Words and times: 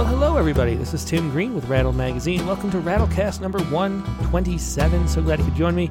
Well, 0.00 0.08
hello, 0.08 0.38
everybody. 0.38 0.76
This 0.76 0.94
is 0.94 1.04
Tim 1.04 1.28
Green 1.28 1.54
with 1.54 1.66
Rattle 1.66 1.92
Magazine. 1.92 2.46
Welcome 2.46 2.70
to 2.70 2.78
Rattlecast 2.78 3.42
number 3.42 3.58
127. 3.64 5.06
So 5.06 5.20
glad 5.20 5.40
you 5.40 5.44
could 5.44 5.54
join 5.54 5.74
me. 5.74 5.90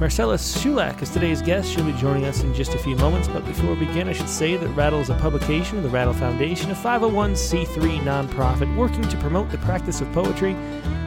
Marcela 0.00 0.34
Shulak 0.34 1.00
is 1.02 1.10
today's 1.10 1.40
guest. 1.40 1.70
She'll 1.70 1.84
be 1.84 1.92
joining 1.92 2.24
us 2.24 2.42
in 2.42 2.52
just 2.52 2.74
a 2.74 2.78
few 2.78 2.96
moments. 2.96 3.28
But 3.28 3.46
before 3.46 3.74
we 3.74 3.86
begin, 3.86 4.08
I 4.08 4.12
should 4.12 4.28
say 4.28 4.56
that 4.56 4.68
Rattle 4.70 5.00
is 5.00 5.08
a 5.08 5.14
publication 5.14 5.76
of 5.78 5.84
the 5.84 5.88
Rattle 5.88 6.12
Foundation, 6.12 6.72
a 6.72 6.74
501c3 6.74 8.00
nonprofit 8.00 8.76
working 8.76 9.02
to 9.08 9.16
promote 9.18 9.50
the 9.50 9.58
practice 9.58 10.00
of 10.00 10.12
poetry. 10.12 10.56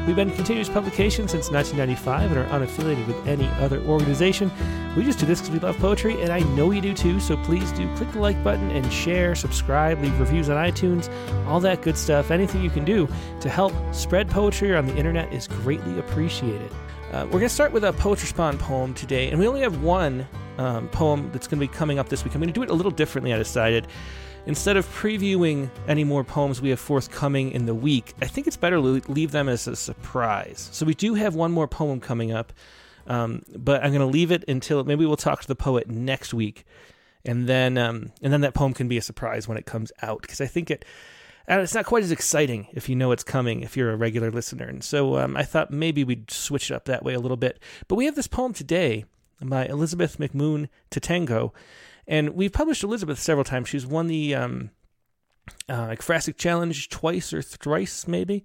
We've 0.07 0.15
been 0.15 0.29
a 0.29 0.35
continuous 0.35 0.69
publication 0.69 1.27
since 1.27 1.51
1995 1.51 2.31
and 2.31 2.39
are 2.39 2.59
unaffiliated 2.59 3.05
with 3.07 3.27
any 3.27 3.47
other 3.61 3.81
organization. 3.81 4.49
We 4.95 5.03
just 5.03 5.19
do 5.19 5.25
this 5.25 5.41
because 5.41 5.53
we 5.53 5.59
love 5.59 5.77
poetry, 5.79 6.21
and 6.21 6.31
I 6.31 6.39
know 6.55 6.71
you 6.71 6.79
do 6.79 6.93
too, 6.93 7.19
so 7.19 7.35
please 7.43 7.69
do 7.73 7.93
click 7.97 8.13
the 8.13 8.19
like 8.19 8.41
button 8.41 8.71
and 8.71 8.91
share, 8.91 9.35
subscribe, 9.35 10.01
leave 10.01 10.17
reviews 10.17 10.49
on 10.49 10.55
iTunes, 10.55 11.11
all 11.45 11.59
that 11.59 11.81
good 11.81 11.97
stuff. 11.97 12.31
Anything 12.31 12.63
you 12.63 12.69
can 12.69 12.85
do 12.85 13.09
to 13.41 13.49
help 13.49 13.73
spread 13.93 14.29
poetry 14.29 14.73
on 14.73 14.85
the 14.85 14.95
internet 14.95 15.33
is 15.33 15.45
greatly 15.45 15.99
appreciated. 15.99 16.71
Uh, 17.11 17.23
we're 17.27 17.39
going 17.39 17.43
to 17.43 17.49
start 17.49 17.71
with 17.71 17.85
a 17.85 17.93
Poets 17.93 18.21
Respond 18.21 18.59
poem 18.59 18.93
today, 18.93 19.29
and 19.29 19.39
we 19.39 19.47
only 19.47 19.61
have 19.61 19.81
one 19.81 20.27
um, 20.57 20.89
poem 20.89 21.29
that's 21.31 21.47
going 21.47 21.57
to 21.57 21.65
be 21.65 21.73
coming 21.73 21.99
up 21.99 22.09
this 22.09 22.25
week. 22.25 22.35
I'm 22.35 22.41
going 22.41 22.51
to 22.51 22.53
do 22.53 22.63
it 22.63 22.69
a 22.69 22.73
little 22.73 22.91
differently, 22.91 23.33
I 23.33 23.37
decided. 23.37 23.87
Instead 24.45 24.75
of 24.75 24.85
previewing 24.87 25.69
any 25.87 26.03
more 26.03 26.25
poems 26.25 26.61
we 26.61 26.69
have 26.69 26.81
forthcoming 26.81 27.51
in 27.51 27.65
the 27.65 27.73
week, 27.73 28.13
I 28.21 28.25
think 28.25 28.45
it's 28.45 28.57
better 28.57 28.75
to 28.75 28.81
leave 29.09 29.31
them 29.31 29.47
as 29.47 29.67
a 29.67 29.77
surprise. 29.77 30.67
So 30.73 30.85
we 30.85 30.93
do 30.93 31.13
have 31.13 31.33
one 31.33 31.53
more 31.53 31.67
poem 31.67 32.01
coming 32.01 32.33
up, 32.33 32.51
um, 33.07 33.41
but 33.55 33.85
I'm 33.85 33.91
going 33.91 34.01
to 34.01 34.05
leave 34.05 34.29
it 34.29 34.43
until 34.49 34.83
maybe 34.83 35.05
we'll 35.05 35.15
talk 35.15 35.39
to 35.41 35.47
the 35.47 35.55
poet 35.55 35.89
next 35.89 36.33
week, 36.33 36.65
and 37.23 37.47
then 37.47 37.77
um, 37.77 38.11
and 38.21 38.33
then 38.33 38.41
that 38.41 38.53
poem 38.53 38.73
can 38.73 38.89
be 38.89 38.97
a 38.97 39.01
surprise 39.01 39.47
when 39.47 39.57
it 39.57 39.65
comes 39.65 39.93
out 40.01 40.21
because 40.23 40.41
I 40.41 40.45
think 40.45 40.69
it 40.69 40.83
and 41.47 41.61
it's 41.61 41.73
not 41.73 41.85
quite 41.85 42.03
as 42.03 42.11
exciting 42.11 42.67
if 42.73 42.89
you 42.89 42.95
know 42.95 43.11
it's 43.11 43.23
coming 43.23 43.61
if 43.61 43.77
you're 43.77 43.91
a 43.91 43.97
regular 43.97 44.31
listener. 44.31 44.65
And 44.65 44.83
so 44.83 45.17
um, 45.17 45.37
I 45.37 45.43
thought 45.43 45.71
maybe 45.71 46.03
we'd 46.03 46.29
switch 46.29 46.69
it 46.69 46.75
up 46.75 46.85
that 46.85 47.03
way 47.03 47.13
a 47.13 47.19
little 47.19 47.37
bit. 47.37 47.59
But 47.87 47.95
we 47.95 48.05
have 48.05 48.15
this 48.15 48.27
poem 48.27 48.53
today 48.53 49.05
by 49.41 49.65
Elizabeth 49.65 50.17
McMoon 50.17 50.67
Tatango, 50.91 51.51
and 52.07 52.31
we've 52.31 52.53
published 52.53 52.83
Elizabeth 52.83 53.19
several 53.19 53.45
times. 53.45 53.69
She's 53.69 53.85
won 53.85 54.07
the 54.07 54.35
um, 54.35 54.71
uh, 55.69 55.95
Challenge 55.95 56.89
twice 56.89 57.33
or 57.33 57.41
thrice, 57.41 58.07
maybe. 58.07 58.43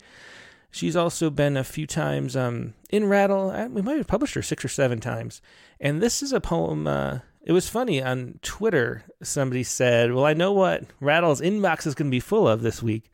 She's 0.71 0.97
also 0.97 1.29
been 1.29 1.57
a 1.57 1.65
few 1.65 1.87
times 1.87 2.35
um, 2.35 2.75
in 2.91 3.07
Rattle. 3.07 3.51
Uh, 3.51 3.69
we 3.69 3.83
might 3.83 3.99
have 3.99 4.07
published 4.07 4.35
her 4.35 4.43
six 4.43 4.65
or 4.65 4.69
seven 4.69 5.01
times. 5.01 5.43
And 5.79 6.01
this 6.01 6.23
is 6.23 6.33
a 6.33 6.41
poem. 6.41 6.87
Uh, 6.87 7.19
it 7.45 7.53
was 7.53 7.69
funny 7.69 8.03
on 8.03 8.39
Twitter. 8.43 9.05
Somebody 9.23 9.63
said, 9.63 10.13
"Well, 10.13 10.25
I 10.25 10.35
know 10.35 10.53
what 10.53 10.85
Rattle's 11.01 11.41
inbox 11.41 11.87
is 11.87 11.95
going 11.95 12.09
to 12.09 12.15
be 12.15 12.21
full 12.21 12.49
of 12.49 12.63
this 12.63 12.83
week," 12.83 13.11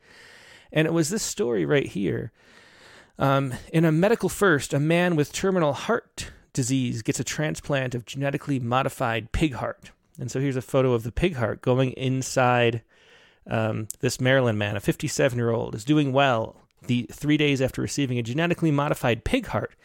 and 0.71 0.87
it 0.87 0.93
was 0.93 1.09
this 1.09 1.23
story 1.23 1.65
right 1.65 1.87
here. 1.87 2.31
Um, 3.17 3.53
in 3.73 3.85
a 3.85 3.91
medical 3.91 4.29
first, 4.29 4.73
a 4.73 4.79
man 4.79 5.15
with 5.15 5.33
terminal 5.33 5.73
heart 5.73 6.31
disease 6.53 7.01
gets 7.01 7.19
a 7.19 7.23
transplant 7.23 7.93
of 7.93 8.05
genetically 8.05 8.59
modified 8.59 9.31
pig 9.31 9.55
heart. 9.55 9.91
And 10.19 10.31
so 10.31 10.39
here's 10.39 10.55
a 10.55 10.61
photo 10.61 10.93
of 10.93 11.03
the 11.03 11.11
pig 11.11 11.35
heart 11.35 11.61
going 11.61 11.91
inside 11.91 12.81
um, 13.49 13.87
this 13.99 14.21
Maryland 14.21 14.59
man, 14.59 14.75
a 14.75 14.79
57 14.79 15.37
year 15.37 15.49
old, 15.49 15.75
is 15.75 15.83
doing 15.83 16.13
well. 16.13 16.55
The 16.87 17.07
three 17.11 17.37
days 17.37 17.61
after 17.61 17.81
receiving 17.81 18.17
a 18.17 18.23
genetically 18.23 18.71
modified 18.71 19.23
pig 19.23 19.47
heart 19.47 19.75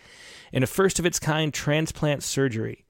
in 0.53 0.63
a 0.63 0.67
first 0.67 0.99
of 0.99 1.07
its 1.07 1.19
kind 1.19 1.53
transplant 1.53 2.23
surgery 2.23 2.84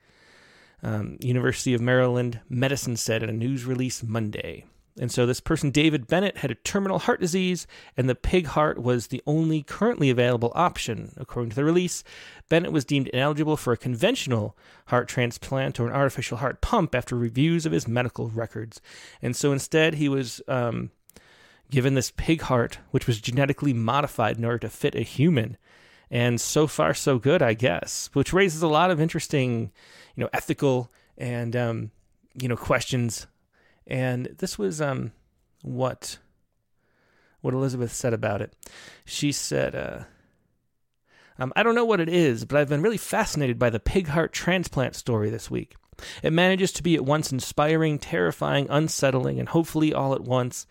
um, 0.85 1.17
University 1.21 1.75
of 1.75 1.81
Maryland 1.81 2.41
Medicine 2.49 2.97
said 2.97 3.23
in 3.23 3.31
a 3.31 3.33
news 3.33 3.65
release 3.65 4.03
Monday. 4.03 4.65
And 5.01 5.11
so 5.11 5.27
this 5.27 5.41
person, 5.41 5.73
David 5.73 6.07
Bennett, 6.07 6.37
had 6.37 6.53
a 6.53 6.57
terminal 6.57 7.01
heart 7.01 7.21
disease, 7.21 7.67
and 7.97 8.09
the 8.09 8.15
pig 8.15 8.47
heart 8.47 8.81
was 8.81 9.09
the 9.09 9.23
only 9.27 9.63
currently 9.63 10.09
available 10.09 10.53
option. 10.55 11.13
According 11.17 11.51
to 11.51 11.57
the 11.57 11.65
release, 11.65 12.05
Bennett 12.49 12.71
was 12.71 12.85
deemed 12.85 13.09
ineligible 13.09 13.57
for 13.57 13.73
a 13.73 13.77
conventional 13.77 14.57
heart 14.87 15.09
transplant 15.09 15.81
or 15.81 15.89
an 15.89 15.95
artificial 15.95 16.37
heart 16.37 16.61
pump 16.61 16.95
after 16.95 17.17
reviews 17.17 17.67
of 17.67 17.73
his 17.73 17.89
medical 17.89 18.29
records. 18.29 18.81
And 19.21 19.35
so 19.35 19.51
instead, 19.51 19.95
he 19.95 20.09
was 20.09 20.41
um, 20.47 20.93
given 21.71 21.95
this 21.95 22.13
pig 22.17 22.43
heart, 22.43 22.79
which 22.93 23.09
was 23.09 23.21
genetically 23.21 23.73
modified 23.73 24.39
in 24.39 24.45
order 24.45 24.59
to 24.59 24.69
fit 24.69 24.95
a 24.95 25.01
human. 25.01 25.57
And 26.09 26.41
so 26.41 26.69
far, 26.69 26.95
so 26.95 27.19
good, 27.19 27.43
I 27.43 27.55
guess, 27.55 28.11
which 28.13 28.33
raises 28.33 28.63
a 28.63 28.69
lot 28.69 28.93
of 28.93 29.01
interesting 29.01 29.73
you 30.15 30.23
know 30.23 30.31
ethical 30.33 30.91
and 31.17 31.55
um, 31.57 31.91
you 32.35 32.49
know 32.49 32.57
questions. 32.57 33.27
And 33.87 34.27
this 34.39 34.59
was 34.59 34.81
um, 34.81 35.13
what 35.63 36.19
what 37.41 37.55
Elizabeth 37.55 37.93
said 37.93 38.15
about 38.15 38.41
it. 38.41 38.55
She 39.05 39.31
said, 39.31 39.75
uh, 39.75 40.05
um, 41.39 41.53
"I 41.55 41.63
don't 41.63 41.75
know 41.75 41.85
what 41.85 42.01
it 42.01 42.09
is, 42.09 42.45
but 42.45 42.59
I've 42.59 42.69
been 42.69 42.83
really 42.83 42.97
fascinated 42.97 43.59
by 43.59 43.71
the 43.71 43.81
pig 43.81 44.09
heart 44.09 44.33
transplant 44.33 44.97
story 44.97 45.31
this 45.31 45.51
week." 45.51 45.75
It 46.23 46.33
manages 46.33 46.73
to 46.73 46.83
be 46.83 46.97
at 46.97 47.05
once 47.05 47.31
inspiring, 47.31 47.99
terrifying, 47.99 48.67
unsettling, 48.69 49.39
and 49.39 49.49
hopefully 49.49 49.95
all 49.95 50.15
at 50.15 50.23
once 50.23 50.67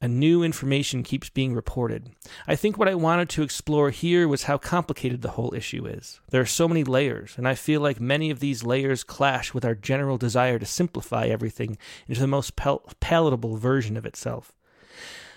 and 0.00 0.20
new 0.20 0.42
information 0.42 1.02
keeps 1.02 1.30
being 1.30 1.54
reported. 1.54 2.10
I 2.46 2.54
think 2.54 2.76
what 2.76 2.88
I 2.88 2.94
wanted 2.94 3.28
to 3.30 3.42
explore 3.42 3.90
here 3.90 4.28
was 4.28 4.44
how 4.44 4.58
complicated 4.58 5.22
the 5.22 5.30
whole 5.30 5.54
issue 5.54 5.86
is. 5.86 6.20
There 6.30 6.40
are 6.40 6.46
so 6.46 6.68
many 6.68 6.84
layers, 6.84 7.34
and 7.36 7.48
I 7.48 7.54
feel 7.54 7.80
like 7.80 8.00
many 8.00 8.30
of 8.30 8.40
these 8.40 8.62
layers 8.62 9.04
clash 9.04 9.54
with 9.54 9.64
our 9.64 9.74
general 9.74 10.18
desire 10.18 10.58
to 10.58 10.66
simplify 10.66 11.26
everything 11.26 11.78
into 12.06 12.20
the 12.20 12.26
most 12.26 12.56
pal- 12.56 12.82
palatable 13.00 13.56
version 13.56 13.96
of 13.96 14.04
itself. 14.04 14.52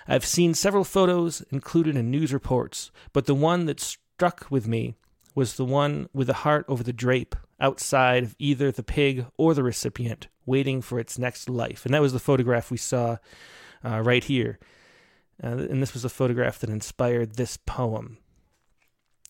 I've 0.08 0.26
seen 0.26 0.54
several 0.54 0.84
photos 0.84 1.42
included 1.52 1.96
in 1.96 2.12
news 2.12 2.34
reports, 2.34 2.92
but 3.14 3.28
the 3.28 3.36
one 3.36 3.66
that 3.68 3.80
struck 3.80 4.48
with 4.50 4.68
me 4.68 4.96
was 5.36 5.56
the 5.56 5.66
one 5.66 6.10
with 6.14 6.28
the 6.28 6.34
heart 6.34 6.66
over 6.68 6.84
the 6.84 6.92
drape 6.92 7.36
outside 7.60 8.24
of 8.24 8.36
either 8.40 8.72
the 8.72 8.84
pig 8.84 9.26
or 9.38 9.54
the 9.54 9.64
recipient, 9.64 10.28
waiting 10.46 10.82
for 10.82 11.00
its 11.00 11.20
next 11.20 11.48
life. 11.48 11.86
And 11.86 11.94
that 11.94 12.02
was 12.02 12.14
the 12.14 12.20
photograph 12.20 12.72
we 12.72 12.78
saw 12.78 13.18
uh, 13.84 14.02
right 14.02 14.24
here. 14.24 14.60
Uh, 15.44 15.68
and 15.70 15.82
this 15.82 15.94
was 15.94 16.04
a 16.04 16.10
photograph 16.10 16.60
that 16.60 16.70
inspired 16.70 17.36
this 17.36 17.58
poem. 17.58 18.18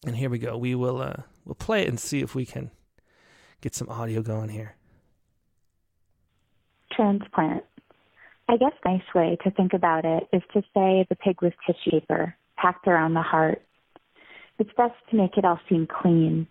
And 0.05 0.15
here 0.15 0.29
we 0.29 0.39
go. 0.39 0.57
We 0.57 0.75
will 0.75 1.01
uh, 1.01 1.23
we'll 1.45 1.55
play 1.55 1.83
it 1.83 1.87
and 1.87 1.99
see 1.99 2.21
if 2.21 2.33
we 2.33 2.45
can 2.45 2.71
get 3.61 3.75
some 3.75 3.89
audio 3.89 4.21
going 4.21 4.49
here. 4.49 4.75
Transplant. 6.91 7.63
I 8.47 8.57
guess 8.57 8.71
nice 8.83 9.03
way 9.13 9.37
to 9.43 9.51
think 9.51 9.73
about 9.73 10.05
it 10.05 10.27
is 10.33 10.41
to 10.53 10.61
say 10.73 11.05
the 11.09 11.15
pig 11.15 11.41
was 11.41 11.51
tissue 11.67 11.99
paper 11.99 12.35
packed 12.57 12.87
around 12.87 13.13
the 13.13 13.21
heart. 13.21 13.61
It's 14.57 14.71
best 14.75 14.95
to 15.11 15.15
make 15.15 15.37
it 15.37 15.45
all 15.45 15.59
seem 15.69 15.87
clean. 15.87 16.47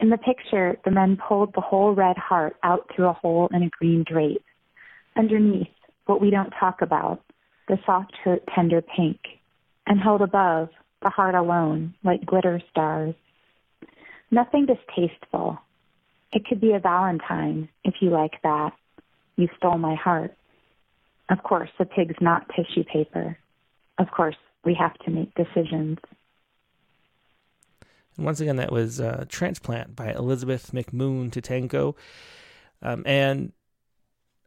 In 0.00 0.10
the 0.10 0.18
picture, 0.18 0.76
the 0.84 0.90
men 0.90 1.16
pulled 1.16 1.54
the 1.54 1.60
whole 1.60 1.94
red 1.94 2.18
heart 2.18 2.56
out 2.62 2.90
through 2.94 3.06
a 3.06 3.12
hole 3.12 3.48
in 3.52 3.62
a 3.62 3.70
green 3.70 4.04
drape. 4.06 4.44
Underneath, 5.16 5.68
what 6.06 6.20
we 6.20 6.30
don't 6.30 6.52
talk 6.58 6.82
about, 6.82 7.22
the 7.68 7.78
soft, 7.84 8.14
hurt, 8.24 8.42
tender 8.54 8.82
pink, 8.82 9.18
and 9.86 10.00
held 10.00 10.22
above, 10.22 10.70
the 11.02 11.10
heart 11.10 11.34
alone, 11.34 11.94
like 12.02 12.24
glitter 12.24 12.60
stars. 12.70 13.14
Nothing 14.30 14.66
distasteful. 14.66 15.58
It 16.32 16.46
could 16.46 16.60
be 16.60 16.72
a 16.72 16.80
valentine, 16.80 17.68
if 17.84 17.94
you 18.00 18.10
like 18.10 18.42
that. 18.42 18.72
You 19.36 19.48
stole 19.56 19.78
my 19.78 19.94
heart. 19.94 20.34
Of 21.28 21.42
course, 21.42 21.70
the 21.78 21.84
pig's 21.84 22.16
not 22.20 22.48
tissue 22.54 22.84
paper. 22.84 23.36
Of 23.98 24.10
course, 24.10 24.36
we 24.64 24.74
have 24.74 24.94
to 25.00 25.10
make 25.10 25.34
decisions. 25.34 25.98
And 28.16 28.24
once 28.24 28.40
again, 28.40 28.56
that 28.56 28.72
was 28.72 29.00
uh, 29.00 29.26
Transplant 29.28 29.94
by 29.94 30.12
Elizabeth 30.12 30.72
McMoon 30.72 31.30
Tatango. 31.30 31.94
Um, 32.82 33.02
and 33.06 33.52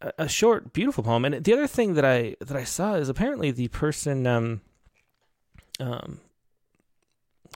a 0.01 0.27
short, 0.27 0.73
beautiful 0.73 1.03
poem. 1.03 1.25
And 1.25 1.43
the 1.43 1.53
other 1.53 1.67
thing 1.67 1.95
that 1.95 2.05
I 2.05 2.35
that 2.39 2.55
I 2.55 2.63
saw 2.63 2.95
is 2.95 3.09
apparently 3.09 3.51
the 3.51 3.67
person 3.69 4.25
um, 4.27 4.61
um, 5.79 6.19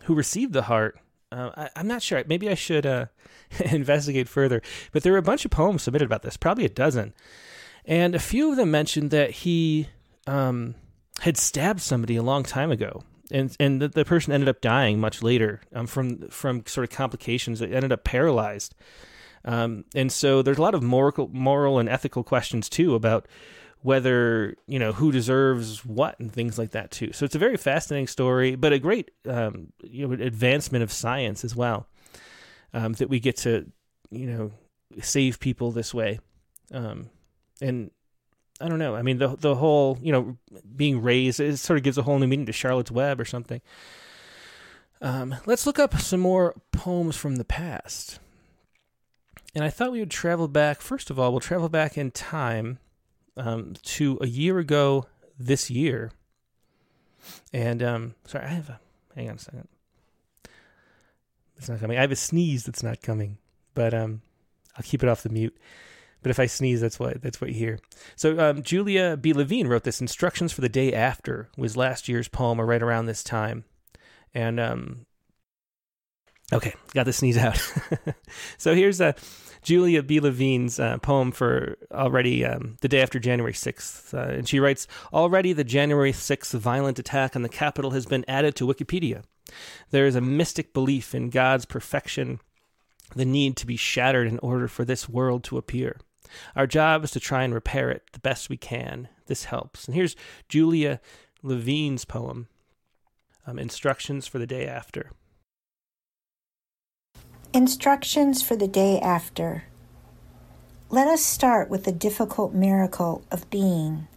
who 0.04 0.16
received 0.16 0.54
the 0.54 0.64
heart. 0.64 1.00
Uh, 1.32 1.68
I, 1.76 1.80
am 1.80 1.88
not 1.88 2.04
sure. 2.04 2.24
Maybe 2.28 2.50
I 2.50 2.54
should 2.54 2.86
uh, 2.86 3.08
investigate 3.66 4.28
further. 4.28 4.62
But 4.92 5.04
there 5.04 5.14
were 5.14 5.18
a 5.18 5.24
bunch 5.24 5.46
of 5.46 5.52
poems 5.52 5.84
submitted 5.84 6.06
about 6.06 6.22
this, 6.22 6.38
probably 6.38 6.66
a 6.66 6.70
dozen, 6.70 7.14
and 7.86 8.14
a 8.14 8.20
few 8.20 8.52
of 8.52 8.58
them 8.58 8.72
mentioned 8.72 9.12
that 9.12 9.32
he 9.32 9.88
um, 10.28 10.76
had 11.20 11.38
stabbed 11.38 11.82
somebody 11.82 12.16
a 12.16 12.24
long 12.24 12.44
time 12.44 12.72
ago. 12.72 13.04
And 13.32 13.56
and 13.60 13.82
the, 13.82 13.88
the 13.88 14.06
person 14.06 14.34
ended 14.34 14.50
up 14.50 14.62
dying 14.62 15.00
much 15.00 15.24
later 15.24 15.62
um, 15.74 15.88
from 15.88 16.28
from 16.28 16.66
sort 16.66 16.84
of 16.84 16.96
complications. 16.96 17.62
It 17.62 17.74
ended 17.74 17.92
up 17.92 18.04
paralyzed. 18.04 18.76
Um, 19.46 19.86
and 19.94 20.12
so 20.12 20.42
there's 20.42 20.58
a 20.58 20.62
lot 20.62 20.76
of 20.76 20.84
moral, 20.84 21.30
moral 21.32 21.80
and 21.80 21.90
ethical 21.90 22.24
questions 22.24 22.70
too 22.70 22.96
about 22.96 23.28
whether 23.82 24.56
you 24.66 24.80
know 24.80 24.94
who 24.94 25.12
deserves 25.12 25.86
what 25.86 26.18
and 26.20 26.32
things 26.32 26.58
like 26.58 26.72
that 26.72 26.90
too. 26.90 27.12
So 27.12 27.26
it's 27.26 27.36
a 27.36 27.40
very 27.40 27.58
fascinating 27.58 28.08
story, 28.08 28.56
but 28.56 28.74
a 28.74 28.80
great 28.80 29.12
um, 29.28 29.74
you 29.84 30.08
know 30.08 30.14
advancement 30.14 30.84
of 30.84 30.92
science 30.92 31.44
as 31.44 31.56
well. 31.56 31.88
Um, 32.74 32.94
that 32.94 33.10
we 33.10 33.20
get 33.20 33.38
to 33.38 33.70
you 34.10 34.26
know 34.26 34.52
save 35.02 35.40
people 35.40 35.72
this 35.72 35.94
way, 35.94 36.20
um, 36.72 37.10
and 37.62 37.92
I 38.62 38.70
don't 38.70 38.80
know. 38.80 38.96
I 38.96 39.02
mean, 39.02 39.18
the 39.18 39.36
the 39.36 39.56
whole 39.56 40.00
you 40.02 40.14
know 40.14 40.38
being 40.76 41.02
raised 41.02 41.42
it 41.42 41.58
sort 41.58 41.78
of 41.78 41.84
gives 41.84 41.98
a 41.98 42.04
whole 42.04 42.18
new 42.18 42.28
meaning 42.28 42.46
to 42.46 42.54
Charlotte's 42.54 42.92
Web 42.92 43.20
or 43.20 43.26
something. 43.26 43.62
Um, 45.02 45.36
let's 45.46 45.68
look 45.68 45.80
up 45.80 46.00
some 46.00 46.22
more 46.22 46.56
poems 46.72 47.18
from 47.18 47.36
the 47.36 47.44
past. 47.44 48.20
And 49.56 49.64
I 49.64 49.70
thought 49.70 49.92
we 49.92 50.00
would 50.00 50.12
travel 50.12 50.48
back. 50.48 50.82
First 50.82 51.10
of 51.10 51.20
all, 51.20 51.32
we'll 51.32 51.40
travel 51.40 51.70
back 51.70 51.98
in 51.98 52.12
time 52.12 52.80
um, 53.38 53.76
to 53.84 54.18
a 54.22 54.28
year 54.28 54.58
ago 54.58 55.06
this 55.38 55.70
year. 55.70 56.12
And 57.52 57.82
um, 57.84 58.16
sorry, 58.26 58.46
I 58.46 58.50
have 58.50 58.70
a. 58.70 58.80
Hang 59.16 59.30
on 59.30 59.36
a 59.36 59.40
second. 59.40 59.68
It's 61.58 61.70
not 61.70 61.80
coming. 61.80 61.98
I 61.98 62.02
have 62.02 62.12
a 62.12 62.16
sneeze 62.16 62.66
that's 62.66 62.82
not 62.82 63.02
coming, 63.02 63.38
but 63.76 63.94
um, 63.94 64.22
I'll 64.76 64.84
keep 64.84 65.04
it 65.04 65.10
off 65.10 65.22
the 65.22 65.30
mute. 65.30 65.56
But 66.24 66.32
if 66.32 66.40
I 66.40 66.48
sneeze, 66.48 66.82
that's 66.82 67.00
what 67.00 67.22
that's 67.22 67.40
what 67.40 67.52
you 67.52 67.56
hear. 67.56 67.80
So 68.16 68.40
um, 68.40 68.64
Julia 68.64 69.18
B. 69.18 69.34
Levine 69.34 69.68
wrote 69.68 69.84
this. 69.84 70.02
Instructions 70.02 70.52
for 70.52 70.62
the 70.62 70.70
day 70.70 70.94
after 70.94 71.50
was 71.56 71.78
last 71.78 72.08
year's 72.08 72.28
poem, 72.28 72.60
or 72.60 72.66
right 72.66 72.82
around 72.82 73.06
this 73.06 73.24
time, 73.24 73.66
and 74.34 74.60
um, 74.60 75.06
okay, 76.52 76.74
got 76.94 77.06
the 77.06 77.14
sneeze 77.14 77.38
out. 77.38 77.58
so 78.58 78.76
here's 78.76 79.02
a. 79.02 79.16
Julia 79.64 80.04
B. 80.04 80.20
Levine's 80.20 80.78
uh, 80.78 80.98
poem 80.98 81.32
for 81.32 81.78
already 81.90 82.46
um, 82.46 82.76
the 82.82 82.90
day 82.90 83.02
after 83.02 83.18
January 83.18 83.54
6th. 83.54 84.14
Uh, 84.14 84.34
and 84.34 84.48
she 84.48 84.60
writes 84.60 84.88
Already 85.14 85.54
the 85.54 85.64
January 85.64 86.12
6th 86.12 86.54
violent 86.60 87.00
attack 87.00 87.34
on 87.34 87.44
the 87.44 87.50
Capitol 87.50 87.92
has 87.92 88.06
been 88.06 88.26
added 88.28 88.56
to 88.56 88.68
Wikipedia. 88.68 89.24
There 89.92 90.06
is 90.06 90.16
a 90.16 90.22
mystic 90.22 90.74
belief 90.74 91.16
in 91.16 91.30
God's 91.30 91.66
perfection, 91.66 92.40
the 93.16 93.26
need 93.26 93.56
to 93.58 93.66
be 93.66 93.78
shattered 93.78 94.28
in 94.28 94.40
order 94.40 94.68
for 94.68 94.84
this 94.86 95.08
world 95.08 95.44
to 95.46 95.58
appear. 95.58 95.98
Our 96.56 96.68
job 96.68 97.04
is 97.04 97.12
to 97.12 97.20
try 97.20 97.44
and 97.44 97.54
repair 97.54 97.90
it 97.90 98.04
the 98.12 98.20
best 98.20 98.50
we 98.50 98.58
can. 98.58 99.08
This 99.28 99.46
helps. 99.46 99.86
And 99.86 99.96
here's 99.96 100.16
Julia 100.50 101.00
Levine's 101.42 102.06
poem 102.06 102.48
um, 103.46 103.60
Instructions 103.60 104.26
for 104.28 104.40
the 104.40 104.48
Day 104.48 104.66
After. 104.66 105.12
Instructions 107.56 108.42
for 108.42 108.56
the 108.56 108.68
Day 108.68 109.00
After. 109.00 109.66
Let 110.90 111.08
us 111.08 111.24
start 111.24 111.70
with 111.70 111.84
the 111.84 111.92
difficult 111.92 112.52
miracle 112.52 113.24
of 113.30 113.48
being 113.52 114.08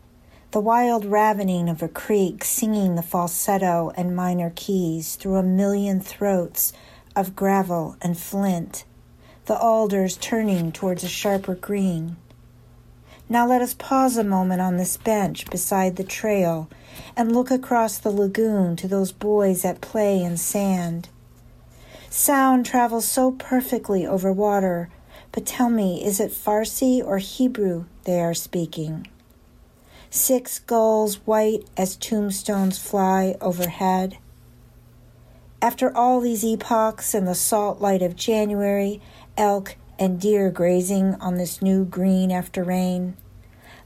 the 0.53 0.61
wild 0.61 1.05
ravening 1.05 1.69
of 1.69 1.83
a 1.83 1.89
creek 1.89 2.43
singing 2.43 2.95
the 2.95 3.03
falsetto 3.03 3.93
and 3.95 4.17
minor 4.17 4.55
keys 4.57 5.17
through 5.17 5.37
a 5.37 5.43
million 5.43 6.01
throats 6.01 6.73
of 7.15 7.37
gravel 7.37 7.99
and 8.01 8.17
flint, 8.17 8.87
the 9.45 9.59
alders 9.59 10.17
turning 10.17 10.73
towards 10.73 11.05
a 11.05 11.09
sharper 11.09 11.57
green. 11.57 12.17
Now 13.29 13.47
let 13.47 13.61
us 13.61 13.75
pause 13.75 14.17
a 14.17 14.25
moment 14.25 14.63
on 14.63 14.79
this 14.79 14.97
bench 14.97 15.45
beside 15.51 15.97
the 15.97 16.05
trail 16.05 16.71
and 17.15 17.35
look 17.35 17.51
across 17.51 17.99
the 17.99 18.11
lagoon 18.11 18.77
to 18.77 18.89
those 18.89 19.13
boys 19.13 19.63
at 19.63 19.83
play 19.83 20.23
in 20.23 20.39
sand. 20.39 21.11
Sound 22.19 22.65
travels 22.65 23.07
so 23.07 23.33
perfectly 23.33 24.07
over 24.07 24.33
water, 24.33 24.89
but 25.33 25.45
tell 25.45 25.69
me, 25.69 26.03
is 26.03 26.19
it 26.19 26.33
Farsi 26.33 27.05
or 27.05 27.19
Hebrew 27.19 27.85
they 28.05 28.23
are 28.23 28.33
speaking? 28.33 29.07
Six 30.09 30.59
gulls 30.61 31.17
white 31.27 31.65
as 31.77 31.95
tombstones 31.95 32.79
fly 32.79 33.37
overhead. 33.43 34.17
After 35.61 35.95
all 35.95 36.23
these 36.23 36.43
epochs 36.43 37.13
and 37.15 37.29
the 37.29 37.35
salt 37.35 37.83
light 37.83 38.01
of 38.01 38.17
January, 38.17 39.03
elk 39.37 39.77
and 39.99 40.19
deer 40.19 40.51
grazing 40.51 41.17
on 41.17 41.35
this 41.35 41.61
new 41.61 41.85
green 41.85 42.33
after 42.33 42.65
rain, 42.65 43.19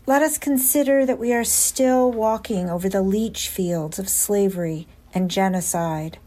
let 0.06 0.22
us 0.22 0.38
consider 0.38 1.04
that 1.04 1.18
we 1.18 1.32
are 1.32 1.42
still 1.42 2.12
walking 2.12 2.70
over 2.70 2.88
the 2.88 3.02
leach 3.02 3.48
fields 3.48 3.98
of 3.98 4.08
slavery 4.08 4.86
and 5.12 5.32
genocide. 5.32 6.18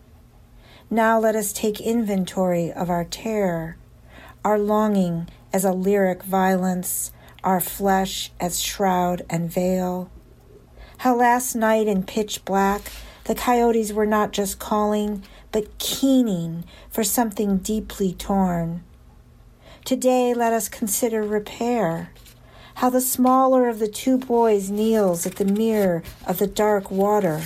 Now 0.89 1.19
let 1.19 1.35
us 1.35 1.53
take 1.53 1.81
inventory 1.81 2.71
of 2.71 2.89
our 2.89 3.03
terror, 3.03 3.77
our 4.43 4.59
longing 4.59 5.29
as 5.51 5.65
a 5.65 5.71
lyric 5.71 6.23
violence, 6.23 7.11
our 7.43 7.59
flesh 7.59 8.31
as 8.39 8.61
shroud 8.61 9.23
and 9.29 9.51
veil. 9.51 10.09
How 10.99 11.15
last 11.15 11.55
night 11.55 11.87
in 11.87 12.03
pitch 12.03 12.45
black, 12.45 12.91
the 13.25 13.35
coyotes 13.35 13.91
were 13.91 14.05
not 14.05 14.31
just 14.31 14.59
calling, 14.59 15.23
but 15.51 15.77
keening 15.77 16.65
for 16.89 17.03
something 17.03 17.57
deeply 17.57 18.13
torn. 18.13 18.83
Today, 19.85 20.33
let 20.33 20.53
us 20.53 20.69
consider 20.69 21.23
repair. 21.23 22.11
How 22.75 22.89
the 22.89 23.01
smaller 23.01 23.67
of 23.67 23.79
the 23.79 23.87
two 23.87 24.17
boys 24.17 24.69
kneels 24.69 25.25
at 25.25 25.35
the 25.35 25.45
mirror 25.45 26.03
of 26.25 26.39
the 26.39 26.47
dark 26.47 26.89
water, 26.89 27.41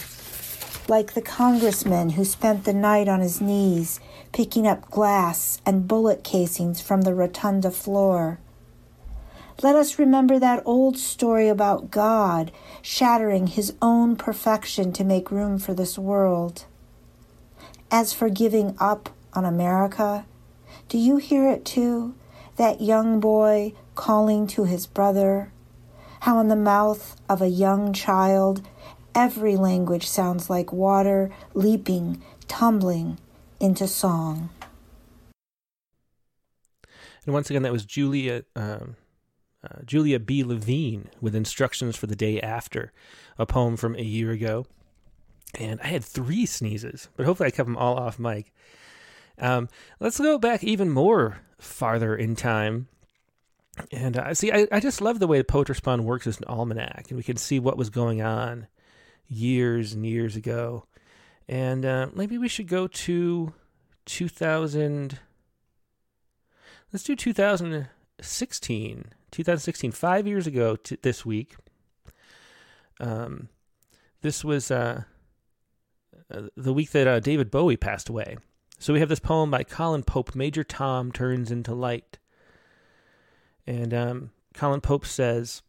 like 0.89 1.13
the 1.13 1.21
congressman 1.21 2.11
who 2.11 2.23
spent 2.23 2.63
the 2.63 2.73
night 2.73 3.07
on 3.07 3.19
his 3.19 3.41
knees 3.41 3.99
picking 4.31 4.67
up 4.67 4.89
glass 4.89 5.61
and 5.65 5.87
bullet 5.87 6.23
casings 6.23 6.81
from 6.81 7.01
the 7.01 7.13
rotunda 7.13 7.71
floor. 7.71 8.39
Let 9.63 9.75
us 9.75 9.97
remember 9.97 10.37
that 10.37 10.61
old 10.65 10.97
story 10.97 11.49
about 11.49 11.89
God 11.89 12.51
shattering 12.81 13.47
his 13.47 13.73
own 13.81 14.15
perfection 14.15 14.93
to 14.93 15.03
make 15.03 15.31
room 15.31 15.57
for 15.57 15.73
this 15.73 15.97
world. 15.97 16.65
As 17.89 18.13
for 18.13 18.29
giving 18.29 18.75
up 18.79 19.09
on 19.33 19.45
America, 19.45 20.25
do 20.89 20.97
you 20.97 21.17
hear 21.17 21.49
it 21.49 21.65
too? 21.65 22.13
That 22.57 22.81
young 22.81 23.19
boy 23.19 23.73
calling 23.95 24.45
to 24.47 24.65
his 24.65 24.85
brother? 24.85 25.51
How 26.21 26.39
in 26.39 26.49
the 26.49 26.55
mouth 26.55 27.15
of 27.27 27.41
a 27.41 27.47
young 27.47 27.93
child, 27.93 28.61
every 29.17 29.57
language 29.57 30.07
sounds 30.07 30.49
like 30.49 30.71
water 30.71 31.31
leaping, 31.53 32.23
tumbling 32.47 33.17
into 33.59 33.87
song. 33.87 34.49
And 37.25 37.33
once 37.33 37.49
again, 37.49 37.63
that 37.63 37.73
was 37.73 37.83
Julia. 37.83 38.43
Um 38.55 38.95
uh, 39.63 39.81
Julia 39.85 40.19
B. 40.19 40.43
Levine 40.43 41.09
with 41.19 41.35
instructions 41.35 41.95
for 41.95 42.05
the 42.05 42.15
day 42.15 42.39
after, 42.39 42.93
a 43.37 43.45
poem 43.45 43.75
from 43.75 43.95
a 43.95 44.03
year 44.03 44.31
ago. 44.31 44.65
And 45.55 45.81
I 45.81 45.87
had 45.87 46.05
three 46.05 46.45
sneezes, 46.45 47.09
but 47.17 47.25
hopefully 47.25 47.47
I 47.47 47.51
kept 47.51 47.67
them 47.67 47.75
all 47.75 47.97
off 47.97 48.19
mic. 48.19 48.53
Um, 49.39 49.67
let's 49.99 50.19
go 50.19 50.37
back 50.37 50.63
even 50.63 50.89
more 50.91 51.39
farther 51.57 52.15
in 52.15 52.35
time. 52.35 52.87
And 53.91 54.15
uh, 54.15 54.33
see, 54.35 54.51
I, 54.51 54.67
I 54.71 54.79
just 54.79 55.01
love 55.01 55.19
the 55.19 55.27
way 55.27 55.41
Poets 55.43 55.69
Respond 55.69 56.05
works 56.05 56.27
as 56.27 56.37
an 56.37 56.45
almanac, 56.45 57.05
and 57.09 57.17
we 57.17 57.23
can 57.23 57.37
see 57.37 57.59
what 57.59 57.77
was 57.77 57.89
going 57.89 58.21
on 58.21 58.67
years 59.27 59.93
and 59.93 60.05
years 60.05 60.35
ago. 60.35 60.85
And 61.47 61.85
uh, 61.85 62.07
maybe 62.13 62.37
we 62.37 62.47
should 62.47 62.67
go 62.67 62.87
to 62.87 63.53
2000. 64.05 65.19
Let's 66.91 67.03
do 67.03 67.15
2016. 67.15 69.05
2016, 69.31 69.91
five 69.91 70.25
years 70.25 70.47
ago 70.47 70.75
to 70.75 70.97
this 71.01 71.25
week. 71.25 71.55
Um, 72.99 73.49
this 74.21 74.43
was 74.43 74.71
uh, 74.71 75.03
uh, 76.33 76.41
the 76.55 76.73
week 76.73 76.91
that 76.91 77.07
uh, 77.07 77.19
David 77.19 77.51
Bowie 77.51 77.77
passed 77.77 78.09
away. 78.09 78.37
So 78.79 78.93
we 78.93 78.99
have 78.99 79.09
this 79.09 79.19
poem 79.19 79.51
by 79.51 79.63
Colin 79.63 80.03
Pope, 80.03 80.35
Major 80.35 80.63
Tom 80.63 81.11
Turns 81.11 81.51
into 81.51 81.73
Light. 81.73 82.17
And 83.65 83.93
um, 83.93 84.29
Colin 84.53 84.81
Pope 84.81 85.05
says, 85.05 85.61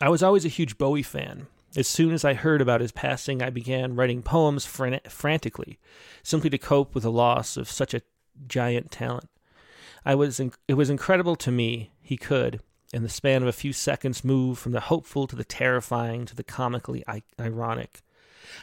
I 0.00 0.08
was 0.08 0.22
always 0.22 0.44
a 0.44 0.48
huge 0.48 0.78
Bowie 0.78 1.02
fan. 1.02 1.46
As 1.78 1.86
soon 1.86 2.12
as 2.12 2.24
I 2.24 2.34
heard 2.34 2.60
about 2.60 2.80
his 2.80 2.90
passing, 2.90 3.40
I 3.40 3.50
began 3.50 3.94
writing 3.94 4.20
poems 4.20 4.66
fran- 4.66 4.98
frantically, 5.08 5.78
simply 6.24 6.50
to 6.50 6.58
cope 6.58 6.92
with 6.92 7.04
the 7.04 7.12
loss 7.12 7.56
of 7.56 7.70
such 7.70 7.94
a 7.94 8.02
giant 8.48 8.90
talent. 8.90 9.30
I 10.04 10.16
was 10.16 10.40
in- 10.40 10.54
it 10.66 10.74
was 10.74 10.90
incredible 10.90 11.36
to 11.36 11.52
me 11.52 11.92
he 12.02 12.16
could, 12.16 12.62
in 12.92 13.04
the 13.04 13.08
span 13.08 13.42
of 13.42 13.48
a 13.48 13.52
few 13.52 13.72
seconds, 13.72 14.24
move 14.24 14.58
from 14.58 14.72
the 14.72 14.80
hopeful 14.80 15.28
to 15.28 15.36
the 15.36 15.44
terrifying 15.44 16.26
to 16.26 16.34
the 16.34 16.42
comically 16.42 17.04
I- 17.06 17.22
ironic. 17.38 18.02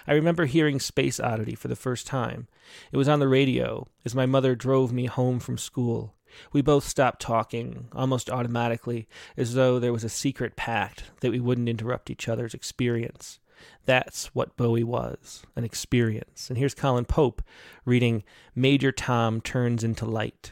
I 0.06 0.12
remember 0.12 0.44
hearing 0.44 0.82
Space 0.82 1.18
Oddity 1.18 1.56
for 1.56 1.70
the 1.70 1.78
first 1.78 2.06
time. 2.06 2.50
It 2.92 2.98
was 2.98 3.08
on 3.08 3.22
the 3.22 3.30
radio 3.30 3.88
as 4.04 4.14
my 4.14 4.26
mother 4.26 4.56
drove 4.56 4.92
me 4.92 5.06
home 5.06 5.40
from 5.40 5.58
school. 5.58 6.15
We 6.52 6.62
both 6.62 6.88
stopped 6.88 7.22
talking, 7.22 7.88
almost 7.94 8.30
automatically, 8.30 9.08
as 9.38 9.54
though 9.54 9.80
there 9.80 9.94
was 9.94 10.04
a 10.04 10.10
secret 10.10 10.56
pact 10.56 11.06
that 11.22 11.32
we 11.32 11.40
wouldn't 11.40 11.70
interrupt 11.70 12.10
each 12.10 12.28
other's 12.28 12.54
experience. 12.54 13.40
That's 13.86 14.28
what 14.36 14.58
Bowie 14.58 14.84
was 14.84 15.44
an 15.56 15.64
experience. 15.64 16.50
And 16.50 16.58
here's 16.58 16.74
Colin 16.74 17.06
Pope 17.06 17.42
reading 17.86 18.24
Major 18.56 18.92
Tom 18.92 19.42
Turns 19.42 19.84
into 19.84 20.06
Light. 20.06 20.52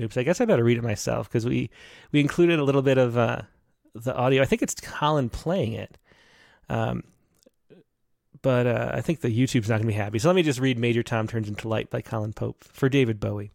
Oops, 0.00 0.16
I 0.16 0.22
guess 0.22 0.40
I 0.40 0.46
better 0.46 0.64
read 0.64 0.78
it 0.78 0.84
myself 0.84 1.28
because 1.28 1.46
we 1.46 1.70
we 2.10 2.20
included 2.20 2.58
a 2.58 2.64
little 2.64 2.82
bit 2.82 2.98
of 2.98 3.16
uh, 3.16 3.42
the 3.94 4.14
audio. 4.14 4.42
I 4.42 4.46
think 4.46 4.62
it's 4.62 4.74
Colin 4.74 5.28
playing 5.28 5.74
it, 5.74 5.98
um, 6.68 7.04
but 8.40 8.66
uh, 8.66 8.90
I 8.94 9.00
think 9.00 9.20
the 9.20 9.28
YouTube's 9.28 9.68
not 9.68 9.76
going 9.76 9.86
to 9.86 9.88
be 9.88 9.92
happy. 9.92 10.18
So 10.18 10.28
let 10.28 10.34
me 10.34 10.42
just 10.42 10.58
read 10.58 10.78
"Major 10.78 11.02
Tom 11.02 11.28
Turns 11.28 11.48
into 11.48 11.68
Light" 11.68 11.90
by 11.90 12.00
Colin 12.00 12.32
Pope 12.32 12.64
for 12.64 12.88
David 12.88 13.20
Bowie. 13.20 13.52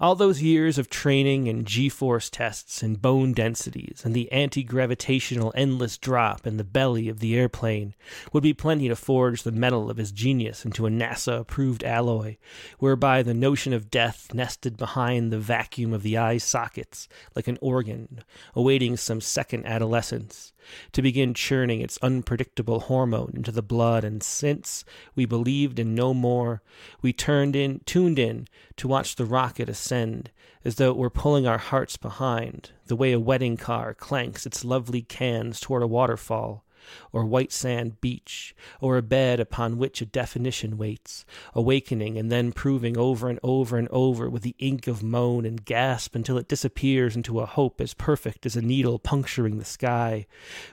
All 0.00 0.14
those 0.14 0.42
years 0.42 0.78
of 0.78 0.88
training 0.88 1.48
and 1.48 1.66
G 1.66 1.88
force 1.88 2.30
tests 2.30 2.82
and 2.82 3.00
bone 3.00 3.32
densities 3.32 4.02
and 4.04 4.14
the 4.14 4.30
anti 4.32 4.62
gravitational 4.62 5.52
endless 5.54 5.98
drop 5.98 6.46
in 6.46 6.56
the 6.56 6.64
belly 6.64 7.08
of 7.08 7.20
the 7.20 7.36
airplane 7.36 7.94
would 8.32 8.42
be 8.42 8.54
plenty 8.54 8.88
to 8.88 8.96
forge 8.96 9.42
the 9.42 9.52
metal 9.52 9.90
of 9.90 9.96
his 9.96 10.12
genius 10.12 10.64
into 10.64 10.86
a 10.86 10.90
NASA 10.90 11.40
approved 11.40 11.84
alloy, 11.84 12.36
whereby 12.78 13.22
the 13.22 13.34
notion 13.34 13.72
of 13.72 13.90
death 13.90 14.32
nested 14.32 14.76
behind 14.76 15.32
the 15.32 15.38
vacuum 15.38 15.92
of 15.92 16.02
the 16.02 16.16
eye 16.16 16.38
sockets 16.38 17.08
like 17.34 17.48
an 17.48 17.58
organ 17.60 18.22
awaiting 18.54 18.96
some 18.96 19.20
second 19.20 19.66
adolescence 19.66 20.52
to 20.92 21.02
begin 21.02 21.34
churning 21.34 21.80
its 21.80 21.98
unpredictable 22.02 22.80
hormone 22.80 23.32
into 23.34 23.52
the 23.52 23.62
blood, 23.62 24.04
and 24.04 24.22
since 24.22 24.84
we 25.14 25.24
believed 25.24 25.78
in 25.78 25.94
no 25.94 26.12
more, 26.14 26.62
we 27.02 27.12
turned 27.12 27.56
in, 27.56 27.80
tuned 27.86 28.18
in 28.18 28.46
to 28.76 28.88
watch 28.88 29.16
the 29.16 29.24
rocket 29.24 29.68
ascend, 29.68 30.30
as 30.64 30.76
though 30.76 30.90
it 30.90 30.96
were 30.96 31.10
pulling 31.10 31.46
our 31.46 31.58
hearts 31.58 31.96
behind, 31.96 32.72
the 32.86 32.96
way 32.96 33.12
a 33.12 33.20
wedding 33.20 33.56
car 33.56 33.94
clanks 33.94 34.46
its 34.46 34.64
lovely 34.64 35.02
cans 35.02 35.60
toward 35.60 35.82
a 35.82 35.86
waterfall 35.86 36.64
or 37.12 37.24
white 37.24 37.52
sand 37.52 38.00
beach, 38.00 38.54
or 38.80 38.96
a 38.96 39.02
bed 39.02 39.40
upon 39.40 39.78
which 39.78 40.00
a 40.00 40.06
definition 40.06 40.78
waits, 40.78 41.24
awakening 41.54 42.18
and 42.18 42.30
then 42.30 42.52
proving 42.52 42.96
over 42.96 43.28
and 43.28 43.38
over 43.42 43.76
and 43.76 43.88
over 43.90 44.28
with 44.28 44.42
the 44.42 44.56
ink 44.58 44.86
of 44.86 45.02
moan 45.02 45.44
and 45.44 45.64
gasp 45.64 46.14
until 46.14 46.38
it 46.38 46.48
disappears 46.48 47.16
into 47.16 47.40
a 47.40 47.46
hope 47.46 47.80
as 47.80 47.94
perfect 47.94 48.46
as 48.46 48.56
a 48.56 48.62
needle 48.62 48.98
puncturing 48.98 49.58
the 49.58 49.64
sky, 49.64 50.26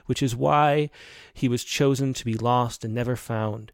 which 0.06 0.22
is 0.22 0.36
why 0.36 0.90
he 1.34 1.48
was 1.48 1.64
chosen 1.64 2.12
to 2.14 2.24
be 2.24 2.34
lost 2.34 2.84
and 2.84 2.94
never 2.94 3.16
found. 3.16 3.72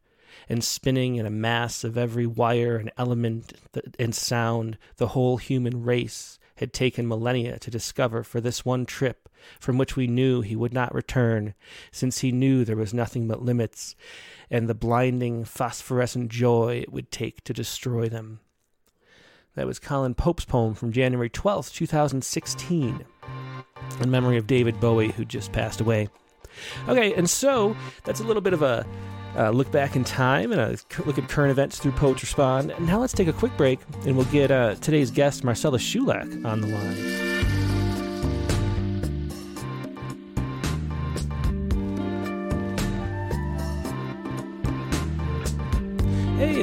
And 0.49 0.63
spinning 0.65 1.17
in 1.17 1.27
a 1.27 1.31
mass 1.31 1.85
of 1.85 1.97
every 1.97 2.27
wire 2.27 2.77
and 2.77 2.91
element 2.99 3.55
and 3.99 4.15
sound, 4.15 4.77
the 4.97 5.09
whole 5.09 5.37
human 5.37 5.85
race 5.85 6.39
had 6.57 6.73
taken 6.73 7.09
millennia 7.09 7.59
to 7.59 7.71
discover 7.71 8.23
for 8.23 8.41
this 8.41 8.65
one 8.65 8.87
trip 8.87 9.29
from 9.61 9.79
which 9.79 9.97
we 9.97 10.07
knew 10.07 10.41
he 10.41 10.57
would 10.57 10.73
not 10.73 10.95
return, 10.95 11.55
since 11.91 12.21
he 12.21 12.33
knew 12.33 12.65
there 12.65 12.77
was 12.77 12.95
nothing 12.95 13.29
but 13.29 13.43
limits, 13.43 13.95
and 14.51 14.69
the 14.69 14.75
blinding 14.75 15.45
phosphorescent 15.45 16.31
joy 16.31 16.79
it 16.83 16.93
would 16.93 17.11
take 17.11 17.45
to 17.45 17.53
destroy 17.53 18.09
them. 18.09 18.41
That 19.55 19.67
was 19.67 19.79
Colin 19.79 20.15
Pope's 20.15 20.45
poem 20.45 20.75
from 20.75 20.93
January 20.93 21.31
12th, 21.31 21.73
2016, 21.75 23.05
in 24.01 24.11
memory 24.11 24.37
of 24.37 24.47
David 24.47 24.81
Bowie, 24.81 25.13
who 25.13 25.25
just 25.25 25.53
passed 25.53 25.81
away. 25.81 26.09
Okay, 26.89 27.15
and 27.15 27.29
so 27.29 27.77
that's 28.05 28.21
a 28.21 28.25
little 28.25 28.43
bit 28.43 28.53
of 28.53 28.63
a 28.63 28.87
uh, 29.37 29.51
look 29.51 29.71
back 29.71 29.97
in 29.97 30.05
time 30.05 30.53
and 30.53 30.61
a 30.61 30.79
look 31.05 31.19
at 31.19 31.29
current 31.29 31.51
events 31.51 31.79
through 31.79 31.93
Poets 31.93 32.23
Respond. 32.23 32.73
Now 32.81 33.01
let's 33.01 33.13
take 33.13 33.29
a 33.29 33.33
quick 33.33 33.57
break, 33.57 33.81
and 34.07 34.17
we'll 34.17 34.27
get 34.27 34.51
uh, 34.51 34.77
today's 34.77 35.11
guest, 35.11 35.45
Marcela 35.45 35.79
Shulak, 35.79 36.45
on 36.45 36.61
the 36.61 36.69
line. 36.69 37.44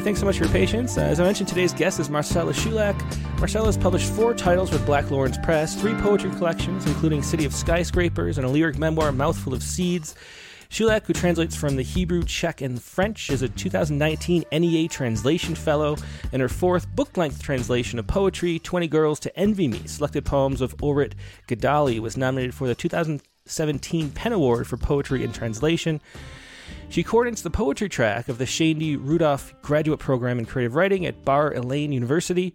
Thanks 0.04 0.20
so 0.20 0.26
much 0.26 0.40
for 0.40 0.46
your 0.46 0.52
patience. 0.52 0.98
Uh, 0.98 1.02
as 1.02 1.20
I 1.20 1.24
mentioned, 1.24 1.48
today's 1.48 1.74
guest 1.74 2.00
is 2.00 2.10
Marcela 2.10 2.54
Shulak. 2.54 3.00
Marcela 3.38 3.68
has 3.68 3.78
published 3.78 4.12
four 4.12 4.34
titles 4.34 4.72
with 4.72 4.84
Black 4.84 5.12
Lawrence 5.12 5.38
Press, 5.44 5.80
three 5.80 5.94
poetry 5.94 6.32
collections, 6.32 6.88
including 6.88 7.22
City 7.22 7.46
of 7.46 7.52
Skypapers 7.52 8.38
and 8.38 8.46
a 8.46 8.50
lyric 8.50 8.80
memoir, 8.80 9.12
Mouthful 9.12 9.54
of 9.54 9.62
Seeds. 9.62 10.16
Shulak, 10.72 11.06
who 11.06 11.14
translates 11.14 11.56
from 11.56 11.76
the 11.76 11.84
Hebrew, 11.84 12.24
Czech, 12.24 12.62
and 12.62 12.82
French, 12.82 13.30
is 13.30 13.44
a 13.44 13.50
2019 13.50 14.44
NEA 14.52 14.90
Translation 14.90 15.54
Fellow, 15.54 15.96
and 16.34 16.42
her 16.42 16.50
fourth 16.50 16.88
book 16.96 17.16
length 17.16 17.44
translation 17.44 18.00
of 18.00 18.08
poetry, 18.08 18.58
20 18.58 18.88
Girls 18.88 19.20
to 19.20 19.38
Envy 19.38 19.68
Me, 19.68 19.86
selected 19.86 20.26
poems 20.26 20.62
of 20.62 20.74
Orit 20.82 21.14
Gidali, 21.48 22.00
was 22.00 22.18
nominated 22.18 22.56
for 22.56 22.68
the 22.68 22.74
2017 22.74 24.10
PEN 24.10 24.34
Award 24.34 24.66
for 24.66 24.78
Poetry 24.78 25.24
and 25.24 25.32
Translation. 25.32 26.02
She 26.90 27.04
coordinates 27.04 27.42
the 27.42 27.50
poetry 27.50 27.90
track 27.90 28.28
of 28.28 28.38
the 28.38 28.46
Shaindy 28.46 28.98
Rudoff 28.98 29.54
Graduate 29.62 30.00
Program 30.00 30.40
in 30.40 30.46
Creative 30.46 30.76
Writing 30.76 31.06
at 31.06 31.24
Bar 31.24 31.54
Ilan 31.54 31.94
University 31.94 32.54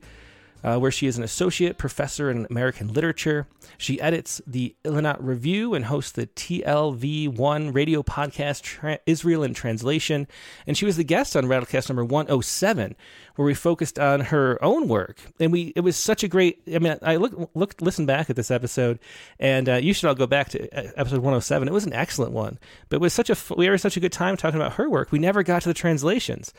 uh, 0.65 0.79
where 0.79 0.91
she 0.91 1.07
is 1.07 1.17
an 1.17 1.25
associate 1.25 1.79
professor 1.79 2.31
in 2.31 2.47
American 2.51 2.93
literature. 2.93 3.47
She 3.79 4.01
edits 4.01 4.41
the 4.47 4.75
Ilanot 4.85 5.19
Review 5.21 5.75
and 5.75 5.85
hosts 5.85 6.13
the 6.13 6.27
TLV1 6.27 7.75
radio 7.75 8.03
podcast 8.03 8.63
Tra- 8.63 8.99
Israel 9.07 9.43
in 9.43 9.55
Translation. 9.55 10.27
And 10.67 10.77
she 10.77 10.85
was 10.85 10.97
the 10.97 11.05
guest 11.05 11.37
on 11.37 11.45
Rattlecast 11.45 11.89
number 11.89 12.05
107, 12.05 12.97
where 13.37 13.47
we 13.47 13.55
focused 13.55 13.99
on 13.99 14.21
her 14.21 14.63
own 14.63 14.89
work. 14.89 15.21
And 15.39 15.53
we 15.53 15.73
it 15.77 15.81
was 15.81 15.97
such 15.97 16.25
a 16.25 16.29
great. 16.29 16.63
I 16.73 16.79
mean, 16.79 16.97
I 17.03 17.17
look 17.17 17.51
looked 17.55 17.83
listened 17.83 18.07
back 18.07 18.31
at 18.31 18.37
this 18.37 18.51
episode, 18.51 18.99
and 19.39 19.69
uh, 19.69 19.75
you 19.75 19.93
should 19.93 20.09
all 20.09 20.15
go 20.15 20.27
back 20.27 20.49
to 20.51 20.63
uh, 20.77 20.93
episode 20.97 21.19
107. 21.19 21.69
It 21.69 21.73
was 21.73 21.87
an 21.87 21.93
excellent 21.93 22.33
one, 22.33 22.59
but 22.89 22.97
it 22.97 23.01
was 23.01 23.13
such 23.13 23.31
a 23.31 23.37
we 23.57 23.67
had 23.67 23.81
such 23.81 23.97
a 23.97 24.01
good 24.01 24.13
time 24.13 24.37
talking 24.37 24.61
about 24.61 24.75
her 24.75 24.89
work. 24.89 25.13
We 25.13 25.19
never 25.19 25.43
got 25.43 25.63
to 25.63 25.69
the 25.69 25.75
translations, 25.75 26.53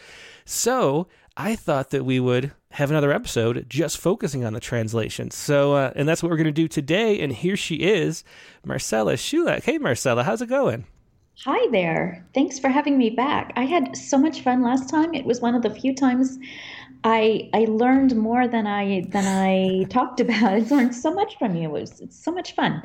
so 0.45 1.07
I 1.39 1.55
thought 1.55 1.91
that 1.91 2.03
we 2.03 2.19
would 2.19 2.51
have 2.71 2.89
another 2.89 3.11
episode 3.11 3.67
just 3.69 3.99
focusing 3.99 4.43
on 4.43 4.53
the 4.53 4.59
translation. 4.59 5.29
So, 5.29 5.75
uh, 5.75 5.93
and 5.95 6.09
that's 6.09 6.23
what 6.23 6.31
we're 6.31 6.37
going 6.37 6.45
to 6.45 6.51
do 6.51 6.67
today. 6.67 7.19
And 7.19 7.31
here 7.31 7.55
she 7.55 7.75
is, 7.75 8.23
Marcela 8.65 9.13
Shulak. 9.13 9.63
Hey, 9.63 9.77
Marcela, 9.77 10.23
how's 10.23 10.41
it 10.41 10.49
going? 10.49 10.87
Hi 11.45 11.69
there. 11.71 12.25
Thanks 12.33 12.57
for 12.57 12.69
having 12.69 12.97
me 12.97 13.11
back. 13.11 13.53
I 13.55 13.65
had 13.65 13.95
so 13.95 14.17
much 14.17 14.41
fun 14.41 14.63
last 14.63 14.89
time. 14.89 15.13
It 15.13 15.25
was 15.25 15.39
one 15.39 15.53
of 15.53 15.61
the 15.61 15.69
few 15.69 15.93
times 15.93 16.39
I 17.03 17.51
I 17.53 17.65
learned 17.69 18.15
more 18.15 18.47
than 18.47 18.65
I 18.65 19.05
than 19.09 19.25
I 19.25 19.83
talked 19.89 20.19
about. 20.19 20.41
I 20.41 20.59
learned 20.71 20.95
so 20.95 21.13
much 21.13 21.37
from 21.37 21.55
you. 21.55 21.69
It 21.69 21.71
was 21.71 22.01
it's 22.01 22.17
so 22.17 22.31
much 22.31 22.55
fun. 22.55 22.81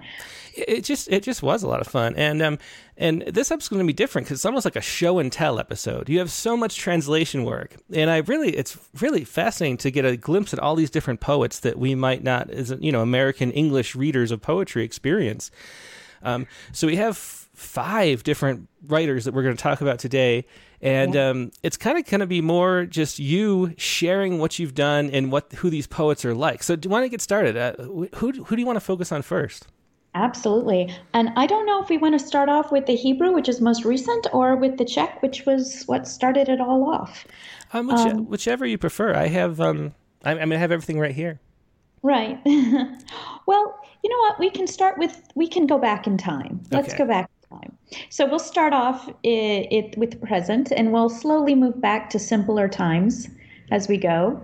It 0.54 0.82
just 0.82 1.08
it 1.08 1.22
just 1.22 1.42
was 1.42 1.62
a 1.62 1.68
lot 1.68 1.80
of 1.80 1.86
fun, 1.86 2.14
and 2.16 2.42
um 2.42 2.58
and 2.96 3.22
this 3.22 3.50
episode's 3.50 3.68
going 3.68 3.80
to 3.80 3.86
be 3.86 3.92
different 3.92 4.26
because 4.26 4.38
it's 4.38 4.44
almost 4.44 4.64
like 4.64 4.76
a 4.76 4.80
show 4.80 5.18
and 5.18 5.32
tell 5.32 5.58
episode. 5.58 6.08
You 6.08 6.18
have 6.18 6.30
so 6.30 6.56
much 6.56 6.76
translation 6.76 7.44
work, 7.44 7.76
and 7.92 8.10
I 8.10 8.18
really 8.18 8.50
it's 8.50 8.76
really 9.00 9.24
fascinating 9.24 9.78
to 9.78 9.90
get 9.90 10.04
a 10.04 10.16
glimpse 10.16 10.52
at 10.52 10.58
all 10.58 10.74
these 10.74 10.90
different 10.90 11.20
poets 11.20 11.60
that 11.60 11.78
we 11.78 11.94
might 11.94 12.22
not 12.22 12.50
as 12.50 12.74
you 12.80 12.92
know 12.92 13.00
American 13.00 13.50
English 13.52 13.94
readers 13.94 14.30
of 14.30 14.42
poetry 14.42 14.84
experience. 14.84 15.50
Um, 16.22 16.46
so 16.72 16.86
we 16.86 16.96
have 16.96 17.16
five 17.16 18.22
different 18.22 18.68
writers 18.86 19.24
that 19.24 19.34
we're 19.34 19.42
going 19.42 19.56
to 19.56 19.62
talk 19.62 19.80
about 19.80 19.98
today 19.98 20.46
and 20.82 21.16
um, 21.16 21.52
it's 21.62 21.76
kind 21.76 21.96
of 21.96 22.04
going 22.06 22.20
to 22.20 22.26
be 22.26 22.40
more 22.40 22.84
just 22.86 23.20
you 23.20 23.72
sharing 23.78 24.40
what 24.40 24.58
you've 24.58 24.74
done 24.74 25.10
and 25.10 25.30
what 25.30 25.52
who 25.54 25.70
these 25.70 25.86
poets 25.86 26.24
are 26.24 26.34
like. 26.34 26.64
So, 26.64 26.74
do 26.74 26.88
you 26.88 26.90
want 26.90 27.04
to 27.04 27.08
get 27.08 27.20
started? 27.20 27.56
Uh, 27.56 27.74
who 28.16 28.32
who 28.32 28.56
do 28.56 28.58
you 28.58 28.66
want 28.66 28.76
to 28.76 28.80
focus 28.80 29.12
on 29.12 29.22
first? 29.22 29.68
Absolutely. 30.14 30.94
And 31.14 31.30
I 31.36 31.46
don't 31.46 31.64
know 31.64 31.82
if 31.82 31.88
we 31.88 31.96
want 31.96 32.18
to 32.18 32.24
start 32.24 32.48
off 32.48 32.70
with 32.70 32.84
the 32.86 32.94
Hebrew, 32.94 33.32
which 33.32 33.48
is 33.48 33.60
most 33.60 33.84
recent, 33.84 34.26
or 34.32 34.56
with 34.56 34.76
the 34.76 34.84
Czech, 34.84 35.22
which 35.22 35.46
was 35.46 35.84
what 35.84 36.06
started 36.06 36.48
it 36.48 36.60
all 36.60 36.92
off. 36.92 37.26
Um, 37.72 37.86
which, 37.86 37.96
um, 37.96 38.26
whichever 38.28 38.66
you 38.66 38.76
prefer. 38.76 39.14
I 39.14 39.28
have 39.28 39.60
um, 39.60 39.94
I, 40.24 40.32
I 40.32 40.44
mean, 40.44 40.52
I 40.52 40.56
have 40.56 40.72
everything 40.72 40.98
right 40.98 41.14
here. 41.14 41.40
Right. 42.02 42.38
well, 42.44 43.78
you 44.02 44.10
know 44.10 44.18
what? 44.18 44.38
We 44.38 44.50
can 44.50 44.66
start 44.66 44.98
with. 44.98 45.28
We 45.34 45.48
can 45.48 45.66
go 45.66 45.78
back 45.78 46.06
in 46.06 46.18
time. 46.18 46.60
Let's 46.70 46.88
okay. 46.88 46.98
go 46.98 47.06
back 47.06 47.30
in 47.50 47.58
time. 47.58 47.78
So 48.10 48.26
we'll 48.26 48.38
start 48.38 48.72
off 48.72 49.08
it, 49.22 49.72
it, 49.72 49.98
with 49.98 50.10
the 50.10 50.16
present 50.16 50.72
and 50.72 50.92
we'll 50.92 51.10
slowly 51.10 51.54
move 51.54 51.80
back 51.80 52.10
to 52.10 52.18
simpler 52.18 52.68
times 52.68 53.28
as 53.72 53.88
we 53.88 53.96
go. 53.96 54.38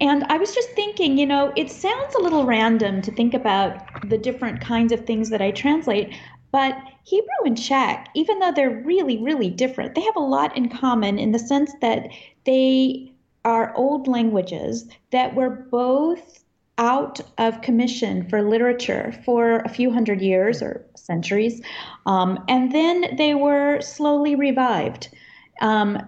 And 0.00 0.24
I 0.24 0.38
was 0.38 0.54
just 0.54 0.70
thinking, 0.70 1.18
you 1.18 1.26
know, 1.26 1.52
it 1.54 1.70
sounds 1.70 2.14
a 2.14 2.22
little 2.22 2.46
random 2.46 3.02
to 3.02 3.12
think 3.12 3.34
about 3.34 4.08
the 4.08 4.16
different 4.16 4.60
kinds 4.60 4.90
of 4.90 5.04
things 5.04 5.28
that 5.28 5.42
I 5.42 5.50
translate, 5.50 6.14
but 6.50 6.76
Hebrew 7.04 7.44
and 7.44 7.60
Czech, 7.60 8.08
even 8.14 8.38
though 8.38 8.52
they're 8.52 8.82
really, 8.84 9.22
really 9.22 9.50
different, 9.50 9.94
they 9.94 10.00
have 10.00 10.16
a 10.16 10.20
lot 10.20 10.56
in 10.56 10.70
common 10.70 11.18
in 11.18 11.32
the 11.32 11.38
sense 11.38 11.72
that 11.82 12.08
they 12.46 13.12
are 13.44 13.76
old 13.76 14.08
languages 14.08 14.88
that 15.12 15.34
were 15.34 15.50
both 15.50 16.42
out 16.78 17.20
of 17.36 17.60
commission 17.60 18.26
for 18.30 18.42
literature 18.42 19.12
for 19.24 19.58
a 19.58 19.68
few 19.68 19.92
hundred 19.92 20.22
years 20.22 20.62
or 20.62 20.86
centuries, 20.96 21.60
um, 22.06 22.42
and 22.48 22.72
then 22.72 23.14
they 23.16 23.34
were 23.34 23.80
slowly 23.82 24.34
revived. 24.34 25.10
Um, 25.60 25.98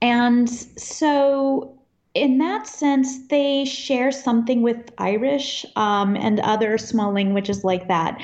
and 0.00 0.48
so, 0.48 1.79
in 2.14 2.38
that 2.38 2.66
sense, 2.66 3.26
they 3.28 3.64
share 3.64 4.10
something 4.10 4.62
with 4.62 4.90
Irish 4.98 5.64
um, 5.76 6.16
and 6.16 6.40
other 6.40 6.76
small 6.78 7.12
languages 7.12 7.64
like 7.64 7.88
that. 7.88 8.20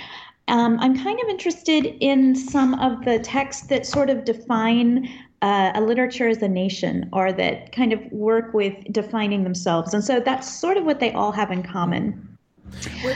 Um, 0.48 0.78
I'm 0.80 0.96
kind 0.96 1.18
of 1.20 1.28
interested 1.28 1.86
in 2.00 2.34
some 2.34 2.74
of 2.74 3.04
the 3.04 3.18
texts 3.18 3.66
that 3.66 3.86
sort 3.86 4.10
of 4.10 4.24
define 4.24 5.08
uh, 5.42 5.72
a 5.74 5.80
literature 5.80 6.28
as 6.28 6.42
a 6.42 6.48
nation 6.48 7.08
or 7.12 7.32
that 7.32 7.72
kind 7.72 7.92
of 7.92 8.00
work 8.10 8.54
with 8.54 8.74
defining 8.92 9.44
themselves. 9.44 9.92
And 9.92 10.02
so 10.02 10.20
that's 10.20 10.50
sort 10.50 10.76
of 10.76 10.84
what 10.84 11.00
they 11.00 11.12
all 11.12 11.32
have 11.32 11.50
in 11.50 11.62
common. 11.62 12.38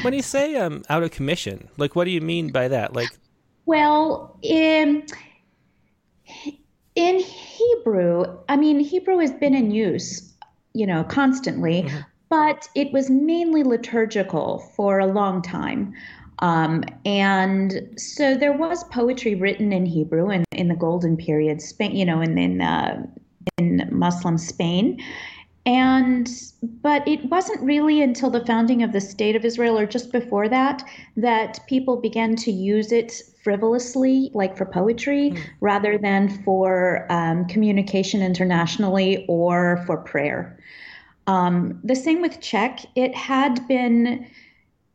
When 0.03 0.15
you 0.15 0.23
say 0.23 0.57
um, 0.57 0.83
out 0.89 1.03
of 1.03 1.11
commission, 1.11 1.69
like 1.77 1.97
what 1.97 2.05
do 2.05 2.11
you 2.11 2.21
mean 2.21 2.51
by 2.51 2.69
that? 2.69 2.95
Like, 2.95 3.11
well, 3.67 4.37
in 4.43 5.07
in 6.95 7.19
Hebrew, 7.19 8.25
I 8.49 8.57
mean, 8.57 8.81
Hebrew 8.81 9.19
has 9.19 9.33
been 9.33 9.55
in 9.55 9.71
use, 9.71 10.30
you 10.75 10.87
know, 10.87 11.05
constantly. 11.05 11.83
Mm-hmm. 11.83 11.99
but 12.29 12.69
it 12.77 12.93
was 12.93 13.11
mainly 13.11 13.65
liturgical 13.65 14.61
for 14.77 15.01
a 15.01 15.07
long 15.07 15.43
time. 15.43 15.93
Um, 16.41 16.85
and 17.05 17.91
so 17.97 18.35
there 18.35 18.53
was 18.53 18.85
poetry 18.85 19.35
written 19.35 19.73
in 19.73 19.85
Hebrew 19.85 20.31
in, 20.31 20.45
in 20.53 20.69
the 20.69 20.77
Golden 20.77 21.17
Period, 21.17 21.61
Spain, 21.61 21.95
you 21.95 22.05
know, 22.05 22.21
and 22.21 22.39
in, 22.39 22.61
uh, 22.63 23.07
in 23.59 23.89
Muslim 23.91 24.39
Spain. 24.39 25.03
And 25.67 26.31
but 26.83 27.07
it 27.07 27.23
wasn't 27.27 27.61
really 27.63 28.01
until 28.03 28.31
the 28.31 28.45
founding 28.47 28.83
of 28.83 28.93
the 28.93 29.01
state 29.01 29.37
of 29.37 29.45
Israel 29.45 29.79
or 29.79 29.85
just 29.85 30.11
before 30.11 30.49
that 30.49 30.83
that 31.17 31.61
people 31.69 32.01
began 32.01 32.35
to 32.37 32.51
use 32.51 32.93
it 32.93 33.23
frivolously, 33.45 34.31
like 34.33 34.57
for 34.57 34.65
poetry, 34.65 35.31
mm. 35.31 35.41
rather 35.61 35.99
than 35.99 36.43
for 36.45 37.07
um, 37.13 37.47
communication 37.47 38.23
internationally 38.23 39.27
or 39.29 39.83
for 39.87 39.99
prayer. 39.99 40.59
Um, 41.27 41.81
the 41.85 41.97
same 41.97 42.21
with 42.21 42.41
Czech. 42.41 42.85
It 42.95 43.15
had 43.15 43.67
been 43.69 44.27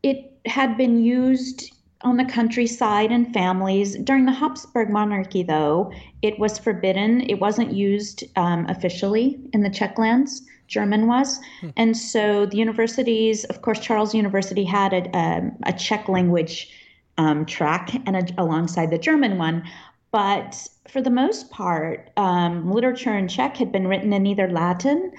it 0.03 0.31
had 0.45 0.77
been 0.77 1.03
used 1.03 1.71
on 2.01 2.17
the 2.17 2.25
countryside 2.25 3.11
and 3.11 3.33
families. 3.33 3.95
During 3.97 4.25
the 4.25 4.31
Habsburg 4.31 4.89
monarchy, 4.91 5.41
though, 5.41 5.91
it 6.21 6.37
was 6.37 6.59
forbidden. 6.59 7.21
It 7.21 7.39
wasn't 7.39 7.73
used 7.73 8.23
um, 8.35 8.67
officially 8.69 9.39
in 9.53 9.61
the 9.61 9.69
Czech 9.69 9.97
lands. 9.97 10.43
German 10.67 11.07
was. 11.07 11.39
Hmm. 11.61 11.69
And 11.77 11.97
so 11.97 12.45
the 12.45 12.57
universities, 12.57 13.43
of 13.45 13.61
course, 13.61 13.79
Charles 13.79 14.13
University 14.13 14.63
had 14.63 14.93
a, 14.93 15.17
a, 15.17 15.51
a 15.63 15.73
Czech 15.73 16.07
language 16.07 16.69
um, 17.17 17.45
track 17.45 17.95
and 18.05 18.15
a, 18.15 18.25
alongside 18.37 18.91
the 18.91 18.97
German 18.97 19.37
one. 19.37 19.63
But 20.11 20.67
for 20.87 21.01
the 21.01 21.09
most 21.09 21.49
part, 21.49 22.09
um, 22.17 22.71
literature 22.71 23.17
in 23.17 23.27
Czech 23.27 23.57
had 23.57 23.71
been 23.71 23.87
written 23.87 24.13
in 24.13 24.25
either 24.25 24.49
Latin 24.49 25.11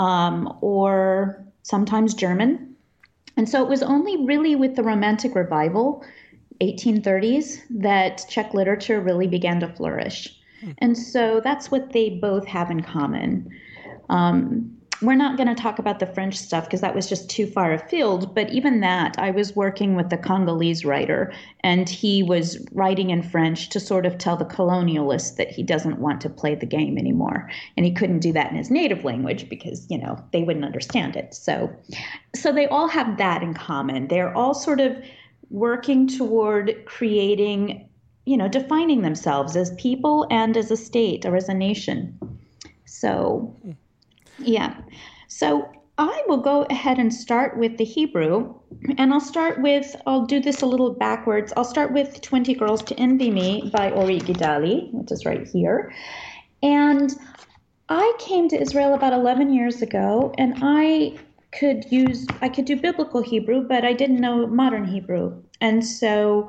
um, 0.00 0.56
or 0.62 1.44
sometimes 1.62 2.14
German. 2.14 2.74
And 3.36 3.48
so 3.48 3.62
it 3.62 3.68
was 3.68 3.82
only 3.82 4.24
really 4.24 4.56
with 4.56 4.74
the 4.74 4.82
Romantic 4.82 5.34
Revival, 5.34 6.02
1830s, 6.60 7.60
that 7.70 8.24
Czech 8.28 8.54
literature 8.54 9.00
really 9.00 9.26
began 9.28 9.60
to 9.60 9.68
flourish. 9.68 10.40
Hmm. 10.62 10.70
And 10.78 10.98
so 10.98 11.40
that's 11.44 11.70
what 11.70 11.92
they 11.92 12.10
both 12.10 12.46
have 12.46 12.70
in 12.70 12.82
common. 12.82 13.50
Um, 14.08 14.76
we're 15.02 15.14
not 15.14 15.36
going 15.36 15.48
to 15.48 15.60
talk 15.60 15.78
about 15.78 15.98
the 15.98 16.06
French 16.06 16.36
stuff 16.36 16.64
because 16.64 16.82
that 16.82 16.94
was 16.94 17.08
just 17.08 17.30
too 17.30 17.46
far 17.46 17.72
afield. 17.72 18.34
But 18.34 18.50
even 18.50 18.80
that, 18.80 19.18
I 19.18 19.30
was 19.30 19.56
working 19.56 19.94
with 19.94 20.10
the 20.10 20.18
Congolese 20.18 20.84
writer, 20.84 21.32
and 21.60 21.88
he 21.88 22.22
was 22.22 22.64
writing 22.72 23.10
in 23.10 23.22
French 23.22 23.70
to 23.70 23.80
sort 23.80 24.04
of 24.04 24.18
tell 24.18 24.36
the 24.36 24.44
colonialists 24.44 25.36
that 25.36 25.50
he 25.50 25.62
doesn't 25.62 26.00
want 26.00 26.20
to 26.20 26.28
play 26.28 26.54
the 26.54 26.66
game 26.66 26.98
anymore. 26.98 27.48
And 27.76 27.86
he 27.86 27.92
couldn't 27.92 28.20
do 28.20 28.32
that 28.32 28.50
in 28.50 28.56
his 28.56 28.70
native 28.70 29.04
language 29.04 29.48
because, 29.48 29.86
you 29.88 29.98
know, 29.98 30.22
they 30.32 30.42
wouldn't 30.42 30.64
understand 30.64 31.16
it. 31.16 31.34
So, 31.34 31.74
so 32.34 32.52
they 32.52 32.66
all 32.66 32.88
have 32.88 33.16
that 33.16 33.42
in 33.42 33.54
common. 33.54 34.08
They're 34.08 34.36
all 34.36 34.54
sort 34.54 34.80
of 34.80 34.96
working 35.48 36.06
toward 36.06 36.84
creating, 36.84 37.88
you 38.26 38.36
know, 38.36 38.48
defining 38.48 39.00
themselves 39.00 39.56
as 39.56 39.74
people 39.76 40.26
and 40.30 40.56
as 40.56 40.70
a 40.70 40.76
state 40.76 41.24
or 41.24 41.36
as 41.36 41.48
a 41.48 41.54
nation. 41.54 42.18
So, 42.84 43.56
hmm. 43.62 43.70
Yeah. 44.42 44.76
So 45.28 45.70
I 45.98 46.22
will 46.26 46.38
go 46.38 46.62
ahead 46.70 46.98
and 46.98 47.12
start 47.12 47.58
with 47.58 47.76
the 47.76 47.84
Hebrew. 47.84 48.54
And 48.96 49.12
I'll 49.12 49.20
start 49.20 49.60
with, 49.60 49.94
I'll 50.06 50.24
do 50.24 50.40
this 50.40 50.62
a 50.62 50.66
little 50.66 50.94
backwards. 50.94 51.52
I'll 51.56 51.64
start 51.64 51.92
with 51.92 52.20
20 52.22 52.54
Girls 52.54 52.82
to 52.84 52.94
Envy 52.98 53.30
Me 53.30 53.70
by 53.72 53.90
Ori 53.90 54.18
Gidali, 54.18 54.92
which 54.92 55.12
is 55.12 55.26
right 55.26 55.46
here. 55.46 55.92
And 56.62 57.14
I 57.90 58.14
came 58.18 58.48
to 58.48 58.60
Israel 58.60 58.94
about 58.94 59.12
11 59.12 59.52
years 59.52 59.82
ago, 59.82 60.32
and 60.38 60.54
I 60.62 61.18
could 61.52 61.90
use, 61.90 62.26
I 62.40 62.48
could 62.48 62.64
do 62.64 62.76
biblical 62.76 63.22
Hebrew, 63.22 63.66
but 63.66 63.84
I 63.84 63.92
didn't 63.92 64.20
know 64.20 64.46
modern 64.46 64.86
Hebrew. 64.86 65.42
And 65.60 65.84
so 65.84 66.48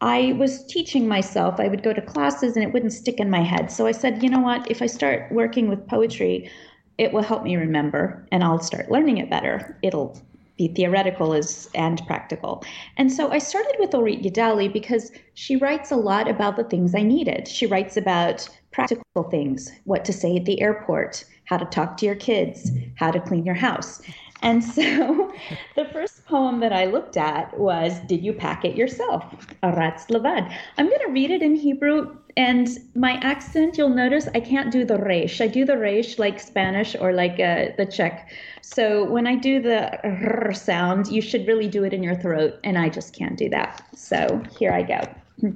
I 0.00 0.34
was 0.38 0.64
teaching 0.66 1.08
myself. 1.08 1.58
I 1.58 1.68
would 1.68 1.82
go 1.82 1.92
to 1.92 2.02
classes 2.02 2.54
and 2.54 2.64
it 2.64 2.72
wouldn't 2.72 2.92
stick 2.92 3.18
in 3.18 3.30
my 3.30 3.42
head. 3.42 3.70
So 3.70 3.86
I 3.86 3.92
said, 3.92 4.22
you 4.22 4.28
know 4.28 4.40
what? 4.40 4.70
If 4.70 4.82
I 4.82 4.86
start 4.86 5.32
working 5.32 5.68
with 5.68 5.86
poetry, 5.88 6.50
it 6.98 7.12
will 7.12 7.22
help 7.22 7.42
me 7.42 7.56
remember 7.56 8.26
and 8.32 8.42
I'll 8.42 8.60
start 8.60 8.90
learning 8.90 9.18
it 9.18 9.30
better. 9.30 9.78
It'll 9.82 10.20
be 10.56 10.68
theoretical 10.68 11.34
as 11.34 11.68
and 11.74 12.04
practical. 12.06 12.64
And 12.96 13.12
so 13.12 13.30
I 13.30 13.38
started 13.38 13.76
with 13.78 13.94
Orit 13.94 14.22
Gidali 14.22 14.72
because 14.72 15.12
she 15.34 15.56
writes 15.56 15.90
a 15.90 15.96
lot 15.96 16.28
about 16.28 16.56
the 16.56 16.64
things 16.64 16.94
I 16.94 17.02
needed. 17.02 17.46
She 17.46 17.66
writes 17.66 17.96
about 17.96 18.48
practical 18.70 19.24
things, 19.30 19.70
what 19.84 20.04
to 20.06 20.12
say 20.12 20.36
at 20.36 20.44
the 20.46 20.60
airport, 20.60 21.24
how 21.44 21.58
to 21.58 21.66
talk 21.66 21.96
to 21.98 22.06
your 22.06 22.14
kids, 22.14 22.70
how 22.96 23.10
to 23.10 23.20
clean 23.20 23.44
your 23.44 23.54
house. 23.54 24.00
And 24.42 24.62
so 24.64 25.32
the 25.76 25.86
first 25.86 26.24
poem 26.26 26.60
that 26.60 26.72
I 26.72 26.86
looked 26.86 27.16
at 27.16 27.58
was 27.58 27.98
Did 28.00 28.24
You 28.24 28.32
Pack 28.32 28.64
It 28.64 28.76
Yourself? 28.76 29.24
Aratz 29.62 30.06
Levad. 30.08 30.54
I'm 30.78 30.88
going 30.88 31.00
to 31.06 31.12
read 31.12 31.30
it 31.30 31.42
in 31.42 31.54
Hebrew 31.54 32.16
and 32.37 32.67
my 32.95 33.13
accent, 33.21 33.77
you'll 33.77 33.89
notice 33.89 34.27
I 34.33 34.39
can't 34.39 34.71
do 34.71 34.85
the 34.85 34.97
resh. 34.97 35.41
I 35.41 35.47
do 35.47 35.65
the 35.65 35.77
resh 35.77 36.17
like 36.17 36.39
Spanish 36.39 36.95
or 36.95 37.11
like 37.13 37.39
uh, 37.39 37.75
the 37.77 37.85
Czech. 37.85 38.29
So 38.61 39.03
when 39.03 39.27
I 39.27 39.35
do 39.35 39.61
the 39.61 39.83
r 40.05 40.53
sound, 40.53 41.07
you 41.07 41.21
should 41.21 41.47
really 41.47 41.67
do 41.67 41.83
it 41.83 41.93
in 41.93 42.03
your 42.03 42.15
throat, 42.15 42.53
and 42.63 42.77
I 42.77 42.89
just 42.89 43.13
can't 43.13 43.37
do 43.37 43.49
that. 43.49 43.81
So 43.95 44.41
here 44.57 44.71
I 44.71 44.83
go. 44.83 45.01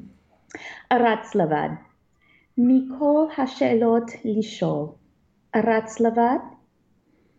Aratz 0.92 1.34
levad. 1.34 1.78
Mikol 2.58 3.32
hashelot 3.32 4.10
lishol. 4.26 4.96
Aratz 5.54 6.00
levad? 6.00 6.42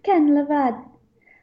כן 0.03 0.27
לבד. 0.39 0.73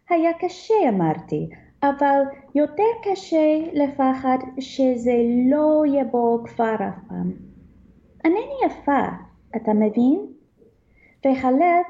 היה 0.10 0.34
קשה 0.34 0.90
אמרתי, 0.90 1.50
אבל 1.84 2.22
יותר 2.56 2.94
קשה 3.04 3.60
לפחד 3.74 4.38
שזה 4.60 5.18
לא 5.52 5.84
יבוא 5.88 6.48
כבר 6.48 6.76
אף 6.76 7.08
פעם. 7.08 7.47
אינני 8.28 8.58
יפה, 8.66 9.06
אתה 9.56 9.74
מבין? 9.74 10.28
והלב 11.26 11.86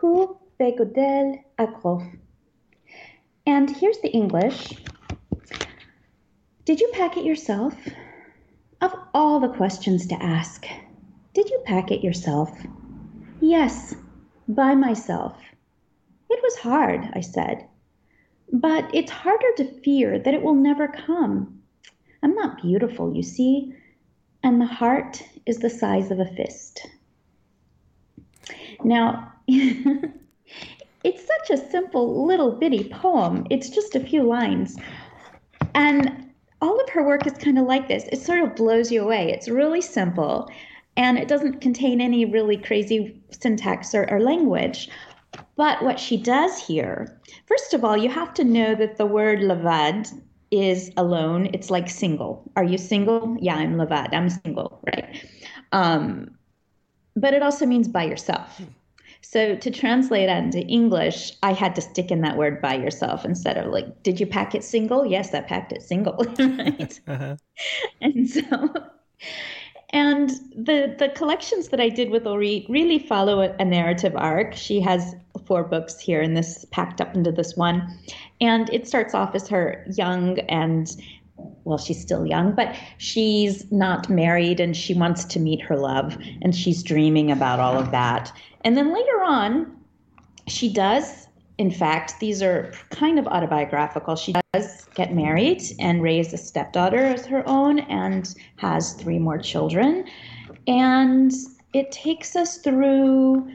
הוא 0.00 0.26
בגודל 0.60 1.26
אגרוף. 1.56 2.02
And 3.46 3.70
here's 3.70 4.00
the 4.02 4.12
English. 4.12 4.72
Did 6.64 6.80
you 6.80 6.88
pack 6.92 7.16
it 7.18 7.24
yourself? 7.24 7.74
Of 8.80 8.92
all 9.12 9.38
the 9.40 9.54
questions 9.60 10.06
to 10.08 10.22
ask, 10.22 10.66
did 11.34 11.50
you 11.50 11.60
pack 11.64 11.90
it 11.90 12.02
yourself? 12.02 12.50
Yes, 13.40 13.94
by 14.48 14.74
myself. 14.74 15.34
It 16.30 16.40
was 16.42 16.56
hard, 16.56 17.00
I 17.12 17.20
said. 17.20 17.68
But 18.52 18.94
it's 18.94 19.10
harder 19.10 19.52
to 19.58 19.80
fear 19.82 20.18
that 20.18 20.34
it 20.34 20.42
will 20.42 20.54
never 20.54 20.88
come. 20.88 21.62
I'm 22.22 22.34
not 22.34 22.62
beautiful, 22.62 23.14
you 23.14 23.22
see, 23.22 23.74
and 24.43 24.59
the 24.59 24.65
heart 24.65 25.23
is 25.45 25.57
the 25.57 25.69
size 25.69 26.11
of 26.11 26.19
a 26.19 26.25
fist. 26.25 26.87
Now, 28.83 29.33
it's 29.47 31.25
such 31.25 31.49
a 31.49 31.69
simple 31.69 32.25
little 32.25 32.51
bitty 32.51 32.89
poem. 32.89 33.45
It's 33.49 33.69
just 33.69 33.95
a 33.95 33.99
few 33.99 34.23
lines. 34.23 34.77
And 35.73 36.31
all 36.61 36.79
of 36.79 36.89
her 36.89 37.05
work 37.05 37.25
is 37.25 37.33
kind 37.33 37.57
of 37.57 37.65
like 37.65 37.87
this. 37.87 38.05
It 38.11 38.19
sort 38.19 38.41
of 38.41 38.55
blows 38.55 38.91
you 38.91 39.03
away. 39.03 39.31
It's 39.31 39.47
really 39.47 39.81
simple 39.81 40.49
and 40.99 41.17
it 41.17 41.29
doesn't 41.29 41.61
contain 41.61 42.01
any 42.01 42.25
really 42.25 42.57
crazy 42.57 43.21
syntax 43.31 43.95
or, 43.95 44.09
or 44.11 44.19
language. 44.19 44.89
But 45.55 45.81
what 45.81 45.97
she 45.97 46.17
does 46.17 46.59
here, 46.59 47.17
first 47.45 47.73
of 47.73 47.85
all, 47.85 47.95
you 47.95 48.09
have 48.09 48.33
to 48.33 48.43
know 48.43 48.75
that 48.75 48.97
the 48.97 49.05
word 49.05 49.39
levad 49.39 50.11
is 50.51 50.91
alone. 50.97 51.49
It's 51.53 51.69
like 51.69 51.89
single. 51.89 52.49
Are 52.55 52.63
you 52.63 52.77
single? 52.77 53.37
Yeah, 53.39 53.55
I'm 53.55 53.75
levad. 53.75 54.13
I'm 54.13 54.29
single, 54.29 54.79
right? 54.85 55.23
Um, 55.71 56.31
but 57.15 57.33
it 57.33 57.43
also 57.43 57.65
means 57.65 57.87
by 57.87 58.03
yourself. 58.03 58.61
So 59.21 59.55
to 59.55 59.71
translate 59.71 60.27
that 60.27 60.43
into 60.43 60.61
English, 60.61 61.33
I 61.43 61.53
had 61.53 61.75
to 61.75 61.81
stick 61.81 62.09
in 62.09 62.21
that 62.21 62.37
word 62.37 62.61
by 62.61 62.75
yourself 62.75 63.25
instead 63.25 63.57
of 63.57 63.71
like, 63.71 64.01
did 64.03 64.19
you 64.19 64.25
pack 64.25 64.55
it 64.55 64.63
single? 64.63 65.05
Yes, 65.05 65.33
I 65.33 65.41
packed 65.41 65.71
it 65.71 65.83
single. 65.83 66.25
right? 66.39 66.99
uh-huh. 67.07 67.35
And 68.01 68.29
so, 68.29 68.41
and 69.89 70.29
the 70.55 70.95
the 70.97 71.09
collections 71.15 71.69
that 71.69 71.81
I 71.81 71.89
did 71.89 72.11
with 72.11 72.25
Orit 72.25 72.65
really 72.69 72.99
follow 72.99 73.41
a, 73.41 73.55
a 73.59 73.65
narrative 73.65 74.13
arc. 74.15 74.55
She 74.55 74.79
has 74.81 75.15
four 75.49 75.63
books 75.63 75.99
here 75.99 76.21
and 76.21 76.37
this 76.37 76.63
packed 76.69 77.01
up 77.01 77.15
into 77.15 77.31
this 77.31 77.57
one. 77.57 77.99
And 78.39 78.69
it 78.71 78.87
starts 78.87 79.15
off 79.15 79.33
as 79.33 79.49
her 79.49 79.83
young 79.97 80.37
and 80.41 80.95
well, 81.63 81.77
she's 81.77 81.99
still 81.99 82.25
young, 82.25 82.53
but 82.53 82.75
she's 82.97 83.69
not 83.71 84.09
married 84.09 84.59
and 84.59 84.77
she 84.77 84.93
wants 84.93 85.25
to 85.25 85.39
meet 85.39 85.61
her 85.61 85.75
love 85.75 86.17
and 86.41 86.55
she's 86.55 86.83
dreaming 86.83 87.31
about 87.31 87.59
all 87.59 87.77
of 87.77 87.91
that. 87.91 88.31
And 88.61 88.77
then 88.77 88.93
later 88.93 89.23
on, 89.23 89.75
she 90.47 90.71
does, 90.71 91.27
in 91.57 91.71
fact, 91.71 92.19
these 92.19 92.43
are 92.43 92.71
kind 92.91 93.17
of 93.17 93.25
autobiographical. 93.27 94.15
She 94.17 94.35
does 94.53 94.85
get 94.93 95.15
married 95.15 95.63
and 95.79 96.03
raise 96.03 96.31
a 96.31 96.37
stepdaughter 96.37 96.99
as 96.99 97.25
her 97.25 97.47
own 97.47 97.79
and 97.79 98.35
has 98.57 98.93
three 98.93 99.19
more 99.19 99.37
children. 99.37 100.05
And 100.67 101.31
it 101.73 101.91
takes 101.91 102.35
us 102.35 102.57
through 102.57 103.49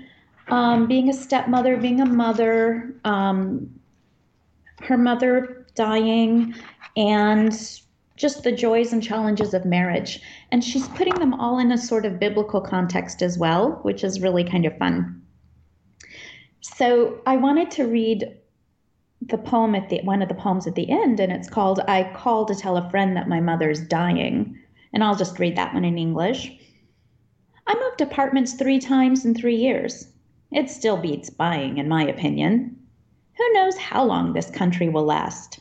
um, 0.48 0.86
being 0.86 1.08
a 1.08 1.12
stepmother, 1.12 1.76
being 1.76 2.00
a 2.00 2.06
mother, 2.06 2.94
um, 3.04 3.68
her 4.80 4.98
mother 4.98 5.66
dying, 5.74 6.54
and 6.96 7.52
just 8.16 8.44
the 8.44 8.52
joys 8.52 8.92
and 8.92 9.02
challenges 9.02 9.54
of 9.54 9.64
marriage. 9.64 10.20
And 10.52 10.62
she's 10.62 10.86
putting 10.88 11.14
them 11.14 11.34
all 11.34 11.58
in 11.58 11.72
a 11.72 11.78
sort 11.78 12.06
of 12.06 12.20
biblical 12.20 12.60
context 12.60 13.22
as 13.22 13.38
well, 13.38 13.80
which 13.82 14.04
is 14.04 14.20
really 14.20 14.44
kind 14.44 14.66
of 14.66 14.76
fun. 14.78 15.20
So 16.60 17.20
I 17.26 17.36
wanted 17.36 17.70
to 17.72 17.86
read 17.86 18.36
the 19.20 19.38
poem 19.38 19.74
at 19.74 19.88
the 19.88 20.00
one 20.02 20.22
of 20.22 20.28
the 20.28 20.34
poems 20.34 20.66
at 20.66 20.74
the 20.74 20.90
end, 20.90 21.18
and 21.18 21.32
it's 21.32 21.48
called 21.48 21.80
"I 21.88 22.12
Call 22.14 22.44
to 22.46 22.54
Tell 22.54 22.76
a 22.76 22.90
Friend 22.90 23.16
That 23.16 23.28
My 23.28 23.40
Mother's 23.40 23.80
Dying," 23.80 24.58
and 24.92 25.02
I'll 25.02 25.16
just 25.16 25.38
read 25.38 25.56
that 25.56 25.72
one 25.72 25.84
in 25.84 25.98
English. 25.98 26.52
I 27.66 27.74
moved 27.74 28.00
apartments 28.00 28.54
three 28.54 28.78
times 28.78 29.24
in 29.24 29.34
three 29.34 29.56
years. 29.56 30.08
It 30.54 30.70
still 30.70 30.96
beats 30.96 31.30
buying, 31.30 31.78
in 31.78 31.88
my 31.88 32.06
opinion. 32.06 32.76
Who 33.36 33.52
knows 33.52 33.76
how 33.76 34.04
long 34.04 34.32
this 34.32 34.50
country 34.50 34.88
will 34.88 35.04
last? 35.04 35.58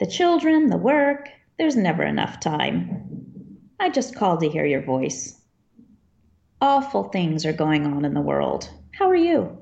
The 0.00 0.06
children, 0.06 0.70
the 0.70 0.78
work, 0.78 1.28
there's 1.58 1.76
never 1.76 2.02
enough 2.02 2.40
time. 2.40 3.58
I 3.78 3.90
just 3.90 4.16
called 4.16 4.40
to 4.40 4.48
hear 4.48 4.64
your 4.64 4.80
voice. 4.80 5.38
Awful 6.62 7.04
things 7.04 7.44
are 7.44 7.52
going 7.52 7.86
on 7.86 8.06
in 8.06 8.14
the 8.14 8.22
world. 8.22 8.70
How 8.92 9.10
are 9.10 9.14
you? 9.14 9.58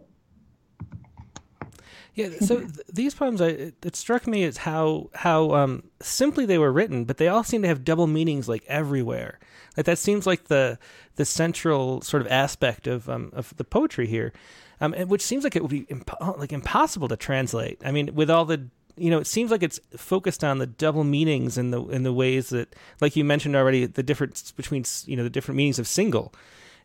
Yeah, 2.15 2.29
so 2.41 2.61
th- 2.61 2.71
these 2.93 3.13
poems, 3.13 3.41
I, 3.41 3.49
it, 3.83 3.97
struck 3.97 4.29
me 4.29 4.45
as 4.45 4.59
how 4.59 5.11
how 5.15 5.51
um, 5.55 5.83
simply 6.01 6.47
they 6.47 6.59
were 6.59 6.73
written, 6.73 7.05
but 7.05 7.17
they 7.17 7.27
all 7.27 7.43
seem 7.43 7.63
to 7.63 7.69
have 7.69 7.83
double 7.83 8.07
meanings 8.07 8.49
like 8.49 8.65
everywhere. 8.69 9.41
Like 9.77 9.87
that 9.87 9.99
seems 9.99 10.27
like 10.27 10.45
the 10.45 10.79
the 11.17 11.25
central 11.25 12.01
sort 12.01 12.21
of 12.21 12.29
aspect 12.31 12.87
of 12.87 13.09
um, 13.09 13.31
of 13.33 13.57
the 13.57 13.65
poetry 13.65 14.07
here, 14.07 14.33
um, 14.81 14.93
which 14.93 15.23
seems 15.23 15.45
like 15.45 15.57
it 15.57 15.63
would 15.63 15.71
be 15.71 15.87
imp- 15.89 16.21
like 16.39 16.53
impossible 16.53 17.09
to 17.09 17.17
translate. 17.17 17.81
I 17.85 17.91
mean, 17.91 18.15
with 18.15 18.31
all 18.31 18.45
the 18.45 18.69
you 18.97 19.11
know, 19.11 19.19
it 19.19 19.27
seems 19.27 19.51
like 19.51 19.63
it's 19.63 19.81
focused 19.97 20.45
on 20.45 20.59
the 20.59 20.67
double 20.67 21.05
meanings 21.05 21.59
and 21.59 21.73
the 21.73 21.83
in 21.87 22.05
the 22.05 22.13
ways 22.13 22.51
that, 22.51 22.75
like 23.01 23.17
you 23.17 23.25
mentioned 23.25 23.57
already, 23.57 23.87
the 23.87 24.03
difference 24.03 24.53
between 24.53 24.85
you 25.07 25.17
know 25.17 25.25
the 25.25 25.31
different 25.31 25.57
meanings 25.57 25.79
of 25.79 25.89
single 25.89 26.33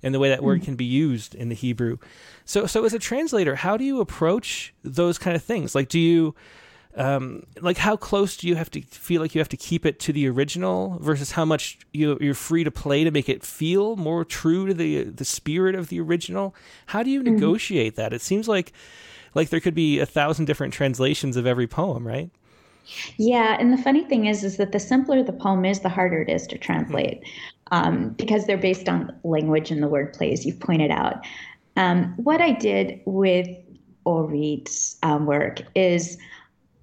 and 0.01 0.15
the 0.15 0.19
way 0.19 0.29
that 0.29 0.43
word 0.43 0.61
mm. 0.61 0.65
can 0.65 0.75
be 0.75 0.85
used 0.85 1.35
in 1.35 1.49
the 1.49 1.55
Hebrew. 1.55 1.97
So, 2.45 2.65
so 2.65 2.85
as 2.85 2.93
a 2.93 2.99
translator, 2.99 3.55
how 3.55 3.77
do 3.77 3.83
you 3.83 3.99
approach 3.99 4.73
those 4.83 5.17
kind 5.17 5.35
of 5.35 5.43
things? 5.43 5.75
Like, 5.75 5.89
do 5.89 5.99
you, 5.99 6.35
um, 6.95 7.43
like, 7.61 7.77
how 7.77 7.95
close 7.95 8.35
do 8.35 8.47
you 8.47 8.55
have 8.55 8.71
to 8.71 8.81
feel 8.81 9.21
like 9.21 9.35
you 9.35 9.39
have 9.39 9.49
to 9.49 9.57
keep 9.57 9.85
it 9.85 9.99
to 10.01 10.13
the 10.13 10.27
original 10.27 10.97
versus 10.99 11.31
how 11.31 11.45
much 11.45 11.77
you, 11.93 12.17
you're 12.19 12.33
free 12.33 12.63
to 12.63 12.71
play 12.71 13.03
to 13.03 13.11
make 13.11 13.29
it 13.29 13.43
feel 13.43 13.95
more 13.95 14.25
true 14.25 14.65
to 14.67 14.73
the 14.73 15.03
the 15.03 15.25
spirit 15.25 15.75
of 15.75 15.89
the 15.89 15.99
original? 15.99 16.55
How 16.87 17.03
do 17.03 17.11
you 17.11 17.21
mm-hmm. 17.21 17.35
negotiate 17.35 17.95
that? 17.95 18.11
It 18.11 18.21
seems 18.21 18.47
like 18.47 18.73
like 19.35 19.49
there 19.49 19.59
could 19.59 19.75
be 19.75 19.99
a 19.99 20.05
thousand 20.05 20.45
different 20.45 20.73
translations 20.73 21.37
of 21.37 21.45
every 21.45 21.67
poem, 21.67 22.07
right? 22.07 22.31
Yeah, 23.17 23.55
and 23.59 23.71
the 23.71 23.77
funny 23.77 24.03
thing 24.05 24.25
is, 24.25 24.43
is 24.43 24.57
that 24.57 24.71
the 24.71 24.79
simpler 24.79 25.21
the 25.23 25.33
poem 25.33 25.65
is, 25.65 25.81
the 25.81 25.89
harder 25.89 26.21
it 26.21 26.29
is 26.29 26.47
to 26.47 26.57
translate, 26.57 27.21
um, 27.71 28.09
because 28.17 28.45
they're 28.45 28.57
based 28.57 28.89
on 28.89 29.15
language 29.23 29.69
and 29.69 29.83
the 29.83 29.87
wordplay, 29.87 30.33
as 30.33 30.45
you've 30.45 30.59
pointed 30.59 30.89
out. 30.89 31.23
Um, 31.75 32.13
what 32.17 32.41
I 32.41 32.51
did 32.53 32.99
with 33.05 33.47
Orit's 34.05 34.97
um, 35.03 35.27
work 35.27 35.61
is, 35.75 36.17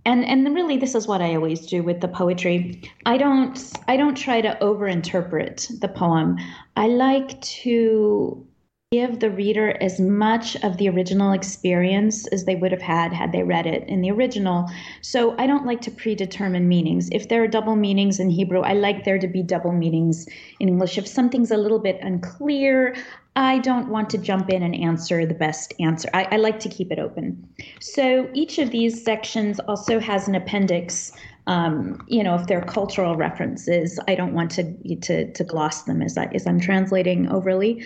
and 0.07 0.25
and 0.25 0.55
really 0.55 0.79
this 0.79 0.95
is 0.95 1.07
what 1.07 1.21
I 1.21 1.35
always 1.35 1.66
do 1.66 1.83
with 1.83 2.01
the 2.01 2.09
poetry. 2.09 2.81
I 3.05 3.19
don't 3.19 3.59
I 3.88 3.97
don't 3.97 4.16
try 4.16 4.40
to 4.40 4.57
overinterpret 4.62 5.81
the 5.81 5.88
poem. 5.88 6.38
I 6.77 6.87
like 6.87 7.40
to 7.62 8.47
give 8.92 9.19
the 9.19 9.31
reader 9.31 9.77
as 9.83 9.99
much 9.99 10.55
of 10.62 10.77
the 10.77 10.88
original 10.88 11.33
experience 11.33 12.25
as 12.29 12.45
they 12.45 12.55
would 12.55 12.71
have 12.71 12.81
had 12.81 13.12
had 13.12 13.33
they 13.33 13.42
read 13.42 13.66
it 13.66 13.87
in 13.88 14.01
the 14.01 14.12
original. 14.12 14.71
So 15.03 15.35
I 15.38 15.49
don't 15.49 15.66
like 15.66 15.81
to 15.83 15.90
predetermine 15.90 16.69
meanings. 16.69 17.09
If 17.11 17.29
there 17.29 17.42
are 17.42 17.49
double 17.49 17.75
meanings 17.75 18.21
in 18.21 18.31
Hebrew, 18.31 18.61
I 18.61 18.75
like 18.75 19.05
there 19.05 19.19
to 19.19 19.27
be 19.27 19.42
double 19.42 19.73
meanings 19.73 20.29
in 20.61 20.69
English. 20.69 20.99
If 20.99 21.09
something's 21.09 21.51
a 21.51 21.57
little 21.57 21.81
bit 21.81 21.99
unclear, 22.01 22.95
I 23.37 23.59
don't 23.59 23.88
want 23.88 24.11
to 24.11 24.18
jump 24.18 24.51
in 24.51 24.62
and 24.62 24.75
answer 24.75 25.27
the 25.27 25.35
best 25.35 25.75
answer. 25.79 26.09
I, 26.14 26.25
I 26.33 26.37
like 26.37 26.59
to 26.61 26.68
keep 26.68 26.90
it 26.90 26.99
open. 26.99 27.46
So 27.81 28.29
each 28.33 28.59
of 28.59 28.70
these 28.70 29.05
sections 29.05 29.61
also 29.61 30.01
has 30.01 30.27
an 30.27 30.35
appendix 30.35 31.12
um, 31.46 32.05
you 32.09 32.25
know, 32.25 32.35
if 32.35 32.46
they're 32.46 32.62
cultural 32.62 33.14
references, 33.14 34.01
I 34.09 34.14
don't 34.16 34.35
want 34.35 34.51
to 34.53 34.96
to, 34.96 35.33
to 35.33 35.44
gloss 35.44 35.85
them 35.85 36.03
as 36.03 36.18
I 36.18 36.27
as 36.35 36.46
I'm 36.46 36.61
translating 36.61 37.29
overly. 37.29 37.85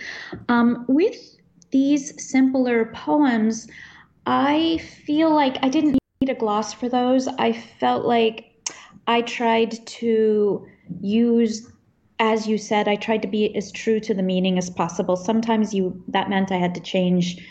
Um, 0.49 0.85
with 0.87 1.37
these 1.69 2.21
simpler 2.21 2.85
poems, 2.85 3.67
I 4.25 4.79
feel 5.05 5.33
like 5.33 5.57
I 5.61 5.69
didn't 5.69 5.99
need 6.21 6.29
a 6.29 6.35
gloss 6.35 6.73
for 6.73 6.89
those. 6.89 7.27
I 7.27 7.53
felt 7.53 8.05
like 8.05 8.47
I 9.07 9.21
tried 9.21 9.85
to 9.85 10.65
use 11.01 11.71
as 12.21 12.47
you 12.47 12.59
said, 12.59 12.87
I 12.87 12.95
tried 12.95 13.23
to 13.23 13.27
be 13.27 13.53
as 13.55 13.71
true 13.71 13.99
to 13.99 14.13
the 14.13 14.21
meaning 14.21 14.59
as 14.59 14.69
possible. 14.69 15.15
Sometimes 15.15 15.73
you 15.73 16.01
that 16.07 16.29
meant 16.29 16.51
I 16.51 16.57
had 16.57 16.75
to 16.75 16.81
change 16.81 17.43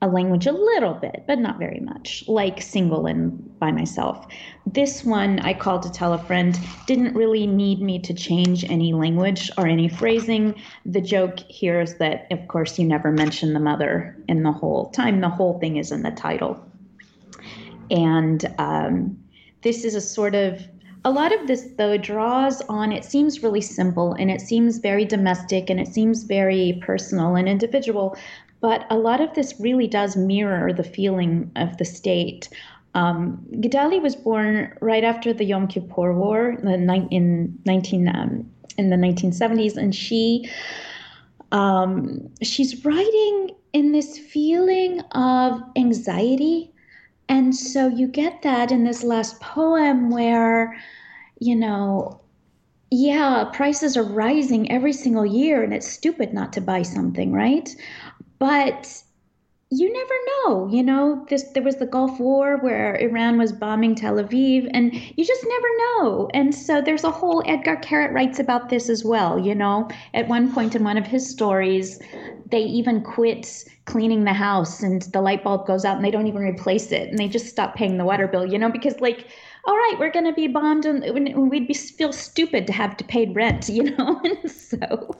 a 0.00 0.08
language 0.08 0.46
a 0.46 0.52
little 0.52 0.94
bit, 0.94 1.24
but 1.26 1.38
not 1.38 1.58
very 1.58 1.80
much, 1.80 2.24
like 2.26 2.62
single 2.62 3.04
and 3.06 3.58
by 3.58 3.70
myself. 3.70 4.26
This 4.66 5.04
one 5.04 5.40
I 5.40 5.52
called 5.52 5.82
to 5.82 5.92
tell 5.92 6.14
a 6.14 6.18
friend 6.18 6.58
didn't 6.86 7.14
really 7.14 7.46
need 7.46 7.82
me 7.82 7.98
to 8.00 8.14
change 8.14 8.64
any 8.64 8.94
language 8.94 9.50
or 9.58 9.66
any 9.66 9.88
phrasing. 9.88 10.54
The 10.86 11.02
joke 11.02 11.38
here 11.40 11.80
is 11.80 11.96
that, 11.96 12.26
of 12.30 12.48
course, 12.48 12.78
you 12.78 12.86
never 12.86 13.12
mention 13.12 13.52
the 13.52 13.60
mother 13.60 14.16
in 14.26 14.42
the 14.42 14.52
whole 14.52 14.90
time. 14.90 15.20
The 15.20 15.28
whole 15.28 15.58
thing 15.60 15.76
is 15.76 15.92
in 15.92 16.02
the 16.02 16.10
title. 16.10 16.66
And 17.90 18.44
um, 18.58 19.22
this 19.62 19.84
is 19.84 19.94
a 19.94 20.00
sort 20.00 20.34
of 20.34 20.66
a 21.04 21.10
lot 21.10 21.32
of 21.38 21.46
this 21.46 21.68
though 21.76 21.98
draws 21.98 22.62
on 22.62 22.92
it 22.92 23.04
seems 23.04 23.42
really 23.42 23.60
simple 23.60 24.14
and 24.14 24.30
it 24.30 24.40
seems 24.40 24.78
very 24.78 25.04
domestic 25.04 25.68
and 25.68 25.78
it 25.78 25.88
seems 25.88 26.24
very 26.24 26.80
personal 26.82 27.36
and 27.36 27.48
individual 27.48 28.16
but 28.64 28.86
a 28.88 28.96
lot 28.96 29.20
of 29.20 29.34
this 29.34 29.60
really 29.60 29.86
does 29.86 30.16
mirror 30.16 30.72
the 30.72 30.82
feeling 30.82 31.52
of 31.54 31.76
the 31.76 31.84
state. 31.84 32.48
Um, 32.94 33.44
was 34.00 34.16
born 34.16 34.74
right 34.80 35.04
after 35.04 35.34
the 35.34 35.44
Yom 35.44 35.68
Kippur 35.68 36.14
War 36.14 36.52
in, 36.52 37.58
19 37.66 38.08
um, 38.08 38.50
in 38.78 38.88
the 38.88 38.96
1970s, 38.96 39.76
and 39.76 39.94
she 39.94 40.48
um, 41.52 42.26
she's 42.42 42.86
writing 42.86 43.50
in 43.74 43.92
this 43.92 44.16
feeling 44.16 45.00
of 45.12 45.62
anxiety, 45.76 46.72
and 47.28 47.54
so 47.54 47.88
you 47.88 48.06
get 48.08 48.42
that 48.42 48.70
in 48.70 48.84
this 48.84 49.02
last 49.02 49.40
poem 49.40 50.10
where, 50.10 50.76
you 51.40 51.56
know, 51.56 52.20
yeah, 52.90 53.44
prices 53.52 53.96
are 53.96 54.04
rising 54.04 54.70
every 54.70 54.92
single 54.92 55.26
year, 55.26 55.62
and 55.62 55.74
it's 55.74 55.90
stupid 55.90 56.32
not 56.32 56.52
to 56.52 56.60
buy 56.60 56.82
something, 56.82 57.32
right? 57.32 57.68
But 58.38 59.02
you 59.70 59.92
never 59.92 60.14
know. 60.26 60.68
You 60.68 60.82
know, 60.82 61.26
this 61.28 61.42
there 61.54 61.62
was 61.62 61.76
the 61.76 61.86
Gulf 61.86 62.20
War 62.20 62.58
where 62.58 62.94
Iran 62.96 63.38
was 63.38 63.52
bombing 63.52 63.94
Tel 63.94 64.16
Aviv, 64.16 64.70
and 64.72 64.94
you 64.94 65.24
just 65.24 65.44
never 65.44 65.68
know. 65.78 66.28
And 66.34 66.54
so 66.54 66.80
there's 66.80 67.04
a 67.04 67.10
whole 67.10 67.42
Etgar 67.42 67.82
Keret 67.82 68.12
writes 68.12 68.38
about 68.38 68.68
this 68.68 68.88
as 68.88 69.04
well. 69.04 69.38
You 69.38 69.54
know, 69.54 69.88
at 70.12 70.28
one 70.28 70.52
point 70.52 70.76
in 70.76 70.84
one 70.84 70.96
of 70.96 71.06
his 71.06 71.28
stories, 71.28 72.00
they 72.50 72.62
even 72.62 73.02
quit 73.02 73.64
cleaning 73.86 74.24
the 74.24 74.32
house, 74.32 74.82
and 74.82 75.02
the 75.02 75.20
light 75.20 75.44
bulb 75.44 75.66
goes 75.66 75.84
out, 75.84 75.96
and 75.96 76.04
they 76.04 76.10
don't 76.10 76.26
even 76.26 76.42
replace 76.42 76.92
it, 76.92 77.08
and 77.08 77.18
they 77.18 77.28
just 77.28 77.46
stop 77.46 77.74
paying 77.74 77.98
the 77.98 78.04
water 78.04 78.26
bill. 78.26 78.46
You 78.46 78.58
know, 78.58 78.70
because 78.70 78.98
like 79.00 79.28
all 79.66 79.76
right, 79.76 79.96
we're 79.98 80.10
going 80.10 80.26
to 80.26 80.32
be 80.32 80.46
bombed, 80.46 80.84
and 80.84 81.02
we'd 81.50 81.66
be 81.66 81.74
feel 81.74 82.12
stupid 82.12 82.66
to 82.66 82.72
have 82.72 82.96
to 82.98 83.04
pay 83.04 83.26
rent, 83.26 83.68
you 83.68 83.94
know. 83.96 84.20
and 84.24 84.50
so 84.50 85.16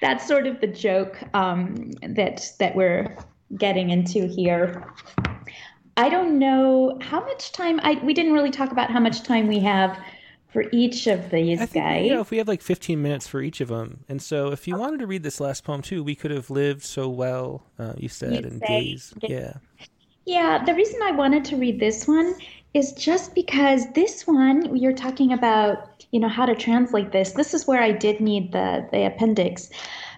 that's 0.00 0.26
sort 0.26 0.46
of 0.46 0.60
the 0.60 0.66
joke 0.66 1.18
um, 1.34 1.90
that 2.02 2.50
that 2.58 2.74
we're 2.74 3.16
getting 3.56 3.90
into 3.90 4.26
here. 4.26 4.84
I 5.96 6.08
don't 6.08 6.38
know 6.38 6.98
how 7.00 7.20
much 7.20 7.52
time. 7.52 7.80
I 7.82 8.00
we 8.02 8.14
didn't 8.14 8.32
really 8.32 8.50
talk 8.50 8.70
about 8.70 8.90
how 8.90 9.00
much 9.00 9.22
time 9.22 9.48
we 9.48 9.58
have 9.60 9.98
for 10.48 10.64
each 10.72 11.06
of 11.06 11.30
these 11.30 11.60
I 11.60 11.66
think, 11.66 11.84
guys. 11.84 12.06
You 12.06 12.14
know, 12.14 12.20
if 12.20 12.30
we 12.30 12.38
have 12.38 12.48
like 12.48 12.62
15 12.62 13.00
minutes 13.00 13.26
for 13.26 13.40
each 13.40 13.60
of 13.60 13.68
them, 13.68 14.04
and 14.08 14.20
so 14.20 14.52
if 14.52 14.66
you 14.66 14.76
wanted 14.76 15.00
to 15.00 15.06
read 15.06 15.22
this 15.22 15.40
last 15.40 15.64
poem 15.64 15.82
too, 15.82 16.02
we 16.02 16.14
could 16.14 16.30
have 16.30 16.50
lived 16.50 16.82
so 16.82 17.08
well. 17.08 17.64
Uh, 17.78 17.94
you 17.96 18.08
said 18.08 18.44
in 18.44 18.58
days, 18.60 19.14
yeah. 19.22 19.54
Yeah, 20.24 20.62
the 20.62 20.74
reason 20.74 21.00
I 21.02 21.12
wanted 21.12 21.44
to 21.46 21.56
read 21.56 21.80
this 21.80 22.06
one 22.06 22.34
is 22.74 22.92
just 22.92 23.34
because 23.34 23.90
this 23.92 24.26
one 24.26 24.76
you're 24.76 24.92
talking 24.92 25.32
about 25.32 26.04
you 26.10 26.20
know 26.20 26.28
how 26.28 26.44
to 26.44 26.54
translate 26.54 27.12
this 27.12 27.32
this 27.32 27.54
is 27.54 27.66
where 27.66 27.82
i 27.82 27.90
did 27.90 28.20
need 28.20 28.52
the 28.52 28.86
the 28.92 29.06
appendix 29.06 29.70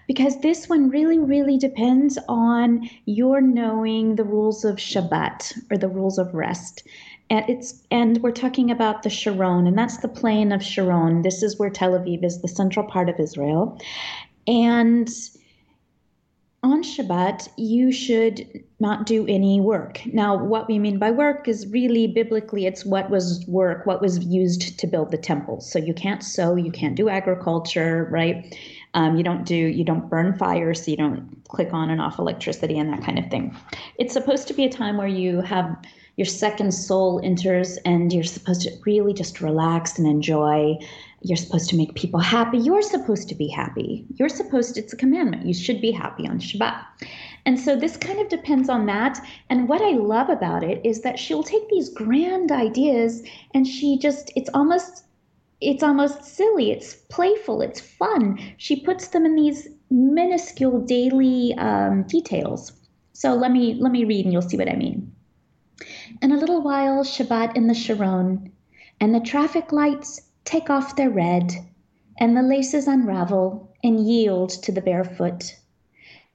because 0.07 0.39
this 0.41 0.67
one 0.67 0.89
really 0.89 1.17
really 1.17 1.57
depends 1.57 2.17
on 2.27 2.89
your 3.05 3.39
knowing 3.39 4.15
the 4.15 4.23
rules 4.23 4.65
of 4.65 4.75
shabbat 4.75 5.53
or 5.71 5.77
the 5.77 5.87
rules 5.87 6.17
of 6.17 6.33
rest 6.33 6.83
and 7.31 7.49
it's 7.49 7.81
and 7.89 8.21
we're 8.21 8.31
talking 8.31 8.69
about 8.69 9.01
the 9.01 9.09
sharon 9.09 9.65
and 9.65 9.77
that's 9.77 9.97
the 9.97 10.07
plain 10.07 10.51
of 10.51 10.61
sharon 10.61 11.23
this 11.23 11.41
is 11.41 11.57
where 11.57 11.69
tel 11.69 11.91
aviv 11.91 12.23
is 12.23 12.41
the 12.41 12.47
central 12.47 12.85
part 12.85 13.09
of 13.09 13.19
israel 13.19 13.79
and 14.47 15.09
on 16.63 16.83
Shabbat, 16.83 17.49
you 17.57 17.91
should 17.91 18.63
not 18.79 19.07
do 19.07 19.25
any 19.27 19.59
work. 19.59 19.99
Now, 20.05 20.37
what 20.37 20.67
we 20.67 20.77
mean 20.77 20.99
by 20.99 21.09
work 21.09 21.47
is 21.47 21.65
really 21.67 22.05
biblically, 22.05 22.67
it's 22.67 22.85
what 22.85 23.09
was 23.09 23.43
work, 23.47 23.87
what 23.87 23.99
was 23.99 24.23
used 24.25 24.77
to 24.77 24.85
build 24.85 25.09
the 25.09 25.17
temple. 25.17 25.59
So 25.59 25.79
you 25.79 25.93
can't 25.95 26.23
sow, 26.23 26.55
you 26.55 26.71
can't 26.71 26.95
do 26.95 27.09
agriculture, 27.09 28.07
right? 28.11 28.55
Um, 28.93 29.17
you 29.17 29.23
don't 29.23 29.43
do, 29.43 29.55
you 29.55 29.83
don't 29.83 30.07
burn 30.07 30.37
fire, 30.37 30.75
so 30.75 30.91
you 30.91 30.97
don't 30.97 31.35
click 31.47 31.73
on 31.73 31.89
and 31.89 31.99
off 31.99 32.19
electricity 32.19 32.77
and 32.77 32.93
that 32.93 33.03
kind 33.03 33.17
of 33.17 33.31
thing. 33.31 33.57
It's 33.97 34.13
supposed 34.13 34.47
to 34.49 34.53
be 34.53 34.63
a 34.63 34.69
time 34.69 34.97
where 34.97 35.07
you 35.07 35.41
have 35.41 35.75
your 36.21 36.27
second 36.27 36.71
soul 36.71 37.19
enters 37.23 37.77
and 37.77 38.13
you're 38.13 38.23
supposed 38.23 38.61
to 38.61 38.71
really 38.85 39.11
just 39.11 39.41
relax 39.41 39.97
and 39.97 40.07
enjoy 40.07 40.77
you're 41.23 41.37
supposed 41.37 41.67
to 41.69 41.75
make 41.75 41.95
people 41.95 42.19
happy. 42.19 42.59
You're 42.59 42.83
supposed 42.83 43.27
to 43.29 43.35
be 43.35 43.47
happy. 43.47 44.05
You're 44.15 44.29
supposed, 44.29 44.77
it's 44.77 44.93
a 44.93 44.97
commandment. 44.97 45.47
You 45.47 45.53
should 45.53 45.81
be 45.81 45.91
happy 45.91 46.27
on 46.27 46.39
Shabbat. 46.39 46.83
And 47.45 47.59
so 47.59 47.75
this 47.75 47.97
kind 47.97 48.19
of 48.19 48.29
depends 48.29 48.69
on 48.69 48.85
that. 48.87 49.19
And 49.49 49.67
what 49.67 49.81
I 49.81 49.91
love 49.91 50.29
about 50.29 50.63
it 50.63 50.83
is 50.85 51.01
that 51.01 51.17
she'll 51.17 51.43
take 51.43 51.67
these 51.69 51.89
grand 51.89 52.51
ideas 52.51 53.23
and 53.55 53.67
she 53.67 53.97
just, 53.97 54.31
it's 54.35 54.49
almost, 54.53 55.05
it's 55.59 55.83
almost 55.83 56.23
silly. 56.23 56.71
It's 56.71 56.95
playful. 57.09 57.61
It's 57.61 57.79
fun. 57.79 58.39
She 58.57 58.79
puts 58.79 59.07
them 59.09 59.25
in 59.25 59.35
these 59.35 59.67
minuscule 59.89 60.81
daily 60.81 61.53
um, 61.55 62.03
details. 62.03 62.73
So 63.13 63.33
let 63.35 63.51
me, 63.51 63.75
let 63.75 63.91
me 63.91 64.05
read 64.05 64.25
and 64.25 64.33
you'll 64.33 64.41
see 64.41 64.57
what 64.57 64.69
I 64.69 64.75
mean. 64.75 65.10
In 66.21 66.33
a 66.33 66.37
little 66.37 66.61
while, 66.61 67.05
Shabbat 67.05 67.55
in 67.55 67.67
the 67.67 67.73
Sharon, 67.73 68.51
and 68.99 69.15
the 69.15 69.21
traffic 69.21 69.71
lights 69.71 70.19
take 70.43 70.69
off 70.69 70.97
their 70.97 71.09
red, 71.09 71.53
and 72.19 72.35
the 72.35 72.41
laces 72.43 72.85
unravel 72.85 73.69
and 73.81 73.97
yield 74.05 74.49
to 74.49 74.73
the 74.73 74.81
barefoot, 74.81 75.55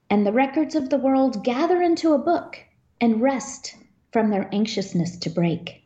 and 0.09 0.25
the 0.27 0.33
records 0.33 0.75
of 0.75 0.89
the 0.89 0.97
world 0.97 1.45
gather 1.45 1.83
into 1.83 2.15
a 2.15 2.19
book 2.19 2.59
and 3.03 3.21
rest 3.21 3.77
from 4.13 4.31
their 4.31 4.49
anxiousness 4.51 5.19
to 5.19 5.29
break. 5.29 5.83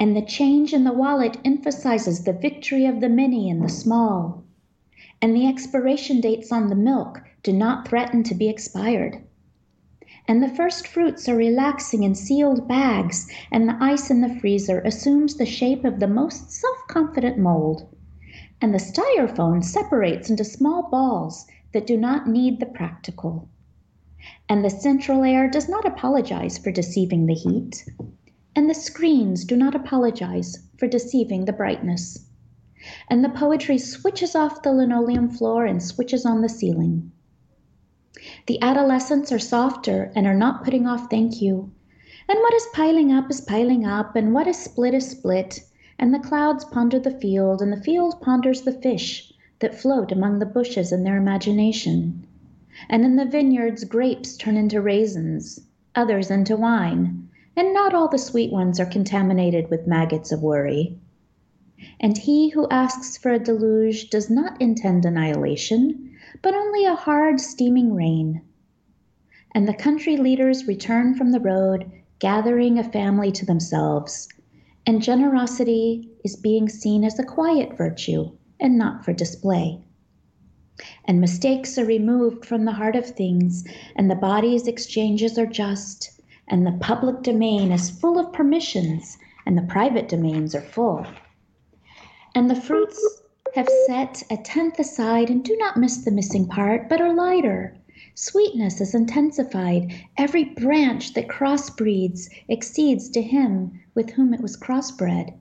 And 0.00 0.16
the 0.16 0.22
change 0.22 0.74
in 0.74 0.82
the 0.82 0.92
wallet 0.92 1.38
emphasizes 1.44 2.24
the 2.24 2.32
victory 2.32 2.86
of 2.86 3.00
the 3.00 3.08
many 3.08 3.48
and 3.48 3.62
the 3.62 3.68
small, 3.68 4.42
and 5.22 5.36
the 5.36 5.46
expiration 5.46 6.20
dates 6.20 6.50
on 6.50 6.66
the 6.66 6.74
milk 6.74 7.20
do 7.44 7.52
not 7.52 7.86
threaten 7.86 8.24
to 8.24 8.34
be 8.34 8.48
expired 8.48 9.22
and 10.30 10.40
the 10.40 10.48
first 10.48 10.86
fruits 10.86 11.28
are 11.28 11.34
relaxing 11.34 12.04
in 12.04 12.14
sealed 12.14 12.68
bags, 12.68 13.26
and 13.50 13.68
the 13.68 13.76
ice 13.80 14.12
in 14.12 14.20
the 14.20 14.38
freezer 14.38 14.78
assumes 14.82 15.34
the 15.34 15.44
shape 15.44 15.84
of 15.84 15.98
the 15.98 16.06
most 16.06 16.52
self 16.52 16.76
confident 16.86 17.36
mold. 17.36 17.92
And 18.60 18.72
the 18.72 18.78
styrofoam 18.78 19.64
separates 19.64 20.30
into 20.30 20.44
small 20.44 20.88
balls 20.88 21.48
that 21.72 21.84
do 21.84 21.96
not 21.96 22.28
need 22.28 22.60
the 22.60 22.66
practical. 22.66 23.48
And 24.48 24.64
the 24.64 24.70
central 24.70 25.24
air 25.24 25.50
does 25.50 25.68
not 25.68 25.84
apologize 25.84 26.58
for 26.58 26.70
deceiving 26.70 27.26
the 27.26 27.34
heat. 27.34 27.84
And 28.54 28.70
the 28.70 28.74
screens 28.74 29.44
do 29.44 29.56
not 29.56 29.74
apologize 29.74 30.60
for 30.78 30.86
deceiving 30.86 31.46
the 31.46 31.52
brightness. 31.52 32.24
And 33.08 33.24
the 33.24 33.30
poetry 33.30 33.78
switches 33.78 34.36
off 34.36 34.62
the 34.62 34.72
linoleum 34.72 35.28
floor 35.28 35.66
and 35.66 35.82
switches 35.82 36.24
on 36.24 36.40
the 36.40 36.48
ceiling. 36.48 37.10
The 38.50 38.60
adolescents 38.62 39.30
are 39.30 39.38
softer 39.38 40.10
and 40.16 40.26
are 40.26 40.34
not 40.34 40.64
putting 40.64 40.84
off 40.84 41.08
thank 41.08 41.40
you. 41.40 41.70
And 42.28 42.36
what 42.40 42.52
is 42.52 42.66
piling 42.72 43.12
up 43.12 43.30
is 43.30 43.40
piling 43.40 43.86
up, 43.86 44.16
and 44.16 44.34
what 44.34 44.48
is 44.48 44.56
split 44.56 44.92
is 44.92 45.08
split, 45.08 45.60
and 46.00 46.12
the 46.12 46.18
clouds 46.18 46.64
ponder 46.64 46.98
the 46.98 47.12
field, 47.12 47.62
and 47.62 47.72
the 47.72 47.80
field 47.80 48.20
ponders 48.20 48.62
the 48.62 48.72
fish 48.72 49.32
that 49.60 49.76
float 49.76 50.10
among 50.10 50.40
the 50.40 50.46
bushes 50.46 50.90
in 50.90 51.04
their 51.04 51.16
imagination. 51.16 52.26
And 52.88 53.04
in 53.04 53.14
the 53.14 53.24
vineyards 53.24 53.84
grapes 53.84 54.36
turn 54.36 54.56
into 54.56 54.80
raisins, 54.80 55.60
others 55.94 56.28
into 56.28 56.56
wine, 56.56 57.28
and 57.54 57.72
not 57.72 57.94
all 57.94 58.08
the 58.08 58.18
sweet 58.18 58.50
ones 58.50 58.80
are 58.80 58.84
contaminated 58.84 59.70
with 59.70 59.86
maggots 59.86 60.32
of 60.32 60.42
worry. 60.42 60.98
And 62.00 62.18
he 62.18 62.48
who 62.48 62.68
asks 62.68 63.16
for 63.16 63.30
a 63.30 63.38
deluge 63.38 64.10
does 64.10 64.28
not 64.28 64.60
intend 64.60 65.04
annihilation 65.04 66.09
but 66.42 66.54
only 66.54 66.84
a 66.84 66.94
hard, 66.94 67.40
steaming 67.40 67.94
rain. 67.94 68.42
And 69.54 69.66
the 69.66 69.74
country 69.74 70.16
leaders 70.16 70.66
return 70.66 71.14
from 71.14 71.32
the 71.32 71.40
road, 71.40 71.90
gathering 72.18 72.78
a 72.78 72.84
family 72.84 73.32
to 73.32 73.46
themselves. 73.46 74.28
And 74.86 75.02
generosity 75.02 76.10
is 76.24 76.36
being 76.36 76.68
seen 76.68 77.04
as 77.04 77.18
a 77.18 77.24
quiet 77.24 77.76
virtue 77.76 78.30
and 78.60 78.78
not 78.78 79.04
for 79.04 79.12
display. 79.12 79.80
And 81.04 81.20
mistakes 81.20 81.76
are 81.78 81.84
removed 81.84 82.44
from 82.44 82.64
the 82.64 82.72
heart 82.72 82.96
of 82.96 83.06
things, 83.06 83.66
and 83.96 84.10
the 84.10 84.14
body's 84.14 84.66
exchanges 84.66 85.38
are 85.38 85.46
just, 85.46 86.20
and 86.48 86.66
the 86.66 86.78
public 86.80 87.22
domain 87.22 87.70
is 87.70 87.90
full 87.90 88.18
of 88.18 88.32
permissions, 88.32 89.18
and 89.44 89.58
the 89.58 89.62
private 89.62 90.08
domains 90.08 90.54
are 90.54 90.62
full. 90.62 91.06
And 92.34 92.48
the 92.48 92.54
fruits 92.54 93.19
have 93.54 93.68
set 93.86 94.22
a 94.30 94.36
tenth 94.36 94.78
aside 94.78 95.28
and 95.28 95.42
do 95.42 95.56
not 95.56 95.76
miss 95.76 95.96
the 96.04 96.10
missing 96.10 96.46
part, 96.46 96.88
but 96.88 97.00
are 97.00 97.12
lighter. 97.12 97.76
Sweetness 98.14 98.80
is 98.80 98.94
intensified. 98.94 99.92
Every 100.16 100.44
branch 100.44 101.14
that 101.14 101.26
crossbreeds 101.26 102.28
exceeds 102.48 103.08
to 103.10 103.22
him 103.22 103.80
with 103.94 104.10
whom 104.10 104.32
it 104.32 104.40
was 104.40 104.56
crossbred. 104.56 105.32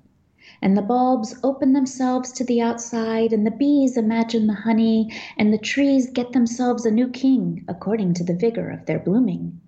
And 0.62 0.76
the 0.76 0.82
bulbs 0.82 1.36
open 1.44 1.74
themselves 1.74 2.32
to 2.32 2.44
the 2.44 2.62
outside, 2.62 3.32
and 3.32 3.46
the 3.46 3.52
bees 3.52 3.96
imagine 3.96 4.48
the 4.48 4.54
honey, 4.54 5.12
and 5.38 5.54
the 5.54 5.60
trees 5.60 6.10
get 6.10 6.32
themselves 6.32 6.86
a 6.86 6.92
new 6.92 7.10
king 7.10 7.64
according 7.68 8.16
to 8.16 8.24
the 8.24 8.36
vigor 8.36 8.72
of 8.72 8.88
their 8.88 9.00
blooming. 9.00 9.62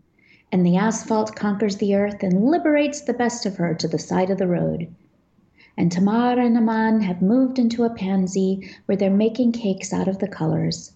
And 0.52 0.66
the 0.66 0.78
asphalt 0.78 1.36
conquers 1.36 1.78
the 1.78 1.94
earth 1.94 2.24
and 2.24 2.44
liberates 2.46 3.02
the 3.02 3.14
best 3.14 3.46
of 3.46 3.58
her 3.58 3.76
to 3.76 3.88
the 3.88 4.00
side 4.00 4.32
of 4.32 4.40
the 4.40 4.48
road 4.48 4.88
and 5.78 5.92
Tamar 5.92 6.40
and 6.40 6.58
Aman 6.58 7.02
have 7.02 7.22
moved 7.22 7.58
into 7.58 7.84
a 7.84 7.90
pansy 7.90 8.70
where 8.86 8.96
they're 8.98 9.10
making 9.10 9.54
cakes 9.54 9.94
out 9.94 10.08
of 10.08 10.20
the 10.20 10.28
colors. 10.28 10.92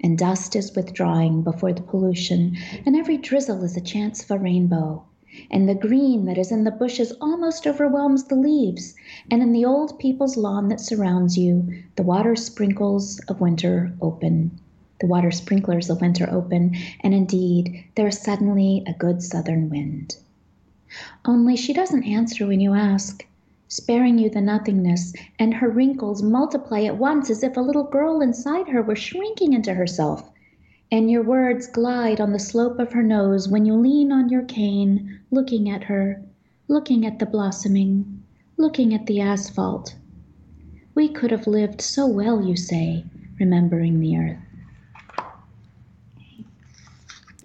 And 0.00 0.18
dust 0.18 0.56
is 0.56 0.74
withdrawing 0.74 1.42
before 1.42 1.72
the 1.72 1.82
pollution, 1.82 2.56
and 2.86 2.96
every 2.96 3.16
drizzle 3.16 3.62
is 3.64 3.76
a 3.76 3.80
chance 3.80 4.22
of 4.22 4.30
a 4.30 4.38
rainbow. 4.38 5.04
And 5.50 5.68
the 5.68 5.74
green 5.74 6.26
that 6.26 6.38
is 6.38 6.52
in 6.52 6.64
the 6.64 6.70
bushes 6.70 7.12
almost 7.20 7.66
overwhelms 7.66 8.24
the 8.24 8.34
leaves, 8.34 8.94
and 9.30 9.42
in 9.42 9.52
the 9.52 9.64
old 9.64 9.98
people's 9.98 10.36
lawn 10.36 10.68
that 10.68 10.80
surrounds 10.80 11.38
you, 11.38 11.82
the 11.96 12.02
water 12.02 12.36
sprinkles 12.36 13.18
of 13.28 13.40
winter 13.40 13.92
open. 14.00 14.58
The 15.00 15.06
water 15.06 15.30
sprinklers 15.30 15.90
of 15.90 16.00
winter 16.00 16.28
open, 16.30 16.76
and 17.00 17.12
indeed, 17.14 17.84
there 17.96 18.06
is 18.06 18.18
suddenly 18.18 18.84
a 18.86 18.92
good 18.92 19.22
southern 19.22 19.68
wind. 19.68 20.16
Only 21.24 21.56
she 21.56 21.72
doesn't 21.72 22.04
answer 22.04 22.46
when 22.46 22.60
you 22.60 22.74
ask 22.74 23.26
sparing 23.72 24.18
you 24.18 24.28
the 24.28 24.38
nothingness, 24.38 25.14
and 25.38 25.54
her 25.54 25.70
wrinkles 25.70 26.22
multiply 26.22 26.82
at 26.82 26.98
once 26.98 27.30
as 27.30 27.42
if 27.42 27.56
a 27.56 27.60
little 27.60 27.84
girl 27.84 28.20
inside 28.20 28.68
her 28.68 28.82
were 28.82 28.94
shrinking 28.94 29.54
into 29.54 29.72
herself. 29.72 30.30
And 30.90 31.10
your 31.10 31.22
words 31.22 31.66
glide 31.66 32.20
on 32.20 32.32
the 32.32 32.38
slope 32.38 32.78
of 32.78 32.92
her 32.92 33.02
nose 33.02 33.48
when 33.48 33.64
you 33.64 33.74
lean 33.74 34.12
on 34.12 34.28
your 34.28 34.42
cane, 34.42 35.20
looking 35.30 35.70
at 35.70 35.84
her, 35.84 36.22
looking 36.68 37.06
at 37.06 37.18
the 37.18 37.24
blossoming, 37.24 38.22
looking 38.58 38.92
at 38.92 39.06
the 39.06 39.22
asphalt. 39.22 39.94
We 40.94 41.08
could 41.08 41.30
have 41.30 41.46
lived 41.46 41.80
so 41.80 42.06
well, 42.06 42.44
you 42.44 42.56
say, 42.56 43.06
remembering 43.40 44.00
the 44.00 44.18
earth. 44.18 44.38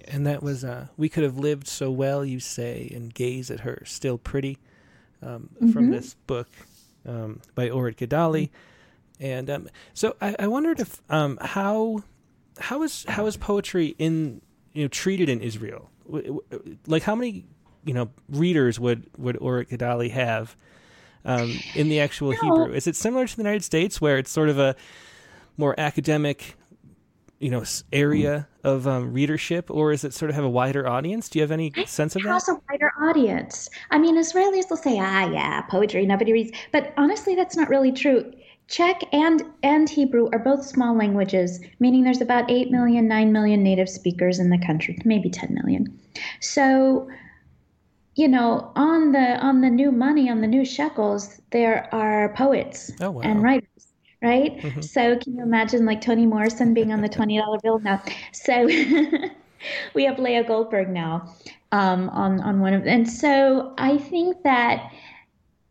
And 0.09 0.27
that 0.27 0.43
was, 0.43 0.65
uh, 0.65 0.87
we 0.97 1.07
could 1.07 1.23
have 1.23 1.37
lived 1.37 1.69
so 1.69 1.89
well, 1.89 2.25
you 2.25 2.41
say, 2.41 2.91
and 2.93 3.13
gaze 3.13 3.49
at 3.49 3.61
her, 3.61 3.81
still 3.85 4.17
pretty 4.17 4.57
um, 5.21 5.49
mm-hmm. 5.55 5.71
from 5.71 5.91
this 5.91 6.15
book 6.27 6.47
um, 7.05 7.41
by 7.55 7.69
Orit 7.69 7.97
Gidali. 7.97 8.49
And 9.19 9.49
um, 9.49 9.69
so 9.93 10.15
I, 10.21 10.35
I, 10.39 10.47
wondered 10.47 10.79
if 10.79 11.01
um, 11.09 11.39
how 11.41 12.03
how 12.59 12.83
is 12.83 13.03
how 13.07 13.25
is 13.25 13.35
poetry 13.35 13.95
in 13.97 14.41
you 14.73 14.83
know 14.83 14.87
treated 14.87 15.27
in 15.27 15.41
Israel? 15.41 15.89
Like 16.85 17.03
how 17.03 17.15
many 17.15 17.45
you 17.83 17.93
know 17.93 18.09
readers 18.29 18.79
would 18.79 19.09
would 19.17 19.37
Orit 19.37 19.69
Gidali 19.69 20.11
have 20.11 20.55
um, 21.25 21.59
in 21.73 21.89
the 21.89 21.99
actual 21.99 22.31
no. 22.31 22.37
Hebrew? 22.37 22.73
Is 22.73 22.85
it 22.85 22.95
similar 22.95 23.25
to 23.25 23.35
the 23.35 23.41
United 23.41 23.63
States 23.63 23.99
where 23.99 24.17
it's 24.19 24.29
sort 24.29 24.49
of 24.49 24.59
a 24.59 24.75
more 25.57 25.73
academic 25.79 26.55
you 27.39 27.49
know 27.49 27.63
area 27.93 28.47
of 28.63 28.87
um, 28.87 29.13
readership, 29.13 29.69
or 29.69 29.91
is 29.91 30.03
it 30.03 30.13
sort 30.13 30.29
of 30.29 30.35
have 30.35 30.43
a 30.43 30.49
wider 30.49 30.87
audience? 30.87 31.29
Do 31.29 31.39
you 31.39 31.43
have 31.43 31.51
any 31.51 31.71
sense 31.85 32.15
of 32.15 32.21
it 32.21 32.23
that? 32.23 32.29
It 32.29 32.33
has 32.33 32.49
a 32.49 32.59
wider 32.69 32.91
audience. 33.01 33.69
I 33.91 33.97
mean, 33.97 34.17
Israelis 34.17 34.69
will 34.69 34.77
say, 34.77 34.97
"Ah, 34.99 35.29
yeah, 35.31 35.61
poetry, 35.61 36.05
nobody 36.05 36.33
reads," 36.33 36.51
but 36.71 36.93
honestly, 36.97 37.35
that's 37.35 37.55
not 37.55 37.69
really 37.69 37.91
true. 37.91 38.31
Czech 38.67 39.03
and 39.13 39.43
and 39.63 39.89
Hebrew 39.89 40.29
are 40.33 40.39
both 40.39 40.65
small 40.65 40.95
languages, 40.95 41.61
meaning 41.79 42.03
there's 42.03 42.21
about 42.21 42.49
8 42.51 42.69
million, 42.69 43.07
9 43.07 43.31
million 43.31 43.63
native 43.63 43.87
speakers 43.87 44.39
in 44.39 44.49
the 44.49 44.57
country, 44.57 44.97
maybe 45.05 45.29
10 45.29 45.53
million. 45.53 45.97
So, 46.41 47.07
you 48.15 48.27
know, 48.27 48.71
on 48.75 49.13
the 49.13 49.37
on 49.39 49.61
the 49.61 49.69
new 49.69 49.91
money, 49.91 50.29
on 50.29 50.41
the 50.41 50.47
new 50.47 50.65
shekels, 50.65 51.39
there 51.51 51.87
are 51.93 52.33
poets 52.33 52.91
oh, 52.99 53.11
wow. 53.11 53.21
and 53.21 53.41
writers 53.41 53.76
right? 54.21 54.57
Mm-hmm. 54.57 54.81
So 54.81 55.17
can 55.17 55.35
you 55.35 55.43
imagine 55.43 55.85
like 55.85 56.01
Toni 56.01 56.25
Morrison 56.25 56.73
being 56.73 56.91
on 56.91 57.01
the 57.01 57.09
twenty 57.09 57.37
dollar 57.37 57.59
bill 57.61 57.79
now? 57.79 58.01
So 58.33 58.65
we 59.93 60.03
have 60.03 60.19
Leah 60.19 60.43
Goldberg 60.43 60.89
now 60.89 61.33
um, 61.71 62.09
on 62.09 62.41
on 62.41 62.59
one 62.59 62.73
of, 62.73 62.85
and 62.85 63.09
so 63.09 63.73
I 63.77 63.97
think 63.97 64.43
that 64.43 64.91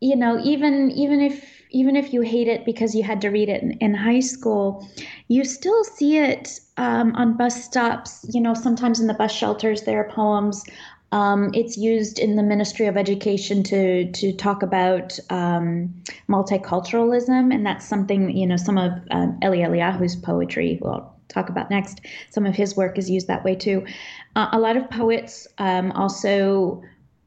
you 0.00 0.16
know 0.16 0.40
even 0.42 0.90
even 0.92 1.20
if 1.20 1.56
even 1.70 1.96
if 1.96 2.12
you 2.12 2.22
hate 2.22 2.48
it 2.48 2.64
because 2.64 2.94
you 2.94 3.02
had 3.02 3.20
to 3.20 3.28
read 3.28 3.48
it 3.48 3.62
in, 3.62 3.72
in 3.72 3.94
high 3.94 4.20
school, 4.20 4.88
you 5.28 5.44
still 5.44 5.84
see 5.84 6.16
it 6.18 6.60
um, 6.76 7.14
on 7.16 7.36
bus 7.36 7.64
stops. 7.64 8.24
You 8.32 8.40
know, 8.40 8.54
sometimes 8.54 9.00
in 9.00 9.06
the 9.06 9.14
bus 9.14 9.32
shelters 9.32 9.82
there 9.82 10.00
are 10.00 10.10
poems. 10.10 10.64
Um, 11.12 11.50
it's 11.54 11.76
used 11.76 12.18
in 12.18 12.36
the 12.36 12.42
Ministry 12.42 12.86
of 12.86 12.96
Education 12.96 13.62
to 13.64 14.10
to 14.12 14.32
talk 14.32 14.62
about 14.62 15.18
um, 15.30 15.94
multiculturalism, 16.28 17.54
and 17.54 17.64
that's 17.64 17.86
something 17.86 18.36
you 18.36 18.46
know 18.46 18.56
some 18.56 18.76
of 18.78 18.92
uh, 19.10 19.28
Eli 19.42 19.58
Eliyahu's 19.58 20.16
poetry. 20.16 20.78
Well, 20.82 21.16
talk 21.28 21.48
about 21.48 21.70
next. 21.70 22.00
Some 22.30 22.46
of 22.46 22.54
his 22.54 22.76
work 22.76 22.98
is 22.98 23.08
used 23.08 23.28
that 23.28 23.44
way 23.44 23.54
too. 23.54 23.86
Uh, 24.34 24.48
a 24.52 24.58
lot 24.58 24.76
of 24.76 24.88
poets 24.90 25.46
um, 25.58 25.92
also 25.92 26.82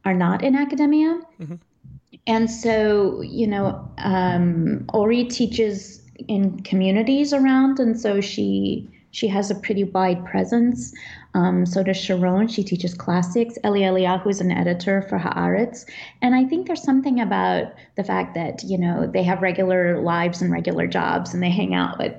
are 0.06 0.14
not 0.14 0.44
in 0.44 0.56
academia. 0.56 1.20
Mm-hmm. 1.40 1.56
And 2.28 2.50
so, 2.50 3.22
you 3.22 3.48
know, 3.48 3.90
um, 3.98 4.86
Orit 4.94 5.30
teaches 5.30 6.02
in 6.28 6.62
communities 6.62 7.34
around, 7.34 7.80
and 7.80 8.00
so 8.00 8.22
she 8.22 8.88
she 9.12 9.28
has 9.28 9.50
a 9.50 9.56
pretty 9.56 9.84
wide 9.84 10.24
presence. 10.26 10.94
Um, 11.34 11.66
so 11.66 11.84
does 11.84 11.98
Sharon. 11.98 12.48
She 12.48 12.64
teaches 12.64 12.94
classics. 12.94 13.58
Eli 13.64 13.82
Eliyahu 13.82 14.28
is 14.30 14.42
an 14.42 14.52
editor 14.52 15.04
for 15.04 15.20
Haaretz. 15.20 15.86
And 16.22 16.34
I 16.36 16.46
think 16.46 16.68
there's 16.68 16.84
something 16.84 17.20
about 17.20 17.74
the 17.96 18.04
fact 18.04 18.34
that, 18.36 18.64
you 18.64 18.78
know, 18.78 19.08
they 19.08 19.24
have 19.24 19.42
regular 19.42 20.02
lives 20.02 20.42
and 20.42 20.52
regular 20.52 20.88
jobs 20.88 21.34
and 21.34 21.44
they 21.44 21.52
hang 21.52 21.74
out 21.76 22.00
with. 22.00 22.14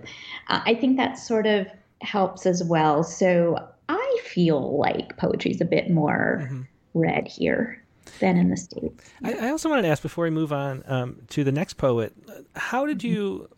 Uh, 0.49 0.61
I 0.65 0.75
think 0.75 0.97
that 0.97 1.19
sort 1.19 1.47
of 1.47 1.67
helps 2.03 2.47
as 2.47 2.63
well. 2.63 3.03
So 3.03 3.59
I 3.89 4.19
feel 4.25 4.79
like 4.79 5.17
poetry 5.17 5.51
is 5.51 5.61
a 5.61 5.65
bit 5.65 5.91
more 5.91 6.43
mm-hmm. 6.43 6.63
read 6.95 7.27
here 7.27 7.83
than 8.21 8.37
in 8.37 8.51
the 8.51 8.57
States. 8.57 9.11
I, 9.23 9.35
I, 9.35 9.51
also 9.51 9.69
wanted 9.69 9.83
to 9.83 9.89
ask 9.89 10.03
before 10.03 10.25
we 10.25 10.31
move 10.31 10.53
on 10.53 10.83
um, 10.87 11.23
to 11.29 11.45
the 11.45 11.53
next 11.53 11.75
poet, 11.75 12.13
how 12.57 12.87
did 12.87 12.99
mm-hmm. 12.99 13.09
you 13.09 13.49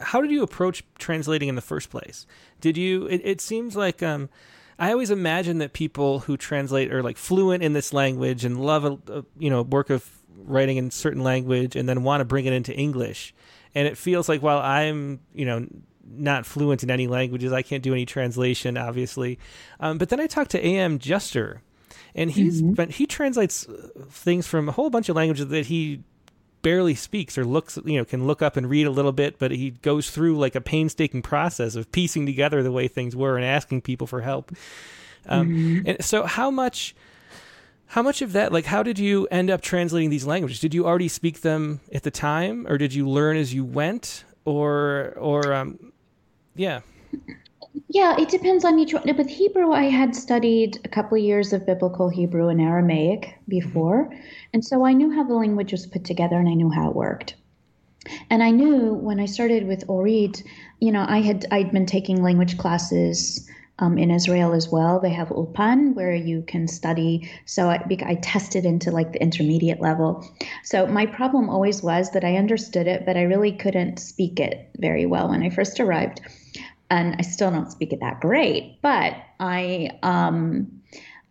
how 0.00 0.20
did 0.20 0.30
you 0.30 0.42
approach 0.42 0.84
translating 0.98 1.48
in 1.48 1.54
the 1.54 1.60
first 1.60 1.90
place? 1.90 2.26
Did 2.60 2.76
you? 2.76 3.06
It, 3.06 3.20
it 3.24 3.40
seems 3.40 3.76
like 3.76 4.02
um, 4.02 4.28
I 4.78 4.92
always 4.92 5.10
imagine 5.10 5.58
that 5.58 5.72
people 5.72 6.20
who 6.20 6.36
translate 6.36 6.92
are 6.92 7.02
like 7.02 7.16
fluent 7.16 7.62
in 7.62 7.72
this 7.72 7.92
language 7.92 8.44
and 8.44 8.60
love 8.60 8.84
a, 8.84 8.98
a 9.12 9.24
you 9.38 9.50
know 9.50 9.62
work 9.62 9.90
of 9.90 10.08
writing 10.36 10.76
in 10.76 10.90
certain 10.90 11.22
language 11.22 11.76
and 11.76 11.88
then 11.88 12.04
want 12.04 12.20
to 12.20 12.24
bring 12.24 12.44
it 12.44 12.52
into 12.52 12.74
English. 12.74 13.34
And 13.74 13.86
it 13.86 13.98
feels 13.98 14.28
like 14.28 14.42
while 14.42 14.60
I'm 14.60 15.20
you 15.34 15.44
know 15.44 15.66
not 16.10 16.46
fluent 16.46 16.82
in 16.82 16.90
any 16.90 17.06
languages, 17.06 17.52
I 17.52 17.62
can't 17.62 17.82
do 17.82 17.92
any 17.92 18.06
translation, 18.06 18.76
obviously. 18.76 19.38
Um, 19.80 19.98
but 19.98 20.08
then 20.08 20.20
I 20.20 20.26
talked 20.26 20.52
to 20.52 20.66
A.M. 20.66 20.98
Juster, 20.98 21.62
and 22.14 22.30
he's 22.30 22.62
mm-hmm. 22.62 22.74
but 22.74 22.92
he 22.92 23.06
translates 23.06 23.66
things 24.08 24.46
from 24.46 24.68
a 24.68 24.72
whole 24.72 24.90
bunch 24.90 25.08
of 25.08 25.16
languages 25.16 25.48
that 25.48 25.66
he 25.66 26.02
barely 26.62 26.94
speaks 26.94 27.38
or 27.38 27.44
looks 27.44 27.78
you 27.84 27.96
know 27.96 28.04
can 28.04 28.26
look 28.26 28.42
up 28.42 28.56
and 28.56 28.68
read 28.68 28.86
a 28.86 28.90
little 28.90 29.12
bit 29.12 29.38
but 29.38 29.50
he 29.50 29.70
goes 29.70 30.10
through 30.10 30.36
like 30.36 30.54
a 30.54 30.60
painstaking 30.60 31.22
process 31.22 31.74
of 31.74 31.90
piecing 31.92 32.26
together 32.26 32.62
the 32.62 32.72
way 32.72 32.88
things 32.88 33.14
were 33.14 33.36
and 33.36 33.44
asking 33.44 33.80
people 33.80 34.06
for 34.06 34.22
help. 34.22 34.52
Um, 35.26 35.48
mm-hmm. 35.48 35.88
and 35.88 36.04
so 36.04 36.24
how 36.24 36.50
much 36.50 36.94
how 37.88 38.02
much 38.02 38.22
of 38.22 38.32
that 38.32 38.52
like 38.52 38.64
how 38.64 38.82
did 38.82 38.98
you 38.98 39.26
end 39.30 39.50
up 39.50 39.60
translating 39.60 40.10
these 40.10 40.26
languages? 40.26 40.60
Did 40.60 40.74
you 40.74 40.86
already 40.86 41.08
speak 41.08 41.40
them 41.40 41.80
at 41.92 42.02
the 42.02 42.10
time 42.10 42.66
or 42.66 42.78
did 42.78 42.94
you 42.94 43.08
learn 43.08 43.36
as 43.36 43.54
you 43.54 43.64
went 43.64 44.24
or 44.44 45.14
or 45.16 45.52
um 45.52 45.92
yeah 46.54 46.80
yeah, 47.88 48.16
it 48.18 48.28
depends 48.28 48.64
on 48.64 48.78
each 48.78 48.94
one. 48.94 49.04
With 49.16 49.28
Hebrew, 49.28 49.72
I 49.72 49.84
had 49.84 50.14
studied 50.14 50.78
a 50.84 50.88
couple 50.88 51.18
of 51.18 51.24
years 51.24 51.52
of 51.52 51.66
biblical 51.66 52.08
Hebrew 52.08 52.48
and 52.48 52.60
Aramaic 52.60 53.34
before. 53.48 54.12
And 54.52 54.64
so 54.64 54.84
I 54.84 54.92
knew 54.92 55.10
how 55.10 55.24
the 55.24 55.34
language 55.34 55.72
was 55.72 55.86
put 55.86 56.04
together 56.04 56.36
and 56.38 56.48
I 56.48 56.54
knew 56.54 56.70
how 56.70 56.90
it 56.90 56.96
worked. 56.96 57.34
And 58.30 58.42
I 58.42 58.50
knew 58.50 58.94
when 58.94 59.20
I 59.20 59.26
started 59.26 59.66
with 59.66 59.84
Orit, 59.88 60.42
you 60.80 60.92
know, 60.92 61.04
I 61.06 61.20
had 61.20 61.46
I'd 61.50 61.72
been 61.72 61.86
taking 61.86 62.22
language 62.22 62.56
classes 62.56 63.46
um, 63.80 63.98
in 63.98 64.10
Israel 64.10 64.54
as 64.54 64.68
well. 64.68 64.98
They 64.98 65.12
have 65.12 65.28
Ulpan 65.28 65.94
where 65.94 66.14
you 66.14 66.42
can 66.42 66.68
study. 66.68 67.30
So 67.44 67.68
I, 67.68 67.84
I 68.04 68.14
tested 68.16 68.64
into 68.64 68.90
like 68.90 69.12
the 69.12 69.22
intermediate 69.22 69.80
level. 69.80 70.26
So 70.64 70.86
my 70.86 71.06
problem 71.06 71.50
always 71.50 71.82
was 71.82 72.10
that 72.12 72.24
I 72.24 72.36
understood 72.36 72.86
it, 72.86 73.04
but 73.04 73.16
I 73.16 73.22
really 73.22 73.52
couldn't 73.52 73.98
speak 73.98 74.40
it 74.40 74.70
very 74.78 75.06
well 75.06 75.28
when 75.28 75.42
I 75.42 75.50
first 75.50 75.80
arrived 75.80 76.20
and 76.90 77.16
I 77.18 77.22
still 77.22 77.50
don't 77.50 77.70
speak 77.70 77.92
it 77.92 78.00
that 78.00 78.20
great, 78.20 78.80
but 78.82 79.14
I 79.40 79.90
um, 80.02 80.70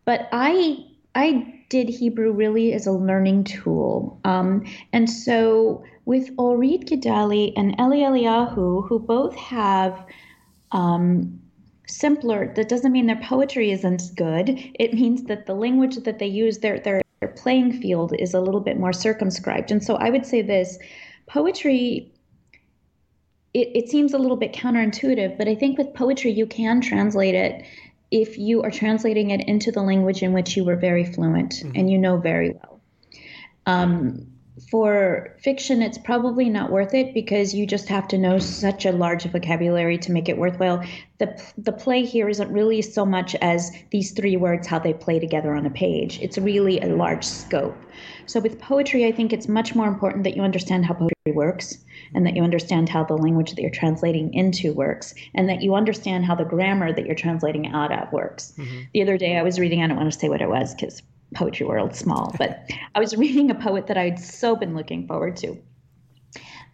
but 0.06 0.30
I 0.32 0.86
I 1.16 1.54
did 1.70 1.90
Hebrew 1.90 2.32
really 2.32 2.74
as 2.74 2.88
a 2.88 2.92
learning 2.92 3.46
tool, 3.46 4.20
um, 4.24 4.64
and 4.94 5.10
so 5.10 5.84
with 6.06 6.30
Orit 6.38 6.86
Gidali 6.86 7.54
and 7.58 7.76
Eli 7.80 7.98
Eliyahu, 7.98 8.88
who 8.88 9.00
both 9.00 9.36
have 9.36 10.06
um, 10.72 11.40
simpler. 11.88 12.54
That 12.56 12.70
doesn't 12.70 12.92
mean 12.92 13.08
their 13.08 13.22
poetry 13.22 13.72
isn't 13.72 14.04
good. 14.16 14.58
It 14.80 14.94
means 14.94 15.24
that 15.24 15.46
the 15.48 15.56
language 15.56 15.96
that 15.98 16.20
they 16.20 16.28
use, 16.28 16.60
their 16.60 16.80
their 16.80 17.02
their 17.20 17.30
playing 17.30 17.82
field 17.82 18.14
is 18.20 18.34
a 18.34 18.42
little 18.42 18.62
bit 18.62 18.80
more 18.80 18.94
circumscribed. 18.94 19.72
And 19.72 19.84
so 19.84 19.96
I 19.96 20.10
would 20.10 20.26
say 20.26 20.42
this: 20.42 20.78
poetry 21.28 22.14
it, 23.58 23.72
it 23.74 23.90
seems 23.90 24.14
a 24.14 24.20
little 24.20 24.38
bit 24.38 24.54
counterintuitive, 24.54 25.38
but 25.38 25.48
I 25.48 25.56
think 25.56 25.80
with 25.80 25.94
poetry, 25.96 26.32
you 26.32 26.46
can 26.46 26.80
translate 26.80 27.34
it 27.34 27.66
if 28.12 28.38
you 28.38 28.62
are 28.62 28.70
translating 28.70 29.32
it 29.32 29.48
into 29.48 29.72
the 29.72 29.82
language 29.82 30.22
in 30.22 30.32
which 30.32 30.56
you 30.56 30.64
were 30.64 30.76
very 30.76 31.04
fluent 31.04 31.54
mm-hmm. 31.54 31.72
and 31.76 31.90
you 31.90 31.98
know 31.98 32.18
very 32.18 32.52
well. 32.52 32.80
Um, 33.66 34.28
for 34.72 35.36
fiction, 35.42 35.82
it's 35.82 35.98
probably 35.98 36.50
not 36.50 36.72
worth 36.72 36.94
it 36.94 37.14
because 37.14 37.54
you 37.54 37.66
just 37.66 37.90
have 37.90 38.08
to 38.10 38.18
know 38.18 38.38
such 38.40 38.86
a 38.86 38.92
large 38.92 39.24
vocabulary 39.24 39.98
to 40.00 40.12
make 40.12 40.30
it 40.30 40.38
worthwhile. 40.38 40.84
The, 41.18 41.42
the 41.58 41.72
play 41.72 42.06
here 42.06 42.30
isn't 42.30 42.52
really 42.52 42.82
so 42.82 43.06
much 43.06 43.36
as 43.36 43.72
these 43.92 44.12
three 44.12 44.38
words, 44.38 44.68
how 44.68 44.80
they 44.80 44.94
play 44.94 45.20
together 45.20 45.54
on 45.54 45.66
a 45.66 45.70
page. 45.70 46.20
It's 46.22 46.38
really 46.38 46.80
a 46.80 46.88
large 46.88 47.24
scope. 47.24 47.78
So 48.26 48.40
with 48.40 48.60
poetry, 48.60 49.06
I 49.06 49.12
think 49.12 49.34
it's 49.34 49.48
much 49.48 49.74
more 49.76 49.88
important 49.88 50.24
that 50.26 50.36
you 50.36 50.44
understand 50.44 50.86
how 50.86 50.94
poetry 50.94 51.34
works 51.34 51.84
and 52.14 52.26
that 52.26 52.36
you 52.36 52.44
understand 52.44 52.90
how 52.90 53.04
the 53.04 53.18
language 53.18 53.52
that 53.52 53.62
you're 53.62 53.70
translating 53.70 54.34
into 54.34 54.74
works 54.74 55.14
and 55.34 55.50
that 55.50 55.62
you 55.62 55.76
understand 55.76 56.26
how 56.26 56.36
the 56.36 56.46
grammar 56.46 56.94
that 56.94 57.06
you're 57.06 57.16
translating 57.16 57.68
out 57.68 57.92
of 57.92 58.12
works. 58.12 58.54
Mm-hmm. 58.58 58.82
The 58.94 59.02
other 59.02 59.18
day 59.18 59.38
I 59.38 59.44
was 59.44 59.60
reading, 59.60 59.84
I 59.84 59.88
don't 59.88 59.98
want 59.98 60.12
to 60.12 60.18
say 60.18 60.30
what 60.30 60.42
it 60.42 60.50
was 60.50 60.74
because 60.74 61.02
poetry 61.34 61.66
world 61.66 61.96
small, 61.96 62.34
but 62.38 62.70
I 62.96 63.00
was 63.00 63.16
reading 63.16 63.52
a 63.52 63.56
poet 63.56 63.88
that 63.88 63.98
I'd 63.98 64.20
so 64.20 64.56
been 64.56 64.76
looking 64.76 65.08
forward 65.08 65.38
to. 65.38 65.58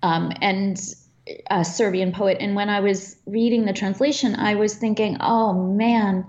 Um, 0.01 0.31
and 0.41 0.79
a 1.49 1.63
Serbian 1.63 2.11
poet. 2.11 2.37
And 2.39 2.55
when 2.55 2.69
I 2.69 2.81
was 2.81 3.15
reading 3.25 3.65
the 3.65 3.73
translation, 3.73 4.35
I 4.35 4.55
was 4.55 4.75
thinking, 4.75 5.15
oh 5.21 5.53
man, 5.53 6.25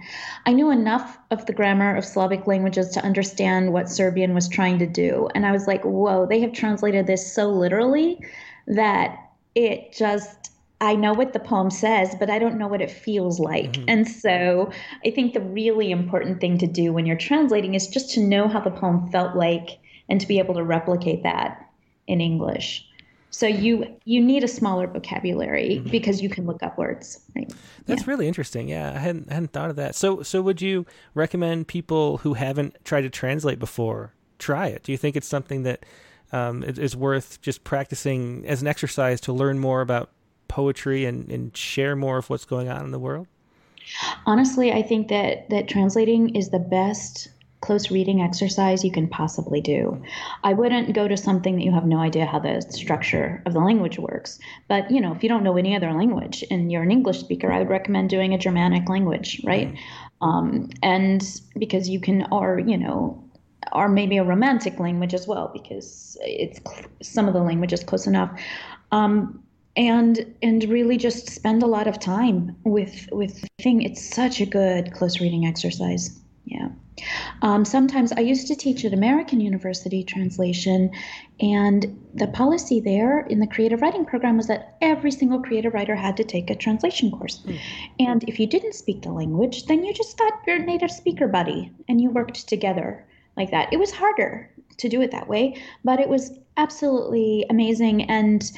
I 0.47 0.53
knew 0.53 0.71
enough 0.71 1.19
of 1.33 1.47
the 1.47 1.53
grammar 1.53 1.97
of 1.97 2.05
Slavic 2.05 2.47
languages 2.47 2.91
to 2.91 3.05
understand 3.05 3.73
what 3.73 3.89
Serbian 3.89 4.35
was 4.35 4.49
trying 4.49 4.79
to 4.79 4.87
do. 4.87 5.29
And 5.35 5.45
I 5.45 5.53
was 5.53 5.67
like, 5.67 5.83
whoa, 5.83 6.27
they 6.27 6.41
have 6.41 6.53
translated 6.53 7.07
this 7.07 7.33
so 7.33 7.49
literally 7.49 8.25
that 8.67 9.19
it 9.55 9.93
just 9.93 10.51
I 10.81 10.97
know 10.97 11.15
what 11.15 11.33
the 11.33 11.41
poem 11.41 11.71
says, 11.71 12.15
but 12.19 12.29
I 12.29 12.39
don't 12.39 12.59
know 12.59 12.67
what 12.67 12.83
it 12.83 12.91
feels 12.91 13.41
like. 13.41 13.73
Mm-hmm. 13.73 13.89
And 13.89 14.09
so 14.09 14.71
I 15.05 15.11
think 15.11 15.33
the 15.33 15.41
really 15.41 15.91
important 15.91 16.41
thing 16.41 16.59
to 16.59 16.67
do 16.67 16.93
when 16.93 17.07
you're 17.07 17.17
translating 17.17 17.75
is 17.75 17.87
just 17.87 18.11
to 18.15 18.21
know 18.21 18.49
how 18.49 18.61
the 18.61 18.71
poem 18.71 19.11
felt 19.11 19.37
like 19.37 19.79
and 20.09 20.21
to 20.21 20.27
be 20.27 20.39
able 20.39 20.55
to 20.55 20.63
replicate 20.63 21.23
that 21.23 21.71
in 22.07 22.21
English. 22.21 22.87
So 23.31 23.47
you 23.47 23.87
you 24.05 24.21
need 24.21 24.45
a 24.45 24.49
smaller 24.49 24.87
vocabulary 24.87 25.79
mm-hmm. 25.81 25.91
because 25.91 26.23
you 26.23 26.29
can 26.29 26.47
look 26.47 26.63
up 26.63 26.79
words. 26.79 27.19
Right? 27.35 27.53
That's 27.87 28.03
yeah. 28.03 28.11
really 28.11 28.29
interesting. 28.29 28.69
Yeah, 28.69 28.93
I 28.95 28.99
hadn't 28.99 29.31
hadn't 29.31 29.53
thought 29.53 29.71
of 29.71 29.77
that. 29.77 29.97
So 29.97 30.23
so 30.23 30.41
would 30.43 30.63
you 30.63 30.87
recommend 31.15 31.67
people 31.67 32.19
who 32.19 32.35
haven't 32.35 32.77
tried 32.85 33.03
to 33.03 33.11
translate 33.11 33.59
before 33.59 34.13
try 34.39 34.69
it? 34.69 34.83
Do 34.83 34.93
you 34.93 34.99
think 34.99 35.17
it's 35.17 35.27
something 35.27 35.65
that 35.65 35.85
um, 36.33 36.63
it, 36.63 36.79
it's 36.79 36.97
worth 36.97 37.41
just 37.41 37.65
practicing 37.65 38.45
as 38.47 38.63
an 38.63 38.69
exercise 38.69 39.21
to 39.23 39.33
learn 39.33 39.59
more 39.59 39.81
about 39.81 40.11
poetry 40.49 41.05
and, 41.05 41.31
and 41.31 41.57
share 41.57 41.97
more 41.97 42.19
of 42.19 42.31
what's 42.31 42.45
going 42.45 42.69
on 42.69 42.85
in 42.85 42.91
the 42.91 42.99
world? 42.99 43.27
Honestly, 44.27 44.73
I 44.73 44.83
think 44.83 45.09
that 45.09 45.51
that 45.51 45.69
translating 45.69 46.35
is 46.35 46.51
the 46.51 46.59
best 46.59 47.29
close 47.61 47.91
reading 47.91 48.21
exercise 48.21 48.85
you 48.85 48.93
can 48.93 49.09
possibly 49.09 49.61
do. 49.61 50.03
I 50.43 50.53
wouldn't 50.53 50.95
go 50.95 51.09
to 51.09 51.17
something 51.17 51.57
that 51.57 51.65
you 51.65 51.73
have 51.73 51.87
no 51.87 51.99
idea 51.99 52.27
how 52.27 52.39
the 52.39 52.61
structure 52.61 53.43
of 53.47 53.55
the 53.55 53.61
language 53.61 53.99
works. 53.99 54.39
But, 54.69 54.91
you 54.91 55.01
know, 55.01 55.15
if 55.15 55.23
you 55.23 55.31
don't 55.31 55.43
know 55.43 55.57
any 55.57 55.75
other 55.75 55.91
language 55.93 56.45
and 56.51 56.71
you're 56.71 56.83
an 56.83 56.91
English 56.91 57.21
speaker, 57.21 57.51
I 57.51 57.61
would 57.61 57.71
recommend 57.71 58.11
doing 58.11 58.35
a 58.35 58.39
Germanic 58.39 58.89
language, 58.91 59.41
right? 59.45 59.69
Mm-hmm. 59.69 60.29
Um, 60.29 60.71
and 60.83 61.41
because 61.59 61.89
you 61.89 62.01
can, 62.01 62.27
or, 62.31 62.59
you 62.59 62.77
know, 62.77 63.25
or 63.73 63.89
maybe 63.89 64.17
a 64.17 64.25
romantic 64.25 64.79
language 64.79 65.15
as 65.15 65.27
well, 65.27 65.51
because 65.53 66.17
it's 66.23 66.61
some 67.03 67.29
of 67.29 67.35
the 67.35 67.41
language 67.41 67.73
is 67.73 67.85
close 67.85 68.07
enough. 68.07 68.31
Um, 68.93 69.43
and 69.77 70.35
and 70.43 70.65
really 70.65 70.97
just 70.97 71.29
spend 71.31 71.63
a 71.63 71.67
lot 71.67 71.87
of 71.87 71.99
time 71.99 72.57
with 72.65 73.09
with 73.13 73.41
the 73.41 73.49
thing. 73.63 73.83
It's 73.83 74.15
such 74.15 74.41
a 74.41 74.47
good 74.47 74.93
close 74.93 75.21
reading 75.21 75.47
exercise. 75.47 76.19
Yeah. 76.45 76.69
Um, 77.43 77.65
sometimes 77.65 78.13
I 78.13 78.21
used 78.21 78.47
to 78.49 78.55
teach 78.55 78.85
at 78.85 78.93
American 78.93 79.41
University 79.41 80.05
translation, 80.05 80.91
and 81.41 82.01
the 82.15 82.29
policy 82.29 82.81
there 82.81 83.21
in 83.21 83.41
the 83.41 83.47
creative 83.47 83.83
writing 83.83 84.05
program 84.05 84.37
was 84.37 84.47
that 84.47 84.77
every 84.81 85.11
single 85.11 85.43
creative 85.43 85.75
writer 85.75 85.97
had 85.97 86.17
to 86.19 86.25
take 86.25 86.51
a 86.51 86.55
translation 86.55 87.11
course. 87.11 87.43
Mm. 87.47 87.59
And 87.99 88.29
if 88.29 88.39
you 88.39 88.47
didn't 88.47 88.75
speak 88.75 89.03
the 89.03 89.11
language, 89.13 89.67
then 89.67 89.85
you 89.85 89.93
just 89.93 90.17
got 90.19 90.35
your 90.47 90.59
native 90.59 90.91
speaker 90.91 91.27
buddy 91.27 91.73
and 91.89 92.01
you 92.01 92.11
worked 92.11 92.47
together 92.47 93.05
like 93.37 93.51
that. 93.51 93.73
It 93.73 93.79
was 93.79 93.91
harder 93.91 94.51
to 94.79 94.89
do 94.89 95.01
it 95.01 95.11
that 95.11 95.29
way, 95.29 95.57
but 95.85 96.01
it 96.01 96.09
was 96.09 96.33
absolutely 96.57 97.47
amazing. 97.51 98.09
And 98.11 98.51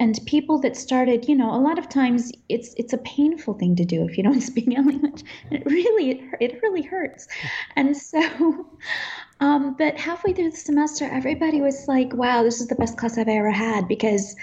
and 0.00 0.18
people 0.24 0.58
that 0.58 0.76
started 0.76 1.28
you 1.28 1.36
know 1.36 1.54
a 1.54 1.60
lot 1.60 1.78
of 1.78 1.88
times 1.88 2.32
it's 2.48 2.74
it's 2.78 2.94
a 2.94 2.98
painful 2.98 3.54
thing 3.54 3.76
to 3.76 3.84
do 3.84 4.02
if 4.08 4.16
you 4.16 4.24
don't 4.24 4.40
speak 4.50 4.66
a 4.68 4.80
language 4.80 5.22
it 5.50 5.62
really 5.66 6.10
it, 6.10 6.20
it 6.40 6.62
really 6.62 6.82
hurts. 6.82 7.28
And 7.76 7.96
so 7.96 8.66
um, 9.40 9.76
but 9.78 9.98
halfway 9.98 10.32
through 10.32 10.50
the 10.50 10.56
semester 10.56 11.08
everybody 11.10 11.60
was 11.60 11.86
like 11.86 12.12
wow 12.14 12.42
this 12.42 12.60
is 12.60 12.68
the 12.68 12.74
best 12.74 12.96
class 12.96 13.18
i've 13.18 13.28
ever 13.28 13.50
had 13.50 13.86
because 13.86 14.34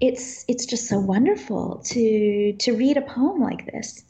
it's 0.00 0.44
it's 0.48 0.64
just 0.64 0.88
so 0.88 0.98
wonderful 0.98 1.82
to 1.84 2.52
to 2.58 2.72
read 2.72 2.96
a 2.96 3.02
poem 3.02 3.40
like 3.40 3.66
this 3.66 4.04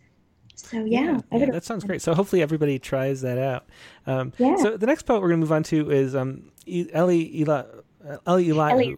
so 0.64 0.84
yeah, 0.84 1.20
yeah, 1.32 1.38
yeah 1.38 1.50
that 1.50 1.64
sounds 1.64 1.84
great. 1.84 2.02
So 2.02 2.14
hopefully 2.14 2.42
everybody 2.42 2.78
tries 2.78 3.20
that 3.20 3.38
out. 3.38 3.66
Um, 4.06 4.32
yeah. 4.38 4.56
So 4.56 4.76
the 4.76 4.86
next 4.86 5.02
poet 5.02 5.20
we're 5.20 5.28
going 5.28 5.40
to 5.40 5.44
move 5.44 5.52
on 5.52 5.62
to 5.64 5.90
is 5.90 6.14
um, 6.14 6.50
Eli, 6.66 6.90
Ellie 6.94 7.38
Eli, 7.38 8.70
Ellie, 8.70 8.96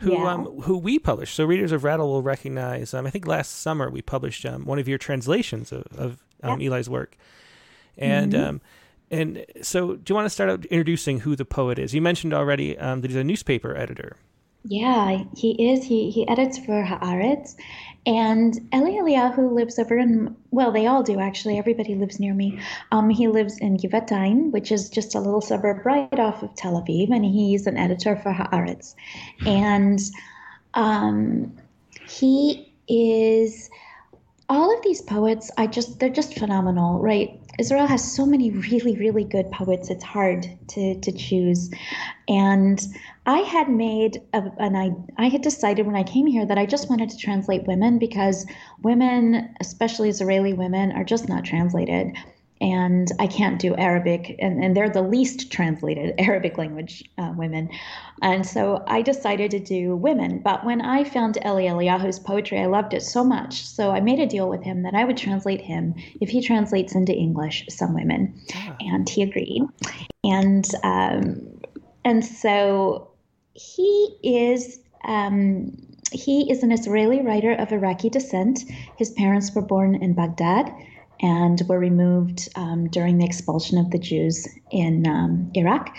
who 0.00 0.12
yeah. 0.12 0.32
um, 0.32 0.44
who 0.62 0.76
we 0.76 0.98
published. 0.98 1.34
So 1.34 1.44
readers 1.44 1.72
of 1.72 1.84
Rattle 1.84 2.08
will 2.08 2.22
recognize. 2.22 2.92
Um, 2.94 3.06
I 3.06 3.10
think 3.10 3.26
last 3.26 3.60
summer 3.60 3.90
we 3.90 4.02
published 4.02 4.44
um, 4.44 4.64
one 4.64 4.78
of 4.78 4.88
your 4.88 4.98
translations 4.98 5.72
of, 5.72 5.86
of 5.96 6.24
um, 6.42 6.60
Eli's 6.60 6.90
work, 6.90 7.16
and 7.96 8.32
mm-hmm. 8.32 8.48
um, 8.48 8.60
and 9.10 9.44
so 9.62 9.96
do 9.96 10.10
you 10.10 10.14
want 10.14 10.26
to 10.26 10.30
start 10.30 10.50
out 10.50 10.64
introducing 10.66 11.20
who 11.20 11.36
the 11.36 11.44
poet 11.44 11.78
is? 11.78 11.94
You 11.94 12.02
mentioned 12.02 12.34
already 12.34 12.78
um, 12.78 13.00
that 13.00 13.10
he's 13.10 13.16
a 13.16 13.24
newspaper 13.24 13.76
editor. 13.76 14.16
Yeah, 14.64 15.24
he 15.34 15.72
is. 15.72 15.84
He 15.84 16.10
he 16.10 16.28
edits 16.28 16.58
for 16.58 16.84
Haaretz, 16.84 17.56
and 18.06 18.54
Eli 18.74 18.92
Eliyahu 18.92 19.52
lives 19.52 19.78
over 19.78 19.98
in, 19.98 20.34
well, 20.50 20.72
they 20.72 20.86
all 20.86 21.02
do 21.02 21.20
actually. 21.20 21.58
Everybody 21.58 21.94
lives 21.94 22.18
near 22.18 22.34
me. 22.34 22.58
Um, 22.92 23.10
he 23.10 23.28
lives 23.28 23.58
in 23.58 23.76
Givatayim, 23.76 24.50
which 24.52 24.72
is 24.72 24.88
just 24.88 25.14
a 25.14 25.20
little 25.20 25.40
suburb 25.40 25.84
right 25.84 26.18
off 26.18 26.42
of 26.42 26.54
Tel 26.54 26.80
Aviv, 26.80 27.14
and 27.14 27.24
he's 27.24 27.66
an 27.66 27.76
editor 27.76 28.16
for 28.16 28.32
Haaretz. 28.32 28.94
And 29.44 30.00
um, 30.74 31.56
he 32.08 32.72
is, 32.88 33.70
all 34.48 34.74
of 34.76 34.82
these 34.82 35.02
poets, 35.02 35.50
I 35.58 35.66
just, 35.66 36.00
they're 36.00 36.08
just 36.08 36.38
phenomenal, 36.38 37.00
right? 37.00 37.39
Israel 37.60 37.86
has 37.86 38.16
so 38.16 38.24
many 38.24 38.50
really, 38.50 38.96
really 38.96 39.22
good 39.22 39.50
poets. 39.50 39.90
It's 39.90 40.02
hard 40.02 40.48
to, 40.68 40.98
to 40.98 41.12
choose. 41.12 41.70
And 42.26 42.80
I 43.26 43.40
had 43.40 43.68
made 43.68 44.22
a, 44.32 44.42
an 44.58 44.74
I, 44.74 44.92
I 45.18 45.28
had 45.28 45.42
decided 45.42 45.86
when 45.86 45.94
I 45.94 46.02
came 46.02 46.26
here 46.26 46.46
that 46.46 46.56
I 46.56 46.64
just 46.64 46.88
wanted 46.88 47.10
to 47.10 47.18
translate 47.18 47.66
women 47.66 47.98
because 47.98 48.46
women, 48.82 49.54
especially 49.60 50.08
Israeli 50.08 50.54
women, 50.54 50.90
are 50.92 51.04
just 51.04 51.28
not 51.28 51.44
translated 51.44 52.16
and 52.60 53.10
I 53.18 53.26
can't 53.26 53.58
do 53.58 53.74
Arabic, 53.76 54.36
and, 54.38 54.62
and 54.62 54.76
they're 54.76 54.90
the 54.90 55.02
least 55.02 55.50
translated 55.50 56.14
Arabic 56.18 56.58
language 56.58 57.02
uh, 57.16 57.32
women. 57.36 57.70
And 58.22 58.46
so 58.46 58.84
I 58.86 59.00
decided 59.00 59.50
to 59.52 59.58
do 59.58 59.96
women. 59.96 60.40
But 60.40 60.64
when 60.64 60.82
I 60.82 61.04
found 61.04 61.38
Eli 61.38 61.64
Eliyahu's 61.64 62.18
poetry, 62.18 62.60
I 62.60 62.66
loved 62.66 62.92
it 62.92 63.02
so 63.02 63.24
much. 63.24 63.66
So 63.66 63.92
I 63.92 64.00
made 64.00 64.20
a 64.20 64.26
deal 64.26 64.48
with 64.48 64.62
him 64.62 64.82
that 64.82 64.94
I 64.94 65.04
would 65.04 65.16
translate 65.16 65.62
him 65.62 65.94
if 66.20 66.28
he 66.28 66.42
translates 66.42 66.94
into 66.94 67.14
English 67.14 67.64
some 67.70 67.94
women. 67.94 68.38
Yeah. 68.48 68.76
And 68.80 69.08
he 69.08 69.22
agreed. 69.22 69.62
And, 70.22 70.66
um, 70.84 71.60
and 72.04 72.24
so 72.24 73.10
he 73.54 74.16
is. 74.22 74.80
Um, 75.04 75.86
he 76.12 76.50
is 76.50 76.64
an 76.64 76.72
Israeli 76.72 77.22
writer 77.22 77.52
of 77.52 77.70
Iraqi 77.70 78.10
descent. 78.10 78.64
His 78.96 79.12
parents 79.12 79.54
were 79.54 79.62
born 79.62 79.94
in 79.94 80.12
Baghdad 80.12 80.68
and 81.22 81.62
were 81.68 81.78
removed 81.78 82.48
um, 82.56 82.88
during 82.88 83.18
the 83.18 83.24
expulsion 83.24 83.78
of 83.78 83.90
the 83.90 83.98
Jews 83.98 84.48
in 84.70 85.06
um, 85.06 85.50
Iraq. 85.54 85.94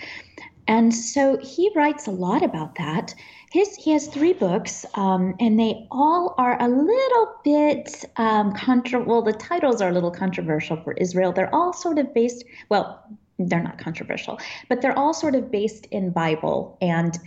And 0.67 0.93
so 0.93 1.37
he 1.37 1.71
writes 1.75 2.07
a 2.07 2.11
lot 2.11 2.43
about 2.43 2.75
that. 2.75 3.13
His, 3.51 3.75
he 3.75 3.91
has 3.91 4.07
three 4.07 4.31
books, 4.31 4.85
um, 4.95 5.35
and 5.39 5.59
they 5.59 5.85
all 5.91 6.33
are 6.37 6.61
a 6.61 6.69
little 6.69 7.35
bit 7.43 8.05
um, 8.15 8.53
contra. 8.53 9.03
Well, 9.03 9.21
the 9.21 9.33
titles 9.33 9.81
are 9.81 9.89
a 9.89 9.91
little 9.91 10.11
controversial 10.11 10.77
for 10.77 10.93
Israel. 10.93 11.33
They're 11.33 11.53
all 11.53 11.73
sort 11.73 11.99
of 11.99 12.13
based. 12.13 12.45
Well, 12.69 13.03
they're 13.37 13.61
not 13.61 13.77
controversial, 13.77 14.39
but 14.69 14.81
they're 14.81 14.97
all 14.97 15.13
sort 15.13 15.35
of 15.35 15.51
based 15.51 15.87
in 15.87 16.11
Bible 16.11 16.77
and 16.81 17.17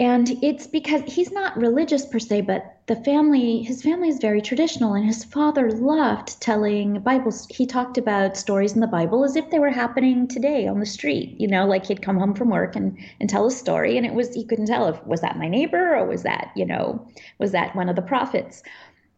and 0.00 0.42
it's 0.42 0.66
because 0.66 1.02
he's 1.02 1.30
not 1.30 1.56
religious 1.58 2.06
per 2.06 2.18
se 2.18 2.40
but 2.40 2.78
the 2.86 2.96
family 2.96 3.62
his 3.62 3.82
family 3.82 4.08
is 4.08 4.18
very 4.18 4.40
traditional 4.40 4.94
and 4.94 5.04
his 5.04 5.22
father 5.22 5.70
loved 5.70 6.40
telling 6.40 6.98
bibles. 7.00 7.46
He 7.50 7.66
talked 7.66 7.98
about 7.98 8.36
stories 8.36 8.72
in 8.72 8.80
the 8.80 8.86
bible 8.86 9.24
as 9.24 9.36
if 9.36 9.50
they 9.50 9.58
were 9.58 9.70
happening 9.70 10.26
today 10.26 10.66
on 10.66 10.80
the 10.80 10.86
street 10.86 11.38
you 11.38 11.46
know 11.46 11.66
like 11.66 11.86
he'd 11.86 12.02
come 12.02 12.18
home 12.18 12.34
from 12.34 12.48
work 12.48 12.74
and 12.74 12.98
and 13.20 13.28
tell 13.28 13.46
a 13.46 13.50
story 13.50 13.96
and 13.96 14.06
it 14.06 14.14
was 14.14 14.34
he 14.34 14.44
couldn't 14.44 14.66
tell 14.66 14.88
if 14.88 15.06
was 15.06 15.20
that 15.20 15.38
my 15.38 15.46
neighbor 15.46 15.94
or 15.94 16.06
was 16.06 16.22
that 16.22 16.50
you 16.56 16.64
know 16.64 17.06
was 17.38 17.52
that 17.52 17.76
one 17.76 17.88
of 17.88 17.96
the 17.96 18.02
prophets 18.02 18.62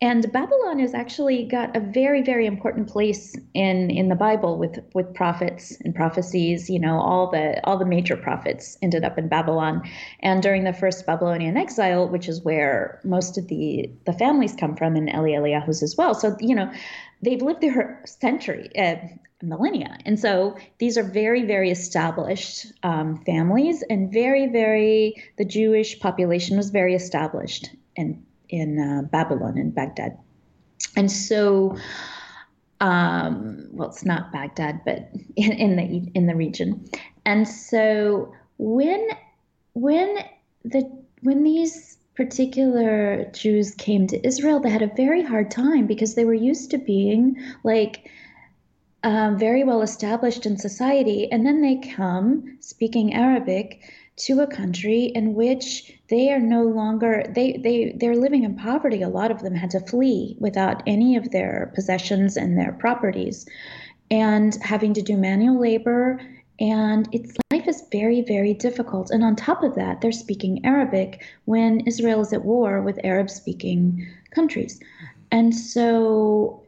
and 0.03 0.33
Babylon 0.33 0.81
has 0.81 0.95
actually 0.95 1.45
got 1.45 1.77
a 1.77 1.81
very, 1.81 2.23
very 2.23 2.45
important 2.45 2.89
place 2.89 3.37
in, 3.55 3.89
in 3.89 4.09
the 4.09 4.17
Bible 4.17 4.59
with, 4.59 4.81
with 4.95 5.15
prophets 5.15 5.79
and 5.85 5.95
prophecies. 5.95 6.69
You 6.69 6.81
know, 6.81 6.99
all 6.99 7.31
the 7.31 7.65
all 7.65 7.79
the 7.79 7.87
major 7.87 8.17
prophets 8.17 8.77
ended 8.83 9.05
up 9.05 9.17
in 9.17 9.29
Babylon. 9.29 9.89
And 10.19 10.43
during 10.43 10.65
the 10.65 10.73
first 10.73 11.07
Babylonian 11.07 11.57
exile, 11.57 12.09
which 12.09 12.29
is 12.29 12.43
where 12.43 13.01
most 13.05 13.39
of 13.39 13.47
the, 13.47 13.89
the 14.05 14.13
families 14.13 14.57
come 14.57 14.75
from, 14.75 14.97
and 14.97 15.09
Eli 15.09 15.39
Eliyahu's 15.39 15.85
as 15.85 15.95
well. 15.97 16.17
So, 16.17 16.37
you 16.41 16.57
know, 16.57 16.69
they've 17.23 17.41
lived 17.41 17.61
there 17.61 18.03
century, 18.05 18.77
uh, 18.77 18.97
millennia. 19.41 19.99
And 20.05 20.19
so 20.19 20.57
these 20.79 20.99
are 20.99 21.05
very, 21.05 21.45
very 21.45 21.71
established 21.71 22.67
um, 22.83 23.23
families, 23.25 23.85
and 23.89 24.13
very, 24.13 24.49
very, 24.49 25.15
the 25.39 25.45
Jewish 25.45 26.01
population 26.01 26.57
was 26.57 26.71
very 26.71 26.97
established 26.97 27.71
and 27.97 28.25
in 28.53 28.79
uh, 28.79 29.03
Babylon 29.09 29.59
in 29.59 29.71
Baghdad. 29.71 30.17
And 30.95 31.11
so, 31.11 31.77
um, 32.81 33.67
well, 33.73 33.89
it's 33.89 34.05
not 34.05 34.31
Baghdad, 34.31 34.83
but 34.85 35.11
in, 35.37 35.53
in 35.53 35.77
the 35.77 36.11
in 36.15 36.27
the 36.27 36.37
region. 36.37 36.85
And 37.25 37.49
so 37.49 38.33
when 38.59 39.09
when 39.73 40.19
the 40.65 40.89
when 41.23 41.43
these 41.43 41.99
particular 42.15 43.25
Jews 43.33 43.75
came 43.75 44.07
to 44.09 44.25
Israel, 44.27 44.61
they 44.61 44.71
had 44.71 44.83
a 44.83 44.93
very 44.97 45.23
hard 45.23 45.51
time 45.51 45.87
because 45.87 46.15
they 46.15 46.27
were 46.27 46.35
used 46.35 46.71
to 46.73 46.79
being 46.79 47.37
like 47.65 48.11
um, 49.03 49.39
very 49.39 49.65
well 49.65 49.83
established 49.83 50.45
in 50.47 50.59
society, 50.59 51.31
and 51.33 51.47
then 51.47 51.63
they 51.63 51.77
come 51.95 52.59
speaking 52.61 53.15
Arabic 53.15 53.81
to 54.27 54.41
a 54.41 54.47
country 54.47 55.05
in 55.15 55.35
which 55.35 55.93
they 56.09 56.33
are 56.33 56.41
no 56.41 56.63
longer 56.63 57.25
they 57.35 57.61
they 57.63 57.95
they're 57.99 58.17
living 58.17 58.45
in 58.45 58.55
poverty. 58.57 59.03
A 59.03 59.09
lot 59.09 59.31
of 59.31 59.43
them 59.43 59.55
had 59.55 59.71
to 59.71 59.81
flee 59.81 60.37
without 60.39 60.83
any 60.87 61.17
of 61.17 61.31
their 61.31 61.73
possessions 61.75 62.37
and 62.37 62.57
their 62.57 62.73
properties 62.73 63.47
and 64.11 64.57
having 64.63 64.95
to 64.95 65.03
do 65.03 65.17
manual 65.17 65.61
labor. 65.61 66.21
And 66.61 67.09
its 67.13 67.37
life 67.51 67.67
is 67.67 67.83
very 67.91 68.23
very 68.23 68.55
difficult. 68.55 69.11
And 69.11 69.25
on 69.25 69.35
top 69.35 69.63
of 69.65 69.75
that 69.75 70.01
they're 70.01 70.13
speaking 70.13 70.65
arabic 70.65 71.25
when 71.47 71.81
israel 71.81 72.21
is 72.21 72.33
at 72.33 72.45
war 72.45 72.81
with 72.81 73.05
arab 73.05 73.29
speaking 73.29 74.07
countries. 74.31 74.79
And 75.33 75.55
so 75.55 76.62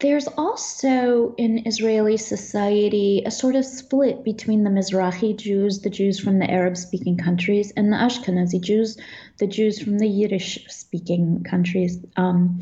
there's 0.00 0.28
also 0.28 1.34
in 1.38 1.66
Israeli 1.66 2.16
society 2.16 3.22
a 3.26 3.30
sort 3.30 3.56
of 3.56 3.64
split 3.64 4.22
between 4.22 4.62
the 4.62 4.70
Mizrahi 4.70 5.36
Jews, 5.36 5.80
the 5.80 5.90
Jews 5.90 6.20
from 6.20 6.38
the 6.38 6.48
Arab 6.48 6.76
speaking 6.76 7.16
countries, 7.16 7.72
and 7.76 7.92
the 7.92 7.96
Ashkenazi 7.96 8.60
Jews, 8.60 8.96
the 9.38 9.46
Jews 9.46 9.82
from 9.82 9.98
the 9.98 10.06
Yiddish 10.06 10.64
speaking 10.68 11.42
countries. 11.42 11.98
Um, 12.16 12.60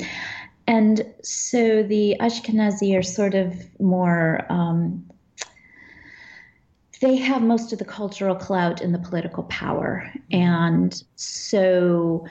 and 0.66 1.04
so 1.22 1.82
the 1.82 2.16
Ashkenazi 2.20 2.98
are 2.98 3.02
sort 3.02 3.34
of 3.34 3.54
more, 3.78 4.46
um, 4.48 5.04
they 7.02 7.16
have 7.16 7.42
most 7.42 7.70
of 7.72 7.78
the 7.78 7.84
cultural 7.84 8.34
clout 8.34 8.80
and 8.80 8.94
the 8.94 8.98
political 8.98 9.42
power. 9.44 10.10
And 10.32 11.02
so 11.16 12.26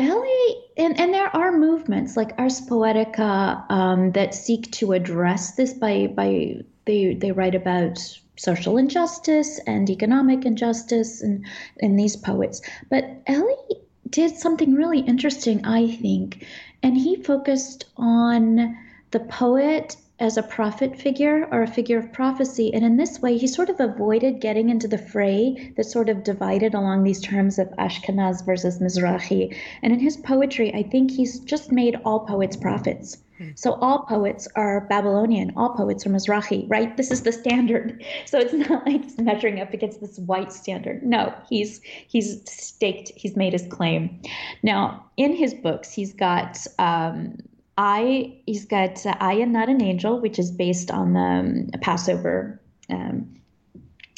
Eli, 0.00 0.52
and, 0.76 0.98
and 0.98 1.12
there 1.12 1.34
are 1.34 1.50
movements 1.50 2.16
like 2.16 2.38
Ars 2.38 2.60
Poetica 2.60 3.70
um, 3.70 4.12
that 4.12 4.34
seek 4.34 4.70
to 4.72 4.92
address 4.92 5.52
this 5.56 5.72
by, 5.72 6.06
by 6.06 6.56
they, 6.84 7.14
they 7.14 7.32
write 7.32 7.54
about 7.54 7.98
social 8.36 8.78
injustice 8.78 9.58
and 9.66 9.90
economic 9.90 10.44
injustice 10.44 11.20
and 11.20 11.44
in 11.78 11.96
these 11.96 12.16
poets. 12.16 12.60
But 12.88 13.04
Ellie 13.26 13.82
did 14.08 14.36
something 14.36 14.74
really 14.74 15.00
interesting, 15.00 15.64
I 15.64 15.88
think, 15.96 16.46
and 16.82 16.96
he 16.96 17.22
focused 17.22 17.86
on 17.96 18.76
the 19.10 19.20
poet 19.20 19.96
as 20.20 20.36
a 20.36 20.42
prophet 20.42 20.98
figure 20.98 21.48
or 21.52 21.62
a 21.62 21.66
figure 21.66 21.98
of 21.98 22.12
prophecy. 22.12 22.72
And 22.74 22.84
in 22.84 22.96
this 22.96 23.20
way, 23.20 23.38
he 23.38 23.46
sort 23.46 23.70
of 23.70 23.78
avoided 23.78 24.40
getting 24.40 24.68
into 24.68 24.88
the 24.88 24.98
fray 24.98 25.72
that 25.76 25.84
sort 25.84 26.08
of 26.08 26.24
divided 26.24 26.74
along 26.74 27.04
these 27.04 27.20
terms 27.20 27.58
of 27.58 27.68
Ashkenaz 27.78 28.44
versus 28.44 28.80
Mizrahi. 28.80 29.56
And 29.82 29.92
in 29.92 30.00
his 30.00 30.16
poetry, 30.16 30.74
I 30.74 30.82
think 30.82 31.10
he's 31.10 31.38
just 31.40 31.70
made 31.70 31.96
all 32.04 32.20
poets 32.20 32.56
prophets. 32.56 33.18
Hmm. 33.38 33.50
So 33.54 33.74
all 33.74 34.00
poets 34.06 34.48
are 34.56 34.86
Babylonian, 34.88 35.52
all 35.56 35.70
poets 35.70 36.04
are 36.04 36.10
Mizrahi, 36.10 36.68
right? 36.68 36.96
This 36.96 37.12
is 37.12 37.22
the 37.22 37.32
standard. 37.32 38.04
So 38.26 38.38
it's 38.38 38.52
not 38.52 38.84
like 38.86 39.04
he's 39.04 39.18
measuring 39.18 39.60
up 39.60 39.72
against 39.72 40.00
this 40.00 40.18
white 40.18 40.52
standard. 40.52 41.04
No, 41.04 41.32
he's 41.48 41.80
he's 42.08 42.42
staked, 42.50 43.12
he's 43.14 43.36
made 43.36 43.52
his 43.52 43.66
claim. 43.70 44.20
Now, 44.64 45.04
in 45.16 45.34
his 45.34 45.54
books, 45.54 45.92
he's 45.92 46.12
got 46.12 46.66
um, 46.78 47.38
I 47.78 48.34
he's 48.44 48.64
got 48.64 49.06
uh, 49.06 49.14
I 49.20 49.34
am 49.34 49.52
not 49.52 49.68
an 49.68 49.80
angel, 49.80 50.20
which 50.20 50.38
is 50.38 50.50
based 50.50 50.90
on 50.90 51.12
the 51.12 51.20
um, 51.20 51.70
Passover 51.80 52.60
um, 52.90 53.40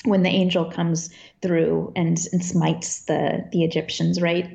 when 0.05 0.23
the 0.23 0.31
angel 0.31 0.65
comes 0.65 1.11
through 1.43 1.93
and, 1.95 2.19
and 2.33 2.43
smites 2.43 3.05
the 3.05 3.47
the 3.53 3.63
Egyptians, 3.63 4.21
right? 4.21 4.49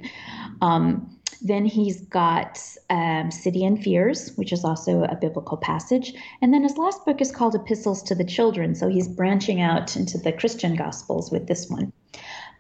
Um, 0.62 1.12
then 1.42 1.66
he's 1.66 2.02
got 2.06 2.60
um, 2.90 3.30
City 3.30 3.64
and 3.64 3.82
Fears, 3.82 4.32
which 4.38 4.52
is 4.52 4.66
also 4.66 5.04
a 5.04 5.16
biblical 5.16 5.58
passage. 5.58 6.14
And 6.42 6.52
then 6.52 6.64
his 6.64 6.76
last 6.76 7.06
book 7.06 7.22
is 7.22 7.32
called 7.32 7.54
Epistles 7.54 8.02
to 8.04 8.16
the 8.16 8.24
Children. 8.24 8.74
So 8.74 8.88
he's 8.88 9.08
branching 9.08 9.62
out 9.62 9.96
into 9.96 10.18
the 10.18 10.32
Christian 10.32 10.76
Gospels 10.76 11.32
with 11.32 11.48
this 11.48 11.70
one. 11.70 11.94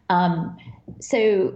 Um, 0.10 0.56
so 1.00 1.56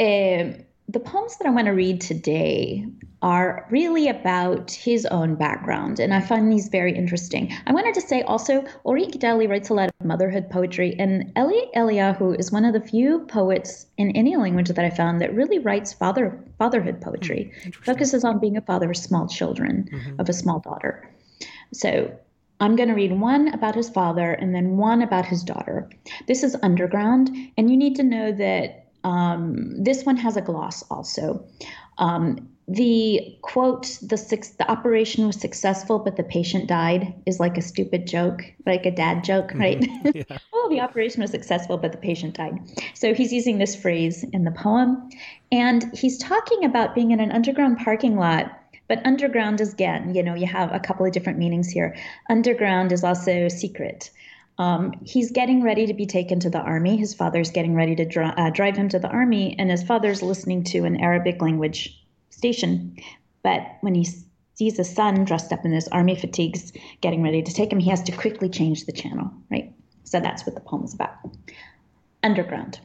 uh, 0.00 0.54
the 0.88 1.00
poems 1.00 1.36
that 1.38 1.46
I 1.46 1.50
want 1.50 1.66
to 1.66 1.72
read 1.72 2.00
today 2.00 2.86
are 3.22 3.66
really 3.70 4.08
about 4.08 4.72
his 4.72 5.06
own 5.06 5.36
background, 5.36 6.00
and 6.00 6.12
I 6.12 6.20
find 6.20 6.50
these 6.50 6.68
very 6.68 6.94
interesting. 6.94 7.52
I 7.66 7.72
wanted 7.72 7.94
to 7.94 8.00
say 8.00 8.22
also, 8.22 8.64
Orit 8.84 9.12
Gidali 9.12 9.48
writes 9.48 9.68
a 9.68 9.74
lot 9.74 9.88
of 9.88 10.06
motherhood 10.06 10.50
poetry, 10.50 10.96
and 10.98 11.32
Eli 11.38 11.66
Eliyahu 11.76 12.38
is 12.38 12.50
one 12.50 12.64
of 12.64 12.72
the 12.72 12.80
few 12.80 13.20
poets 13.26 13.86
in 13.96 14.10
any 14.10 14.36
language 14.36 14.68
that 14.68 14.84
I 14.84 14.90
found 14.90 15.20
that 15.20 15.34
really 15.34 15.60
writes 15.60 15.92
father 15.92 16.44
fatherhood 16.58 17.00
poetry, 17.00 17.52
mm, 17.64 17.74
focuses 17.76 18.24
on 18.24 18.40
being 18.40 18.56
a 18.56 18.62
father 18.62 18.90
of 18.90 18.96
small 18.96 19.28
children, 19.28 19.88
mm-hmm. 19.92 20.20
of 20.20 20.28
a 20.28 20.32
small 20.32 20.58
daughter. 20.58 21.08
So 21.72 22.12
I'm 22.60 22.76
going 22.76 22.88
to 22.88 22.94
read 22.94 23.12
one 23.12 23.54
about 23.54 23.76
his 23.76 23.88
father 23.88 24.32
and 24.32 24.54
then 24.54 24.76
one 24.76 25.00
about 25.00 25.26
his 25.26 25.42
daughter. 25.44 25.88
This 26.26 26.42
is 26.42 26.56
underground, 26.62 27.30
and 27.56 27.70
you 27.70 27.76
need 27.76 27.94
to 27.96 28.02
know 28.02 28.32
that 28.32 28.81
um, 29.04 29.82
this 29.82 30.04
one 30.04 30.16
has 30.16 30.36
a 30.36 30.40
gloss 30.40 30.82
also. 30.90 31.44
Um, 31.98 32.48
the 32.68 33.36
quote, 33.42 33.98
the 34.02 34.16
six, 34.16 34.50
the 34.50 34.70
operation 34.70 35.26
was 35.26 35.40
successful, 35.40 35.98
but 35.98 36.16
the 36.16 36.22
patient 36.22 36.68
died 36.68 37.12
is 37.26 37.40
like 37.40 37.58
a 37.58 37.62
stupid 37.62 38.06
joke, 38.06 38.42
like 38.66 38.86
a 38.86 38.90
dad 38.90 39.24
joke, 39.24 39.48
mm-hmm. 39.48 39.60
right? 39.60 39.80
Mm-hmm. 39.80 40.20
Yeah. 40.30 40.38
oh, 40.52 40.68
the 40.70 40.80
operation 40.80 41.22
was 41.22 41.30
successful, 41.30 41.76
but 41.76 41.92
the 41.92 41.98
patient 41.98 42.34
died. 42.34 42.58
So 42.94 43.14
he's 43.14 43.32
using 43.32 43.58
this 43.58 43.74
phrase 43.74 44.24
in 44.32 44.44
the 44.44 44.52
poem. 44.52 45.10
And 45.50 45.94
he's 45.94 46.18
talking 46.18 46.64
about 46.64 46.94
being 46.94 47.10
in 47.10 47.20
an 47.20 47.32
underground 47.32 47.78
parking 47.78 48.16
lot 48.16 48.58
but 48.88 49.06
underground 49.06 49.58
is 49.62 49.72
again, 49.72 50.14
you 50.14 50.22
know, 50.22 50.34
you 50.34 50.46
have 50.46 50.70
a 50.70 50.78
couple 50.78 51.06
of 51.06 51.12
different 51.12 51.38
meanings 51.38 51.70
here. 51.70 51.96
Underground 52.28 52.92
is 52.92 53.02
also 53.02 53.48
secret. 53.48 54.10
Um, 54.58 54.92
he's 55.04 55.30
getting 55.30 55.62
ready 55.62 55.86
to 55.86 55.94
be 55.94 56.06
taken 56.06 56.40
to 56.40 56.50
the 56.50 56.60
army. 56.60 56.96
His 56.96 57.14
father's 57.14 57.50
getting 57.50 57.74
ready 57.74 57.96
to 57.96 58.22
uh, 58.22 58.50
drive 58.50 58.76
him 58.76 58.88
to 58.90 58.98
the 58.98 59.08
army, 59.08 59.56
and 59.58 59.70
his 59.70 59.82
father's 59.82 60.22
listening 60.22 60.64
to 60.64 60.84
an 60.84 61.00
Arabic 61.00 61.40
language 61.40 62.04
station. 62.30 62.96
But 63.42 63.62
when 63.80 63.94
he 63.94 64.06
sees 64.54 64.76
his 64.76 64.94
son 64.94 65.24
dressed 65.24 65.52
up 65.52 65.64
in 65.64 65.72
his 65.72 65.88
army 65.88 66.14
fatigues, 66.14 66.72
getting 67.00 67.22
ready 67.22 67.42
to 67.42 67.52
take 67.52 67.72
him, 67.72 67.80
he 67.80 67.90
has 67.90 68.02
to 68.04 68.12
quickly 68.12 68.48
change 68.48 68.84
the 68.84 68.92
channel, 68.92 69.30
right? 69.50 69.72
So 70.04 70.20
that's 70.20 70.44
what 70.44 70.54
the 70.54 70.60
poem 70.60 70.84
is 70.84 70.94
about. 70.94 71.14
Underground. 72.22 72.78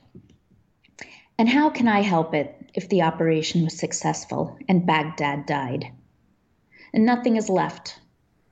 And 1.38 1.47
how 1.47 1.70
can 1.70 1.88
I 1.88 2.01
help 2.01 2.34
it 2.34 2.72
if 2.74 2.89
the 2.89 3.03
operation 3.03 3.63
was 3.63 3.78
successful 3.78 4.57
and 4.68 4.88
Baghdad 4.88 5.45
died? 5.45 5.91
And 6.93 7.05
nothing 7.05 7.36
is 7.36 7.49
left 7.49 7.99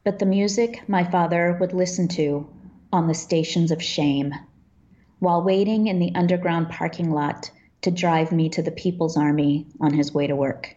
but 0.05 0.19
the 0.19 0.25
music 0.25 0.87
my 0.87 1.03
father 1.03 1.57
would 1.59 1.73
listen 1.73 2.07
to 2.07 2.47
on 2.95 3.07
the 3.07 3.13
stations 3.13 3.71
of 3.71 3.83
shame 3.83 4.33
while 5.19 5.43
waiting 5.43 5.87
in 5.87 5.99
the 5.99 6.13
underground 6.15 6.69
parking 6.69 7.11
lot 7.11 7.51
to 7.81 7.91
drive 7.91 8.31
me 8.31 8.49
to 8.49 8.61
the 8.61 8.71
People's 8.71 9.17
Army 9.17 9.67
on 9.79 9.93
his 9.93 10.13
way 10.13 10.27
to 10.27 10.35
work. 10.35 10.75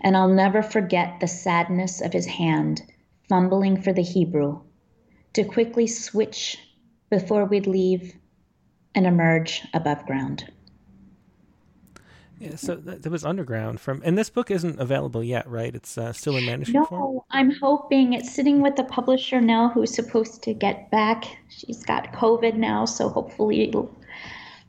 And 0.00 0.16
I'll 0.16 0.28
never 0.28 0.62
forget 0.62 1.20
the 1.20 1.28
sadness 1.28 2.00
of 2.00 2.12
his 2.12 2.26
hand 2.26 2.82
fumbling 3.28 3.80
for 3.80 3.92
the 3.92 4.02
Hebrew 4.02 4.60
to 5.34 5.44
quickly 5.44 5.86
switch 5.86 6.58
before 7.10 7.44
we'd 7.44 7.66
leave 7.66 8.14
and 8.94 9.06
emerge 9.06 9.66
above 9.72 10.04
ground. 10.04 10.52
Yeah, 12.42 12.56
so 12.56 12.76
th- 12.76 13.02
there 13.02 13.12
was 13.12 13.24
underground 13.24 13.80
from, 13.80 14.02
and 14.04 14.18
this 14.18 14.28
book 14.28 14.50
isn't 14.50 14.80
available 14.80 15.22
yet, 15.22 15.48
right? 15.48 15.74
It's 15.74 15.96
uh, 15.96 16.12
still 16.12 16.36
in 16.36 16.44
manuscript 16.44 16.90
no, 16.90 16.98
form. 16.98 17.20
I'm 17.30 17.52
hoping 17.60 18.14
it's 18.14 18.34
sitting 18.34 18.60
with 18.60 18.74
the 18.74 18.84
publisher 18.84 19.40
now, 19.40 19.68
who's 19.68 19.94
supposed 19.94 20.42
to 20.42 20.54
get 20.54 20.90
back. 20.90 21.24
She's 21.48 21.84
got 21.84 22.12
COVID 22.12 22.54
now, 22.54 22.84
so 22.84 23.08
hopefully 23.08 23.62
it'll 23.68 23.94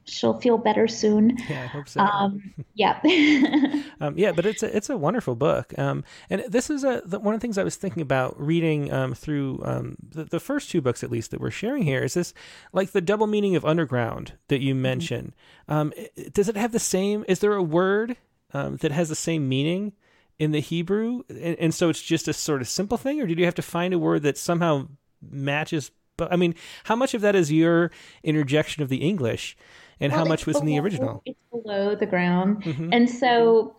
she'll 0.05 0.39
feel 0.39 0.57
better 0.57 0.87
soon. 0.87 1.37
Yeah, 1.49 1.63
I 1.63 1.67
hope 1.67 1.89
so. 1.89 1.99
Um, 1.99 2.53
yeah. 2.73 2.99
um, 4.01 4.17
yeah, 4.17 4.31
but 4.31 4.45
it's 4.45 4.63
a, 4.63 4.75
it's 4.75 4.89
a 4.89 4.97
wonderful 4.97 5.35
book. 5.35 5.77
Um, 5.77 6.03
and 6.29 6.43
this 6.47 6.69
is 6.69 6.83
a, 6.83 7.01
the, 7.05 7.19
one 7.19 7.35
of 7.35 7.41
the 7.41 7.45
things 7.45 7.57
I 7.57 7.63
was 7.63 7.75
thinking 7.75 8.01
about 8.01 8.39
reading 8.39 8.91
um, 8.91 9.13
through 9.13 9.61
um, 9.63 9.97
the, 10.01 10.23
the, 10.23 10.39
first 10.39 10.71
two 10.71 10.81
books, 10.81 11.03
at 11.03 11.11
least, 11.11 11.31
that 11.31 11.41
we're 11.41 11.51
sharing 11.51 11.83
here 11.83 12.01
is 12.01 12.13
this 12.13 12.33
like 12.71 12.91
the 12.91 13.01
double 13.01 13.27
meaning 13.27 13.55
of 13.55 13.65
underground 13.65 14.33
that 14.47 14.61
you 14.61 14.73
mentioned. 14.73 15.33
Mm-hmm. 15.69 16.29
does 16.31 16.49
it 16.49 16.55
have 16.55 16.71
the 16.71 16.79
same, 16.79 17.25
is 17.27 17.39
there 17.39 17.53
a 17.53 17.63
word 17.63 18.15
that 18.53 18.91
has 18.91 19.09
the 19.09 19.15
same 19.15 19.47
meaning? 19.47 19.93
In 20.39 20.51
the 20.51 20.61
Hebrew, 20.61 21.21
and, 21.29 21.55
and 21.59 21.73
so 21.73 21.89
it's 21.89 22.01
just 22.01 22.27
a 22.27 22.33
sort 22.33 22.61
of 22.61 22.67
simple 22.67 22.97
thing, 22.97 23.21
or 23.21 23.27
did 23.27 23.37
you 23.37 23.45
have 23.45 23.55
to 23.55 23.61
find 23.61 23.93
a 23.93 23.99
word 23.99 24.23
that 24.23 24.37
somehow 24.37 24.87
matches 25.21 25.91
but 26.17 26.31
I 26.31 26.35
mean, 26.35 26.55
how 26.85 26.95
much 26.95 27.13
of 27.13 27.21
that 27.21 27.35
is 27.35 27.51
your 27.51 27.91
interjection 28.23 28.83
of 28.83 28.89
the 28.89 28.97
English 28.97 29.57
and 29.99 30.11
well, 30.11 30.23
how 30.23 30.29
much 30.29 30.45
was 30.45 30.55
below, 30.55 30.61
in 30.61 30.67
the 30.67 30.79
original? 30.79 31.21
It's 31.25 31.39
below 31.51 31.95
the 31.95 32.05
ground. 32.05 32.63
Mm-hmm. 32.63 32.89
And 32.91 33.09
so 33.09 33.75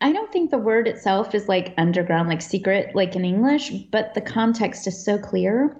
I 0.00 0.12
don't 0.12 0.32
think 0.32 0.50
the 0.50 0.58
word 0.58 0.86
itself 0.86 1.34
is 1.34 1.48
like 1.48 1.74
underground, 1.78 2.28
like 2.28 2.42
secret, 2.42 2.94
like 2.94 3.16
in 3.16 3.24
English, 3.24 3.70
but 3.90 4.14
the 4.14 4.20
context 4.20 4.86
is 4.86 5.02
so 5.02 5.18
clear 5.18 5.76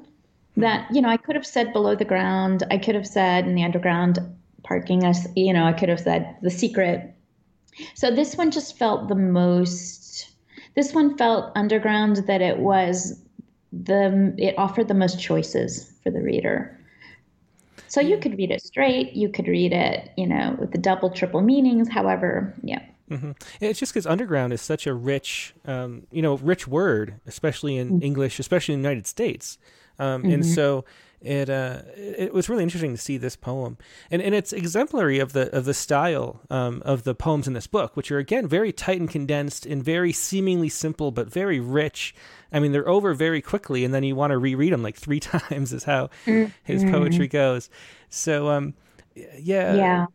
that, 0.57 0.87
you 0.95 1.03
know, 1.03 1.09
I 1.09 1.17
could 1.17 1.35
have 1.35 1.47
said 1.47 1.73
below 1.73 1.95
the 1.95 2.05
ground. 2.05 2.63
I 2.71 2.79
could 2.79 2.95
have 2.95 3.07
said 3.07 3.47
in 3.47 3.55
the 3.55 3.65
underground 3.65 4.19
parking, 4.63 5.05
us, 5.05 5.27
you 5.37 5.53
know, 5.53 5.65
I 5.65 5.73
could 5.73 5.89
have 5.89 6.01
said 6.01 6.37
the 6.43 6.51
secret. 6.51 7.15
So 7.95 8.11
this 8.11 8.37
one 8.37 8.51
just 8.51 8.79
felt 8.79 9.09
the 9.09 9.17
most, 9.17 10.31
this 10.75 10.95
one 10.95 11.19
felt 11.19 11.53
underground 11.57 12.17
that 12.29 12.41
it 12.41 12.59
was 12.59 13.21
the, 13.73 14.33
it 14.39 14.55
offered 14.57 14.89
the 14.89 14.95
most 14.95 15.21
choices 15.21 15.93
for 16.03 16.11
the 16.11 16.23
reader. 16.23 16.74
So 17.95 18.01
you 18.01 18.19
could 18.19 18.37
read 18.37 18.51
it 18.51 18.61
straight, 18.61 19.13
you 19.13 19.29
could 19.29 19.47
read 19.47 19.73
it, 19.73 20.11
you 20.17 20.27
know, 20.27 20.57
with 20.59 20.73
the 20.73 20.79
double, 20.79 21.11
triple 21.11 21.41
meanings. 21.41 21.89
However, 21.89 22.53
yeah. 22.65 22.83
Mm-hmm. 23.09 23.31
It's 23.61 23.79
just 23.79 23.93
because 23.93 24.05
underground 24.05 24.53
is 24.53 24.61
such 24.61 24.89
a 24.89 24.95
rich, 24.95 25.55
um, 25.65 26.05
you 26.11 26.21
know, 26.21 26.37
rich 26.39 26.67
word, 26.67 27.21
especially 27.25 27.77
in 27.77 27.91
mm-hmm. 27.91 28.03
English, 28.03 28.41
especially 28.41 28.75
in 28.75 28.83
the 28.83 28.89
United 28.89 29.07
States. 29.07 29.59
Um, 30.01 30.25
mm-hmm. 30.25 30.33
And 30.33 30.45
so 30.45 30.85
it 31.21 31.49
uh, 31.49 31.83
it 31.97 32.35
was 32.35 32.49
really 32.49 32.63
interesting 32.63 32.93
to 32.93 33.01
see 33.01 33.17
this 33.17 33.37
poem, 33.37 33.79
and 34.11 34.21
and 34.21 34.35
it's 34.35 34.53
exemplary 34.53 35.19
of 35.19 35.33
the 35.33 35.55
of 35.57 35.65
the 35.65 35.75
style 35.75 36.43
um, 36.51 36.83
of 36.85 37.05
the 37.05 37.15
poems 37.15 37.47
in 37.47 37.55
this 37.55 37.67
book, 37.67 37.97
which 37.97 38.11
are 38.11 38.19
again 38.19 38.47
very 38.47 38.73
tight 38.73 39.01
and 39.01 39.09
condensed 39.09 39.67
and 39.67 39.83
very 39.83 40.13
seemingly 40.13 40.69
simple 40.69 41.11
but 41.11 41.31
very 41.31 41.61
rich. 41.61 42.15
I 42.53 42.61
mean, 42.61 42.73
they're 42.73 42.89
over 42.89 43.15
very 43.15 43.43
quickly, 43.43 43.85
and 43.85 43.93
then 43.93 44.05
you 44.05 44.15
want 44.15 44.31
to 44.31 44.39
reread 44.39 44.73
them 44.73 44.83
like 44.83 44.97
three 44.97 45.21
times, 45.21 45.73
is 45.73 45.85
how 45.85 46.11
mm-hmm. 46.27 46.51
his 46.63 46.85
poetry 46.85 47.29
goes. 47.29 47.71
So, 48.09 48.49
um, 48.49 48.75
yeah, 49.15 49.75
yeah. 49.75 50.07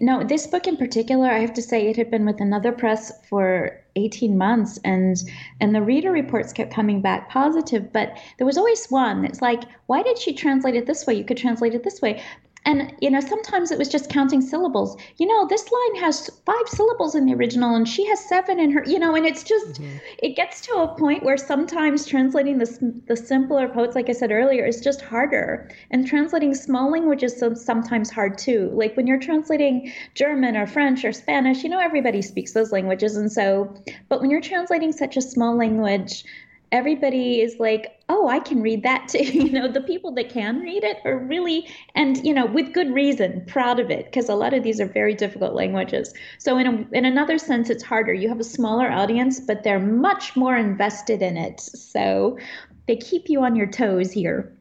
No, 0.00 0.24
this 0.24 0.46
book 0.46 0.66
in 0.66 0.76
particular, 0.76 1.28
I 1.28 1.40
have 1.40 1.52
to 1.54 1.62
say, 1.62 1.88
it 1.88 1.96
had 1.96 2.10
been 2.10 2.24
with 2.24 2.40
another 2.40 2.72
press 2.72 3.12
for 3.28 3.84
18 3.98 4.38
months, 4.38 4.78
and 4.84 5.16
and 5.60 5.74
the 5.74 5.82
reader 5.82 6.10
reports 6.10 6.52
kept 6.52 6.72
coming 6.72 7.00
back 7.00 7.28
positive. 7.28 7.92
But 7.92 8.16
there 8.38 8.46
was 8.46 8.58
always 8.58 8.86
one 8.86 9.22
that's 9.22 9.42
like, 9.42 9.64
why 9.86 10.02
did 10.02 10.18
she 10.18 10.32
translate 10.32 10.74
it 10.74 10.86
this 10.86 11.06
way? 11.06 11.14
You 11.14 11.24
could 11.24 11.36
translate 11.36 11.74
it 11.74 11.84
this 11.84 12.00
way. 12.00 12.22
And 12.64 12.92
you 13.00 13.10
know 13.10 13.20
sometimes 13.20 13.70
it 13.70 13.78
was 13.78 13.88
just 13.88 14.10
counting 14.10 14.40
syllables. 14.40 14.96
You 15.16 15.26
know 15.26 15.46
this 15.46 15.70
line 15.70 16.02
has 16.02 16.30
five 16.44 16.68
syllables 16.68 17.14
in 17.14 17.26
the 17.26 17.34
original 17.34 17.74
and 17.74 17.88
she 17.88 18.06
has 18.06 18.24
seven 18.24 18.58
in 18.58 18.70
her 18.72 18.84
you 18.86 18.98
know 18.98 19.14
and 19.14 19.26
it's 19.26 19.42
just 19.42 19.80
mm-hmm. 19.80 19.96
it 20.18 20.36
gets 20.36 20.60
to 20.62 20.74
a 20.74 20.96
point 20.96 21.22
where 21.22 21.36
sometimes 21.36 22.06
translating 22.06 22.58
the, 22.58 23.00
the 23.06 23.16
simpler 23.16 23.68
poets 23.68 23.94
like 23.94 24.08
i 24.08 24.12
said 24.12 24.30
earlier 24.30 24.64
is 24.64 24.80
just 24.80 25.00
harder. 25.00 25.70
And 25.90 26.06
translating 26.06 26.54
small 26.54 26.90
languages 26.90 27.42
is 27.42 27.64
sometimes 27.64 28.10
hard 28.10 28.38
too. 28.38 28.70
Like 28.72 28.96
when 28.96 29.06
you're 29.06 29.20
translating 29.20 29.92
german 30.14 30.56
or 30.56 30.66
french 30.66 31.04
or 31.04 31.12
spanish 31.12 31.62
you 31.62 31.70
know 31.70 31.78
everybody 31.78 32.22
speaks 32.22 32.52
those 32.52 32.72
languages 32.72 33.16
and 33.16 33.30
so 33.30 33.74
but 34.08 34.20
when 34.20 34.30
you're 34.30 34.40
translating 34.40 34.92
such 34.92 35.16
a 35.16 35.22
small 35.22 35.56
language 35.56 36.24
everybody 36.72 37.40
is 37.40 37.58
like, 37.58 38.00
oh, 38.08 38.28
I 38.28 38.38
can 38.38 38.62
read 38.62 38.82
that 38.82 39.08
too. 39.08 39.24
you 39.24 39.50
know, 39.50 39.68
the 39.68 39.80
people 39.80 40.12
that 40.12 40.28
can 40.28 40.60
read 40.60 40.84
it 40.84 40.98
are 41.04 41.18
really, 41.18 41.66
and, 41.94 42.24
you 42.24 42.32
know, 42.32 42.46
with 42.46 42.72
good 42.72 42.92
reason, 42.92 43.44
proud 43.46 43.80
of 43.80 43.90
it, 43.90 44.06
because 44.06 44.28
a 44.28 44.34
lot 44.34 44.54
of 44.54 44.62
these 44.62 44.80
are 44.80 44.86
very 44.86 45.14
difficult 45.14 45.54
languages. 45.54 46.12
So, 46.38 46.58
in, 46.58 46.66
a, 46.66 46.96
in 46.96 47.04
another 47.04 47.38
sense, 47.38 47.70
it's 47.70 47.82
harder. 47.82 48.12
You 48.12 48.28
have 48.28 48.40
a 48.40 48.44
smaller 48.44 48.90
audience, 48.90 49.40
but 49.40 49.62
they're 49.62 49.78
much 49.78 50.36
more 50.36 50.56
invested 50.56 51.22
in 51.22 51.36
it. 51.36 51.60
So, 51.60 52.38
they 52.86 52.96
keep 52.96 53.28
you 53.28 53.42
on 53.42 53.54
your 53.54 53.66
toes 53.66 54.12
here. 54.12 54.52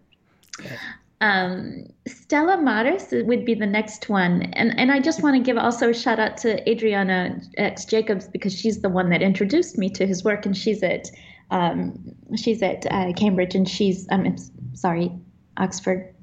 Um, 1.20 1.88
Stella 2.06 2.62
Maris 2.62 3.08
would 3.12 3.44
be 3.44 3.56
the 3.56 3.66
next 3.66 4.08
one. 4.10 4.44
And, 4.54 4.78
and 4.78 4.92
I 4.92 5.00
just 5.00 5.24
want 5.24 5.36
to 5.36 5.42
give 5.42 5.58
also 5.58 5.90
a 5.90 5.94
shout 5.94 6.20
out 6.20 6.38
to 6.38 6.70
Adriana 6.70 7.42
X. 7.58 7.86
Jacobs 7.86 8.28
because 8.28 8.54
she's 8.54 8.82
the 8.82 8.90
one 8.90 9.10
that 9.10 9.22
introduced 9.24 9.78
me 9.78 9.90
to 9.92 10.06
his 10.06 10.24
work 10.24 10.46
and 10.46 10.56
she's 10.56 10.84
at 10.84 11.10
um, 11.52 11.98
she's 12.36 12.62
at 12.62 12.86
uh, 12.92 13.14
Cambridge 13.14 13.56
and 13.56 13.68
she's 13.68 14.08
um, 14.12 14.36
sorry 14.74 15.12
Oxford. 15.58 16.14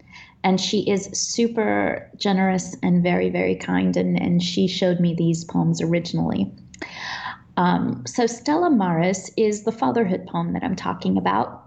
And 0.42 0.60
she 0.60 0.80
is 0.88 1.06
super 1.12 2.10
generous 2.16 2.76
and 2.82 3.02
very 3.02 3.30
very 3.30 3.56
kind 3.56 3.96
and, 3.96 4.20
and 4.20 4.42
she 4.42 4.68
showed 4.68 5.00
me 5.00 5.14
these 5.14 5.44
poems 5.44 5.80
originally. 5.80 6.52
Um, 7.56 8.02
so 8.06 8.26
stella 8.26 8.70
maris 8.70 9.30
is 9.36 9.62
the 9.62 9.72
fatherhood 9.72 10.26
poem 10.26 10.52
that 10.52 10.64
i'm 10.64 10.76
talking 10.76 11.16
about. 11.16 11.62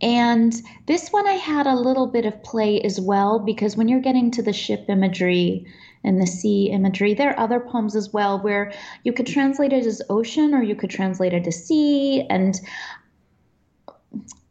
And 0.00 0.54
this 0.86 1.08
one 1.10 1.26
i 1.26 1.32
had 1.32 1.66
a 1.66 1.74
little 1.74 2.06
bit 2.06 2.24
of 2.24 2.40
play 2.44 2.80
as 2.82 3.00
well 3.00 3.40
because 3.40 3.76
when 3.76 3.88
you're 3.88 4.00
getting 4.00 4.30
to 4.32 4.42
the 4.42 4.52
ship 4.52 4.84
imagery 4.88 5.66
and 6.04 6.20
the 6.20 6.26
sea 6.26 6.70
imagery. 6.70 7.14
There 7.14 7.30
are 7.30 7.40
other 7.40 7.60
poems 7.60 7.96
as 7.96 8.12
well 8.12 8.38
where 8.40 8.72
you 9.02 9.12
could 9.12 9.26
translate 9.26 9.72
it 9.72 9.86
as 9.86 10.02
ocean 10.10 10.54
or 10.54 10.62
you 10.62 10.76
could 10.76 10.90
translate 10.90 11.32
it 11.32 11.46
as 11.46 11.64
sea. 11.64 12.26
And 12.28 12.60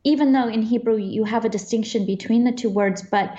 even 0.04 0.34
though 0.34 0.47
in 0.47 0.62
Hebrew 0.62 0.97
you 0.97 1.24
have 1.24 1.45
a 1.45 1.49
distinction 1.49 2.06
between 2.06 2.43
the 2.43 2.51
two 2.51 2.70
words, 2.70 3.01
but 3.01 3.38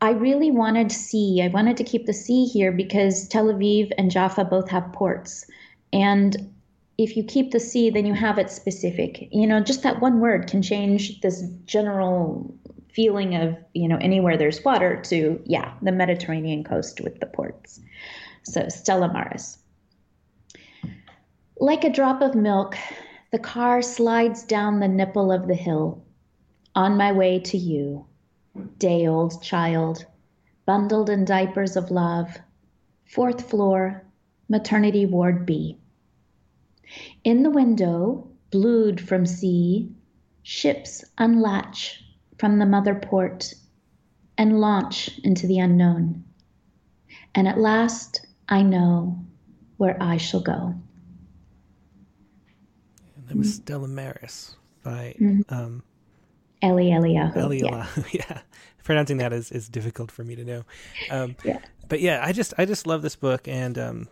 I 0.00 0.10
really 0.10 0.50
wanted 0.50 0.90
sea. 0.90 1.42
I 1.42 1.48
wanted 1.48 1.76
to 1.76 1.84
keep 1.84 2.06
the 2.06 2.14
sea 2.14 2.46
here 2.46 2.72
because 2.72 3.28
Tel 3.28 3.46
Aviv 3.46 3.92
and 3.98 4.10
Jaffa 4.10 4.44
both 4.44 4.70
have 4.70 4.92
ports. 4.92 5.44
And 5.92 6.52
if 6.96 7.16
you 7.16 7.24
keep 7.24 7.50
the 7.50 7.60
sea, 7.60 7.90
then 7.90 8.06
you 8.06 8.14
have 8.14 8.38
it 8.38 8.50
specific. 8.50 9.28
You 9.30 9.46
know, 9.46 9.60
just 9.60 9.82
that 9.82 10.00
one 10.00 10.20
word 10.20 10.46
can 10.48 10.62
change 10.62 11.20
this 11.20 11.42
general 11.64 12.54
feeling 12.94 13.34
of 13.34 13.56
you 13.72 13.88
know 13.88 13.98
anywhere 13.98 14.36
there's 14.36 14.64
water 14.64 15.00
to 15.02 15.40
yeah 15.44 15.74
the 15.82 15.92
mediterranean 15.92 16.64
coast 16.64 17.00
with 17.00 17.20
the 17.20 17.26
ports. 17.26 17.80
So 18.42 18.68
stella 18.68 19.12
maris. 19.12 19.58
Like 21.58 21.84
a 21.84 21.92
drop 21.92 22.22
of 22.22 22.34
milk 22.34 22.76
the 23.32 23.38
car 23.38 23.80
slides 23.80 24.42
down 24.42 24.80
the 24.80 24.88
nipple 24.88 25.30
of 25.30 25.46
the 25.46 25.54
hill. 25.54 26.04
On 26.74 26.96
my 26.96 27.12
way 27.12 27.38
to 27.40 27.58
you 27.58 28.06
day 28.78 29.06
old 29.06 29.42
child 29.42 30.04
bundled 30.66 31.10
in 31.10 31.24
diapers 31.24 31.76
of 31.76 31.90
love 31.90 32.38
fourth 33.06 33.48
floor 33.48 34.04
maternity 34.48 35.06
ward 35.06 35.46
b. 35.46 35.78
In 37.22 37.42
the 37.42 37.50
window 37.50 38.28
blued 38.50 39.00
from 39.00 39.26
sea 39.26 39.88
ships 40.42 41.04
unlatch 41.18 42.02
from 42.40 42.58
the 42.58 42.64
mother 42.64 42.94
port 42.94 43.52
and 44.38 44.58
launch 44.60 45.10
into 45.22 45.46
the 45.46 45.58
unknown. 45.58 46.24
And 47.34 47.46
at 47.46 47.58
last, 47.58 48.26
I 48.48 48.62
know 48.62 49.22
where 49.76 50.02
I 50.02 50.16
shall 50.16 50.40
go. 50.40 50.74
And 53.14 53.28
that 53.28 53.36
was 53.36 53.48
mm-hmm. 53.48 53.62
Stella 53.62 53.88
Maris 53.88 54.56
by 54.82 55.14
mm-hmm. 55.20 55.54
um, 55.54 55.82
Eli 56.64 56.84
Eliyahu. 56.84 57.34
Eliyahu, 57.34 58.12
yeah. 58.12 58.26
yeah. 58.30 58.40
Pronouncing 58.82 59.18
that 59.18 59.34
is, 59.34 59.52
is 59.52 59.68
difficult 59.68 60.10
for 60.10 60.24
me 60.24 60.34
to 60.34 60.44
know. 60.44 60.64
Um, 61.10 61.36
yeah. 61.44 61.58
But 61.88 62.00
yeah, 62.00 62.22
I 62.24 62.32
just 62.32 62.54
I 62.56 62.64
just 62.64 62.86
love 62.86 63.02
this 63.02 63.16
book. 63.16 63.46
And 63.46 63.78
um, 63.78 64.08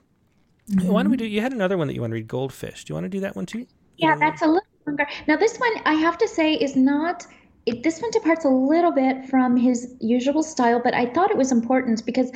mm-hmm. 0.71 0.87
why 0.87 1.03
don't 1.03 1.11
we 1.11 1.17
do? 1.17 1.25
You 1.25 1.41
had 1.41 1.53
another 1.53 1.79
one 1.79 1.87
that 1.87 1.95
you 1.95 2.03
want 2.03 2.11
to 2.11 2.17
read, 2.17 2.29
Goldfish. 2.29 2.85
Do 2.85 2.91
you 2.91 2.95
want 2.95 3.07
to 3.07 3.09
do 3.09 3.21
that 3.21 3.35
one 3.35 3.47
too? 3.47 3.67
Yeah, 3.97 4.17
that's 4.17 4.43
a 4.43 4.47
little 4.47 4.69
longer. 4.87 5.07
Now, 5.27 5.37
this 5.37 5.57
one 5.57 5.73
I 5.87 5.95
have 5.95 6.19
to 6.19 6.29
say 6.29 6.53
is 6.55 6.77
not 6.77 7.27
it, 7.69 7.83
this 7.83 8.01
one 8.01 8.11
departs 8.11 8.45
a 8.45 8.49
little 8.49 8.93
bit 8.93 9.27
from 9.27 9.57
his 9.57 9.95
usual 10.01 10.43
style, 10.43 10.81
but 10.83 10.95
I 10.95 11.07
thought 11.07 11.31
it 11.31 11.37
was 11.37 11.53
important 11.53 12.05
because 12.07 12.33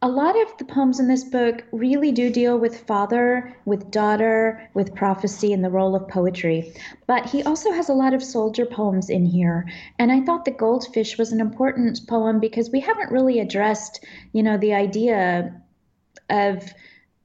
a 0.00 0.08
lot 0.08 0.40
of 0.40 0.56
the 0.58 0.64
poems 0.64 1.00
in 1.00 1.08
this 1.08 1.24
book 1.24 1.64
really 1.72 2.12
do 2.12 2.30
deal 2.30 2.56
with 2.58 2.86
father, 2.86 3.56
with 3.64 3.90
daughter, 3.90 4.70
with 4.74 4.94
prophecy, 4.94 5.52
and 5.52 5.64
the 5.64 5.70
role 5.70 5.96
of 5.96 6.06
poetry. 6.06 6.72
But 7.06 7.26
he 7.26 7.42
also 7.42 7.72
has 7.72 7.88
a 7.88 7.94
lot 7.94 8.14
of 8.14 8.22
soldier 8.22 8.66
poems 8.66 9.10
in 9.10 9.24
here. 9.24 9.66
And 9.98 10.12
I 10.12 10.20
thought 10.20 10.44
The 10.44 10.52
Goldfish 10.52 11.18
was 11.18 11.32
an 11.32 11.40
important 11.40 12.06
poem 12.06 12.38
because 12.38 12.70
we 12.70 12.80
haven't 12.80 13.10
really 13.10 13.40
addressed, 13.40 14.04
you 14.32 14.42
know, 14.42 14.56
the 14.56 14.74
idea 14.74 15.60
of 16.30 16.62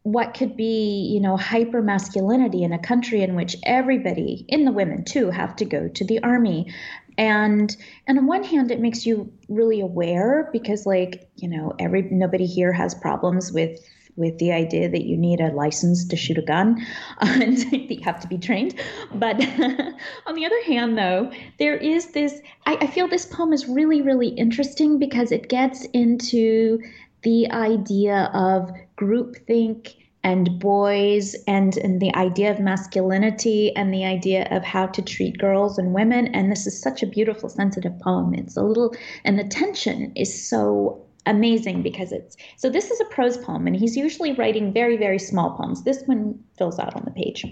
what 0.03 0.33
could 0.33 0.57
be, 0.57 1.09
you 1.13 1.19
know, 1.19 1.37
hyper 1.37 1.81
masculinity 1.81 2.63
in 2.63 2.73
a 2.73 2.79
country 2.79 3.21
in 3.21 3.35
which 3.35 3.55
everybody, 3.63 4.45
in 4.49 4.65
the 4.65 4.71
women 4.71 5.05
too, 5.05 5.29
have 5.29 5.55
to 5.55 5.65
go 5.65 5.87
to 5.87 6.03
the 6.03 6.21
army 6.23 6.73
and 7.18 7.76
and 8.07 8.18
on 8.18 8.26
one 8.26 8.43
hand 8.43 8.72
it 8.72 8.80
makes 8.80 9.05
you 9.05 9.32
really 9.49 9.80
aware 9.80 10.49
because 10.51 10.86
like 10.86 11.30
you 11.36 11.47
know 11.47 11.74
every 11.80 12.03
nobody 12.11 12.45
here 12.45 12.72
has 12.72 12.95
problems 12.95 13.51
with 13.51 13.80
with 14.16 14.38
the 14.38 14.51
idea 14.51 14.88
that 14.89 15.05
you 15.05 15.18
need 15.18 15.39
a 15.39 15.51
license 15.53 16.05
to 16.07 16.16
shoot 16.16 16.38
a 16.38 16.41
gun 16.41 16.86
and 17.20 17.57
that 17.57 17.91
you 17.91 17.99
have 18.03 18.20
to 18.20 18.28
be 18.28 18.38
trained. 18.38 18.80
But 19.16 19.36
on 20.28 20.36
the 20.36 20.45
other 20.45 20.64
hand 20.66 20.97
though 20.97 21.32
there 21.59 21.78
is 21.78 22.11
this 22.11 22.39
I, 22.66 22.78
I 22.82 22.88
feel 22.88 23.07
this 23.07 23.26
poem 23.26 23.53
is 23.53 23.68
really 23.68 24.01
really 24.01 24.30
interesting 24.30 24.99
because 24.99 25.32
it 25.32 25.49
gets 25.49 25.86
into 25.93 26.80
the 27.24 27.49
idea 27.51 28.30
of 28.34 28.72
groupthink 28.97 29.95
and 30.24 30.57
boys 30.59 31.36
and, 31.47 31.78
and 31.78 32.01
the 32.01 32.15
idea 32.15 32.49
of 32.49 32.59
masculinity 32.59 33.76
and 33.76 33.93
the 33.93 34.05
idea 34.05 34.47
of 34.51 34.63
how 34.63 34.86
to 34.88 35.01
treat 35.01 35.38
girls 35.38 35.78
and 35.78 35.93
women. 35.93 36.28
And 36.28 36.51
this 36.51 36.65
is 36.65 36.82
such 36.82 37.03
a 37.03 37.07
beautiful, 37.07 37.49
sensitive 37.49 37.99
poem. 37.99 38.34
It's 38.34 38.55
a 38.55 38.63
little, 38.63 38.95
and 39.26 39.38
the 39.38 39.43
tension 39.43 40.13
is 40.15 40.47
so 40.47 41.05
amazing 41.26 41.82
because 41.82 42.11
it's 42.11 42.36
so 42.57 42.69
this 42.69 42.91
is 42.91 42.99
a 42.99 43.05
prose 43.05 43.38
poem 43.38 43.65
and 43.65 43.78
he's 43.78 43.95
usually 43.95 44.34
writing 44.34 44.74
very 44.74 44.97
very 44.97 45.17
small 45.17 45.55
poems 45.55 45.86
this 45.86 46.03
one 46.05 46.38
fills 46.57 46.78
out 46.80 46.93
on 46.97 47.03
the 47.05 47.11
page 47.11 47.45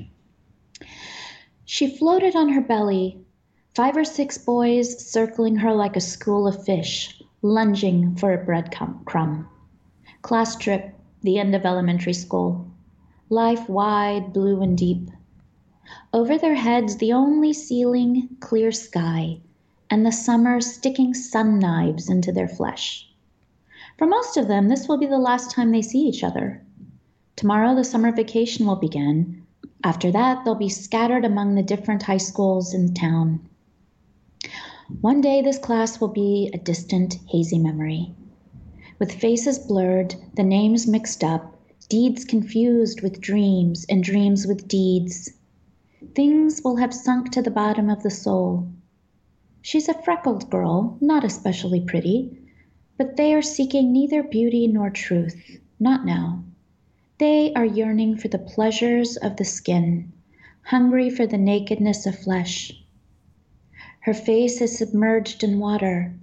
she 1.63 1.95
floated 1.97 2.35
on 2.35 2.49
her 2.49 2.59
belly 2.59 3.17
five 3.73 3.95
or 3.95 4.03
six 4.03 4.37
boys 4.37 5.09
circling 5.09 5.55
her 5.55 5.73
like 5.73 5.95
a 5.95 6.01
school 6.01 6.49
of 6.49 6.65
fish 6.65 7.21
lunging 7.43 8.13
for 8.17 8.33
a 8.33 8.43
bread 8.43 8.75
crumb 9.05 9.47
class 10.21 10.57
trip 10.57 10.93
the 11.23 11.37
end 11.37 11.53
of 11.53 11.65
elementary 11.65 12.13
school. 12.13 12.67
Life 13.29 13.69
wide, 13.69 14.33
blue, 14.33 14.61
and 14.61 14.77
deep. 14.77 15.09
Over 16.13 16.37
their 16.37 16.55
heads, 16.55 16.97
the 16.97 17.13
only 17.13 17.53
ceiling, 17.53 18.37
clear 18.39 18.71
sky, 18.71 19.39
and 19.89 20.05
the 20.05 20.11
summer 20.11 20.59
sticking 20.61 21.13
sun 21.13 21.59
knives 21.59 22.09
into 22.09 22.31
their 22.31 22.47
flesh. 22.47 23.07
For 23.97 24.07
most 24.07 24.35
of 24.35 24.47
them, 24.47 24.67
this 24.67 24.87
will 24.87 24.97
be 24.97 25.05
the 25.05 25.19
last 25.19 25.51
time 25.51 25.71
they 25.71 25.81
see 25.81 25.99
each 25.99 26.23
other. 26.23 26.63
Tomorrow, 27.35 27.75
the 27.75 27.83
summer 27.83 28.11
vacation 28.11 28.65
will 28.65 28.75
begin. 28.75 29.43
After 29.83 30.11
that, 30.11 30.43
they'll 30.43 30.55
be 30.55 30.69
scattered 30.69 31.25
among 31.25 31.55
the 31.55 31.63
different 31.63 32.03
high 32.03 32.17
schools 32.17 32.73
in 32.73 32.93
town. 32.93 33.47
One 35.01 35.21
day, 35.21 35.41
this 35.41 35.59
class 35.59 36.01
will 36.01 36.09
be 36.09 36.49
a 36.53 36.57
distant, 36.57 37.19
hazy 37.27 37.59
memory 37.59 38.15
with 39.01 39.13
faces 39.13 39.57
blurred, 39.57 40.13
the 40.35 40.43
names 40.43 40.85
mixed 40.85 41.23
up, 41.23 41.59
deeds 41.89 42.23
confused 42.23 43.01
with 43.01 43.19
dreams, 43.19 43.83
and 43.89 44.03
dreams 44.03 44.45
with 44.45 44.67
deeds. 44.67 45.31
Things 46.13 46.61
will 46.63 46.75
have 46.75 46.93
sunk 46.93 47.31
to 47.31 47.41
the 47.41 47.49
bottom 47.49 47.89
of 47.89 48.03
the 48.03 48.11
soul. 48.11 48.69
She's 49.63 49.89
a 49.89 49.99
freckled 50.03 50.51
girl, 50.51 50.99
not 51.01 51.23
especially 51.23 51.81
pretty, 51.81 52.37
but 52.95 53.17
they 53.17 53.33
are 53.33 53.41
seeking 53.41 53.91
neither 53.91 54.21
beauty 54.21 54.67
nor 54.67 54.91
truth, 54.91 55.57
not 55.79 56.05
now. 56.05 56.43
They 57.17 57.55
are 57.55 57.65
yearning 57.65 58.17
for 58.17 58.27
the 58.27 58.37
pleasures 58.37 59.17
of 59.17 59.37
the 59.37 59.45
skin, 59.45 60.13
hungry 60.61 61.09
for 61.09 61.25
the 61.25 61.39
nakedness 61.39 62.05
of 62.05 62.19
flesh. 62.19 62.71
Her 64.01 64.13
face 64.13 64.61
is 64.61 64.77
submerged 64.77 65.43
in 65.43 65.57
water, 65.57 66.13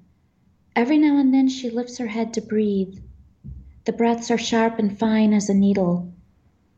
Every 0.79 0.97
now 0.97 1.19
and 1.19 1.35
then 1.35 1.49
she 1.49 1.71
lifts 1.71 1.99
her 1.99 2.07
head 2.07 2.33
to 2.35 2.41
breathe. 2.41 3.01
The 3.85 3.93
breaths 3.93 4.31
are 4.31 4.39
sharp 4.39 4.79
and 4.79 4.97
fine 4.97 5.33
as 5.33 5.49
a 5.49 5.55
needle. 5.55 6.13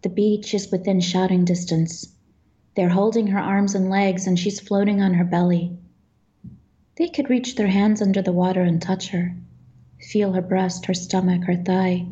The 0.01 0.09
beach 0.09 0.55
is 0.55 0.73
within 0.73 1.01
shouting 1.01 1.45
distance. 1.45 2.11
They're 2.75 2.89
holding 2.89 3.27
her 3.27 3.39
arms 3.39 3.75
and 3.75 3.91
legs, 3.91 4.27
and 4.27 4.39
she's 4.39 4.59
floating 4.59 5.03
on 5.03 5.13
her 5.13 5.25
belly. 5.25 5.77
They 6.97 7.09
could 7.09 7.29
reach 7.29 7.57
their 7.57 7.67
hands 7.67 8.01
under 8.01 8.23
the 8.23 8.33
water 8.33 8.63
and 8.63 8.81
touch 8.81 9.11
her, 9.11 9.37
feel 10.01 10.33
her 10.33 10.41
breast, 10.41 10.87
her 10.87 10.95
stomach, 10.95 11.45
her 11.45 11.57
thigh. 11.57 12.07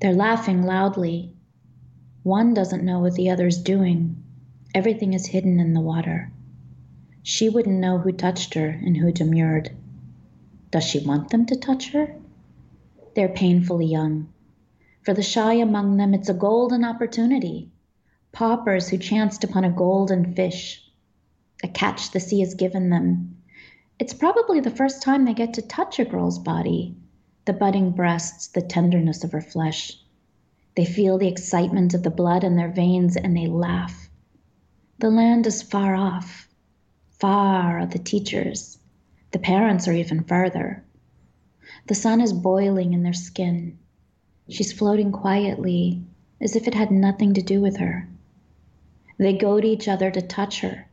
They're 0.00 0.14
laughing 0.14 0.64
loudly. 0.64 1.32
One 2.24 2.54
doesn't 2.54 2.84
know 2.84 2.98
what 2.98 3.14
the 3.14 3.30
other's 3.30 3.58
doing. 3.58 4.20
Everything 4.74 5.12
is 5.12 5.26
hidden 5.26 5.60
in 5.60 5.74
the 5.74 5.80
water. 5.80 6.32
She 7.22 7.48
wouldn't 7.48 7.78
know 7.78 7.98
who 7.98 8.10
touched 8.10 8.54
her 8.54 8.66
and 8.66 8.96
who 8.96 9.12
demurred. 9.12 9.70
Does 10.74 10.82
she 10.82 11.06
want 11.06 11.30
them 11.30 11.46
to 11.46 11.54
touch 11.54 11.92
her? 11.92 12.16
They're 13.14 13.28
painfully 13.28 13.86
young. 13.86 14.32
For 15.04 15.14
the 15.14 15.22
shy 15.22 15.52
among 15.52 15.98
them, 15.98 16.12
it's 16.12 16.28
a 16.28 16.34
golden 16.34 16.84
opportunity. 16.84 17.70
Paupers 18.32 18.88
who 18.88 18.98
chanced 18.98 19.44
upon 19.44 19.62
a 19.62 19.70
golden 19.70 20.34
fish, 20.34 20.84
a 21.62 21.68
catch 21.68 22.10
the 22.10 22.18
sea 22.18 22.40
has 22.40 22.54
given 22.54 22.90
them. 22.90 23.36
It's 24.00 24.12
probably 24.12 24.58
the 24.58 24.68
first 24.68 25.00
time 25.00 25.24
they 25.24 25.32
get 25.32 25.54
to 25.54 25.62
touch 25.62 26.00
a 26.00 26.04
girl's 26.04 26.40
body, 26.40 26.96
the 27.44 27.52
budding 27.52 27.92
breasts, 27.92 28.48
the 28.48 28.60
tenderness 28.60 29.22
of 29.22 29.30
her 29.30 29.40
flesh. 29.40 29.96
They 30.74 30.84
feel 30.84 31.18
the 31.18 31.28
excitement 31.28 31.94
of 31.94 32.02
the 32.02 32.10
blood 32.10 32.42
in 32.42 32.56
their 32.56 32.72
veins 32.72 33.16
and 33.16 33.36
they 33.36 33.46
laugh. 33.46 34.10
The 34.98 35.10
land 35.10 35.46
is 35.46 35.62
far 35.62 35.94
off. 35.94 36.48
Far 37.20 37.78
are 37.78 37.86
the 37.86 38.00
teachers. 38.00 38.80
The 39.34 39.40
parents 39.40 39.88
are 39.88 39.92
even 39.92 40.22
further. 40.22 40.84
The 41.88 41.96
sun 41.96 42.20
is 42.20 42.32
boiling 42.32 42.92
in 42.92 43.02
their 43.02 43.12
skin. 43.12 43.80
She's 44.48 44.72
floating 44.72 45.10
quietly, 45.10 46.04
as 46.40 46.54
if 46.54 46.68
it 46.68 46.74
had 46.74 46.92
nothing 46.92 47.34
to 47.34 47.42
do 47.42 47.60
with 47.60 47.78
her. 47.78 48.08
They 49.18 49.36
go 49.36 49.60
to 49.60 49.66
each 49.66 49.88
other 49.88 50.08
to 50.12 50.22
touch 50.22 50.60
her. 50.60 50.86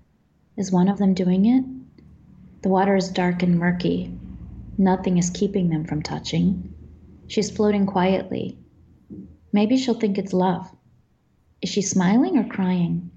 Is 0.57 0.71
one 0.71 0.87
of 0.87 0.97
them 0.97 1.13
doing 1.13 1.45
it? 1.45 1.63
The 2.63 2.69
water 2.69 2.95
is 2.95 3.11
dark 3.11 3.43
and 3.43 3.59
murky. 3.59 4.11
Nothing 4.75 5.19
is 5.19 5.29
keeping 5.29 5.69
them 5.69 5.85
from 5.85 6.01
touching. 6.01 6.73
She's 7.27 7.51
floating 7.51 7.85
quietly. 7.85 8.57
Maybe 9.53 9.77
she'll 9.77 9.99
think 9.99 10.17
it's 10.17 10.33
love. 10.33 10.67
Is 11.61 11.69
she 11.69 11.83
smiling 11.83 12.39
or 12.39 12.49
crying? 12.49 13.11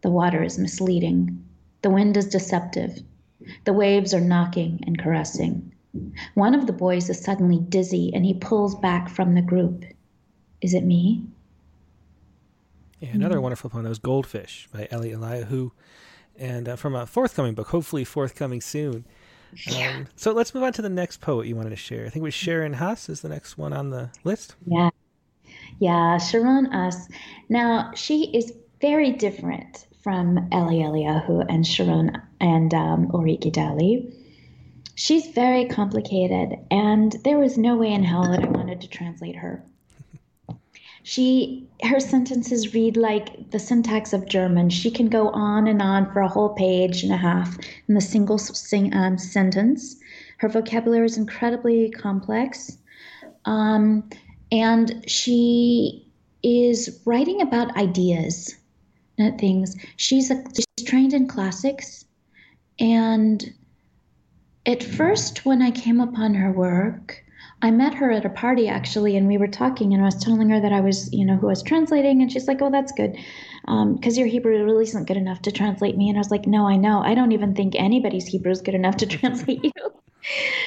The 0.00 0.10
water 0.10 0.42
is 0.42 0.58
misleading. 0.58 1.44
The 1.82 1.90
wind 1.90 2.16
is 2.16 2.28
deceptive. 2.30 3.02
The 3.64 3.72
waves 3.72 4.14
are 4.14 4.20
knocking 4.20 4.82
and 4.86 4.98
caressing. 4.98 5.72
One 6.34 6.54
of 6.54 6.66
the 6.66 6.72
boys 6.72 7.08
is 7.08 7.20
suddenly 7.20 7.58
dizzy 7.58 8.10
and 8.14 8.24
he 8.24 8.34
pulls 8.34 8.74
back 8.74 9.08
from 9.08 9.34
the 9.34 9.42
group. 9.42 9.84
Is 10.60 10.74
it 10.74 10.84
me? 10.84 11.22
Yeah, 13.00 13.10
another 13.10 13.36
mm 13.36 13.42
wonderful 13.42 13.70
poem. 13.70 13.82
That 13.82 13.90
was 13.90 13.98
Goldfish 13.98 14.68
by 14.72 14.88
Eli 14.90 15.10
Eliyahu, 15.10 15.72
and 16.38 16.68
uh, 16.68 16.76
from 16.76 16.94
a 16.94 17.06
forthcoming 17.06 17.54
book, 17.54 17.68
hopefully 17.68 18.02
forthcoming 18.02 18.62
soon. 18.62 19.04
Yeah. 19.66 19.96
Um, 19.96 20.06
so 20.16 20.32
let's 20.32 20.54
move 20.54 20.64
on 20.64 20.72
to 20.72 20.82
the 20.82 20.88
next 20.88 21.20
poet 21.20 21.46
you 21.46 21.54
wanted 21.54 21.70
to 21.70 21.76
share. 21.76 22.06
I 22.06 22.08
think 22.08 22.16
it 22.16 22.22
was 22.22 22.34
Sharon 22.34 22.74
Hass 22.74 23.08
is 23.08 23.20
the 23.20 23.28
next 23.28 23.58
one 23.58 23.72
on 23.72 23.90
the 23.90 24.10
list. 24.24 24.56
Yeah. 24.66 24.90
Yeah, 25.80 26.18
Sharon 26.18 26.66
Hass. 26.66 27.08
Now, 27.48 27.92
she 27.94 28.30
is 28.34 28.52
very 28.80 29.12
different 29.12 29.86
from 30.04 30.48
Eli 30.52 30.84
Eliyahu 30.84 31.44
and 31.48 31.66
Sharon 31.66 32.12
and 32.40 32.72
um, 32.72 33.08
Gidali 33.08 34.14
she's 34.94 35.26
very 35.28 35.66
complicated, 35.66 36.58
and 36.70 37.12
there 37.24 37.38
was 37.38 37.58
no 37.58 37.76
way 37.76 37.92
in 37.92 38.04
hell 38.04 38.30
that 38.30 38.44
I 38.44 38.48
wanted 38.48 38.80
to 38.80 38.88
translate 38.88 39.36
her. 39.36 39.64
She 41.02 41.68
her 41.82 42.00
sentences 42.00 42.72
read 42.72 42.96
like 42.96 43.50
the 43.50 43.58
syntax 43.58 44.14
of 44.14 44.26
German. 44.26 44.70
She 44.70 44.90
can 44.90 45.08
go 45.08 45.28
on 45.30 45.66
and 45.66 45.82
on 45.82 46.10
for 46.12 46.20
a 46.20 46.28
whole 46.28 46.54
page 46.54 47.02
and 47.02 47.12
a 47.12 47.16
half 47.16 47.58
in 47.88 47.94
the 47.94 48.00
single 48.00 48.38
sing, 48.38 48.94
um, 48.94 49.18
sentence. 49.18 49.96
Her 50.38 50.48
vocabulary 50.48 51.04
is 51.04 51.18
incredibly 51.18 51.90
complex, 51.90 52.78
um, 53.44 54.08
and 54.50 55.04
she 55.06 56.10
is 56.42 57.00
writing 57.04 57.42
about 57.42 57.76
ideas, 57.76 58.54
not 59.18 59.38
things. 59.38 59.76
She's 59.96 60.30
a, 60.30 60.42
she's 60.54 60.86
trained 60.86 61.14
in 61.14 61.28
classics, 61.28 62.04
and 62.78 63.52
at 64.66 64.82
first, 64.82 65.44
when 65.44 65.60
I 65.60 65.70
came 65.70 66.00
upon 66.00 66.34
her 66.34 66.50
work, 66.50 67.22
I 67.62 67.70
met 67.70 67.94
her 67.94 68.10
at 68.10 68.24
a 68.24 68.30
party 68.30 68.68
actually, 68.68 69.16
and 69.16 69.26
we 69.26 69.38
were 69.38 69.48
talking, 69.48 69.92
and 69.92 70.02
I 70.02 70.06
was 70.06 70.22
telling 70.22 70.50
her 70.50 70.60
that 70.60 70.72
I 70.72 70.80
was, 70.80 71.12
you 71.12 71.24
know, 71.24 71.36
who 71.36 71.46
I 71.46 71.50
was 71.50 71.62
translating, 71.62 72.20
and 72.20 72.30
she's 72.30 72.48
like, 72.48 72.60
"Oh, 72.60 72.70
that's 72.70 72.92
good, 72.92 73.16
because 73.62 74.16
um, 74.16 74.18
your 74.18 74.26
Hebrew 74.26 74.62
really 74.64 74.84
isn't 74.84 75.06
good 75.06 75.16
enough 75.16 75.42
to 75.42 75.52
translate 75.52 75.96
me." 75.96 76.08
And 76.08 76.18
I 76.18 76.20
was 76.20 76.30
like, 76.30 76.46
"No, 76.46 76.66
I 76.66 76.76
know. 76.76 77.00
I 77.00 77.14
don't 77.14 77.32
even 77.32 77.54
think 77.54 77.74
anybody's 77.76 78.26
Hebrew 78.26 78.52
is 78.52 78.62
good 78.62 78.74
enough 78.74 78.96
to 78.98 79.06
translate 79.18 79.64
you." 79.64 79.72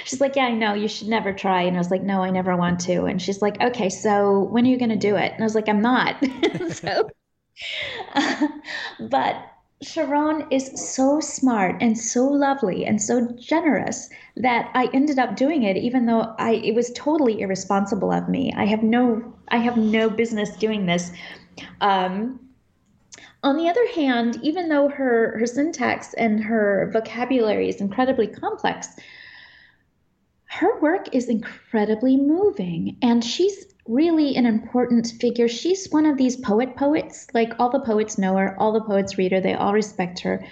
she's 0.06 0.22
like, 0.22 0.36
"Yeah, 0.36 0.46
I 0.46 0.54
know. 0.54 0.74
You 0.74 0.88
should 0.88 1.08
never 1.08 1.34
try." 1.34 1.64
And 1.64 1.76
I 1.76 1.80
was 1.80 1.92
like, 1.92 2.04
"No, 2.04 2.24
I 2.24 2.30
never 2.30 2.56
want 2.56 2.80
to." 2.82 3.06
And 3.06 3.22
she's 3.22 3.42
like, 3.42 3.62
"Okay, 3.62 3.90
so 3.90 4.42
when 4.44 4.66
are 4.66 4.70
you 4.70 4.78
going 4.78 4.90
to 4.90 4.96
do 4.96 5.16
it?" 5.16 5.34
And 5.34 5.42
I 5.42 5.44
was 5.44 5.56
like, 5.56 5.70
"I'm 5.70 5.82
not." 5.82 6.24
so, 6.70 7.10
but 9.00 9.36
Sharon 9.82 10.48
is 10.50 10.72
so 10.94 11.20
smart 11.20 11.82
and 11.82 11.98
so 11.98 12.28
lovely 12.28 12.86
and 12.86 13.02
so 13.02 13.28
generous 13.40 14.10
that 14.36 14.72
I 14.74 14.90
ended 14.94 15.20
up 15.20 15.36
doing 15.36 15.64
it 15.64 15.78
even 15.78 16.08
though 16.08 16.36
I 16.40 16.54
it 16.64 16.74
was 16.74 16.92
totally 16.94 17.42
irresponsible 17.42 18.12
of 18.12 18.28
me. 18.28 18.52
I 18.56 18.66
have 18.66 18.82
no 18.82 19.34
I 19.50 19.58
have 19.58 19.78
no 19.78 20.10
business 20.10 20.56
doing 20.58 20.88
this. 20.88 21.12
Um, 21.82 22.40
on 23.44 23.56
the 23.56 23.70
other 23.70 23.88
hand, 23.94 24.40
even 24.42 24.68
though 24.68 24.90
her 24.90 25.38
her 25.38 25.46
syntax 25.46 26.16
and 26.16 26.44
her 26.44 26.90
vocabulary 26.92 27.70
is 27.70 27.80
incredibly 27.80 28.28
complex, 28.28 28.88
her 30.46 30.80
work 30.80 31.14
is 31.14 31.30
incredibly 31.30 32.18
moving 32.18 32.98
and 33.04 33.24
she's 33.24 33.66
really 33.88 34.36
an 34.36 34.46
important 34.46 35.08
figure. 35.20 35.48
She's 35.48 35.88
one 35.90 36.06
of 36.06 36.18
these 36.18 36.36
poet 36.36 36.76
poets. 36.76 37.28
Like 37.34 37.54
all 37.60 37.70
the 37.70 37.80
poets 37.80 38.18
know 38.18 38.36
her, 38.38 38.56
all 38.60 38.72
the 38.72 38.82
poets 38.82 39.18
read 39.18 39.32
her, 39.32 39.42
they 39.42 39.54
all 39.54 39.74
respect 39.74 40.20
her. 40.20 40.46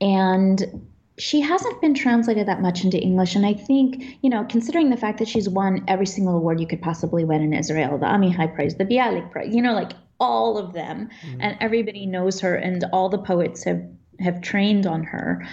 And 0.00 0.86
she 1.18 1.40
hasn't 1.40 1.80
been 1.80 1.94
translated 1.94 2.46
that 2.46 2.60
much 2.60 2.84
into 2.84 3.00
English. 3.00 3.34
And 3.34 3.46
I 3.46 3.54
think, 3.54 4.04
you 4.22 4.28
know, 4.28 4.44
considering 4.44 4.90
the 4.90 4.96
fact 4.96 5.18
that 5.18 5.28
she's 5.28 5.48
won 5.48 5.82
every 5.88 6.06
single 6.06 6.36
award 6.36 6.60
you 6.60 6.66
could 6.66 6.82
possibly 6.82 7.24
win 7.24 7.42
in 7.42 7.54
Israel, 7.54 7.96
the 7.98 8.06
Amichai 8.06 8.54
Prize, 8.54 8.76
the 8.76 8.84
Bialik 8.84 9.30
Prize, 9.30 9.54
you 9.54 9.62
know, 9.62 9.72
like 9.72 9.92
all 10.20 10.58
of 10.58 10.72
them, 10.72 11.08
mm-hmm. 11.22 11.40
and 11.40 11.56
everybody 11.60 12.06
knows 12.06 12.40
her, 12.40 12.54
and 12.54 12.84
all 12.92 13.08
the 13.08 13.18
poets 13.18 13.64
have 13.64 13.82
have 14.20 14.40
trained 14.40 14.86
on 14.86 15.04
her. 15.04 15.46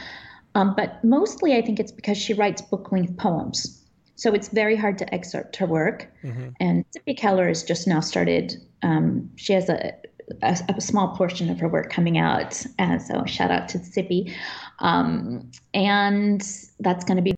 Um, 0.56 0.74
but 0.76 1.04
mostly, 1.04 1.56
I 1.56 1.62
think 1.62 1.80
it's 1.80 1.92
because 1.92 2.18
she 2.18 2.34
writes 2.34 2.62
book 2.62 2.92
length 2.92 3.18
poems. 3.18 3.83
So 4.16 4.34
it's 4.34 4.50
very 4.50 4.76
hard 4.76 4.98
to 5.00 5.14
excerpt 5.14 5.56
her 5.58 5.66
work. 5.66 6.12
Mm-hmm. 6.24 6.50
And 6.60 6.86
Tzipi 6.92 7.18
Keller 7.18 7.48
has 7.48 7.64
just 7.64 7.88
now 7.88 8.00
started, 8.00 8.54
um, 8.84 9.30
she 9.36 9.54
has 9.54 9.70
a, 9.70 9.94
a, 10.42 10.58
a, 10.78 10.82
small 10.82 11.16
portion 11.16 11.50
of 11.50 11.60
her 11.60 11.68
work 11.68 11.90
coming 11.92 12.18
out. 12.18 12.64
And 12.78 13.02
so 13.02 13.26
shout 13.26 13.52
out 13.52 13.68
to 13.70 13.80
Tzipi. 13.80 14.34
Um, 14.80 15.50
and 15.74 16.42
that's 16.80 17.04
going 17.04 17.18
to 17.18 17.24
be 17.24 17.36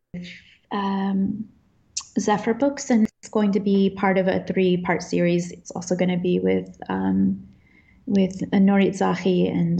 um, 0.71 1.47
Zephyr 2.19 2.53
Books, 2.53 2.89
and 2.89 3.07
it's 3.19 3.29
going 3.29 3.51
to 3.53 3.59
be 3.59 3.89
part 3.89 4.17
of 4.17 4.27
a 4.27 4.43
three 4.45 4.77
part 4.77 5.03
series. 5.03 5.51
It's 5.51 5.71
also 5.71 5.95
going 5.95 6.09
to 6.09 6.17
be 6.17 6.39
with 6.39 6.77
um, 6.89 7.45
with 8.05 8.39
Nurit 8.51 8.91
Zarchi 8.91 9.51
and 9.51 9.79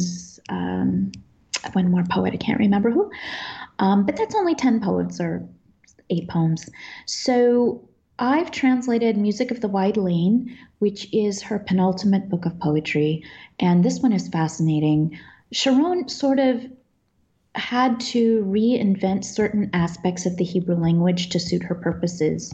um, 0.49 1.11
one 1.73 1.91
more 1.91 2.03
poet, 2.09 2.33
I 2.33 2.37
can't 2.37 2.59
remember 2.59 2.91
who. 2.91 3.11
Um, 3.79 4.05
but 4.05 4.15
that's 4.15 4.35
only 4.35 4.55
10 4.55 4.81
poets 4.81 5.19
or 5.19 5.47
eight 6.09 6.27
poems. 6.27 6.69
So 7.05 7.87
I've 8.19 8.51
translated 8.51 9.17
Music 9.17 9.51
of 9.51 9.61
the 9.61 9.67
Wide 9.67 9.97
Lane, 9.97 10.57
which 10.79 11.13
is 11.13 11.41
her 11.41 11.59
penultimate 11.59 12.29
book 12.29 12.45
of 12.45 12.59
poetry, 12.59 13.23
and 13.59 13.83
this 13.83 13.99
one 13.99 14.13
is 14.13 14.29
fascinating. 14.29 15.17
Sharon 15.51 16.07
sort 16.07 16.39
of 16.39 16.65
had 17.55 17.99
to 18.01 18.43
reinvent 18.45 19.23
certain 19.23 19.69
aspects 19.73 20.25
of 20.25 20.37
the 20.37 20.43
Hebrew 20.43 20.75
language 20.75 21.29
to 21.29 21.39
suit 21.39 21.63
her 21.63 21.75
purposes. 21.75 22.53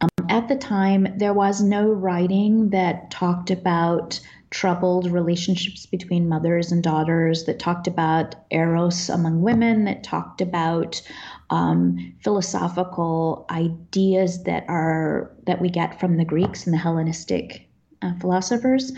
Um, 0.00 0.08
at 0.28 0.48
the 0.48 0.56
time, 0.56 1.08
there 1.16 1.34
was 1.34 1.60
no 1.60 1.88
writing 1.88 2.70
that 2.70 3.10
talked 3.10 3.50
about 3.50 4.20
troubled 4.50 5.10
relationships 5.10 5.86
between 5.86 6.28
mothers 6.28 6.72
and 6.72 6.82
daughters, 6.82 7.44
that 7.44 7.58
talked 7.58 7.86
about 7.86 8.34
eros 8.50 9.08
among 9.10 9.42
women, 9.42 9.84
that 9.84 10.02
talked 10.02 10.40
about 10.40 11.02
um, 11.50 12.14
philosophical 12.22 13.46
ideas 13.50 14.42
that 14.44 14.64
are 14.68 15.30
that 15.46 15.60
we 15.60 15.70
get 15.70 15.98
from 15.98 16.16
the 16.16 16.24
Greeks 16.24 16.66
and 16.66 16.74
the 16.74 16.78
Hellenistic 16.78 17.68
uh, 18.02 18.12
philosophers. 18.20 18.92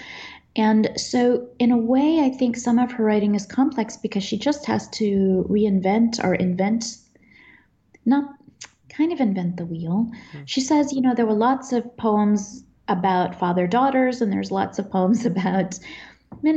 And 0.57 0.90
so, 0.96 1.46
in 1.61 1.70
a 1.70 1.78
way, 1.78 2.20
I 2.20 2.30
think 2.30 2.57
some 2.57 2.78
of 2.78 2.90
her 2.92 3.05
writing 3.05 3.34
is 3.34 3.46
complex 3.46 3.96
because 3.96 4.24
she 4.24 4.36
just 4.36 4.66
has 4.66 4.88
to 4.90 5.46
reinvent 5.48 6.22
or 6.24 6.34
invent, 6.34 6.96
not 8.05 8.24
kind 8.88 9.12
of 9.12 9.20
invent 9.20 9.57
the 9.57 9.64
wheel. 9.64 10.11
Mm. 10.32 10.42
She 10.46 10.61
says, 10.61 10.92
you 10.92 11.01
know, 11.01 11.14
there 11.14 11.26
were 11.26 11.34
lots 11.34 11.72
of 11.72 11.96
poems 11.96 12.64
about 12.88 13.38
father 13.38 13.68
daughters, 13.68 14.20
and 14.20 14.32
there's 14.32 14.51
lots 14.51 14.78
of 14.80 14.90
poems 14.90 15.24
about 15.34 15.78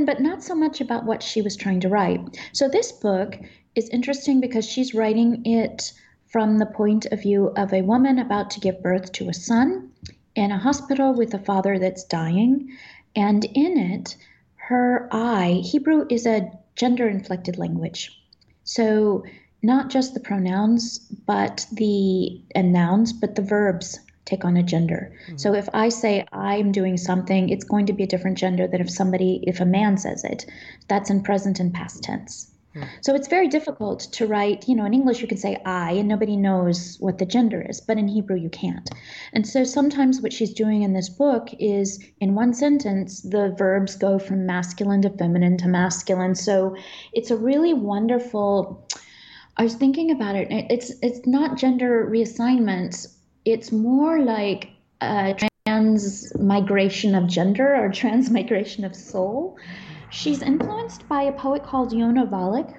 but 0.05 0.21
not 0.21 0.43
so 0.43 0.55
much 0.55 0.81
about 0.81 1.05
what 1.05 1.23
she 1.23 1.41
was 1.41 1.55
trying 1.55 1.79
to 1.81 1.89
write. 1.89 2.37
So 2.51 2.67
this 2.67 2.91
book 2.91 3.35
is 3.75 3.89
interesting 3.89 4.39
because 4.39 4.65
she's 4.65 4.93
writing 4.93 5.45
it 5.45 5.93
from 6.27 6.57
the 6.57 6.65
point 6.65 7.05
of 7.07 7.21
view 7.21 7.47
of 7.57 7.73
a 7.73 7.81
woman 7.81 8.19
about 8.19 8.49
to 8.51 8.59
give 8.59 8.81
birth 8.81 9.11
to 9.13 9.29
a 9.29 9.33
son 9.33 9.91
in 10.35 10.51
a 10.51 10.57
hospital 10.57 11.13
with 11.13 11.33
a 11.33 11.39
father 11.39 11.77
that's 11.79 12.03
dying. 12.03 12.75
And 13.15 13.45
in 13.45 13.77
it, 13.77 14.15
her 14.55 15.07
I, 15.11 15.61
Hebrew 15.63 16.05
is 16.09 16.25
a 16.25 16.51
gender 16.75 17.07
inflected 17.07 17.57
language. 17.57 18.19
So 18.63 19.23
not 19.61 19.89
just 19.89 20.13
the 20.13 20.19
pronouns, 20.19 20.99
but 20.99 21.65
the 21.71 22.41
and 22.55 22.73
nouns, 22.73 23.13
but 23.13 23.35
the 23.35 23.41
verbs 23.41 23.99
take 24.25 24.45
on 24.45 24.57
a 24.57 24.63
gender. 24.63 25.11
Mm-hmm. 25.23 25.37
So 25.37 25.53
if 25.53 25.67
I 25.73 25.89
say 25.89 26.25
I'm 26.31 26.71
doing 26.71 26.97
something, 26.97 27.49
it's 27.49 27.65
going 27.65 27.85
to 27.87 27.93
be 27.93 28.03
a 28.03 28.07
different 28.07 28.37
gender 28.37 28.67
than 28.67 28.81
if 28.81 28.89
somebody, 28.89 29.43
if 29.43 29.59
a 29.59 29.65
man 29.65 29.97
says 29.97 30.23
it. 30.23 30.45
That's 30.87 31.09
in 31.09 31.23
present 31.23 31.59
and 31.59 31.73
past 31.73 32.03
tense. 32.03 32.49
Mm-hmm. 32.75 32.87
So 33.01 33.13
it's 33.13 33.27
very 33.27 33.47
difficult 33.47 33.99
to 34.13 34.25
write, 34.25 34.67
you 34.67 34.75
know, 34.75 34.85
in 34.85 34.93
English 34.93 35.21
you 35.21 35.27
can 35.27 35.37
say 35.37 35.61
I 35.65 35.91
and 35.91 36.07
nobody 36.07 36.35
knows 36.35 36.97
what 36.99 37.19
the 37.19 37.25
gender 37.25 37.61
is, 37.61 37.79
but 37.81 37.97
in 37.97 38.07
Hebrew 38.07 38.37
you 38.37 38.49
can't. 38.49 38.89
And 39.33 39.47
so 39.47 39.63
sometimes 39.63 40.21
what 40.21 40.33
she's 40.33 40.53
doing 40.53 40.81
in 40.81 40.93
this 40.93 41.09
book 41.09 41.49
is 41.59 42.03
in 42.19 42.33
one 42.33 42.53
sentence, 42.53 43.21
the 43.21 43.53
verbs 43.57 43.95
go 43.95 44.17
from 44.17 44.45
masculine 44.45 45.03
to 45.03 45.11
feminine 45.11 45.57
to 45.57 45.67
masculine. 45.67 46.33
So 46.33 46.75
it's 47.13 47.29
a 47.29 47.37
really 47.37 47.73
wonderful 47.73 48.87
I 49.55 49.63
was 49.63 49.75
thinking 49.75 50.09
about 50.09 50.35
it. 50.35 50.47
It's 50.49 50.91
it's 51.01 51.27
not 51.27 51.57
gender 51.57 52.09
reassignment. 52.09 53.07
It's 53.45 53.71
more 53.71 54.19
like 54.19 54.69
a 55.01 55.35
trans 55.65 56.33
migration 56.39 57.15
of 57.15 57.27
gender 57.27 57.75
or 57.75 57.89
transmigration 57.89 58.85
of 58.85 58.95
soul. 58.95 59.57
She's 60.09 60.41
influenced 60.41 61.07
by 61.07 61.23
a 61.23 61.31
poet 61.31 61.63
called 61.63 61.91
Yona 61.91 62.29
Wallach, 62.29 62.69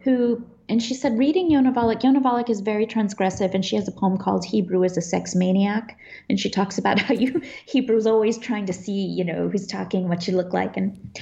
who 0.00 0.44
and 0.68 0.82
she 0.82 0.94
said 0.94 1.18
reading 1.18 1.50
Yona 1.50 1.74
Wallach, 1.74 2.00
Yona 2.00 2.22
Wallach 2.22 2.48
is 2.48 2.60
very 2.60 2.86
transgressive, 2.86 3.52
and 3.52 3.64
she 3.64 3.76
has 3.76 3.88
a 3.88 3.92
poem 3.92 4.16
called 4.16 4.44
Hebrew 4.44 4.82
is 4.84 4.96
a 4.96 5.02
Sex 5.02 5.34
Maniac, 5.34 5.98
and 6.30 6.40
she 6.40 6.48
talks 6.48 6.78
about 6.78 6.98
how 7.06 7.14
you 7.14 7.42
Hebrew's 7.66 8.06
always 8.06 8.38
trying 8.38 8.66
to 8.66 8.72
see, 8.72 8.92
you 8.92 9.24
know, 9.24 9.48
who's 9.48 9.66
talking, 9.66 10.08
what 10.08 10.26
you 10.26 10.36
look 10.36 10.52
like, 10.52 10.76
and 10.76 11.18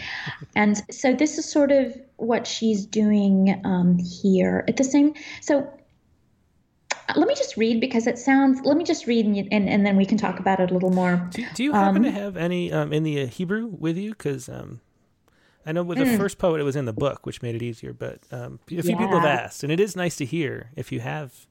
and 0.54 0.82
so 0.92 1.14
this 1.14 1.38
is 1.38 1.50
sort 1.50 1.72
of 1.72 2.00
what 2.16 2.46
she's 2.46 2.86
doing 2.86 3.60
um, 3.64 3.98
here. 3.98 4.64
At 4.68 4.76
the 4.76 4.84
same, 4.84 5.14
so 5.40 5.68
let 7.16 7.28
me 7.28 7.34
just 7.34 7.56
read 7.56 7.80
because 7.80 8.06
it 8.06 8.18
sounds. 8.18 8.60
Let 8.64 8.76
me 8.76 8.84
just 8.84 9.06
read 9.06 9.26
and 9.26 9.36
and, 9.52 9.68
and 9.68 9.86
then 9.86 9.96
we 9.96 10.06
can 10.06 10.18
talk 10.18 10.38
about 10.38 10.60
it 10.60 10.70
a 10.70 10.74
little 10.74 10.90
more. 10.90 11.28
Do, 11.32 11.44
do 11.54 11.64
you 11.64 11.72
happen 11.72 11.98
um, 11.98 12.02
to 12.04 12.10
have 12.10 12.36
any 12.36 12.72
um, 12.72 12.92
in 12.92 13.02
the 13.02 13.22
uh, 13.22 13.26
Hebrew 13.26 13.66
with 13.66 13.96
you? 13.96 14.10
Because 14.10 14.48
um, 14.48 14.80
I 15.64 15.72
know 15.72 15.82
with 15.82 15.98
the 15.98 16.04
mm. 16.04 16.16
first 16.16 16.38
poet, 16.38 16.60
it 16.60 16.64
was 16.64 16.76
in 16.76 16.84
the 16.84 16.92
book, 16.92 17.26
which 17.26 17.42
made 17.42 17.54
it 17.54 17.62
easier. 17.62 17.92
But 17.92 18.20
um, 18.30 18.60
a 18.66 18.66
few 18.66 18.82
yeah. 18.82 18.98
people 18.98 19.20
have 19.20 19.24
asked, 19.24 19.62
and 19.62 19.72
it 19.72 19.80
is 19.80 19.94
nice 19.96 20.16
to 20.16 20.24
hear 20.24 20.70
if 20.76 20.90
you 20.92 21.00
have 21.00 21.46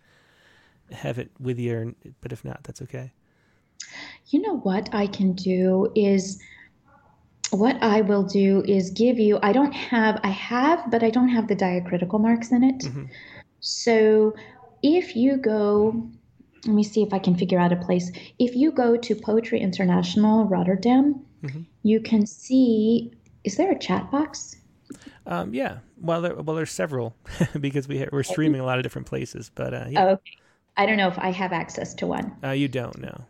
have 0.91 1.19
it 1.19 1.31
with 1.39 1.59
you. 1.59 1.95
But 2.21 2.31
if 2.31 2.43
not, 2.43 2.63
that's 2.63 2.81
okay. 2.81 3.11
You 4.27 4.41
know 4.41 4.57
what 4.57 4.89
I 4.93 5.07
can 5.07 5.33
do 5.33 5.91
is 5.95 6.41
what 7.51 7.81
I 7.81 8.01
will 8.01 8.23
do 8.23 8.63
is 8.67 8.89
give 8.91 9.19
you. 9.19 9.39
I 9.41 9.53
don't 9.53 9.73
have. 9.73 10.19
I 10.23 10.29
have, 10.29 10.91
but 10.91 11.03
I 11.03 11.09
don't 11.09 11.29
have 11.29 11.47
the 11.47 11.55
diacritical 11.55 12.19
marks 12.19 12.51
in 12.51 12.63
it. 12.63 12.79
Mm-hmm. 12.79 13.05
So 13.59 14.33
if 14.81 15.15
you 15.15 15.37
go 15.37 16.09
let 16.65 16.75
me 16.75 16.83
see 16.83 17.01
if 17.01 17.13
I 17.13 17.19
can 17.19 17.35
figure 17.35 17.59
out 17.59 17.71
a 17.71 17.77
place. 17.77 18.11
If 18.37 18.55
you 18.55 18.71
go 18.71 18.97
to 18.97 19.15
Poetry 19.15 19.61
International 19.61 20.45
Rotterdam, 20.45 21.21
mm-hmm. 21.41 21.61
you 21.83 22.01
can 22.01 22.25
see 22.25 23.13
is 23.43 23.55
there 23.55 23.71
a 23.71 23.79
chat 23.79 24.11
box? 24.11 24.57
Um, 25.25 25.53
yeah. 25.53 25.77
Well, 26.01 26.21
there, 26.21 26.35
well, 26.35 26.55
there's 26.55 26.71
several 26.71 27.15
because 27.59 27.87
we 27.87 28.05
we're 28.11 28.23
streaming 28.23 28.61
a 28.61 28.65
lot 28.65 28.77
of 28.77 28.83
different 28.83 29.07
places. 29.07 29.51
But 29.53 29.73
uh, 29.73 29.85
yeah. 29.89 30.03
Oh, 30.03 30.09
okay. 30.09 30.31
I 30.77 30.85
don't 30.85 30.97
know 30.97 31.07
if 31.07 31.19
I 31.19 31.31
have 31.31 31.51
access 31.51 31.93
to 31.95 32.07
one. 32.07 32.35
Uh, 32.43 32.51
you 32.51 32.67
don't 32.67 32.99
know. 32.99 33.25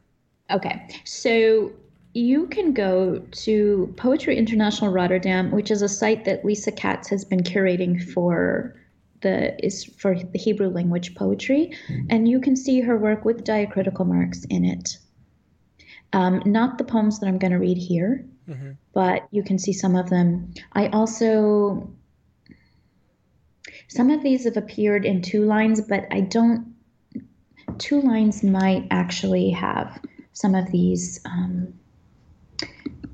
Okay, 0.51 0.87
so 1.03 1.71
you 2.13 2.47
can 2.47 2.73
go 2.73 3.19
to 3.31 3.93
Poetry 3.97 4.35
International 4.35 4.91
Rotterdam, 4.91 5.51
which 5.51 5.69
is 5.69 5.81
a 5.81 5.89
site 5.89 6.25
that 6.25 6.43
Lisa 6.43 6.71
Katz 6.71 7.07
has 7.09 7.23
been 7.23 7.41
curating 7.41 8.01
for 8.13 8.78
the 9.21 9.63
is 9.65 9.85
for 9.85 10.15
the 10.15 10.37
Hebrew 10.37 10.69
language 10.69 11.15
poetry, 11.15 11.71
mm-hmm. 11.87 12.07
and 12.09 12.27
you 12.27 12.39
can 12.39 12.55
see 12.55 12.81
her 12.81 12.97
work 12.97 13.25
with 13.25 13.43
diacritical 13.43 14.05
marks 14.05 14.45
in 14.45 14.65
it. 14.65 14.97
Um, 16.13 16.41
not 16.45 16.77
the 16.77 16.83
poems 16.83 17.19
that 17.19 17.27
I'm 17.27 17.37
going 17.37 17.51
to 17.51 17.59
read 17.59 17.77
here, 17.77 18.25
mm-hmm. 18.47 18.71
but 18.93 19.27
you 19.31 19.43
can 19.43 19.59
see 19.59 19.73
some 19.73 19.95
of 19.95 20.09
them. 20.09 20.53
I 20.73 20.87
also, 20.87 21.93
some 23.87 24.09
of 24.09 24.23
these 24.23 24.45
have 24.45 24.57
appeared 24.57 25.05
in 25.05 25.21
two 25.21 25.45
lines, 25.45 25.81
but 25.81 26.07
I 26.11 26.21
don't, 26.21 26.73
two 27.77 28.01
lines 28.01 28.43
might 28.43 28.87
actually 28.89 29.51
have 29.51 30.01
some 30.33 30.55
of 30.55 30.71
these 30.71 31.19
um, 31.25 31.73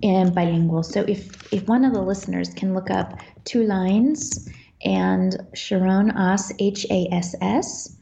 in 0.02 0.34
bilingual. 0.34 0.84
So 0.84 1.04
if, 1.08 1.52
if 1.52 1.68
one 1.68 1.84
of 1.84 1.94
the 1.94 2.02
listeners 2.02 2.54
can 2.54 2.74
look 2.74 2.90
up 2.90 3.20
two 3.44 3.64
lines 3.64 4.50
and 4.86 5.36
Sharon 5.54 6.10
Hass, 6.10 6.54
H 6.60 6.86
A 6.90 7.08
S 7.12 7.36
S, 7.42 7.98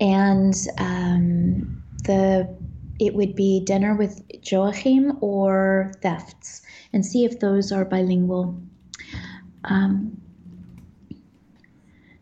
and 0.00 0.54
um, 0.78 1.82
the 2.04 2.48
it 2.98 3.14
would 3.14 3.36
be 3.36 3.60
dinner 3.60 3.94
with 3.94 4.20
Joachim 4.42 5.16
or 5.20 5.92
thefts, 6.02 6.62
and 6.92 7.06
see 7.06 7.24
if 7.24 7.38
those 7.38 7.70
are 7.70 7.84
bilingual. 7.84 8.60
Um, 9.64 10.20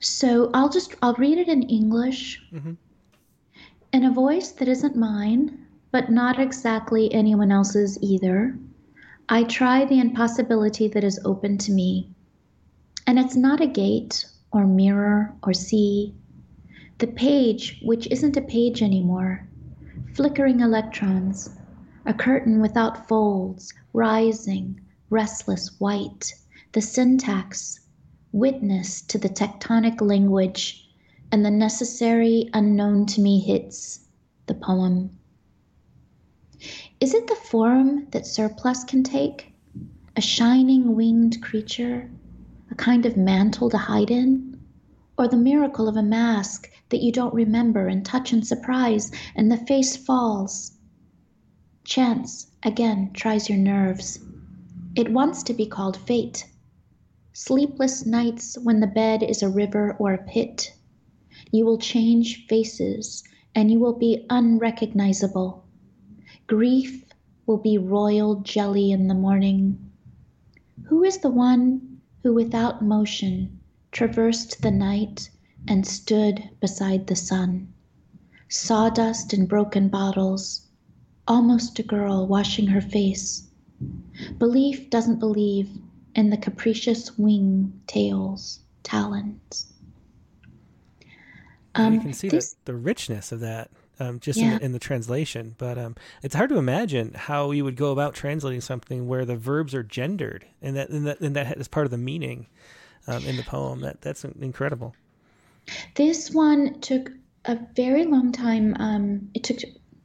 so 0.01 0.51
I'll 0.53 0.69
just 0.69 0.95
I'll 1.03 1.15
read 1.15 1.39
it 1.39 1.49
in 1.49 1.63
English, 1.63 2.43
mm-hmm. 2.53 2.75
in 3.93 4.05
a 4.05 4.13
voice 4.13 4.53
that 4.53 4.69
isn't 4.69 4.97
mine, 4.97 5.67
but 5.91 6.11
not 6.11 6.39
exactly 6.39 7.13
anyone 7.15 7.51
else's 7.51 7.99
either. 8.03 8.59
I 9.29 9.45
try 9.45 9.85
the 9.85 9.99
impossibility 9.99 10.89
that 10.89 11.03
is 11.03 11.19
open 11.25 11.59
to 11.59 11.73
me, 11.73 12.11
and 13.07 13.19
it's 13.19 13.37
not 13.37 13.61
a 13.61 13.67
gate 13.67 14.25
or 14.53 14.67
mirror 14.67 15.35
or 15.43 15.53
sea. 15.53 16.15
The 16.99 17.07
page, 17.07 17.81
which 17.85 18.09
isn't 18.11 18.37
a 18.37 18.43
page 18.43 18.83
anymore, 18.83 19.49
flickering 20.15 20.61
electrons, 20.61 21.51
a 22.05 22.15
curtain 22.15 22.61
without 22.61 23.07
folds, 23.07 23.73
rising, 23.93 24.81
restless 25.11 25.79
white, 25.79 26.33
the 26.73 26.81
syntax, 26.81 27.81
witness 28.33 29.03
to 29.03 29.19
the 29.19 29.29
tectonic 29.29 30.01
language, 30.01 30.89
and 31.31 31.45
the 31.45 31.51
necessary 31.51 32.49
unknown 32.55 33.07
to 33.07 33.21
me 33.21 33.41
hits, 33.41 34.09
the 34.47 34.55
poem. 34.55 35.11
Is 37.01 37.13
it 37.13 37.27
the 37.27 37.35
form 37.35 38.09
that 38.11 38.27
surplus 38.27 38.85
can 38.85 39.03
take? 39.03 39.53
A 40.17 40.21
shining 40.21 40.97
winged 40.97 41.43
creature? 41.43 42.11
A 42.71 42.75
kind 42.75 43.07
of 43.07 43.17
mantle 43.17 43.71
to 43.71 43.79
hide 43.79 44.11
in? 44.11 44.61
Or 45.17 45.29
the 45.29 45.37
miracle 45.37 45.89
of 45.89 45.97
a 45.97 46.03
mask 46.03 46.71
that 46.89 47.03
you 47.03 47.13
don't 47.13 47.35
remember 47.35 47.87
and 47.87 48.05
touch 48.05 48.33
in 48.33 48.43
surprise, 48.43 49.11
and 49.35 49.51
the 49.51 49.57
face 49.57 49.97
falls. 49.97 50.77
Chance 51.85 52.49
again 52.63 53.13
tries 53.13 53.49
your 53.49 53.59
nerves. 53.59 54.19
It 54.97 55.13
wants 55.13 55.43
to 55.45 55.55
be 55.55 55.67
called 55.67 55.97
fate. 55.97 56.45
Sleepless 57.33 58.05
nights 58.05 58.59
when 58.59 58.81
the 58.81 58.87
bed 58.87 59.23
is 59.23 59.43
a 59.43 59.49
river 59.49 59.95
or 59.99 60.13
a 60.13 60.25
pit. 60.25 60.75
You 61.53 61.65
will 61.67 61.79
change 61.79 62.47
faces 62.47 63.23
and 63.55 63.71
you 63.71 63.79
will 63.79 63.93
be 63.93 64.27
unrecognizable. 64.31 65.65
Grief 66.47 67.05
will 67.47 67.59
be 67.59 67.79
royal 67.79 68.37
jelly 68.37 68.91
in 68.91 69.07
the 69.07 69.15
morning. 69.15 69.79
Who 70.87 71.05
is 71.05 71.19
the 71.19 71.31
one 71.31 71.96
who 72.27 72.35
without 72.35 72.83
motion 72.83 73.57
traversed 73.93 74.61
the 74.61 74.71
night 74.73 75.31
and 75.69 75.87
stood 75.87 76.43
beside 76.61 77.07
the 77.07 77.15
sun. 77.15 77.73
Sawdust 78.49 79.33
and 79.33 79.49
broken 79.49 79.89
bottles, 79.89 80.67
almost 81.29 81.79
a 81.79 81.85
girl 81.85 82.27
washing 82.27 82.67
her 82.67 82.81
face. 82.81 83.47
Belief 84.39 84.91
doesn't 84.91 85.21
believe 85.21 85.71
in 86.17 86.31
the 86.31 86.37
capricious 86.37 87.17
wing 87.17 87.73
tails, 87.87 88.59
talons. 88.83 89.73
Um, 91.77 91.95
you 91.95 92.01
can 92.01 92.13
see 92.13 92.29
this, 92.29 92.55
the, 92.65 92.73
the 92.73 92.77
richness 92.77 93.31
of 93.31 93.39
that 93.39 93.71
um, 93.99 94.21
just 94.21 94.39
yeah. 94.39 94.57
in, 94.57 94.63
in, 94.63 94.73
the 94.73 94.79
translation. 94.79 95.55
But 95.59 95.79
um, 95.79 95.97
it's 96.23 96.35
hard 96.35 96.51
to 96.51 96.59
imagine 96.59 97.13
how 97.15 97.51
you 97.51 97.65
would 97.65 97.77
go 97.77 97.93
about 97.93 98.15
translating 98.15 98.61
something 98.61 99.09
where 99.09 99.25
the 99.25 99.37
verbs 99.37 99.75
are 99.75 99.83
gendered 99.83 100.47
and 100.61 100.77
that 100.77 100.91
and 100.91 101.07
that, 101.07 101.21
and 101.21 101.37
that 101.37 101.57
is 101.57 101.69
part 101.69 101.87
of 101.87 101.91
the 101.91 101.99
meaning 101.99 102.47
um, 103.07 103.25
in 103.25 103.37
the 103.37 103.43
poem. 103.43 103.81
That 103.81 104.01
that's 104.01 104.25
incredible. 104.25 104.95
This 105.95 106.31
one 106.31 106.81
took 106.81 107.11
a 107.45 107.59
very 107.75 108.05
long 108.05 108.33
time. 108.33 108.77
Um, 108.79 109.31
it 109.35 109.45
took 109.45 109.59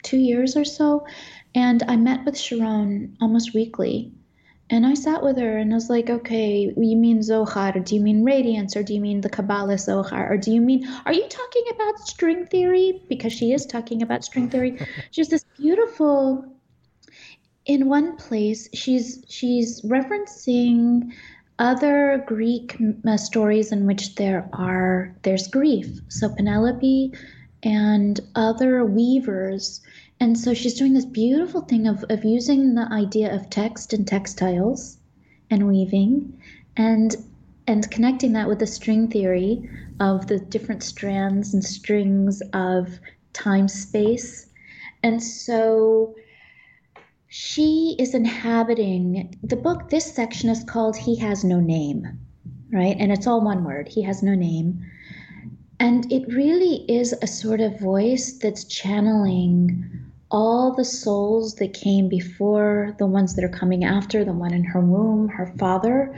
two 0.04 0.18
years 0.18 0.56
or 0.56 0.66
so, 0.66 1.06
and 1.54 1.84
I 1.88 1.96
met 1.96 2.26
with 2.26 2.38
Sharon 2.38 3.18
almost 3.22 3.54
weekly. 3.54 4.12
And 4.72 4.86
I 4.86 4.94
sat 4.94 5.22
with 5.22 5.38
her 5.38 5.58
and 5.58 5.74
I 5.74 5.76
was 5.76 5.90
like, 5.90 6.10
okay, 6.10 6.74
you 6.78 6.96
mean 6.96 7.22
Zohar? 7.22 7.74
Do 7.74 7.94
you 7.94 8.00
mean 8.00 8.24
radiance? 8.24 8.78
Or 8.78 8.84
do 8.84 8.94
you 8.94 9.02
mean 9.02 9.20
the 9.20 9.30
Kabbalah 9.30 9.78
Zohar? 9.78 10.32
Or 10.32 10.38
do 10.38 10.50
you 10.50 10.62
mean, 10.62 10.88
are 11.06 11.12
you 11.12 11.28
talking 11.28 11.66
about 11.76 12.00
string 12.00 12.46
theory? 12.46 13.04
Because 13.10 13.34
she 13.34 13.52
is 13.52 13.66
talking 13.66 14.02
about 14.02 14.24
string 14.24 14.50
theory. 14.50 14.80
She's 15.12 15.28
this 15.28 15.44
beautiful, 15.58 16.46
in 17.66 17.90
one 17.90 18.16
place, 18.16 18.70
she's, 18.74 19.24
she's 19.28 19.82
referencing 19.82 21.12
other 21.60 22.24
Greek 22.26 22.78
uh, 23.06 23.18
stories 23.18 23.74
in 23.74 23.86
which 23.86 24.16
there 24.16 24.50
are, 24.54 25.14
there's 25.24 25.48
grief. 25.50 26.00
So 26.08 26.30
Penelope 26.30 27.14
and 27.62 28.20
other 28.36 28.86
weavers 28.86 29.82
and 30.22 30.40
so 30.40 30.54
she's 30.54 30.76
doing 30.76 30.94
this 30.94 31.04
beautiful 31.04 31.60
thing 31.60 31.88
of, 31.88 32.06
of 32.10 32.24
using 32.24 32.76
the 32.76 32.88
idea 32.94 33.36
of 33.36 33.50
text 33.50 33.92
and 33.92 34.08
textiles 34.08 34.98
and 35.50 35.68
weaving 35.68 36.40
and 36.78 37.18
and 37.68 37.92
connecting 37.92 38.32
that 38.34 38.48
with 38.48 38.60
the 38.60 38.68
string 38.68 39.10
theory 39.10 39.70
of 40.00 40.28
the 40.28 40.40
different 40.40 40.84
strands 40.84 41.54
and 41.54 41.64
strings 41.64 42.42
of 42.54 43.00
time 43.34 43.68
space. 43.68 44.48
And 45.04 45.22
so 45.22 46.16
she 47.28 47.96
is 48.00 48.16
inhabiting 48.16 49.38
the 49.44 49.56
book. 49.56 49.90
This 49.90 50.14
section 50.14 50.50
is 50.50 50.64
called 50.64 50.96
he 50.96 51.18
has 51.18 51.44
no 51.44 51.60
name 51.60 52.20
right? 52.72 52.96
And 53.00 53.12
it's 53.12 53.28
all 53.28 53.42
one 53.42 53.64
word 53.64 53.88
he 53.88 54.02
has 54.04 54.24
no 54.24 54.34
name. 54.34 54.86
And 55.80 56.12
it 56.12 56.28
really 56.28 56.86
is 56.88 57.14
a 57.22 57.28
sort 57.28 57.60
of 57.60 57.80
voice 57.80 58.34
that's 58.34 58.64
channeling 58.66 60.01
all 60.32 60.74
the 60.74 60.86
souls 60.86 61.56
that 61.56 61.74
came 61.74 62.08
before, 62.08 62.96
the 62.98 63.06
ones 63.06 63.36
that 63.36 63.44
are 63.44 63.50
coming 63.50 63.84
after, 63.84 64.24
the 64.24 64.34
one 64.34 64.54
in 64.54 64.64
her 64.64 64.80
womb, 64.80 65.28
her 65.28 65.54
father. 65.60 66.16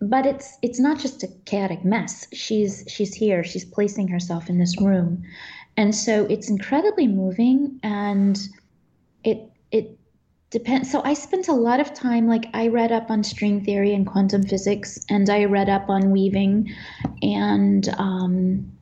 But 0.00 0.26
it's 0.26 0.58
it's 0.62 0.78
not 0.78 0.98
just 0.98 1.22
a 1.22 1.28
chaotic 1.46 1.84
mess. 1.84 2.26
She's 2.32 2.84
she's 2.88 3.14
here. 3.14 3.42
She's 3.42 3.64
placing 3.64 4.08
herself 4.08 4.48
in 4.48 4.58
this 4.58 4.80
room, 4.80 5.24
and 5.76 5.94
so 5.94 6.26
it's 6.26 6.50
incredibly 6.50 7.06
moving. 7.06 7.78
And 7.82 8.38
it 9.24 9.50
it 9.70 9.96
depends. 10.50 10.90
So 10.90 11.02
I 11.04 11.14
spent 11.14 11.48
a 11.48 11.54
lot 11.54 11.80
of 11.80 11.94
time. 11.94 12.26
Like 12.26 12.46
I 12.52 12.68
read 12.68 12.92
up 12.92 13.10
on 13.10 13.22
string 13.22 13.64
theory 13.64 13.94
and 13.94 14.06
quantum 14.06 14.42
physics, 14.42 14.98
and 15.08 15.30
I 15.30 15.44
read 15.44 15.68
up 15.68 15.88
on 15.88 16.10
weaving, 16.10 16.74
and 17.22 17.88
um, 17.96 18.72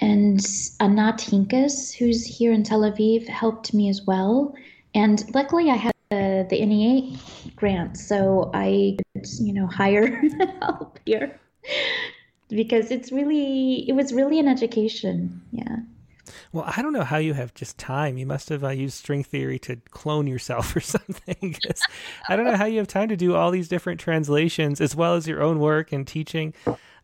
and 0.00 0.40
Anat 0.80 1.20
Hinkes, 1.20 1.92
who's 1.92 2.24
here 2.24 2.52
in 2.52 2.62
Tel 2.62 2.80
Aviv, 2.80 3.26
helped 3.28 3.72
me 3.74 3.88
as 3.88 4.02
well. 4.06 4.54
And 4.94 5.22
luckily, 5.34 5.70
I 5.70 5.76
had 5.76 5.94
uh, 6.10 6.16
the, 6.16 6.46
the 6.50 6.66
NEA 6.66 7.18
grant, 7.56 7.96
so 7.96 8.50
I 8.54 8.96
could, 9.14 9.26
you 9.40 9.52
know, 9.52 9.66
hire 9.66 10.22
help 10.62 10.98
here 11.04 11.38
because 12.48 12.90
it's 12.90 13.10
really, 13.10 13.88
it 13.88 13.92
was 13.92 14.12
really 14.12 14.38
an 14.38 14.48
education. 14.48 15.42
Yeah. 15.50 15.76
Well, 16.56 16.64
I 16.74 16.80
don't 16.80 16.94
know 16.94 17.04
how 17.04 17.18
you 17.18 17.34
have 17.34 17.52
just 17.52 17.76
time. 17.76 18.16
You 18.16 18.24
must 18.24 18.48
have 18.48 18.64
uh, 18.64 18.70
used 18.70 18.94
string 18.94 19.22
theory 19.22 19.58
to 19.58 19.76
clone 19.90 20.26
yourself 20.26 20.74
or 20.76 20.80
something. 20.80 21.54
I 22.30 22.34
don't 22.34 22.46
know 22.46 22.56
how 22.56 22.64
you 22.64 22.78
have 22.78 22.88
time 22.88 23.10
to 23.10 23.16
do 23.16 23.34
all 23.34 23.50
these 23.50 23.68
different 23.68 24.00
translations 24.00 24.80
as 24.80 24.96
well 24.96 25.16
as 25.16 25.28
your 25.28 25.42
own 25.42 25.60
work 25.60 25.92
and 25.92 26.06
teaching. 26.06 26.54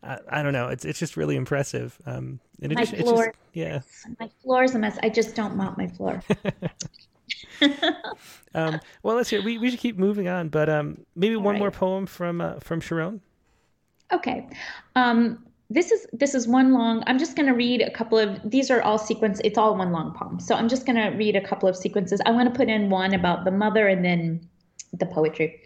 I, 0.03 0.19
I 0.27 0.43
don't 0.43 0.55
know. 0.55 0.69
It's 0.69 0.87
it's 0.87 0.99
just 0.99 1.19
really 1.19 1.37
impressive. 1.37 1.99
Um, 2.07 2.41
in 2.61 2.73
my 2.73 2.87
floor, 2.87 3.27
just, 3.27 3.37
yeah, 3.53 3.81
my 4.19 4.31
floor 4.43 4.65
is 4.65 4.75
a 4.75 4.79
mess. 4.79 4.99
I 5.03 5.11
just 5.11 5.35
don't 5.35 5.55
mop 5.55 5.77
my 5.77 5.87
floor. 5.87 6.23
um, 8.55 8.81
well, 9.03 9.17
let's 9.17 9.29
hear. 9.29 9.43
We 9.43 9.59
we 9.59 9.69
should 9.69 9.81
keep 9.81 9.99
moving 9.99 10.29
on, 10.29 10.49
but 10.49 10.71
um, 10.71 11.05
maybe 11.15 11.37
All 11.37 11.43
one 11.43 11.57
right. 11.57 11.59
more 11.59 11.71
poem 11.71 12.07
from 12.07 12.41
uh, 12.41 12.55
from 12.61 12.81
Sharon. 12.81 13.21
Okay. 14.11 14.49
Um, 14.97 15.45
this 15.73 15.91
is 15.91 16.07
this 16.13 16.35
is 16.35 16.47
one 16.47 16.73
long 16.73 17.03
i'm 17.07 17.19
just 17.19 17.35
going 17.35 17.47
to 17.47 17.55
read 17.55 17.81
a 17.81 17.91
couple 17.91 18.19
of 18.19 18.39
these 18.45 18.71
are 18.71 18.83
all 18.83 18.99
sequence 18.99 19.41
it's 19.43 19.57
all 19.57 19.77
one 19.77 19.93
long 19.93 20.13
poem 20.13 20.39
so 20.39 20.55
i'm 20.55 20.69
just 20.69 20.85
going 20.85 20.97
to 20.97 21.17
read 21.17 21.35
a 21.35 21.41
couple 21.41 21.69
of 21.69 21.77
sequences 21.77 22.21
i 22.27 22.31
want 22.31 22.53
to 22.53 22.57
put 22.57 22.69
in 22.69 22.91
one 22.91 23.15
about 23.15 23.45
the 23.45 23.51
mother 23.51 23.89
and 23.89 24.05
then 24.05 24.41
the 24.93 25.07
poetry 25.07 25.61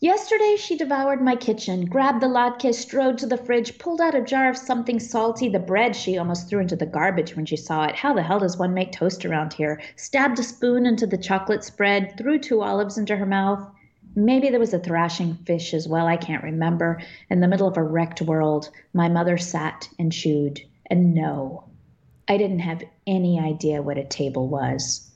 Yesterday 0.00 0.54
she 0.56 0.76
devoured 0.76 1.20
my 1.20 1.34
kitchen, 1.34 1.84
grabbed 1.84 2.22
the 2.22 2.28
latke, 2.28 2.72
strode 2.72 3.18
to 3.18 3.26
the 3.26 3.36
fridge, 3.36 3.78
pulled 3.78 4.00
out 4.00 4.14
a 4.14 4.20
jar 4.20 4.48
of 4.48 4.56
something 4.56 5.00
salty, 5.00 5.48
the 5.48 5.58
bread 5.58 5.96
she 5.96 6.16
almost 6.16 6.48
threw 6.48 6.60
into 6.60 6.76
the 6.76 6.86
garbage 6.86 7.34
when 7.34 7.44
she 7.44 7.56
saw 7.56 7.84
it. 7.84 7.96
How 7.96 8.14
the 8.14 8.22
hell 8.22 8.38
does 8.38 8.56
one 8.56 8.72
make 8.74 8.92
toast 8.92 9.24
around 9.24 9.54
here? 9.54 9.80
Stabbed 9.96 10.38
a 10.38 10.44
spoon 10.44 10.86
into 10.86 11.04
the 11.04 11.18
chocolate 11.18 11.64
spread, 11.64 12.16
threw 12.16 12.38
two 12.38 12.62
olives 12.62 12.96
into 12.96 13.16
her 13.16 13.26
mouth. 13.26 13.68
Maybe 14.14 14.50
there 14.50 14.60
was 14.60 14.74
a 14.74 14.78
thrashing 14.78 15.34
fish 15.34 15.74
as 15.74 15.86
well, 15.86 16.06
I 16.06 16.16
can't 16.16 16.42
remember. 16.42 17.00
In 17.30 17.40
the 17.40 17.48
middle 17.48 17.68
of 17.68 17.76
a 17.76 17.82
wrecked 17.82 18.22
world, 18.22 18.70
my 18.92 19.08
mother 19.08 19.38
sat 19.38 19.88
and 19.98 20.12
chewed. 20.12 20.60
And 20.90 21.14
no, 21.14 21.64
I 22.28 22.36
didn't 22.36 22.60
have 22.60 22.82
any 23.06 23.38
idea 23.38 23.82
what 23.82 23.98
a 23.98 24.04
table 24.04 24.48
was. 24.48 25.10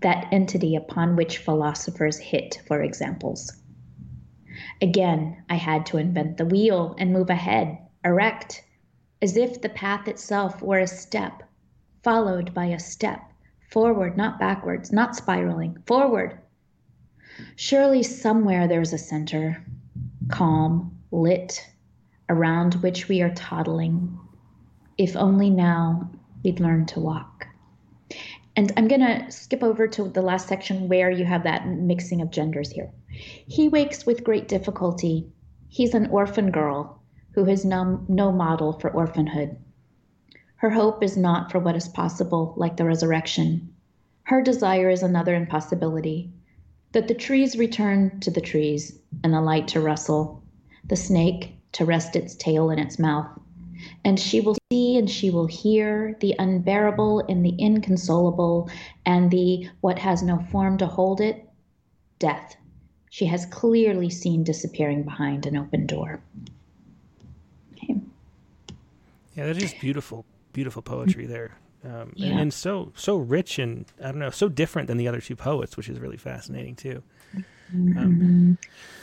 That 0.00 0.28
entity 0.32 0.76
upon 0.76 1.16
which 1.16 1.38
philosophers 1.38 2.18
hit 2.18 2.62
for 2.66 2.82
examples. 2.82 3.52
Again, 4.80 5.42
I 5.50 5.56
had 5.56 5.86
to 5.86 5.98
invent 5.98 6.36
the 6.36 6.46
wheel 6.46 6.94
and 6.98 7.12
move 7.12 7.30
ahead, 7.30 7.78
erect, 8.04 8.62
as 9.20 9.36
if 9.36 9.60
the 9.60 9.68
path 9.68 10.06
itself 10.08 10.62
were 10.62 10.78
a 10.78 10.86
step, 10.86 11.42
followed 12.02 12.54
by 12.54 12.66
a 12.66 12.78
step, 12.78 13.20
forward, 13.70 14.16
not 14.16 14.38
backwards, 14.38 14.92
not 14.92 15.16
spiraling, 15.16 15.78
forward. 15.86 16.38
Surely 17.56 18.02
somewhere 18.02 18.66
there's 18.66 18.92
a 18.92 18.98
center, 18.98 19.64
calm, 20.28 20.98
lit, 21.10 21.66
around 22.28 22.74
which 22.76 23.08
we 23.08 23.22
are 23.22 23.34
toddling. 23.34 24.18
If 24.98 25.16
only 25.16 25.50
now 25.50 26.10
we'd 26.42 26.60
learn 26.60 26.86
to 26.86 27.00
walk. 27.00 27.46
And 28.56 28.72
I'm 28.76 28.88
going 28.88 29.02
to 29.02 29.30
skip 29.30 29.62
over 29.62 29.86
to 29.88 30.08
the 30.08 30.22
last 30.22 30.48
section 30.48 30.88
where 30.88 31.10
you 31.10 31.24
have 31.24 31.42
that 31.42 31.66
mixing 31.68 32.22
of 32.22 32.30
genders 32.30 32.70
here. 32.70 32.90
He 33.08 33.68
wakes 33.68 34.06
with 34.06 34.24
great 34.24 34.48
difficulty. 34.48 35.26
He's 35.68 35.94
an 35.94 36.06
orphan 36.06 36.50
girl 36.50 37.02
who 37.32 37.44
has 37.44 37.64
no, 37.64 38.04
no 38.08 38.32
model 38.32 38.72
for 38.72 38.90
orphanhood. 38.90 39.56
Her 40.56 40.70
hope 40.70 41.02
is 41.02 41.18
not 41.18 41.52
for 41.52 41.58
what 41.58 41.76
is 41.76 41.88
possible, 41.88 42.54
like 42.56 42.78
the 42.78 42.86
resurrection. 42.86 43.74
Her 44.22 44.40
desire 44.40 44.88
is 44.88 45.02
another 45.02 45.34
impossibility 45.34 46.32
that 46.92 47.08
the 47.08 47.14
trees 47.14 47.56
return 47.56 48.20
to 48.20 48.30
the 48.30 48.40
trees, 48.40 48.98
and 49.22 49.32
the 49.32 49.40
light 49.40 49.68
to 49.68 49.80
rustle, 49.80 50.42
the 50.84 50.96
snake 50.96 51.56
to 51.72 51.84
rest 51.84 52.16
its 52.16 52.34
tail 52.36 52.70
in 52.70 52.78
its 52.78 52.98
mouth. 52.98 53.28
And 54.04 54.18
she 54.18 54.40
will 54.40 54.56
see 54.72 54.96
and 54.96 55.10
she 55.10 55.30
will 55.30 55.46
hear 55.46 56.16
the 56.20 56.34
unbearable 56.38 57.20
and 57.28 57.44
the 57.44 57.54
inconsolable, 57.58 58.70
and 59.04 59.30
the 59.30 59.68
what 59.80 59.98
has 59.98 60.22
no 60.22 60.38
form 60.50 60.78
to 60.78 60.86
hold 60.86 61.20
it 61.20 61.48
death 62.18 62.56
she 63.16 63.24
has 63.24 63.46
clearly 63.46 64.10
seen 64.10 64.44
disappearing 64.44 65.02
behind 65.02 65.46
an 65.46 65.56
open 65.56 65.86
door. 65.86 66.20
Okay. 67.72 67.96
Yeah, 69.34 69.46
that 69.46 69.56
is 69.56 69.72
beautiful, 69.72 70.26
beautiful 70.52 70.82
poetry 70.82 71.24
there. 71.24 71.56
Um, 71.86 72.12
yeah. 72.16 72.30
and, 72.30 72.40
and, 72.40 72.54
so 72.54 72.92
so 72.96 73.16
rich 73.16 73.58
and 73.58 73.86
I 74.00 74.06
don't 74.06 74.18
know, 74.18 74.30
so 74.30 74.48
different 74.48 74.88
than 74.88 74.96
the 74.96 75.06
other 75.06 75.20
two 75.20 75.36
poets, 75.36 75.76
which 75.76 75.88
is 75.88 76.00
really 76.00 76.16
fascinating 76.16 76.74
too. 76.74 77.02
Mm-hmm. 77.74 77.98
Um, 77.98 78.58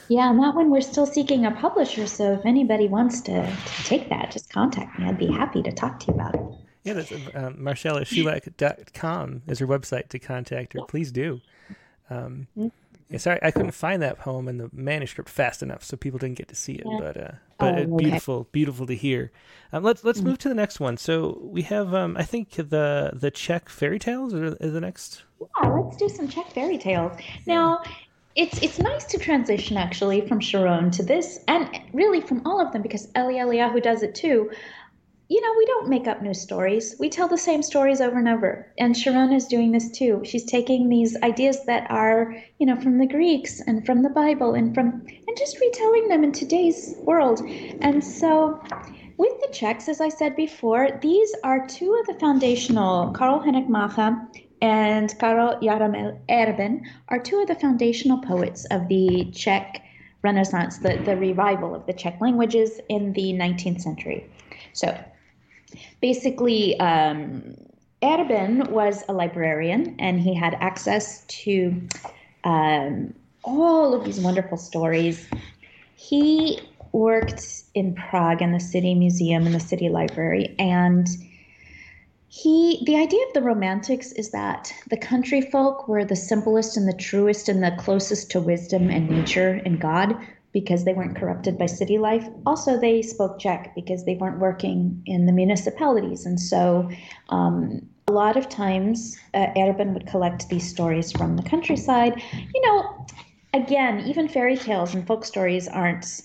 yeah, 0.09 0.29
and 0.29 0.39
that 0.39 0.53
one 0.55 0.69
we're 0.69 0.81
still 0.81 1.05
seeking 1.05 1.45
a 1.45 1.51
publisher. 1.51 2.07
So 2.07 2.34
if 2.34 2.45
anybody 2.45 2.88
wants 2.88 3.21
to, 3.21 3.45
to 3.45 3.84
take 3.84 4.09
that, 4.09 4.31
just 4.31 4.51
contact 4.51 4.99
me. 4.99 5.05
I'd 5.05 5.17
be 5.17 5.31
happy 5.31 5.61
to 5.63 5.71
talk 5.71 5.99
to 6.01 6.07
you 6.07 6.13
about 6.13 6.36
it. 6.36 6.41
Yeah, 6.84 6.93
that's 6.93 7.11
uh, 7.11 7.17
um, 7.36 7.55
marcelasulak.com 7.55 9.43
is 9.47 9.59
her 9.59 9.67
website 9.67 10.09
to 10.09 10.19
contact 10.19 10.73
her. 10.73 10.81
Please 10.88 11.11
do. 11.11 11.39
Um, 12.09 12.47
mm-hmm. 12.57 12.67
Yeah, 13.14 13.20
sorry, 13.20 13.38
I 13.43 13.51
couldn't 13.51 13.74
find 13.74 14.01
that 14.01 14.18
poem 14.18 14.47
in 14.47 14.57
the 14.57 14.72
manuscript 14.74 15.30
fast 15.30 15.61
enough, 15.61 15.84
so 15.84 15.95
people 15.95 16.18
didn't 16.18 16.36
get 16.36 16.47
to 16.47 16.55
see 16.55 16.74
it. 16.74 16.84
Yeah. 16.84 16.97
But 16.99 17.18
uh, 17.18 17.32
but 17.59 17.76
oh, 17.76 17.78
okay. 17.78 18.03
beautiful, 18.03 18.47
beautiful 18.51 18.88
to 18.88 18.95
hear. 18.95 19.32
Um, 19.72 19.84
let's 19.84 20.03
let's 20.03 20.18
mm-hmm. 20.18 20.30
move 20.30 20.39
to 20.39 20.49
the 20.49 20.55
next 20.55 20.80
one. 20.80 20.97
So 20.97 21.39
we 21.43 21.61
have, 21.61 21.93
um, 21.93 22.18
I 22.18 22.24
think 22.24 22.53
the 22.53 23.11
the 23.14 23.30
Czech 23.30 23.70
fairy 23.70 23.99
tales 23.99 24.34
is 24.34 24.74
the 24.74 24.82
next. 24.82 25.26
Yeah, 25.39 25.70
let's 25.70 25.95
do 25.95 26.09
some 26.09 26.28
Czech 26.28 26.49
fairy 26.53 26.80
tales 26.80 27.16
now. 27.45 27.84
It's 28.36 28.57
it's 28.64 28.80
nice 28.80 29.05
to 29.05 29.20
transition 29.20 29.78
actually 29.78 30.28
from 30.28 30.39
Sharon 30.39 30.89
to 30.89 31.03
this, 31.03 31.38
and 31.47 31.70
really 31.93 32.20
from 32.20 32.41
all 32.47 32.59
of 32.59 32.74
them 32.74 32.82
because 32.82 33.09
Eli 33.16 33.34
Eliyahu 33.34 33.84
does 33.84 34.01
it 34.01 34.16
too 34.16 34.49
you 35.30 35.41
know, 35.41 35.53
we 35.57 35.65
don't 35.65 35.89
make 35.89 36.07
up 36.07 36.21
new 36.21 36.34
stories. 36.34 36.95
We 36.99 37.09
tell 37.09 37.28
the 37.28 37.38
same 37.38 37.63
stories 37.63 38.01
over 38.01 38.17
and 38.17 38.28
over. 38.28 38.67
And 38.78 38.95
Sharon 38.95 39.32
is 39.32 39.47
doing 39.47 39.71
this 39.71 39.89
too. 39.89 40.21
She's 40.26 40.45
taking 40.45 40.89
these 40.89 41.15
ideas 41.24 41.63
that 41.65 41.89
are, 41.89 42.36
you 42.59 42.65
know, 42.65 42.76
from 42.80 42.97
the 42.97 43.07
Greeks 43.07 43.61
and 43.61 43.86
from 43.86 44.03
the 44.03 44.09
Bible 44.09 44.53
and 44.53 44.76
from 44.76 45.05
and 45.28 45.38
just 45.38 45.59
retelling 45.61 46.09
them 46.09 46.24
in 46.24 46.34
today's 46.34 46.95
world. 46.99 47.41
And 47.82 48.03
so 48.03 48.61
with 49.17 49.39
the 49.39 49.49
Czechs, 49.51 49.88
as 49.88 50.01
I 50.01 50.09
said 50.09 50.36
before, 50.36 50.89
these 51.01 51.34
are 51.43 51.65
two 51.67 51.93
of 51.95 52.05
the 52.05 52.19
foundational, 52.19 53.13
Karel 53.13 53.39
Hynek 53.39 53.67
Mácha 53.69 54.28
and 54.61 55.17
Karel 55.19 55.57
Jaromír 55.61 56.19
Erben, 56.30 56.82
are 57.07 57.19
two 57.19 57.39
of 57.39 57.47
the 57.47 57.55
foundational 57.55 58.19
poets 58.19 58.65
of 58.65 58.88
the 58.89 59.30
Czech 59.34 59.82
Renaissance, 60.21 60.80
the, 60.80 61.01
the 61.05 61.15
revival 61.15 61.74
of 61.74 61.86
the 61.86 61.93
Czech 61.93 62.19
languages 62.19 62.82
in 62.89 63.13
the 63.13 63.34
19th 63.34 63.82
century. 63.82 64.30
So 64.74 64.97
basically, 66.01 66.80
um, 66.80 67.55
was 68.69 69.03
a 69.07 69.13
librarian 69.13 69.95
and 69.99 70.19
he 70.19 70.34
had 70.34 70.55
access 70.59 71.26
to 71.28 71.82
um, 72.43 73.13
all 73.43 73.93
of 73.93 74.03
these 74.03 74.19
wonderful 74.19 74.57
stories. 74.57 75.28
He 75.95 76.59
worked 76.91 77.63
in 77.74 77.95
Prague 77.95 78.41
in 78.41 78.51
the 78.51 78.59
city 78.59 78.93
museum 78.93 79.45
and 79.45 79.55
the 79.55 79.59
city 79.59 79.89
library 79.89 80.55
and 80.59 81.07
he 82.28 82.84
the 82.86 82.95
idea 82.95 83.24
of 83.28 83.34
the 83.34 83.41
romantics 83.41 84.11
is 84.13 84.32
that 84.32 84.74
the 84.89 84.97
country 84.97 85.41
folk 85.41 85.88
were 85.88 86.03
the 86.03 86.15
simplest 86.15 86.78
and 86.78 86.88
the 86.88 86.97
truest 86.97 87.47
and 87.47 87.63
the 87.63 87.71
closest 87.78 88.32
to 88.32 88.39
wisdom 88.39 88.89
and 88.89 89.09
nature 89.09 89.61
and 89.65 89.80
God 89.80 90.15
because 90.54 90.86
they 90.86 90.93
weren't 90.93 91.16
corrupted 91.16 91.58
by 91.58 91.66
city 91.66 91.97
life. 91.97 92.28
Also, 92.45 92.80
they 92.80 93.01
spoke 93.01 93.39
Czech 93.39 93.74
because 93.76 94.06
they 94.06 94.16
weren't 94.16 94.39
working 94.39 95.01
in 95.06 95.26
the 95.26 95.32
municipalities. 95.32 96.26
And 96.26 96.39
so, 96.39 96.89
um, 97.30 97.82
a 98.08 98.12
lot 98.12 98.38
of 98.38 98.49
times, 98.49 99.18
uh, 99.34 99.47
Erben 99.58 99.93
would 99.93 100.08
collect 100.08 100.49
these 100.49 100.70
stories 100.70 101.12
from 101.12 101.36
the 101.38 101.43
countryside. 101.43 102.22
You 102.54 102.62
know, 102.62 103.06
again, 103.54 104.01
even 104.01 104.28
fairy 104.28 104.58
tales 104.58 104.93
and 104.93 105.06
folk 105.08 105.26
stories 105.26 105.68
aren't 105.68 106.22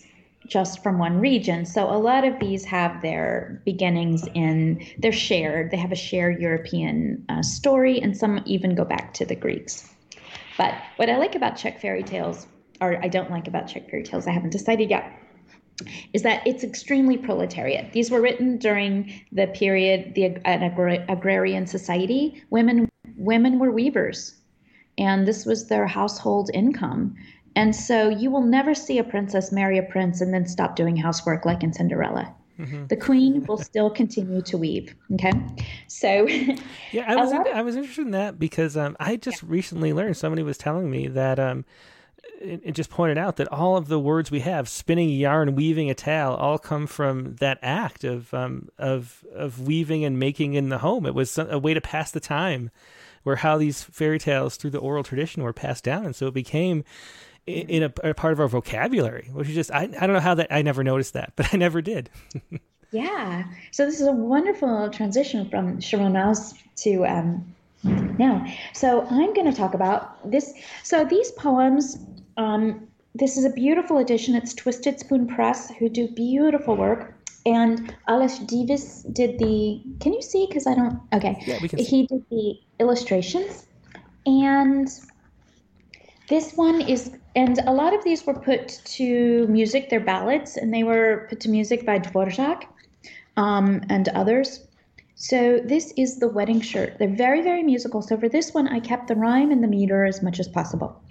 just 0.46 0.82
from 0.82 0.98
one 0.98 1.20
region. 1.20 1.66
So 1.66 1.88
a 1.90 1.98
lot 1.98 2.24
of 2.24 2.38
these 2.40 2.64
have 2.64 3.02
their 3.02 3.62
beginnings 3.64 4.26
in, 4.34 4.84
they're 4.98 5.12
shared, 5.12 5.70
they 5.70 5.76
have 5.76 5.92
a 5.92 5.96
shared 5.96 6.40
European 6.40 7.24
uh, 7.28 7.42
story, 7.42 8.00
and 8.00 8.16
some 8.16 8.42
even 8.46 8.74
go 8.74 8.84
back 8.84 9.14
to 9.14 9.26
the 9.26 9.36
Greeks. 9.36 9.88
But 10.56 10.74
what 10.96 11.08
I 11.08 11.18
like 11.18 11.34
about 11.34 11.56
Czech 11.56 11.80
fairy 11.80 12.02
tales, 12.02 12.46
or 12.80 13.02
I 13.02 13.08
don't 13.08 13.30
like 13.30 13.48
about 13.48 13.68
Czech 13.68 13.90
fairy 13.90 14.02
tales, 14.02 14.26
I 14.26 14.32
haven't 14.32 14.50
decided 14.50 14.90
yet, 14.90 15.12
is 16.12 16.22
that 16.22 16.46
it's 16.46 16.64
extremely 16.64 17.16
proletariat. 17.16 17.92
These 17.92 18.10
were 18.10 18.20
written 18.20 18.58
during 18.58 19.12
the 19.32 19.46
period, 19.48 20.14
the 20.14 20.24
an 20.44 20.62
agra- 20.62 21.04
agrarian 21.08 21.66
society. 21.66 22.42
Women 22.50 22.88
women 23.16 23.58
were 23.58 23.70
weavers, 23.70 24.34
and 24.96 25.26
this 25.26 25.44
was 25.44 25.68
their 25.68 25.86
household 25.86 26.50
income. 26.54 27.14
And 27.56 27.74
so 27.74 28.08
you 28.08 28.30
will 28.30 28.42
never 28.42 28.74
see 28.74 28.98
a 28.98 29.04
princess 29.04 29.50
marry 29.50 29.78
a 29.78 29.82
prince 29.82 30.20
and 30.20 30.32
then 30.32 30.46
stop 30.46 30.76
doing 30.76 30.96
housework 30.96 31.44
like 31.44 31.64
in 31.64 31.72
Cinderella. 31.72 32.32
Mm-hmm. 32.58 32.86
The 32.86 32.96
queen 32.96 33.44
will 33.46 33.56
still 33.58 33.88
continue 33.88 34.42
to 34.42 34.58
weave. 34.58 34.94
Okay, 35.14 35.32
so 35.86 36.26
yeah, 36.92 37.04
I 37.06 37.16
was 37.16 37.30
in, 37.30 37.44
I 37.54 37.62
was 37.62 37.76
interested 37.76 38.06
in 38.06 38.10
that 38.12 38.38
because 38.38 38.76
um, 38.76 38.96
I 38.98 39.16
just 39.16 39.42
yeah. 39.42 39.48
recently 39.50 39.92
learned 39.92 40.16
somebody 40.16 40.42
was 40.42 40.58
telling 40.58 40.90
me 40.90 41.06
that 41.06 41.38
um, 41.38 41.64
it, 42.40 42.72
just 42.72 42.90
pointed 42.90 43.18
out 43.18 43.36
that 43.36 43.48
all 43.48 43.76
of 43.76 43.88
the 43.88 43.98
words 43.98 44.30
we 44.30 44.40
have, 44.40 44.68
spinning 44.68 45.10
yarn, 45.10 45.54
weaving 45.54 45.90
a 45.90 45.94
towel, 45.94 46.36
all 46.36 46.58
come 46.58 46.86
from 46.86 47.36
that 47.36 47.58
act 47.62 48.04
of 48.04 48.32
um, 48.32 48.68
of 48.78 49.24
of 49.34 49.60
weaving 49.60 50.04
and 50.04 50.18
making 50.18 50.54
in 50.54 50.68
the 50.68 50.78
home. 50.78 51.06
It 51.06 51.14
was 51.14 51.36
a 51.38 51.58
way 51.58 51.74
to 51.74 51.80
pass 51.80 52.10
the 52.10 52.20
time, 52.20 52.70
where 53.22 53.36
how 53.36 53.58
these 53.58 53.82
fairy 53.82 54.18
tales 54.18 54.56
through 54.56 54.70
the 54.70 54.78
oral 54.78 55.02
tradition 55.02 55.42
were 55.42 55.52
passed 55.52 55.84
down, 55.84 56.04
and 56.04 56.14
so 56.14 56.26
it 56.26 56.34
became 56.34 56.84
in 57.48 57.82
a, 57.82 57.92
a, 58.04 58.14
part 58.14 58.32
of 58.32 58.40
our 58.40 58.48
vocabulary, 58.48 59.30
which 59.32 59.48
is 59.48 59.54
just 59.54 59.72
I, 59.72 59.82
I 59.82 60.06
don't 60.06 60.12
know 60.12 60.20
how 60.20 60.34
that 60.34 60.48
I 60.50 60.62
never 60.62 60.84
noticed 60.84 61.14
that, 61.14 61.32
but 61.36 61.52
I 61.52 61.56
never 61.56 61.80
did. 61.82 62.10
yeah. 62.92 63.44
So 63.72 63.86
this 63.86 64.00
is 64.00 64.06
a 64.06 64.12
wonderful 64.12 64.90
transition 64.90 65.48
from 65.48 65.80
Sharon 65.80 66.12
Mouse 66.12 66.54
to 66.78 67.06
um, 67.06 67.54
now. 67.82 68.46
So 68.74 69.06
I'm 69.10 69.34
going 69.34 69.50
to 69.50 69.56
talk 69.56 69.74
about 69.74 70.30
this. 70.30 70.52
So 70.82 71.04
these 71.04 71.30
poems. 71.32 71.98
Um, 72.38 72.86
this 73.14 73.36
is 73.36 73.44
a 73.44 73.50
beautiful 73.50 73.98
edition. 73.98 74.34
It's 74.36 74.54
Twisted 74.54 75.00
Spoon 75.00 75.26
Press, 75.26 75.70
who 75.78 75.88
do 75.88 76.08
beautiful 76.08 76.76
work. 76.76 77.14
And 77.44 77.94
Alén 78.08 78.46
Diviš 78.46 79.12
did 79.12 79.38
the. 79.38 79.82
Can 80.00 80.12
you 80.12 80.22
see? 80.22 80.46
Because 80.48 80.66
I 80.66 80.74
don't. 80.74 81.00
Okay. 81.12 81.42
Yeah, 81.46 81.58
we 81.60 81.68
can. 81.68 81.78
see. 81.78 81.84
He 81.84 82.06
did 82.06 82.24
the 82.30 82.54
illustrations, 82.78 83.66
and 84.26 84.88
this 86.28 86.52
one 86.54 86.80
is, 86.80 87.10
and 87.34 87.58
a 87.66 87.72
lot 87.72 87.94
of 87.94 88.04
these 88.04 88.24
were 88.26 88.38
put 88.38 88.68
to 88.84 89.46
music. 89.48 89.88
They're 89.88 89.98
ballads, 90.00 90.56
and 90.56 90.72
they 90.72 90.84
were 90.84 91.26
put 91.28 91.40
to 91.40 91.48
music 91.48 91.84
by 91.86 91.98
Dvorak 91.98 92.64
um, 93.36 93.80
and 93.88 94.08
others. 94.10 94.64
So 95.14 95.58
this 95.64 95.92
is 95.96 96.18
the 96.18 96.28
wedding 96.28 96.60
shirt. 96.60 96.98
They're 96.98 97.08
very, 97.08 97.42
very 97.42 97.62
musical. 97.62 98.02
So 98.02 98.16
for 98.16 98.28
this 98.28 98.52
one, 98.52 98.68
I 98.68 98.78
kept 98.78 99.08
the 99.08 99.16
rhyme 99.16 99.50
and 99.50 99.64
the 99.64 99.68
meter 99.68 100.04
as 100.04 100.22
much 100.22 100.38
as 100.38 100.46
possible. 100.46 101.02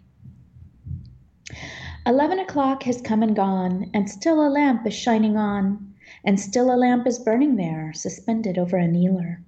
Eleven 2.07 2.39
o'clock 2.39 2.83
has 2.83 3.01
come 3.01 3.21
and 3.21 3.35
gone, 3.35 3.89
and 3.93 4.09
still 4.09 4.39
a 4.39 4.47
lamp 4.47 4.87
is 4.87 4.93
shining 4.93 5.35
on, 5.35 5.93
and 6.23 6.39
still 6.39 6.73
a 6.73 6.79
lamp 6.79 7.05
is 7.05 7.19
burning 7.19 7.57
there, 7.57 7.91
suspended 7.91 8.57
over 8.57 8.77
a 8.77 8.87
kneeler. 8.87 9.41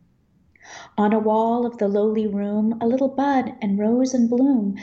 On 0.97 1.13
a 1.13 1.19
wall 1.19 1.65
of 1.65 1.77
the 1.77 1.87
lowly 1.87 2.27
room, 2.27 2.77
a 2.81 2.85
little 2.85 3.07
bud 3.07 3.53
and 3.61 3.79
rose 3.79 4.13
and 4.13 4.29
bloom 4.29 4.75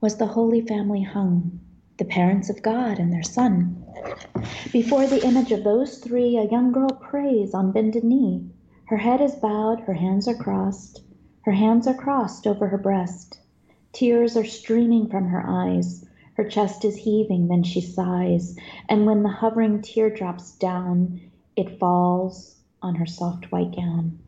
was 0.00 0.16
the 0.16 0.26
Holy 0.26 0.60
Family 0.62 1.02
hung, 1.02 1.60
the 1.96 2.04
parents 2.04 2.50
of 2.50 2.60
God 2.60 2.98
and 2.98 3.12
their 3.12 3.22
Son. 3.22 3.80
Before 4.72 5.06
the 5.06 5.24
image 5.24 5.52
of 5.52 5.62
those 5.62 5.98
three, 5.98 6.36
a 6.36 6.50
young 6.50 6.72
girl 6.72 6.90
prays 6.90 7.54
on 7.54 7.70
bended 7.70 8.02
knee. 8.02 8.50
Her 8.86 8.96
head 8.96 9.20
is 9.20 9.36
bowed, 9.36 9.78
her 9.82 9.94
hands 9.94 10.26
are 10.26 10.34
crossed, 10.34 11.04
her 11.42 11.52
hands 11.52 11.86
are 11.86 11.94
crossed 11.94 12.48
over 12.48 12.66
her 12.66 12.78
breast. 12.78 13.38
Tears 13.92 14.36
are 14.36 14.44
streaming 14.44 15.08
from 15.08 15.28
her 15.28 15.44
eyes. 15.46 16.04
Her 16.34 16.44
chest 16.44 16.84
is 16.84 16.96
heaving, 16.96 17.48
then 17.48 17.62
she 17.62 17.80
sighs, 17.80 18.56
and 18.88 19.04
when 19.04 19.22
the 19.22 19.28
hovering 19.28 19.82
tear 19.82 20.08
drops 20.08 20.52
down, 20.52 21.20
it 21.56 21.78
falls 21.78 22.56
on 22.80 22.94
her 22.94 23.06
soft 23.06 23.52
white 23.52 23.76
gown. 23.76 24.18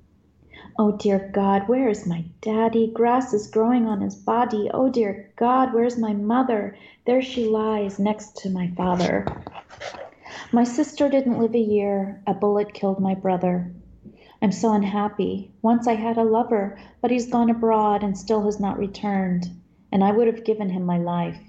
Oh 0.79 0.93
dear 0.93 1.31
God, 1.33 1.69
where 1.69 1.89
is 1.89 2.07
my 2.07 2.25
daddy? 2.41 2.91
Grass 2.93 3.33
is 3.33 3.51
growing 3.51 3.87
on 3.87 4.01
his 4.01 4.17
body. 4.17 4.71
Oh 4.75 4.91
dear 4.91 5.31
God, 5.37 5.73
where's 5.73 5.97
my 5.97 6.13
mother? 6.13 6.77
There 7.07 7.23
she 7.23 7.49
lies 7.49 7.99
next 7.99 8.37
to 8.39 8.51
my 8.51 8.69
father. 8.77 9.25
My 10.53 10.65
sister 10.65 11.09
didn't 11.09 11.39
live 11.39 11.55
a 11.55 11.59
year. 11.59 12.23
A 12.27 12.35
bullet 12.35 12.75
killed 12.75 13.01
my 13.01 13.15
brother. 13.15 13.73
I'm 14.43 14.53
so 14.53 14.73
unhappy. 14.73 15.53
Once 15.63 15.87
I 15.87 15.95
had 15.95 16.19
a 16.19 16.25
lover, 16.25 16.79
but 17.01 17.11
he's 17.11 17.31
gone 17.31 17.51
abroad 17.51 18.03
and 18.03 18.19
still 18.19 18.45
has 18.45 18.61
not 18.61 18.79
returned, 18.79 19.47
and 19.91 20.05
I 20.05 20.13
would 20.13 20.27
have 20.27 20.45
given 20.45 20.69
him 20.69 20.85
my 20.85 20.99
life. 20.99 21.41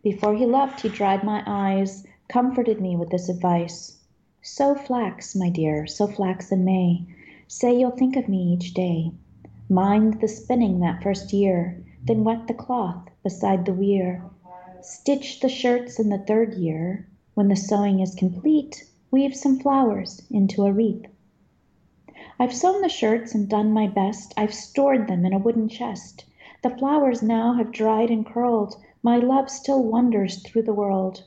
Before 0.00 0.34
he 0.34 0.46
left, 0.46 0.82
he 0.82 0.88
dried 0.88 1.24
my 1.24 1.42
eyes, 1.44 2.06
comforted 2.28 2.80
me 2.80 2.94
with 2.94 3.10
this 3.10 3.28
advice 3.28 3.98
Sow 4.40 4.76
flax, 4.76 5.34
my 5.34 5.50
dear, 5.50 5.88
sow 5.88 6.06
flax 6.06 6.52
in 6.52 6.64
May. 6.64 7.04
Say 7.48 7.76
you'll 7.76 7.90
think 7.90 8.14
of 8.14 8.28
me 8.28 8.52
each 8.52 8.74
day. 8.74 9.10
Mind 9.68 10.20
the 10.20 10.28
spinning 10.28 10.78
that 10.78 11.02
first 11.02 11.32
year, 11.32 11.82
then 12.06 12.22
wet 12.22 12.46
the 12.46 12.54
cloth 12.54 13.08
beside 13.24 13.64
the 13.64 13.72
weir. 13.72 14.22
Stitch 14.80 15.40
the 15.40 15.48
shirts 15.48 15.98
in 15.98 16.10
the 16.10 16.18
third 16.18 16.54
year. 16.54 17.08
When 17.34 17.48
the 17.48 17.56
sewing 17.56 17.98
is 17.98 18.14
complete, 18.14 18.88
weave 19.10 19.34
some 19.34 19.58
flowers 19.58 20.22
into 20.30 20.64
a 20.64 20.70
wreath. 20.72 21.06
I've 22.38 22.54
sewn 22.54 22.82
the 22.82 22.88
shirts 22.88 23.34
and 23.34 23.48
done 23.48 23.72
my 23.72 23.88
best. 23.88 24.32
I've 24.36 24.54
stored 24.54 25.08
them 25.08 25.26
in 25.26 25.32
a 25.32 25.38
wooden 25.38 25.68
chest. 25.68 26.24
The 26.62 26.70
flowers 26.70 27.20
now 27.20 27.54
have 27.54 27.72
dried 27.72 28.10
and 28.12 28.24
curled. 28.24 28.76
My 29.02 29.16
love 29.16 29.48
still 29.48 29.82
wanders 29.82 30.42
through 30.42 30.62
the 30.62 30.74
world. 30.74 31.22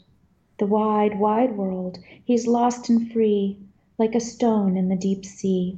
The 0.58 0.66
wide, 0.66 1.18
wide 1.20 1.56
world. 1.58 2.00
He's 2.26 2.46
lost 2.46 2.90
and 2.90 3.12
free, 3.12 3.60
like 3.98 4.14
a 4.14 4.20
stone 4.20 4.76
in 4.76 4.90
the 4.90 4.96
deep 4.96 5.26
sea. 5.26 5.78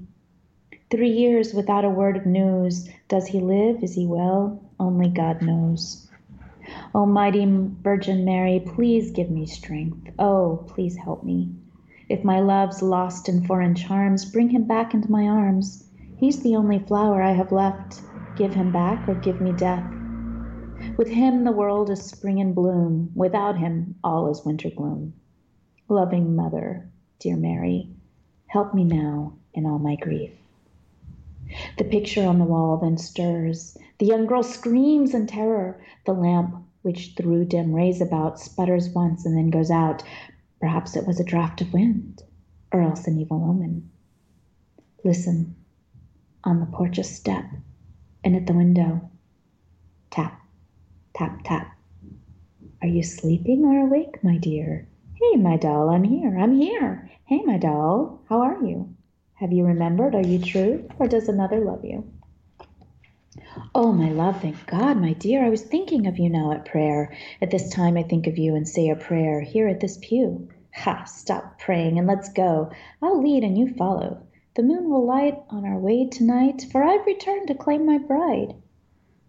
Three 0.90 1.12
years 1.12 1.54
without 1.54 1.86
a 1.86 1.90
word 1.90 2.18
of 2.18 2.26
news. 2.26 2.90
Does 3.08 3.28
he 3.28 3.40
live? 3.40 3.84
Is 3.84 3.96
he 3.96 4.08
well? 4.08 4.62
Only 4.80 5.10
God 5.10 5.42
knows. 5.42 6.10
Oh, 6.96 7.02
Almighty 7.02 7.46
Virgin 7.82 8.26
Mary, 8.26 8.60
please 8.66 9.12
give 9.12 9.30
me 9.30 9.46
strength. 9.46 10.12
Oh, 10.18 10.66
please 10.68 10.98
help 10.98 11.24
me. 11.24 11.52
If 12.10 12.24
my 12.24 12.40
love's 12.40 12.82
lost 12.82 13.30
in 13.30 13.46
foreign 13.46 13.76
charms, 13.76 14.26
bring 14.26 14.50
him 14.50 14.64
back 14.66 14.94
into 14.94 15.12
my 15.12 15.28
arms. 15.28 15.88
He's 16.18 16.42
the 16.42 16.56
only 16.56 16.80
flower 16.80 17.22
I 17.22 17.34
have 17.34 17.52
left. 17.52 18.02
Give 18.36 18.54
him 18.54 18.72
back 18.72 19.08
or 19.08 19.16
give 19.16 19.42
me 19.42 19.54
death. 19.54 19.92
With 20.98 21.08
him 21.08 21.44
the 21.44 21.52
world 21.52 21.90
is 21.90 22.04
spring 22.04 22.40
and 22.40 22.54
bloom. 22.56 23.12
Without 23.16 23.58
him 23.58 23.96
all 24.04 24.30
is 24.30 24.46
winter 24.46 24.70
gloom. 24.70 25.14
Loving 25.90 26.36
Mother, 26.36 26.90
dear 27.20 27.36
Mary, 27.36 27.90
help 28.48 28.74
me 28.74 28.84
now 28.84 29.34
in 29.54 29.66
all 29.66 29.80
my 29.80 29.96
grief. 29.96 30.32
The 31.78 31.84
picture 31.84 32.26
on 32.26 32.40
the 32.40 32.46
wall 32.46 32.78
then 32.78 32.98
stirs. 32.98 33.78
The 34.00 34.06
young 34.06 34.26
girl 34.26 34.44
screams 34.44 35.14
in 35.14 35.28
terror. 35.28 35.82
The 36.06 36.14
lamp, 36.14 36.56
which 36.82 37.14
threw 37.16 37.46
dim 37.46 37.74
rays 37.74 38.02
about, 38.02 38.40
sputters 38.40 38.90
once 38.90 39.26
and 39.26 39.38
then 39.38 39.50
goes 39.50 39.70
out. 39.72 40.04
Perhaps 40.60 40.96
it 40.96 41.06
was 41.06 41.20
a 41.20 41.24
draught 41.24 41.62
of 41.62 41.74
wind. 41.74 42.24
or 42.74 42.82
else 42.82 43.08
an 43.08 43.20
evil 43.20 43.44
omen. 43.44 43.90
Listen, 45.04 45.56
on 46.44 46.60
the 46.60 46.66
porch 46.66 46.98
a 46.98 47.04
step, 47.04 47.46
and 48.24 48.36
at 48.36 48.48
the 48.48 48.54
window. 48.54 49.10
Tap, 50.10 50.42
tap, 51.14 51.42
tap. 51.44 51.78
Are 52.82 52.88
you 52.88 53.04
sleeping 53.04 53.64
or 53.66 53.86
awake, 53.86 54.24
my 54.24 54.38
dear? 54.38 54.88
Hey, 55.14 55.38
my 55.38 55.58
doll, 55.58 55.90
I'm 55.90 56.04
here, 56.04 56.38
I'm 56.38 56.54
here. 56.54 57.10
Hey, 57.26 57.42
my 57.44 57.58
doll, 57.58 58.22
how 58.30 58.42
are 58.42 58.64
you? 58.64 58.96
Have 59.36 59.52
you 59.52 59.66
remembered? 59.66 60.16
Are 60.16 60.26
you 60.26 60.40
true? 60.40 60.90
Or 61.00 61.08
does 61.08 61.30
another 61.30 61.60
love 61.60 61.86
you? 61.86 62.12
Oh, 63.76 63.92
my 63.92 64.10
love, 64.10 64.42
thank 64.42 64.66
God, 64.68 64.98
my 64.98 65.14
dear. 65.14 65.46
I 65.46 65.50
was 65.50 65.62
thinking 65.62 66.08
of 66.08 66.18
you 66.18 66.30
now 66.30 66.52
at 66.52 66.66
prayer. 66.66 67.16
At 67.42 67.52
this 67.52 67.70
time, 67.70 67.98
I 67.98 68.04
think 68.04 68.28
of 68.28 68.38
you 68.38 68.56
and 68.56 68.68
say 68.68 68.90
a 68.90 68.96
prayer 68.96 69.42
here 69.42 69.68
at 69.68 69.80
this 69.80 69.98
pew. 70.02 70.50
Ha! 70.76 71.04
Stop 71.06 71.60
praying 71.60 72.00
and 72.00 72.08
let's 72.08 72.30
go. 72.30 72.72
I'll 73.02 73.22
lead 73.22 73.44
and 73.44 73.58
you 73.58 73.74
follow. 73.76 74.24
The 74.56 74.64
moon 74.64 74.90
will 74.90 75.06
light 75.06 75.38
on 75.50 75.66
our 75.66 75.78
way 75.78 76.08
tonight, 76.08 76.66
for 76.72 76.84
I've 76.84 77.06
returned 77.06 77.48
to 77.48 77.56
claim 77.56 77.86
my 77.86 77.98
bride. 77.98 78.56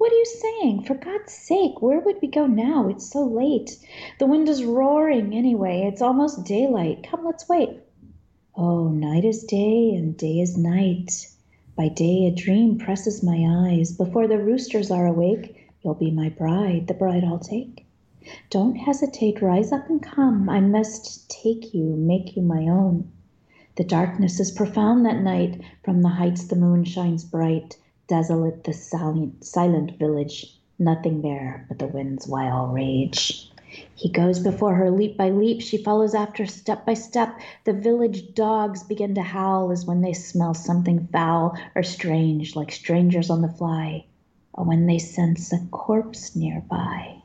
What 0.05 0.13
are 0.13 0.17
you 0.17 0.27
saying? 0.27 0.83
For 0.83 0.97
God's 0.97 1.33
sake, 1.33 1.81
where 1.81 1.99
would 1.99 2.17
we 2.21 2.29
go 2.29 2.47
now? 2.47 2.89
It's 2.89 3.11
so 3.11 3.25
late. 3.25 3.79
The 4.19 4.27
wind 4.27 4.51
is 4.51 4.63
roaring 4.63 5.35
anyway. 5.35 5.91
It's 5.91 6.03
almost 6.03 6.45
daylight. 6.45 7.07
Come, 7.11 7.25
let's 7.25 7.49
wait. 7.49 7.81
Oh, 8.55 8.89
night 8.89 9.25
is 9.25 9.45
day 9.45 9.95
and 9.95 10.15
day 10.15 10.41
is 10.41 10.59
night. 10.59 11.29
By 11.75 11.89
day 11.89 12.27
a 12.27 12.31
dream 12.31 12.77
presses 12.77 13.23
my 13.23 13.47
eyes. 13.67 13.97
Before 13.97 14.29
the 14.29 14.37
roosters 14.37 14.91
are 14.91 15.07
awake, 15.07 15.57
you'll 15.83 15.95
be 15.95 16.11
my 16.11 16.29
bride, 16.29 16.87
the 16.87 16.93
bride 16.93 17.25
I'll 17.25 17.39
take. 17.39 17.87
Don't 18.51 18.77
hesitate, 18.77 19.41
rise 19.41 19.73
up 19.73 19.89
and 19.89 20.03
come. 20.03 20.51
I 20.51 20.61
must 20.61 21.31
take 21.31 21.73
you, 21.73 21.97
make 21.97 22.37
you 22.37 22.43
my 22.43 22.69
own. 22.69 23.11
The 23.77 23.85
darkness 23.85 24.39
is 24.39 24.51
profound 24.51 25.07
that 25.07 25.23
night. 25.23 25.63
From 25.83 26.03
the 26.03 26.11
heights 26.11 26.45
the 26.45 26.57
moon 26.57 26.85
shines 26.85 27.25
bright. 27.25 27.79
Desolate 28.07 28.65
the 28.65 28.73
silent, 28.73 29.45
silent 29.45 29.99
village. 29.99 30.55
Nothing 30.79 31.23
there 31.23 31.67
but 31.69 31.79
the 31.79 31.87
wind's 31.87 32.27
wild 32.27 32.75
rage. 32.75 33.51
He 33.97 34.09
goes 34.09 34.39
before 34.39 34.75
her 34.75 34.91
leap 34.91 35.17
by 35.17 35.31
leap. 35.31 35.61
She 35.61 35.83
follows 35.83 36.15
after 36.15 36.47
step 36.47 36.87
by 36.87 36.95
step. 36.95 37.39
The 37.65 37.73
village 37.73 38.35
dogs 38.35 38.83
begin 38.83 39.15
to 39.15 39.23
howl 39.23 39.73
as 39.73 39.85
when 39.85 40.01
they 40.01 40.13
smell 40.13 40.55
something 40.55 41.09
foul 41.13 41.57
or 41.75 41.83
strange, 41.83 42.55
like 42.55 42.71
strangers 42.71 43.31
on 43.31 43.43
the 43.43 43.49
fly, 43.49 44.05
or 44.53 44.65
when 44.65 44.87
they 44.87 44.99
sense 44.99 45.53
a 45.53 45.59
corpse 45.71 46.37
nearby. 46.37 47.17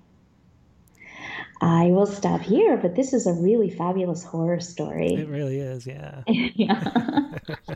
I 1.62 1.88
will 1.88 2.08
stop 2.08 2.42
here, 2.42 2.78
but 2.78 2.96
this 2.96 3.14
is 3.14 3.28
a 3.28 3.34
really 3.34 3.70
fabulous 3.70 4.24
horror 4.24 4.62
story. 4.62 5.14
It 5.14 5.28
really 5.28 5.60
is, 5.60 5.86
yeah. 5.86 6.24
yeah. 6.28 7.30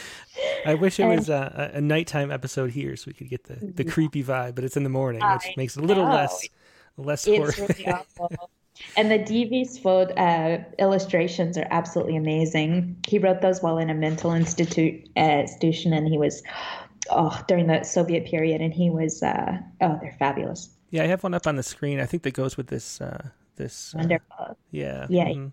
I 0.66 0.74
wish 0.74 0.98
it 1.00 1.06
was 1.06 1.28
a, 1.28 1.72
a, 1.74 1.80
nighttime 1.80 2.30
episode 2.30 2.70
here 2.70 2.96
so 2.96 3.04
we 3.08 3.12
could 3.12 3.28
get 3.28 3.44
the, 3.44 3.56
the 3.56 3.84
creepy 3.84 4.22
vibe, 4.22 4.54
but 4.54 4.64
it's 4.64 4.76
in 4.76 4.84
the 4.84 4.90
morning, 4.90 5.20
which 5.20 5.46
I 5.46 5.54
makes 5.56 5.76
it 5.76 5.82
a 5.82 5.86
little 5.86 6.06
know. 6.06 6.14
less 6.14 6.48
less 6.96 7.26
it's 7.26 7.36
horror. 7.36 7.68
really 7.68 7.86
awful. 8.20 8.50
And 8.96 9.10
the 9.10 9.18
Diviš 9.18 9.84
Uh, 10.16 10.64
illustrations 10.78 11.58
are 11.58 11.66
absolutely 11.70 12.16
amazing. 12.16 12.96
He 13.06 13.18
wrote 13.18 13.40
those 13.40 13.62
while 13.62 13.78
in 13.78 13.90
a 13.90 13.94
mental 13.94 14.32
institute 14.32 15.08
uh, 15.16 15.20
institution, 15.20 15.92
and 15.92 16.08
he 16.08 16.18
was 16.18 16.42
oh 17.10 17.38
during 17.48 17.66
the 17.66 17.82
Soviet 17.84 18.24
period, 18.26 18.60
and 18.60 18.72
he 18.72 18.90
was 18.90 19.22
uh, 19.22 19.58
oh 19.80 19.98
they're 20.00 20.16
fabulous. 20.18 20.70
Yeah, 20.90 21.04
I 21.04 21.06
have 21.06 21.22
one 21.22 21.34
up 21.34 21.46
on 21.46 21.56
the 21.56 21.62
screen. 21.62 22.00
I 22.00 22.06
think 22.06 22.22
that 22.24 22.34
goes 22.34 22.56
with 22.56 22.68
this. 22.68 23.00
Uh, 23.00 23.28
this. 23.56 23.94
Uh, 23.94 23.98
Wonderful. 23.98 24.56
yeah. 24.70 25.06
Yeah. 25.08 25.28
Mm-hmm. 25.28 25.48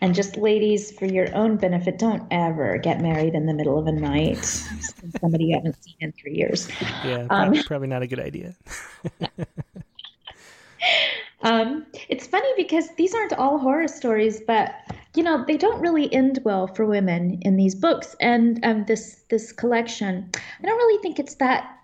And 0.00 0.14
just 0.14 0.36
ladies, 0.36 0.90
for 0.98 1.06
your 1.06 1.34
own 1.34 1.56
benefit, 1.56 1.98
don't 1.98 2.26
ever 2.30 2.78
get 2.78 3.00
married 3.00 3.34
in 3.34 3.46
the 3.46 3.54
middle 3.54 3.78
of 3.78 3.86
a 3.86 3.92
night. 3.92 4.44
somebody 5.20 5.46
you 5.46 5.56
haven't 5.56 5.82
seen 5.82 5.96
in 6.00 6.12
three 6.12 6.34
years. 6.34 6.68
Yeah, 7.04 7.26
um, 7.30 7.54
probably 7.64 7.88
not 7.88 8.02
a 8.02 8.06
good 8.06 8.20
idea. 8.20 8.54
um, 11.42 11.86
it's 12.08 12.26
funny 12.26 12.50
because 12.56 12.88
these 12.96 13.14
aren't 13.14 13.32
all 13.34 13.58
horror 13.58 13.88
stories, 13.88 14.40
but 14.46 14.74
you 15.14 15.22
know 15.22 15.44
they 15.46 15.56
don't 15.56 15.80
really 15.80 16.12
end 16.12 16.40
well 16.44 16.66
for 16.66 16.84
women 16.84 17.38
in 17.42 17.56
these 17.56 17.74
books 17.74 18.16
and 18.20 18.64
um, 18.64 18.84
this 18.86 19.24
this 19.30 19.52
collection. 19.52 20.30
I 20.34 20.66
don't 20.66 20.76
really 20.76 21.02
think 21.02 21.18
it's 21.18 21.36
that 21.36 21.83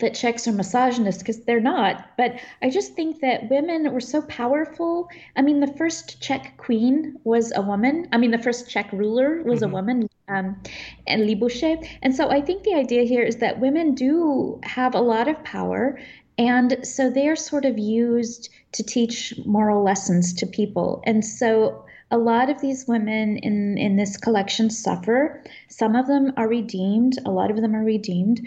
that 0.00 0.14
Czechs 0.14 0.46
are 0.48 0.52
misogynist 0.52 1.20
because 1.20 1.40
they're 1.44 1.60
not. 1.60 2.10
But 2.16 2.38
I 2.62 2.70
just 2.70 2.94
think 2.94 3.20
that 3.20 3.48
women 3.48 3.92
were 3.92 4.00
so 4.00 4.22
powerful. 4.22 5.08
I 5.36 5.42
mean, 5.42 5.60
the 5.60 5.74
first 5.74 6.20
Czech 6.20 6.56
queen 6.56 7.18
was 7.24 7.52
a 7.54 7.62
woman. 7.62 8.08
I 8.12 8.18
mean, 8.18 8.30
the 8.30 8.38
first 8.38 8.68
Czech 8.68 8.92
ruler 8.92 9.42
was 9.42 9.60
mm-hmm. 9.60 9.70
a 9.70 9.74
woman, 9.74 10.08
um, 10.28 10.60
and 11.06 11.22
Libuše. 11.22 11.86
And 12.02 12.14
so 12.14 12.30
I 12.30 12.40
think 12.40 12.62
the 12.62 12.74
idea 12.74 13.02
here 13.02 13.22
is 13.22 13.36
that 13.36 13.60
women 13.60 13.94
do 13.94 14.60
have 14.62 14.94
a 14.94 15.00
lot 15.00 15.28
of 15.28 15.42
power. 15.44 15.98
And 16.38 16.86
so 16.86 17.10
they're 17.10 17.36
sort 17.36 17.64
of 17.64 17.78
used 17.78 18.48
to 18.72 18.82
teach 18.82 19.34
moral 19.44 19.82
lessons 19.82 20.32
to 20.34 20.46
people. 20.46 21.02
And 21.04 21.24
so 21.24 21.84
a 22.10 22.18
lot 22.18 22.50
of 22.50 22.60
these 22.60 22.88
women 22.88 23.36
in, 23.38 23.78
in 23.78 23.96
this 23.96 24.16
collection 24.16 24.70
suffer. 24.70 25.42
Some 25.68 25.94
of 25.94 26.06
them 26.06 26.32
are 26.36 26.48
redeemed, 26.48 27.18
a 27.24 27.30
lot 27.30 27.50
of 27.50 27.60
them 27.60 27.74
are 27.74 27.84
redeemed. 27.84 28.40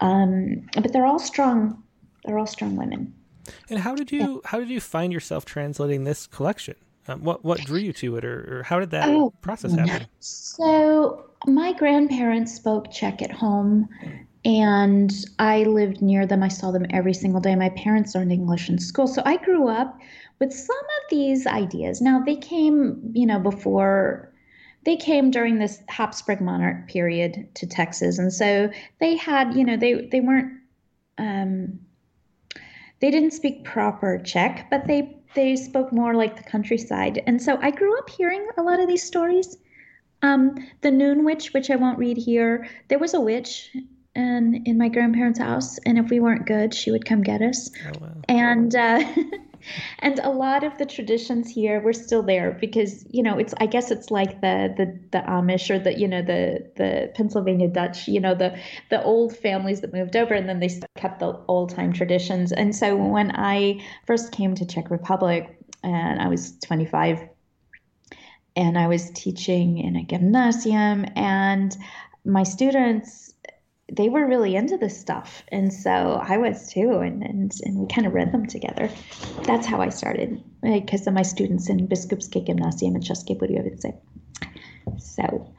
Um, 0.00 0.66
but 0.74 0.92
they're 0.92 1.06
all 1.06 1.18
strong. 1.18 1.82
They're 2.24 2.38
all 2.38 2.46
strong 2.46 2.76
women. 2.76 3.14
And 3.70 3.78
how 3.78 3.94
did 3.94 4.10
you 4.10 4.18
yeah. 4.18 4.50
how 4.50 4.58
did 4.58 4.68
you 4.68 4.80
find 4.80 5.12
yourself 5.12 5.44
translating 5.44 6.04
this 6.04 6.26
collection? 6.26 6.74
Um, 7.08 7.22
what 7.22 7.44
what 7.44 7.60
drew 7.60 7.78
you 7.78 7.92
to 7.94 8.16
it, 8.16 8.24
or, 8.24 8.58
or 8.58 8.62
how 8.64 8.80
did 8.80 8.90
that 8.90 9.08
oh, 9.08 9.32
process 9.40 9.72
happen? 9.72 10.06
So 10.20 11.26
my 11.46 11.72
grandparents 11.74 12.54
spoke 12.54 12.90
Czech 12.90 13.22
at 13.22 13.30
home, 13.30 13.88
and 14.44 15.12
I 15.38 15.62
lived 15.64 16.02
near 16.02 16.26
them. 16.26 16.42
I 16.42 16.48
saw 16.48 16.70
them 16.70 16.86
every 16.90 17.14
single 17.14 17.40
day. 17.40 17.54
My 17.54 17.68
parents 17.70 18.14
learned 18.14 18.32
English 18.32 18.68
in 18.68 18.78
school, 18.78 19.06
so 19.06 19.22
I 19.24 19.36
grew 19.36 19.68
up 19.68 19.98
with 20.40 20.52
some 20.52 20.76
of 20.76 21.10
these 21.10 21.46
ideas. 21.46 22.00
Now 22.00 22.20
they 22.20 22.36
came, 22.36 23.12
you 23.14 23.26
know, 23.26 23.38
before 23.38 24.32
they 24.86 24.96
came 24.96 25.32
during 25.32 25.58
this 25.58 25.82
Habsburg 25.88 26.40
monarch 26.40 26.86
period 26.86 27.48
to 27.54 27.66
Texas, 27.66 28.18
and 28.18 28.32
so 28.32 28.70
they 29.00 29.16
had, 29.16 29.54
you 29.54 29.64
know, 29.64 29.76
they 29.76 30.06
they 30.12 30.20
weren't, 30.20 30.52
um, 31.18 31.80
they 33.00 33.10
didn't 33.10 33.32
speak 33.32 33.64
proper 33.64 34.18
Czech, 34.24 34.68
but 34.70 34.86
they 34.86 35.18
they 35.34 35.56
spoke 35.56 35.92
more 35.92 36.14
like 36.14 36.36
the 36.36 36.48
countryside, 36.48 37.20
and 37.26 37.42
so 37.42 37.58
I 37.60 37.72
grew 37.72 37.98
up 37.98 38.08
hearing 38.08 38.46
a 38.56 38.62
lot 38.62 38.78
of 38.78 38.86
these 38.86 39.02
stories. 39.02 39.58
Um, 40.22 40.54
the 40.82 40.92
Noon 40.92 41.24
Witch, 41.24 41.52
which 41.52 41.68
I 41.68 41.76
won't 41.76 41.98
read 41.98 42.16
here, 42.16 42.68
there 42.88 43.00
was 43.00 43.12
a 43.12 43.20
witch 43.20 43.76
in 44.14 44.62
in 44.66 44.78
my 44.78 44.88
grandparents' 44.88 45.40
house, 45.40 45.78
and 45.78 45.98
if 45.98 46.10
we 46.10 46.20
weren't 46.20 46.46
good, 46.46 46.72
she 46.72 46.92
would 46.92 47.04
come 47.04 47.22
get 47.22 47.42
us. 47.42 47.72
Oh, 47.88 47.98
wow. 48.00 48.12
And 48.28 48.72
uh, 48.76 49.02
and 50.00 50.18
a 50.20 50.30
lot 50.30 50.64
of 50.64 50.76
the 50.78 50.86
traditions 50.86 51.50
here 51.50 51.80
were 51.80 51.92
still 51.92 52.22
there 52.22 52.56
because 52.60 53.04
you 53.10 53.22
know 53.22 53.38
it's 53.38 53.54
i 53.60 53.66
guess 53.66 53.90
it's 53.90 54.10
like 54.10 54.40
the 54.40 54.72
the 54.76 54.98
the 55.12 55.24
amish 55.26 55.70
or 55.70 55.78
the 55.78 55.98
you 55.98 56.08
know 56.08 56.22
the 56.22 56.70
the 56.76 57.10
pennsylvania 57.14 57.68
dutch 57.68 58.08
you 58.08 58.20
know 58.20 58.34
the 58.34 58.56
the 58.90 59.02
old 59.02 59.36
families 59.36 59.80
that 59.80 59.92
moved 59.92 60.16
over 60.16 60.34
and 60.34 60.48
then 60.48 60.60
they 60.60 60.68
kept 60.96 61.20
the 61.20 61.38
old 61.48 61.70
time 61.74 61.92
traditions. 61.92 62.52
And 62.52 62.74
so 62.74 62.96
when 62.96 63.32
i 63.34 63.80
first 64.06 64.32
came 64.32 64.54
to 64.54 64.66
czech 64.66 64.90
republic 64.90 65.58
and 65.82 66.20
i 66.20 66.28
was 66.28 66.58
25 66.60 67.28
and 68.56 68.78
i 68.78 68.86
was 68.86 69.10
teaching 69.10 69.78
in 69.78 69.96
a 69.96 70.04
gymnasium 70.04 71.06
and 71.14 71.76
my 72.24 72.42
students 72.42 73.34
they 73.92 74.08
were 74.08 74.26
really 74.26 74.56
into 74.56 74.76
this 74.76 74.98
stuff 74.98 75.42
and 75.52 75.72
so 75.72 76.20
i 76.28 76.36
was 76.36 76.72
too 76.72 76.98
and 76.98 77.22
and, 77.22 77.52
and 77.64 77.78
we 77.78 77.86
kind 77.86 78.06
of 78.06 78.12
read 78.12 78.32
them 78.32 78.46
together. 78.46 78.90
That's 79.44 79.66
how 79.66 79.80
i 79.80 79.90
started 79.90 80.42
because 80.62 81.06
of 81.06 81.14
my 81.14 81.22
students 81.22 81.68
in 81.68 81.86
biskupské 81.86 82.44
gymnasium 82.46 82.94
and 82.94 83.04
české 83.04 83.34
budějovice 83.34 83.92
so 84.98 85.54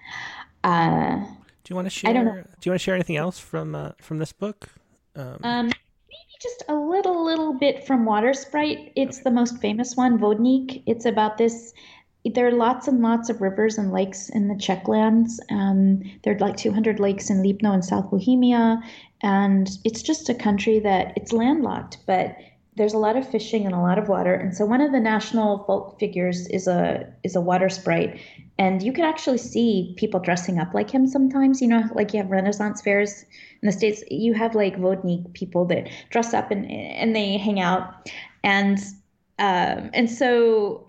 uh, 0.64 1.24
do 1.64 1.74
you 1.74 1.76
want 1.76 1.86
to 1.86 1.90
share 1.90 2.12
I 2.12 2.14
don't 2.14 2.26
know. 2.26 2.34
do 2.34 2.64
you 2.64 2.72
want 2.72 2.80
to 2.82 2.84
share 2.84 2.96
anything 2.96 3.18
else 3.18 3.40
from 3.40 3.76
uh, 3.76 3.92
from 4.00 4.20
this 4.20 4.32
book? 4.32 4.70
Um, 5.16 5.40
um, 5.44 5.66
maybe 5.66 6.34
just 6.42 6.64
a 6.70 6.74
little 6.74 7.26
little 7.26 7.54
bit 7.54 7.86
from 7.86 8.06
water 8.06 8.34
sprite. 8.34 8.94
It's 8.96 9.18
okay. 9.18 9.24
the 9.24 9.32
most 9.32 9.60
famous 9.60 9.96
one 9.96 10.18
vodnik. 10.18 10.84
It's 10.86 11.06
about 11.06 11.38
this 11.38 11.74
there 12.34 12.48
are 12.48 12.52
lots 12.52 12.88
and 12.88 13.02
lots 13.02 13.30
of 13.30 13.42
rivers 13.42 13.78
and 13.78 13.92
lakes 13.92 14.30
in 14.30 14.48
the 14.48 14.56
Czech 14.56 14.88
lands. 14.88 15.40
Um, 15.50 16.02
there 16.24 16.36
are 16.36 16.40
like 16.40 16.58
200 16.58 17.00
lakes 17.00 17.30
in 17.30 17.44
Lipno 17.44 17.74
in 17.74 17.82
South 17.82 18.10
Bohemia, 18.10 18.82
and 19.22 19.70
it's 19.84 20.02
just 20.02 20.30
a 20.30 20.34
country 20.34 20.80
that 20.80 21.14
it's 21.16 21.34
landlocked, 21.34 21.98
but 22.06 22.36
there's 22.76 22.94
a 22.94 22.98
lot 22.98 23.18
of 23.18 23.28
fishing 23.28 23.66
and 23.66 23.74
a 23.74 23.80
lot 23.80 23.98
of 23.98 24.08
water. 24.08 24.36
And 24.36 24.56
so 24.56 24.64
one 24.64 24.82
of 24.82 24.92
the 24.92 25.00
national 25.00 25.64
folk 25.66 26.00
figures 26.00 26.48
is 26.48 26.68
a 26.68 27.12
is 27.24 27.36
a 27.36 27.42
water 27.42 27.70
sprite, 27.70 28.20
and 28.60 28.84
you 28.84 28.94
can 28.94 29.04
actually 29.04 29.40
see 29.40 29.96
people 29.98 30.20
dressing 30.20 30.60
up 30.60 30.74
like 30.74 30.92
him 30.92 31.08
sometimes. 31.08 31.62
You 31.62 31.68
know, 31.68 31.84
like 31.96 32.14
you 32.14 32.22
have 32.22 32.30
Renaissance 32.30 32.82
fairs 32.82 33.26
in 33.62 33.66
the 33.66 33.72
states. 33.72 34.04
You 34.12 34.34
have 34.34 34.54
like 34.54 34.78
vodnik 34.78 35.34
people 35.34 35.66
that 35.66 35.90
dress 36.12 36.34
up 36.34 36.52
and 36.52 36.70
and 36.70 37.16
they 37.16 37.38
hang 37.38 37.60
out, 37.60 38.12
and 38.44 38.78
um, 39.40 39.90
and 39.94 40.10
so 40.10 40.86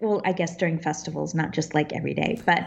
well, 0.00 0.22
I 0.24 0.32
guess 0.32 0.56
during 0.56 0.78
festivals, 0.78 1.34
not 1.34 1.52
just 1.52 1.74
like 1.74 1.92
every 1.92 2.14
day, 2.14 2.40
but 2.44 2.62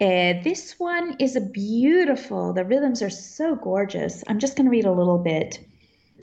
uh, 0.00 0.42
this 0.42 0.78
one 0.78 1.16
is 1.20 1.36
a 1.36 1.40
beautiful. 1.40 2.52
The 2.52 2.64
rhythms 2.64 3.02
are 3.02 3.10
so 3.10 3.54
gorgeous. 3.54 4.24
I'm 4.26 4.38
just 4.38 4.56
going 4.56 4.66
to 4.66 4.70
read 4.70 4.84
a 4.84 4.92
little 4.92 5.18
bit. 5.18 5.60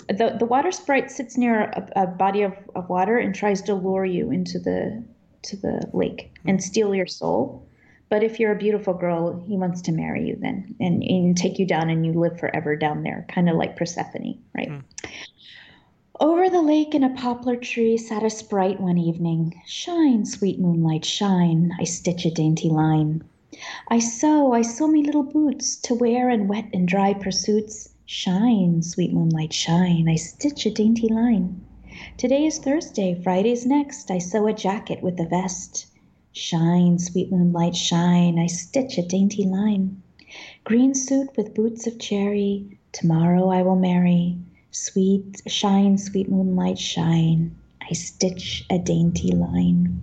The, 0.08 0.36
the 0.38 0.46
water 0.46 0.72
sprite 0.72 1.12
sits 1.12 1.38
near 1.38 1.62
a, 1.62 1.90
a 1.96 2.08
body 2.08 2.42
of, 2.42 2.54
of 2.76 2.90
water 2.90 3.18
and 3.18 3.34
tries 3.34 3.62
to 3.64 3.74
lure 3.74 4.06
you 4.06 4.32
into 4.32 4.60
the 4.60 5.04
to 5.42 5.56
the 5.56 5.90
lake 5.94 6.34
and 6.46 6.62
steal 6.62 6.94
your 6.94 7.08
soul. 7.08 7.66
But 8.10 8.24
if 8.24 8.40
you're 8.40 8.52
a 8.52 8.58
beautiful 8.58 8.94
girl, 8.94 9.42
he 9.48 9.56
wants 9.56 9.82
to 9.84 9.92
marry 9.92 10.28
you 10.28 10.38
then 10.40 10.76
and, 10.80 11.04
and 11.04 11.38
take 11.38 11.60
you 11.60 11.66
down 11.66 11.90
and 11.90 12.06
you 12.06 12.14
live 12.14 12.40
forever 12.40 12.76
down 12.76 13.04
there, 13.04 13.26
kind 13.30 13.50
of 13.50 13.56
like 13.56 13.78
Persephone, 13.78 14.42
right? 14.56 14.70
Mm. 14.70 14.84
Over 16.22 16.50
the 16.50 16.62
lake 16.62 16.94
in 16.94 17.02
a 17.06 17.16
poplar 17.16 17.56
tree 17.56 17.96
sat 17.96 18.24
a 18.24 18.30
sprite 18.30 18.82
one 18.82 18.98
evening. 18.98 19.62
Shine, 19.66 20.26
sweet 20.26 20.60
moonlight, 20.60 21.06
shine, 21.06 21.72
I 21.80 21.86
stitch 21.86 22.26
a 22.26 22.30
dainty 22.30 22.68
line. 22.68 23.24
I 23.88 24.00
sew, 24.00 24.52
I 24.52 24.62
sew 24.62 24.88
me 24.90 25.02
little 25.02 25.24
boots 25.24 25.78
to 25.78 25.96
wear 25.96 26.30
in 26.30 26.50
wet 26.50 26.66
and 26.74 26.86
dry 26.86 27.14
pursuits. 27.14 27.88
Shine, 28.06 28.82
sweet 28.82 29.14
moonlight, 29.14 29.54
shine, 29.54 30.10
I 30.10 30.16
stitch 30.16 30.66
a 30.66 30.72
dainty 30.72 31.08
line. 31.08 31.62
Today 32.18 32.46
is 32.46 32.58
Thursday, 32.60 33.14
Friday's 33.14 33.66
next. 33.66 34.12
I 34.12 34.18
sew 34.18 34.46
a 34.48 34.52
jacket 34.52 35.02
with 35.02 35.18
a 35.22 35.26
vest. 35.26 35.86
Shine, 36.34 37.00
sweet 37.00 37.32
moonlight, 37.32 37.78
shine, 37.78 38.38
I 38.38 38.48
stitch 38.48 38.98
a 38.98 39.08
dainty 39.08 39.46
line. 39.46 40.04
Green 40.66 40.94
suit 40.94 41.30
with 41.38 41.56
boots 41.56 41.88
of 41.88 41.98
cherry, 41.98 42.78
tomorrow 42.92 43.48
I 43.48 43.62
will 43.62 43.78
marry. 43.78 44.38
Sweet, 44.82 45.42
shine, 45.46 45.98
sweet 45.98 46.30
moonlight, 46.30 46.80
shine, 46.80 47.54
I 47.82 47.92
stitch 47.92 48.66
a 48.70 48.80
dainty 48.80 49.30
line. 49.34 50.00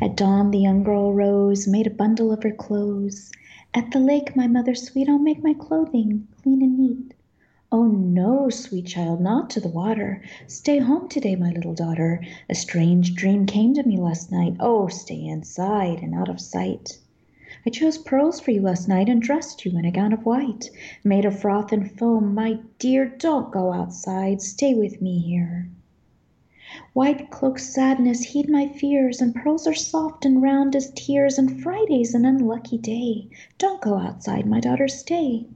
At 0.00 0.16
dawn 0.16 0.50
the 0.50 0.58
young 0.58 0.82
girl 0.82 1.12
rose, 1.12 1.68
made 1.68 1.86
a 1.86 1.90
bundle 1.90 2.32
of 2.32 2.42
her 2.42 2.50
clothes. 2.50 3.30
At 3.72 3.92
the 3.92 4.00
lake, 4.00 4.34
my 4.34 4.48
mother 4.48 4.74
sweet, 4.74 5.08
I'll 5.08 5.20
make 5.20 5.44
my 5.44 5.54
clothing 5.54 6.26
clean 6.42 6.62
and 6.62 6.76
neat. 6.80 7.14
Oh 7.70 7.86
no, 7.86 8.50
sweet 8.50 8.86
child, 8.86 9.20
not 9.20 9.50
to 9.50 9.60
the 9.60 9.68
water. 9.68 10.20
Stay 10.48 10.80
home 10.80 11.08
today, 11.08 11.36
my 11.36 11.52
little 11.52 11.72
daughter. 11.72 12.20
A 12.50 12.56
strange 12.56 13.14
dream 13.14 13.46
came 13.46 13.72
to 13.74 13.84
me 13.84 13.98
last 13.98 14.32
night. 14.32 14.56
Oh, 14.58 14.88
stay 14.88 15.24
inside 15.24 16.00
and 16.02 16.12
out 16.12 16.28
of 16.28 16.40
sight. 16.40 16.98
I 17.64 17.70
chose 17.70 17.96
pearls 17.96 18.40
for 18.40 18.50
you 18.50 18.60
last 18.60 18.88
night 18.88 19.08
and 19.08 19.22
dressed 19.22 19.64
you 19.64 19.78
in 19.78 19.84
a 19.84 19.92
gown 19.92 20.12
of 20.12 20.26
white, 20.26 20.68
made 21.04 21.24
of 21.24 21.38
froth 21.38 21.70
and 21.70 21.96
foam. 21.96 22.34
My 22.34 22.58
dear, 22.80 23.06
don't 23.06 23.52
go 23.52 23.72
outside. 23.72 24.42
Stay 24.42 24.74
with 24.74 25.00
me 25.00 25.20
here. 25.20 25.68
White 26.92 27.30
cloaks 27.30 27.72
sadness, 27.72 28.22
heed 28.22 28.48
my 28.48 28.66
fears, 28.66 29.20
And 29.20 29.32
pearls 29.32 29.68
are 29.68 29.74
soft 29.74 30.24
and 30.24 30.42
round 30.42 30.74
as 30.74 30.90
tears, 30.96 31.38
And 31.38 31.62
Friday's 31.62 32.14
an 32.14 32.24
unlucky 32.24 32.78
day. 32.78 33.28
Don't 33.58 33.80
go 33.80 33.96
outside, 33.96 34.44
my 34.44 34.58
daughter, 34.58 34.88
stay. 34.88 35.46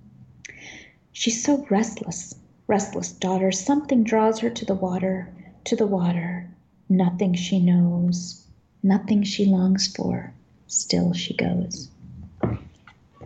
She's 1.10 1.42
so 1.42 1.66
restless, 1.70 2.36
restless 2.68 3.10
daughter, 3.10 3.50
Something 3.50 4.04
draws 4.04 4.38
her 4.38 4.50
to 4.50 4.64
the 4.64 4.76
water, 4.76 5.34
to 5.64 5.74
the 5.74 5.88
water. 5.88 6.54
Nothing 6.88 7.34
she 7.34 7.58
knows, 7.58 8.46
nothing 8.80 9.24
she 9.24 9.44
longs 9.44 9.88
for, 9.88 10.32
still 10.68 11.12
she 11.12 11.34
goes. 11.34 11.90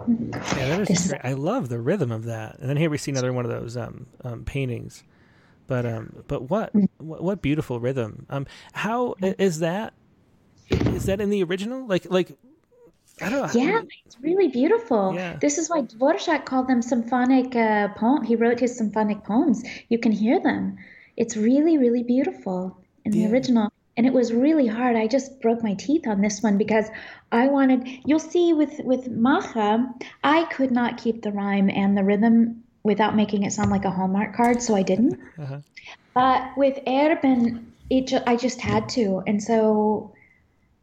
Yeah, 0.09 0.77
that 0.77 0.91
is 0.91 1.09
great. 1.09 1.21
I 1.25 1.33
love 1.33 1.69
the 1.69 1.79
rhythm 1.79 2.13
of 2.13 2.25
that. 2.25 2.59
And 2.59 2.69
then 2.69 2.77
here 2.77 2.91
we 2.91 2.99
see 2.99 3.11
another 3.11 3.33
one 3.33 3.45
of 3.45 3.51
those 3.51 3.77
um, 3.77 4.07
um, 4.25 4.45
paintings 4.45 5.03
but 5.71 5.87
um, 5.87 6.25
but 6.27 6.51
what 6.51 6.75
mm. 6.75 6.89
what, 6.99 7.23
what 7.23 7.43
beautiful 7.43 7.79
rhythm. 7.79 8.27
Um, 8.29 8.47
how 8.73 9.15
is 9.23 9.61
that? 9.61 9.95
Is 10.69 11.07
that 11.07 11.21
in 11.21 11.31
the 11.31 11.45
original? 11.45 11.87
Like 11.87 12.11
like 12.11 12.37
I 13.23 13.31
don't 13.31 13.55
know. 13.55 13.61
Yeah, 13.61 13.83
it's 14.05 14.19
really 14.21 14.49
beautiful. 14.49 15.15
Yeah. 15.15 15.37
This 15.41 15.59
is 15.59 15.71
why 15.71 15.83
Dvorak 15.83 16.45
called 16.45 16.67
them 16.67 16.83
symphonic 16.83 17.55
uh, 17.55 17.89
poem. 17.95 18.25
He 18.25 18.35
wrote 18.35 18.59
his 18.59 18.77
symphonic 18.77 19.23
poems. 19.23 19.63
You 19.89 19.99
can 19.99 20.11
hear 20.11 20.41
them. 20.41 20.77
It's 21.17 21.37
really, 21.37 21.79
really 21.79 22.03
beautiful 22.03 22.77
in 23.05 23.13
the 23.13 23.31
original. 23.31 23.73
And 23.97 24.07
it 24.07 24.13
was 24.13 24.33
really 24.33 24.67
hard. 24.67 24.97
I 24.97 25.07
just 25.07 25.41
broke 25.41 25.63
my 25.63 25.75
teeth 25.75 26.07
on 26.07 26.21
this 26.21 26.43
one 26.43 26.57
because 26.57 26.87
I 27.33 27.49
wanted. 27.49 27.87
You'll 28.07 28.19
see 28.19 28.53
with 28.53 28.81
with 28.85 29.09
Macha, 29.09 29.93
I 30.25 30.45
could 30.45 30.71
not 30.71 30.97
keep 30.97 31.23
the 31.23 31.33
rhyme 31.33 31.69
and 31.69 31.97
the 31.97 32.05
rhythm 32.05 32.63
without 32.83 33.15
making 33.15 33.43
it 33.43 33.53
sound 33.53 33.71
like 33.71 33.85
a 33.85 33.91
Hallmark 33.91 34.35
card, 34.35 34.63
so 34.63 34.75
I 34.75 34.83
didn't. 34.83 35.19
Uh-huh. 35.39 35.59
But 36.15 36.57
with 36.57 36.79
Erben, 36.87 37.67
it 37.91 38.07
ju- 38.07 38.23
I 38.27 38.37
just 38.37 38.61
had 38.61 38.89
to, 38.91 39.23
and 39.27 39.43
so 39.43 40.15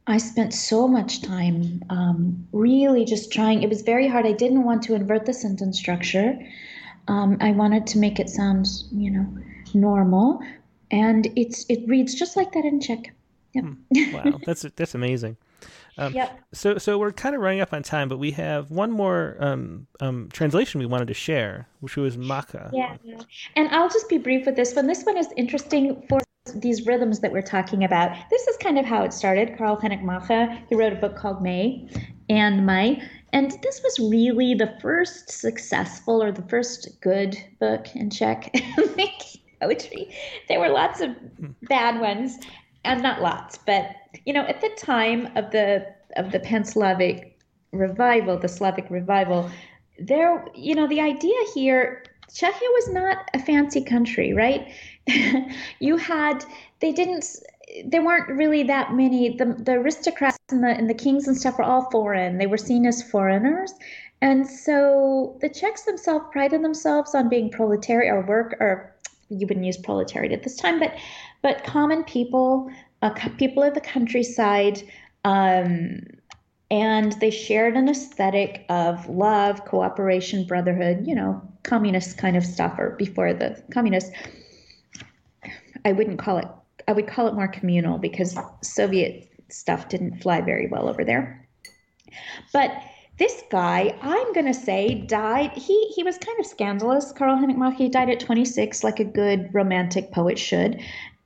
I 0.08 0.18
spent 0.18 0.54
so 0.54 0.88
much 0.88 1.22
time 1.22 1.84
um, 1.90 2.48
really 2.54 3.04
just 3.04 3.32
trying. 3.32 3.62
It 3.62 3.70
was 3.70 3.82
very 3.82 4.08
hard. 4.08 4.26
I 4.26 4.32
didn't 4.32 4.64
want 4.64 4.84
to 4.84 4.96
invert 4.96 5.26
the 5.26 5.34
sentence 5.34 5.78
structure. 5.78 6.40
Um, 7.10 7.38
I 7.42 7.52
wanted 7.52 7.88
to 7.88 8.00
make 8.00 8.20
it 8.20 8.30
sound, 8.30 8.68
you 8.92 9.12
know, 9.12 9.28
normal, 9.74 10.42
and 10.92 11.28
it's 11.36 11.66
it 11.70 11.88
reads 11.88 12.16
just 12.16 12.36
like 12.36 12.52
that 12.54 12.66
in 12.66 12.80
Czech. 12.80 13.14
Yep. 13.54 13.64
Hmm. 13.64 14.14
Wow, 14.14 14.40
that's 14.46 14.64
that's 14.76 14.96
amazing. 14.96 15.38
Um, 15.98 16.14
yep. 16.14 16.40
So, 16.54 16.78
so 16.78 17.00
we're 17.00 17.12
kind 17.12 17.36
of 17.36 17.42
running 17.42 17.60
up 17.60 17.74
on 17.74 17.82
time, 17.82 18.08
but 18.08 18.20
we 18.20 18.32
have 18.32 18.70
one 18.70 18.92
more 18.92 19.36
um, 19.40 19.88
um, 20.00 20.30
translation 20.32 20.80
we 20.80 20.86
wanted 20.86 21.08
to 21.08 21.16
share, 21.16 21.68
which 21.80 21.98
was 21.98 22.18
Macha. 22.18 22.70
Yeah, 22.72 22.98
and 23.56 23.68
I'll 23.70 23.90
just 23.90 24.08
be 24.08 24.20
brief 24.20 24.46
with 24.46 24.56
this 24.56 24.76
one. 24.76 24.86
This 24.86 25.04
one 25.04 25.18
is 25.18 25.28
interesting 25.36 26.06
for 26.08 26.20
these 26.56 26.86
rhythms 26.86 27.20
that 27.22 27.32
we're 27.32 27.42
talking 27.42 27.84
about. 27.84 28.16
This 28.30 28.48
is 28.48 28.58
kind 28.58 28.78
of 28.78 28.86
how 28.86 29.04
it 29.04 29.12
started. 29.12 29.58
Karel 29.58 29.78
Hynek 29.78 30.04
Macha, 30.04 30.62
he 30.70 30.76
wrote 30.76 30.94
a 30.94 30.98
book 30.98 31.16
called 31.16 31.42
May 31.42 31.90
and 32.30 32.66
May. 32.66 33.02
And 33.34 33.52
this 33.62 33.82
was 33.84 34.00
really 34.00 34.54
the 34.54 34.78
first 34.82 35.30
successful 35.30 36.24
or 36.24 36.32
the 36.32 36.44
first 36.44 37.02
good 37.02 37.38
book 37.60 37.88
in 37.96 38.10
Czech 38.10 38.54
poetry. 39.62 40.14
There 40.48 40.60
were 40.60 40.70
lots 40.70 41.02
of 41.02 41.12
bad 41.64 42.00
ones, 42.00 42.38
and 42.84 43.04
not 43.04 43.22
lots, 43.22 43.58
but 43.58 43.96
you 44.26 44.34
know, 44.34 44.44
at 44.44 44.62
the 44.62 44.70
time 44.78 45.30
of 45.36 45.52
the 45.52 45.86
of 46.16 46.32
the 46.32 46.40
Pan-Slavic 46.40 47.38
revival, 47.72 48.38
the 48.38 48.48
Slavic 48.48 48.90
revival, 48.90 49.50
there, 50.00 50.46
you 50.56 50.74
know, 50.74 50.88
the 50.88 51.02
idea 51.02 51.36
here, 51.54 52.04
Czechia 52.30 52.70
was 52.74 52.90
not 52.90 53.30
a 53.34 53.40
fancy 53.40 53.84
country, 53.84 54.34
right? 54.34 54.72
you 55.80 55.98
had 55.98 56.44
they 56.80 56.92
didn't 56.92 57.26
there 57.86 58.04
weren't 58.04 58.30
really 58.30 58.64
that 58.64 58.94
many 58.94 59.36
the, 59.36 59.46
the 59.60 59.74
aristocrats 59.74 60.38
and 60.50 60.64
the 60.64 60.70
and 60.70 60.90
the 60.90 60.94
kings 60.94 61.28
and 61.28 61.38
stuff 61.38 61.58
were 61.58 61.64
all 61.64 61.90
foreign 61.92 62.38
they 62.38 62.48
were 62.48 62.58
seen 62.58 62.86
as 62.86 63.04
foreigners 63.04 63.74
and 64.22 64.48
so 64.48 65.38
the 65.42 65.50
czechs 65.50 65.84
themselves 65.84 66.26
prided 66.32 66.64
themselves 66.64 67.14
on 67.14 67.30
being 67.30 67.50
proletariat 67.50 68.14
or 68.14 68.22
work 68.22 68.56
or 68.60 68.96
you 69.30 69.46
wouldn't 69.48 69.66
use 69.66 69.78
proletariat 69.78 70.32
at 70.32 70.44
this 70.44 70.56
time 70.56 70.80
but 70.80 70.96
but 71.42 71.64
common 71.64 72.04
people, 72.04 72.70
uh, 73.02 73.12
people 73.38 73.64
of 73.64 73.74
the 73.74 73.82
countryside, 73.82 74.82
um, 75.24 76.02
and 76.70 77.14
they 77.14 77.30
shared 77.30 77.76
an 77.76 77.88
aesthetic 77.88 78.66
of 78.70 79.08
love, 79.08 79.64
cooperation, 79.66 80.46
brotherhood, 80.46 81.06
you 81.08 81.16
know, 81.16 81.42
communist 81.64 82.18
kind 82.18 82.36
of 82.36 82.44
stuff, 82.44 82.78
or 82.78 82.92
before 82.92 83.34
the 83.34 83.62
communists. 83.72 84.12
I 85.86 85.92
wouldn't 85.94 86.20
call 86.20 86.38
it, 86.40 86.48
I 86.88 86.92
would 86.94 87.08
call 87.08 87.28
it 87.28 87.34
more 87.34 87.48
communal 87.48 87.98
because 87.98 88.38
Soviet 88.62 89.30
stuff 89.50 89.88
didn't 89.88 90.22
fly 90.22 90.42
very 90.42 90.68
well 90.68 90.90
over 90.90 91.06
there. 91.06 91.48
But 92.52 92.72
this 93.18 93.44
guy, 93.50 93.96
I'm 94.02 94.32
gonna 94.34 94.54
say, 94.54 94.94
died. 94.94 95.52
He 95.54 95.88
he 95.96 96.04
was 96.04 96.18
kind 96.18 96.40
of 96.40 96.46
scandalous. 96.46 97.12
Karel 97.12 97.38
Hynek 97.38 97.58
Macha 97.58 97.90
died 97.90 98.10
at 98.10 98.20
26, 98.20 98.84
like 98.84 99.00
a 99.00 99.04
good 99.04 99.54
romantic 99.54 100.12
poet 100.12 100.38
should, 100.38 100.80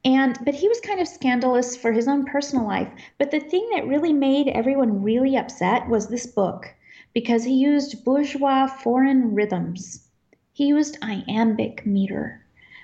and 0.06 0.38
but 0.46 0.56
he 0.56 0.68
was 0.68 0.80
kind 0.80 1.00
of 1.00 1.08
scandalous 1.08 1.76
for 1.76 1.92
his 1.92 2.08
own 2.08 2.26
personal 2.26 2.66
life. 2.66 2.88
But 3.18 3.32
the 3.32 3.40
thing 3.40 3.70
that 3.74 3.88
really 3.88 4.14
made 4.14 4.48
everyone 4.48 5.04
really 5.04 5.36
upset 5.36 5.90
was 5.90 6.08
this 6.08 6.26
book 6.26 6.74
because 7.14 7.44
he 7.44 7.54
used 7.54 8.06
bourgeois 8.06 8.68
foreign 8.68 9.36
rhythms. 9.36 10.08
He 10.54 10.68
used 10.68 10.98
iambic 11.02 11.86
meter, 11.86 12.41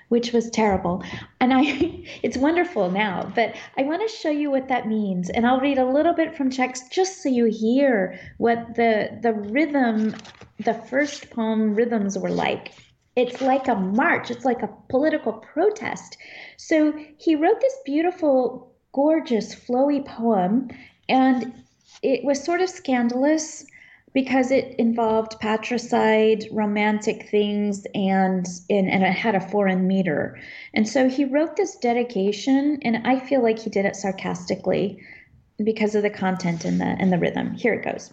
which 0.08 0.32
was 0.32 0.50
terrible. 0.50 1.02
And 1.40 1.52
I 1.52 1.62
it's 2.22 2.36
wonderful 2.36 2.90
now, 2.90 3.30
but 3.34 3.54
I 3.76 3.82
want 3.82 4.08
to 4.08 4.16
show 4.16 4.30
you 4.30 4.50
what 4.50 4.68
that 4.68 4.88
means. 4.88 5.30
And 5.30 5.46
I'll 5.46 5.60
read 5.60 5.78
a 5.78 5.84
little 5.84 6.14
bit 6.14 6.36
from 6.36 6.50
Czechs 6.50 6.88
just 6.88 7.22
so 7.22 7.28
you 7.28 7.46
hear 7.46 8.18
what 8.38 8.74
the 8.74 9.18
the 9.22 9.32
rhythm 9.32 10.14
the 10.60 10.74
first 10.74 11.30
poem 11.30 11.74
rhythms 11.74 12.18
were 12.18 12.30
like. 12.30 12.72
It's 13.16 13.40
like 13.40 13.66
a 13.68 13.74
march, 13.74 14.30
it's 14.30 14.44
like 14.44 14.62
a 14.62 14.70
political 14.88 15.32
protest. 15.32 16.16
So 16.56 16.94
he 17.16 17.34
wrote 17.34 17.60
this 17.60 17.76
beautiful, 17.84 18.72
gorgeous, 18.92 19.54
flowy 19.54 20.04
poem, 20.04 20.68
and 21.08 21.64
it 22.02 22.22
was 22.22 22.42
sort 22.42 22.60
of 22.60 22.70
scandalous 22.70 23.66
because 24.14 24.50
it 24.50 24.74
involved 24.78 25.38
patricide, 25.40 26.46
romantic 26.50 27.28
things, 27.30 27.86
and, 27.94 28.46
and, 28.70 28.90
and 28.90 29.02
it 29.04 29.12
had 29.12 29.34
a 29.34 29.40
foreign 29.40 29.86
meter. 29.86 30.38
And 30.74 30.88
so 30.88 31.08
he 31.08 31.24
wrote 31.24 31.56
this 31.56 31.76
dedication, 31.76 32.78
and 32.82 33.06
I 33.06 33.20
feel 33.20 33.42
like 33.42 33.58
he 33.58 33.70
did 33.70 33.84
it 33.84 33.96
sarcastically. 33.96 34.98
because 35.64 35.94
of 35.94 36.02
the 36.02 36.10
content 36.10 36.64
and 36.64 36.80
the 36.80 36.84
and 36.84 37.12
the 37.12 37.18
rhythm. 37.18 37.54
Here 37.54 37.74
it 37.74 37.84
goes. 37.84 38.12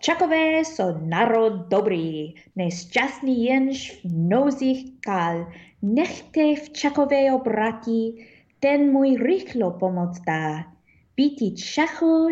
Czechové 0.00 0.64
so 0.64 0.98
narod 0.98 1.68
dobrý, 1.70 2.34
nešťastný 2.56 3.44
jenž 3.44 4.02
v 4.02 4.10
nozích 4.10 4.98
kal, 5.00 5.46
nechte 5.82 6.56
v 6.56 6.70
Čechové 6.70 7.32
obratí, 7.32 8.26
ten 8.60 8.90
můj 8.92 9.16
rychlo 9.16 9.70
pomoc 9.70 10.18
dá. 10.26 10.64
Býti 11.16 11.54
Čechu 11.54 12.28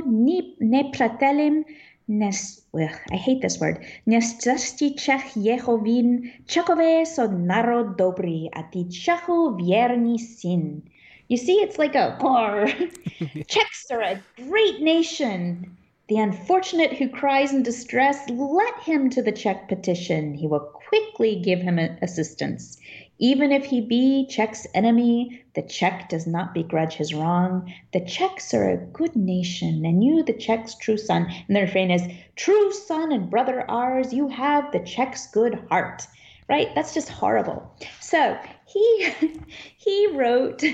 nepřátelem, 0.61 1.63
nes, 2.11 2.67
ugh, 2.75 2.99
I 3.13 3.17
hate 3.17 3.41
this 3.41 3.61
word, 3.61 3.79
nešťastí 4.07 4.99
Čech 4.99 5.37
jeho 5.37 5.79
vín, 5.79 6.35
Čechové 6.47 7.07
so 7.07 7.31
narod 7.31 7.95
dobrý 7.97 8.51
a 8.51 8.63
ty 8.63 8.85
Čechu 8.85 9.55
věrný 9.55 10.19
syn. 10.19 10.83
You 11.29 11.39
see, 11.39 11.63
it's 11.63 11.79
like 11.79 11.95
a 11.95 12.19
car. 12.21 12.67
Czechs 13.47 13.91
are 13.91 14.03
a 14.03 14.21
great 14.37 14.83
nation. 14.83 15.77
The 16.09 16.19
unfortunate 16.19 16.93
who 16.99 17.09
cries 17.09 17.53
in 17.53 17.63
distress, 17.63 18.19
let 18.29 18.75
him 18.83 19.11
to 19.11 19.23
the 19.23 19.31
Czech 19.31 19.69
petition. 19.69 20.35
He 20.35 20.49
will 20.49 20.67
quickly 20.89 21.37
give 21.37 21.61
him 21.61 21.79
assistance. 21.79 22.77
Even 23.23 23.53
if 23.53 23.67
he 23.67 23.83
be 23.83 24.27
Czech's 24.27 24.67
enemy, 24.75 25.45
the 25.55 25.63
Czech 25.63 26.09
does 26.09 26.27
not 26.27 26.55
begrudge 26.55 26.95
his 26.95 27.13
wrong. 27.13 27.73
The 27.93 28.01
Czechs 28.01 28.55
are 28.55 28.71
a 28.71 28.79
good 28.79 29.15
nation, 29.15 29.85
and 29.85 30.03
you, 30.03 30.25
the 30.25 30.33
Czech's 30.33 30.75
true 30.75 30.97
son. 30.97 31.27
And 31.47 31.55
the 31.55 31.61
refrain 31.61 31.91
is, 31.91 32.09
True 32.35 32.73
son 32.73 33.13
and 33.13 33.29
brother 33.29 33.71
ours, 33.71 34.15
you 34.15 34.29
have 34.29 34.73
the 34.73 34.81
Czech's 34.81 35.27
good 35.27 35.63
heart. 35.69 36.07
Right? 36.49 36.75
That's 36.75 36.95
just 36.95 37.11
horrible. 37.11 37.71
So 38.01 38.39
he 38.67 39.13
he 39.77 40.09
wrote 40.15 40.65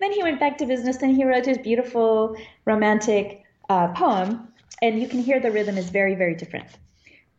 then 0.00 0.12
he 0.12 0.22
went 0.22 0.40
back 0.40 0.58
to 0.58 0.66
business 0.66 1.02
and 1.02 1.14
he 1.16 1.24
wrote 1.24 1.46
his 1.46 1.58
beautiful 1.58 2.36
romantic 2.64 3.42
uh, 3.68 3.88
poem. 3.88 4.48
And 4.82 5.00
you 5.00 5.08
can 5.08 5.20
hear 5.20 5.40
the 5.40 5.50
rhythm 5.50 5.78
is 5.78 5.88
very, 5.88 6.14
very 6.14 6.34
different. 6.34 6.66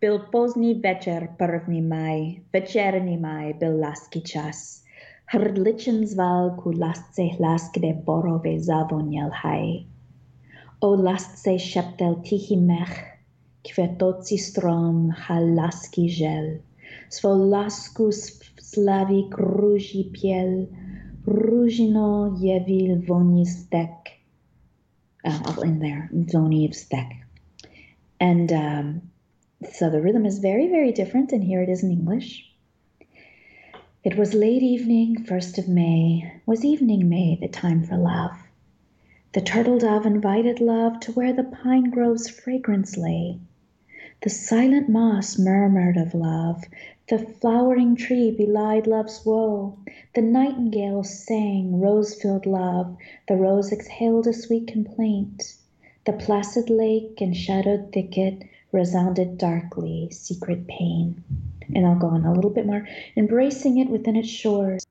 Byl 0.02 0.20
pozdní 0.20 0.74
večer 0.74 1.36
první 1.38 1.82
maj, 1.82 2.36
večerní 2.54 3.18
maj 3.18 3.54
byl 3.54 3.80
lasky 3.80 4.22
čas. 4.22 4.84
Hrdličen 5.26 6.08
zval 6.08 6.50
ku 6.50 6.72
lasce 6.80 7.22
hlas, 7.40 7.72
kde 7.74 7.94
borové 7.94 8.60
zavoněl 8.60 9.30
haj. 9.44 9.86
O 10.80 11.04
lasce 11.04 11.60
šeptel 11.60 12.16
tichý 12.16 12.58
mech, 12.58 13.18
květocí 13.74 14.38
strom 14.38 15.10
hal 15.28 15.56
lasky 15.56 16.10
žel. 16.10 16.58
Svou 17.10 17.50
lasku 17.50 18.10
slaví 18.62 19.30
kruží 19.30 20.04
pěl, 20.04 20.68
Rugino 21.28 22.36
Yevil 22.40 23.02
Vonistek. 23.08 23.90
Uh, 25.28 25.34
I'll 25.34 25.64
end 25.64 25.80
there. 25.80 26.10
Vonivstek. 26.34 27.08
And 28.20 28.52
um, 28.52 29.02
so 29.74 29.90
the 29.90 30.02
rhythm 30.02 30.26
is 30.26 30.40
very, 30.40 30.68
very 30.68 30.92
different, 30.92 31.32
and 31.32 31.44
here 31.44 31.62
it 31.62 31.70
is 31.70 31.84
in 31.84 31.92
English. 31.92 32.52
It 34.04 34.16
was 34.16 34.34
late 34.34 34.62
evening, 34.62 35.24
first 35.24 35.58
of 35.58 35.68
May, 35.68 36.32
was 36.46 36.64
evening 36.64 37.10
May, 37.10 37.38
the 37.42 37.48
time 37.48 37.84
for 37.84 37.98
love. 37.98 38.32
The 39.34 39.42
turtle 39.42 39.80
dove 39.80 40.06
invited 40.06 40.62
love 40.62 41.00
to 41.02 41.12
where 41.12 41.34
the 41.34 41.44
pine 41.44 41.90
grove's 41.90 42.30
fragrance 42.30 42.98
lay. 42.98 43.40
The 44.22 44.30
silent 44.30 44.90
moss 44.90 45.38
murmured 45.38 45.98
of 45.98 46.14
love, 46.14 46.64
the 47.10 47.20
flowering 47.20 47.96
tree 47.96 48.32
belied 48.32 48.88
love's 48.88 49.26
woe. 49.26 49.78
The 50.16 50.22
nightingale 50.22 51.04
sang 51.04 51.80
rose 51.80 52.14
filled 52.14 52.46
love. 52.46 52.98
The 53.28 53.36
rose 53.36 53.72
exhaled 53.72 54.28
a 54.28 54.34
sweet 54.34 54.68
complaint. 54.68 55.56
The 56.06 56.14
placid 56.14 56.70
lake 56.70 57.22
and 57.22 57.36
shadowed 57.36 57.92
thicket 57.92 58.44
resounded 58.72 59.38
darkly, 59.38 60.10
secret 60.12 60.68
pain. 60.68 61.24
And 61.74 61.86
I'll 61.86 62.00
go 62.00 62.08
on 62.08 62.26
a 62.26 62.34
little 62.34 62.50
bit 62.50 62.66
more. 62.66 62.88
Embracing 63.16 63.78
it 63.78 63.90
within 63.90 64.16
its 64.16 64.30
shores, 64.30 64.86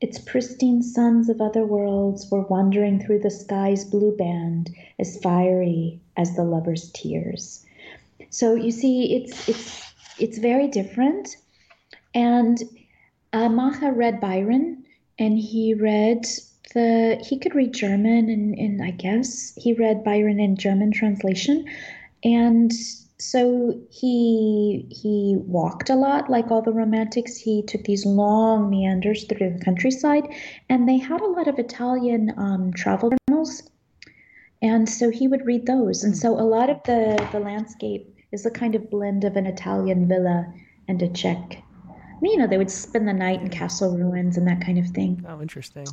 its 0.00 0.18
pristine 0.18 0.82
sons 0.82 1.28
of 1.28 1.40
other 1.40 1.66
worlds 1.66 2.30
were 2.30 2.42
wandering 2.42 3.00
through 3.00 3.18
the 3.20 3.30
sky's 3.30 3.84
blue 3.84 4.16
band, 4.16 4.70
as 4.98 5.18
fiery 5.18 6.00
as 6.16 6.36
the 6.36 6.44
lover's 6.44 6.90
tears. 6.92 7.66
So 8.30 8.54
you 8.54 8.70
see, 8.70 9.16
it's 9.16 9.48
it's 9.48 9.92
it's 10.18 10.38
very 10.38 10.68
different. 10.68 11.36
And 12.14 12.58
uh, 13.32 13.48
Macha 13.48 13.92
read 13.92 14.20
Byron, 14.20 14.84
and 15.18 15.38
he 15.38 15.74
read 15.74 16.26
the 16.72 17.22
he 17.28 17.38
could 17.38 17.54
read 17.54 17.74
German, 17.74 18.30
and, 18.30 18.54
and 18.56 18.82
I 18.82 18.92
guess 18.92 19.52
he 19.56 19.74
read 19.74 20.04
Byron 20.04 20.40
in 20.40 20.56
German 20.56 20.92
translation, 20.92 21.66
and 22.24 22.72
so 23.18 23.78
he 23.90 24.86
he 24.90 25.36
walked 25.40 25.90
a 25.90 25.94
lot 25.94 26.30
like 26.30 26.50
all 26.50 26.62
the 26.62 26.72
romantics 26.72 27.36
he 27.36 27.62
took 27.62 27.84
these 27.84 28.06
long 28.06 28.70
meanders 28.70 29.24
through 29.24 29.52
the 29.52 29.64
countryside 29.64 30.24
and 30.68 30.88
they 30.88 30.98
had 30.98 31.20
a 31.20 31.26
lot 31.26 31.48
of 31.48 31.58
italian 31.58 32.32
um, 32.38 32.72
travel 32.72 33.12
journals 33.28 33.62
and 34.62 34.88
so 34.88 35.10
he 35.10 35.28
would 35.28 35.44
read 35.44 35.66
those 35.66 36.02
and 36.02 36.16
so 36.16 36.32
a 36.32 36.42
lot 36.42 36.70
of 36.70 36.78
the 36.86 37.16
the 37.32 37.40
landscape 37.40 38.06
is 38.32 38.46
a 38.46 38.50
kind 38.50 38.74
of 38.74 38.90
blend 38.90 39.24
of 39.24 39.36
an 39.36 39.46
Italian 39.46 40.08
villa 40.08 40.52
and 40.88 41.02
a 41.02 41.08
Czech. 41.08 41.62
You 42.22 42.36
know, 42.36 42.46
they 42.46 42.58
would 42.58 42.70
spend 42.70 43.08
the 43.08 43.12
night 43.12 43.40
in 43.40 43.48
castle 43.48 43.96
ruins 43.96 44.36
and 44.36 44.46
that 44.46 44.60
kind 44.60 44.78
of 44.78 44.86
thing. 44.88 45.24
Oh, 45.28 45.40
interesting. 45.40 45.86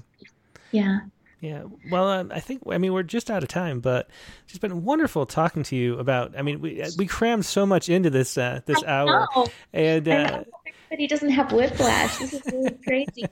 Yeah. 0.72 0.99
Yeah. 1.39 1.64
Well, 1.91 2.07
um, 2.09 2.31
I 2.34 2.39
think 2.39 2.64
I 2.68 2.80
mean 2.80 2.93
we're 2.93 3.03
just 3.03 3.30
out 3.30 3.43
of 3.43 3.49
time, 3.49 3.80
but 3.80 4.09
it's 4.47 4.57
been 4.57 4.84
wonderful 4.84 5.26
talking 5.26 5.64
to 5.64 5.76
you 5.76 5.99
about. 5.99 6.38
I 6.38 6.41
mean, 6.41 6.61
we 6.61 6.84
we 6.97 7.05
crammed 7.05 7.45
so 7.45 7.65
much 7.65 7.89
into 7.89 8.09
this 8.09 8.38
uh, 8.38 8.61
this 8.65 8.81
I 8.84 8.88
hour, 8.88 9.27
know. 9.35 9.47
and 9.72 10.07
uh, 10.07 10.43
but 10.89 10.99
he 10.99 11.05
doesn't 11.05 11.30
have 11.30 11.51
whiplash. 11.51 12.18
This 12.18 12.34
is 12.34 12.41
really 12.51 12.72
crazy. 12.88 13.26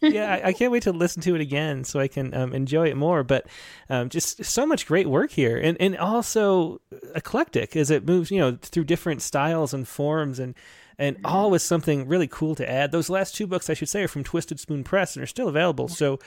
yeah, 0.00 0.34
I, 0.34 0.48
I, 0.48 0.52
can't 0.52 0.72
wait 0.72 0.82
to 0.82 0.92
listen 0.92 1.22
to 1.22 1.34
it 1.34 1.40
again 1.40 1.84
so 1.84 2.00
I 2.00 2.08
can 2.08 2.34
um, 2.34 2.52
enjoy 2.52 2.88
it 2.88 2.96
more. 2.96 3.22
But 3.24 3.46
um, 3.88 4.08
just 4.08 4.44
so 4.44 4.66
much 4.66 4.86
great 4.86 5.08
work 5.08 5.30
here, 5.30 5.56
and 5.56 5.80
and 5.80 5.96
also 5.96 6.80
eclectic 7.14 7.76
as 7.76 7.90
it 7.90 8.06
moves, 8.06 8.30
you 8.30 8.40
know, 8.40 8.58
through 8.60 8.84
different 8.84 9.22
styles 9.22 9.72
and 9.72 9.86
forms 9.86 10.38
and 10.38 10.54
and 10.98 11.16
all 11.24 11.50
with 11.50 11.62
something 11.62 12.08
really 12.08 12.26
cool 12.26 12.54
to 12.56 12.68
add. 12.68 12.90
Those 12.90 13.08
last 13.08 13.34
two 13.34 13.46
books, 13.46 13.70
I 13.70 13.74
should 13.74 13.88
say, 13.88 14.02
are 14.02 14.08
from 14.08 14.24
Twisted 14.24 14.58
Spoon 14.58 14.82
Press 14.82 15.14
and 15.14 15.22
are 15.22 15.26
still 15.26 15.48
available. 15.48 15.88
So 15.88 16.18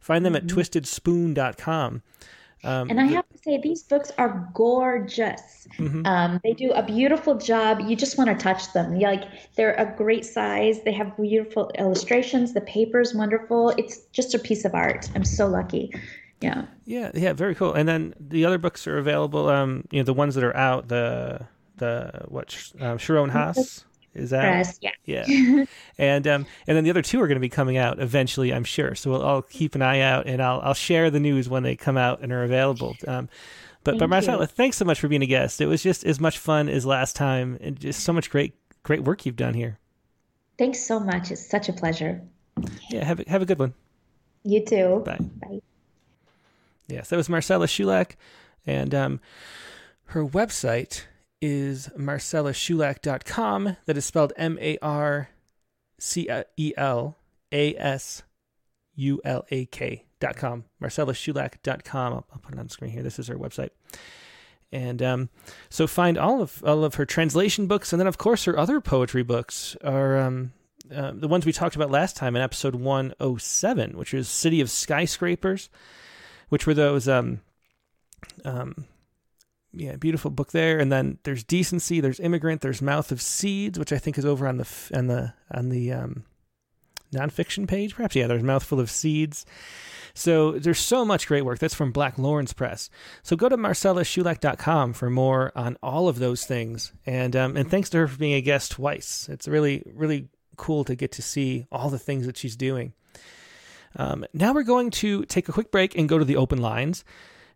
find 0.00 0.24
them 0.24 0.36
at 0.36 0.46
mm-hmm. 0.46 0.58
twistedspoon.com. 0.58 2.02
Um, 2.62 2.90
and 2.90 3.00
I 3.00 3.06
have 3.06 3.26
to 3.30 3.38
say, 3.38 3.58
these 3.58 3.82
books 3.82 4.12
are 4.18 4.48
gorgeous. 4.52 5.66
Mm-hmm. 5.78 6.04
Um, 6.04 6.40
they 6.44 6.52
do 6.52 6.70
a 6.72 6.82
beautiful 6.82 7.36
job. 7.36 7.80
You 7.80 7.96
just 7.96 8.18
want 8.18 8.28
to 8.28 8.36
touch 8.36 8.72
them. 8.74 8.96
Yeah, 8.96 9.10
like 9.10 9.24
they're 9.56 9.74
a 9.74 9.94
great 9.96 10.26
size. 10.26 10.82
They 10.82 10.92
have 10.92 11.16
beautiful 11.16 11.70
illustrations. 11.78 12.52
The 12.52 12.60
paper 12.60 13.00
is 13.00 13.14
wonderful. 13.14 13.70
It's 13.70 14.00
just 14.12 14.34
a 14.34 14.38
piece 14.38 14.66
of 14.66 14.74
art. 14.74 15.08
I'm 15.14 15.24
so 15.24 15.46
lucky. 15.46 15.90
Yeah. 16.42 16.66
Yeah. 16.84 17.10
Yeah. 17.14 17.32
Very 17.32 17.54
cool. 17.54 17.72
And 17.72 17.88
then 17.88 18.14
the 18.20 18.44
other 18.44 18.58
books 18.58 18.86
are 18.86 18.98
available. 18.98 19.48
Um, 19.48 19.84
you 19.90 20.00
know, 20.00 20.04
the 20.04 20.14
ones 20.14 20.34
that 20.34 20.44
are 20.44 20.56
out. 20.56 20.88
The 20.88 21.46
the 21.78 22.26
what? 22.28 22.54
Um, 22.78 22.98
Sharon 22.98 23.30
Haas. 23.30 23.84
Is 24.14 24.30
that 24.30 24.40
Press, 24.40 24.78
yeah. 24.82 24.90
Yeah. 25.04 25.64
and 25.98 26.26
um 26.26 26.46
and 26.66 26.76
then 26.76 26.84
the 26.84 26.90
other 26.90 27.02
two 27.02 27.20
are 27.20 27.28
going 27.28 27.36
to 27.36 27.40
be 27.40 27.48
coming 27.48 27.76
out 27.76 28.00
eventually, 28.00 28.52
I'm 28.52 28.64
sure. 28.64 28.94
So 28.94 29.10
we'll, 29.10 29.24
I'll 29.24 29.42
keep 29.42 29.74
an 29.74 29.82
eye 29.82 30.00
out 30.00 30.26
and 30.26 30.42
I'll 30.42 30.60
I'll 30.62 30.74
share 30.74 31.10
the 31.10 31.20
news 31.20 31.48
when 31.48 31.62
they 31.62 31.76
come 31.76 31.96
out 31.96 32.20
and 32.20 32.32
are 32.32 32.42
available. 32.42 32.96
Um, 33.06 33.28
but 33.82 33.92
Thank 33.92 34.00
but 34.00 34.10
Marcela, 34.10 34.46
thanks 34.46 34.76
so 34.76 34.84
much 34.84 35.00
for 35.00 35.08
being 35.08 35.22
a 35.22 35.26
guest. 35.26 35.60
It 35.60 35.66
was 35.66 35.82
just 35.82 36.04
as 36.04 36.20
much 36.20 36.38
fun 36.38 36.68
as 36.68 36.84
last 36.84 37.16
time, 37.16 37.56
and 37.60 37.78
just 37.78 38.00
so 38.00 38.12
much 38.12 38.30
great 38.30 38.54
great 38.82 39.04
work 39.04 39.24
you've 39.24 39.36
done 39.36 39.54
here. 39.54 39.78
Thanks 40.58 40.80
so 40.80 41.00
much. 41.00 41.30
It's 41.30 41.48
such 41.48 41.68
a 41.68 41.72
pleasure. 41.72 42.20
Yeah. 42.90 43.04
Have 43.04 43.20
a, 43.20 43.30
have 43.30 43.42
a 43.42 43.46
good 43.46 43.58
one. 43.58 43.72
You 44.42 44.64
too. 44.64 45.02
Bye. 45.06 45.18
Bye. 45.40 45.60
Yes, 46.88 47.08
that 47.08 47.16
was 47.16 47.28
Marcela 47.28 47.66
Sulak, 47.66 48.16
and 48.66 48.94
um, 48.94 49.20
her 50.06 50.26
website 50.26 51.04
is 51.40 51.88
marcelasulak.com. 51.96 53.76
That 53.86 53.96
is 53.96 54.04
spelled 54.04 54.32
M 54.36 54.58
A 54.60 54.78
R 54.82 55.30
C 55.98 56.28
E 56.56 56.72
L 56.76 57.16
A 57.52 57.74
S 57.76 58.22
U 58.94 59.20
L 59.24 59.44
A 59.50 59.66
K.com. 59.66 60.64
marcelasulak.com. 60.82 62.12
I'll, 62.12 62.26
I'll 62.32 62.38
put 62.38 62.54
it 62.54 62.58
on 62.58 62.66
the 62.66 62.72
screen 62.72 62.90
here. 62.90 63.02
This 63.02 63.18
is 63.18 63.28
her 63.28 63.36
website. 63.36 63.70
And 64.72 65.02
um, 65.02 65.28
so 65.68 65.86
find 65.86 66.16
all 66.16 66.40
of 66.40 66.62
all 66.64 66.84
of 66.84 66.94
her 66.94 67.04
translation 67.04 67.66
books, 67.66 67.92
and 67.92 67.98
then 67.98 68.06
of 68.06 68.18
course 68.18 68.44
her 68.44 68.56
other 68.56 68.80
poetry 68.80 69.24
books 69.24 69.76
are 69.82 70.16
um, 70.18 70.52
uh, 70.94 71.12
the 71.14 71.26
ones 71.26 71.44
we 71.44 71.52
talked 71.52 71.74
about 71.74 71.90
last 71.90 72.16
time 72.16 72.36
in 72.36 72.42
episode 72.42 72.76
107, 72.76 73.96
which 73.96 74.14
is 74.14 74.28
City 74.28 74.60
of 74.60 74.68
Skypapers, 74.68 75.68
which 76.50 76.66
were 76.66 76.74
those 76.74 77.08
um, 77.08 77.40
um, 78.44 78.86
yeah, 79.72 79.96
beautiful 79.96 80.30
book 80.30 80.52
there. 80.52 80.78
And 80.78 80.90
then 80.90 81.18
there's 81.22 81.44
Decency, 81.44 82.00
there's 82.00 82.20
Immigrant, 82.20 82.60
there's 82.60 82.82
Mouth 82.82 83.12
of 83.12 83.22
Seeds, 83.22 83.78
which 83.78 83.92
I 83.92 83.98
think 83.98 84.18
is 84.18 84.24
over 84.24 84.46
on 84.46 84.56
the 84.56 84.68
on 84.94 85.06
the 85.06 85.34
on 85.50 85.68
the 85.68 85.92
um, 85.92 86.24
nonfiction 87.12 87.68
page, 87.68 87.94
perhaps. 87.94 88.16
Yeah, 88.16 88.26
there's 88.26 88.42
Mouthful 88.42 88.80
of 88.80 88.90
Seeds. 88.90 89.46
So 90.12 90.52
there's 90.52 90.80
so 90.80 91.04
much 91.04 91.28
great 91.28 91.44
work. 91.44 91.60
That's 91.60 91.74
from 91.74 91.92
Black 91.92 92.18
Lawrence 92.18 92.52
Press. 92.52 92.90
So 93.22 93.36
go 93.36 93.48
to 93.48 93.56
marcelasulak.com 93.56 94.92
for 94.94 95.08
more 95.08 95.52
on 95.54 95.76
all 95.82 96.08
of 96.08 96.18
those 96.18 96.44
things. 96.44 96.92
And 97.06 97.36
um, 97.36 97.56
and 97.56 97.70
thanks 97.70 97.90
to 97.90 97.98
her 97.98 98.08
for 98.08 98.18
being 98.18 98.34
a 98.34 98.40
guest 98.40 98.72
twice. 98.72 99.28
It's 99.28 99.46
really 99.46 99.82
really 99.94 100.28
cool 100.56 100.84
to 100.84 100.94
get 100.94 101.12
to 101.12 101.22
see 101.22 101.66
all 101.72 101.90
the 101.90 101.98
things 101.98 102.26
that 102.26 102.36
she's 102.36 102.56
doing. 102.56 102.92
Um, 103.96 104.24
now 104.32 104.52
we're 104.52 104.62
going 104.62 104.90
to 104.90 105.24
take 105.24 105.48
a 105.48 105.52
quick 105.52 105.70
break 105.70 105.96
and 105.96 106.08
go 106.08 106.18
to 106.18 106.24
the 106.24 106.36
open 106.36 106.60
lines. 106.60 107.04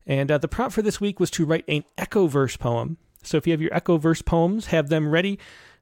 And 0.06 0.30
uh, 0.30 0.38
the 0.38 0.48
prompt 0.48 0.74
for 0.74 0.82
this 0.82 1.00
week 1.00 1.18
was 1.18 1.30
to 1.32 1.44
write 1.44 1.64
an 1.68 1.84
echo 1.96 2.26
verse 2.26 2.56
poem. 2.56 2.98
So 3.22 3.36
if 3.36 3.46
you 3.46 3.52
have 3.52 3.62
your 3.62 3.74
echo 3.74 3.96
verse 3.96 4.22
poems, 4.22 4.66
have 4.66 4.88
them 4.88 5.08
ready. 5.08 5.38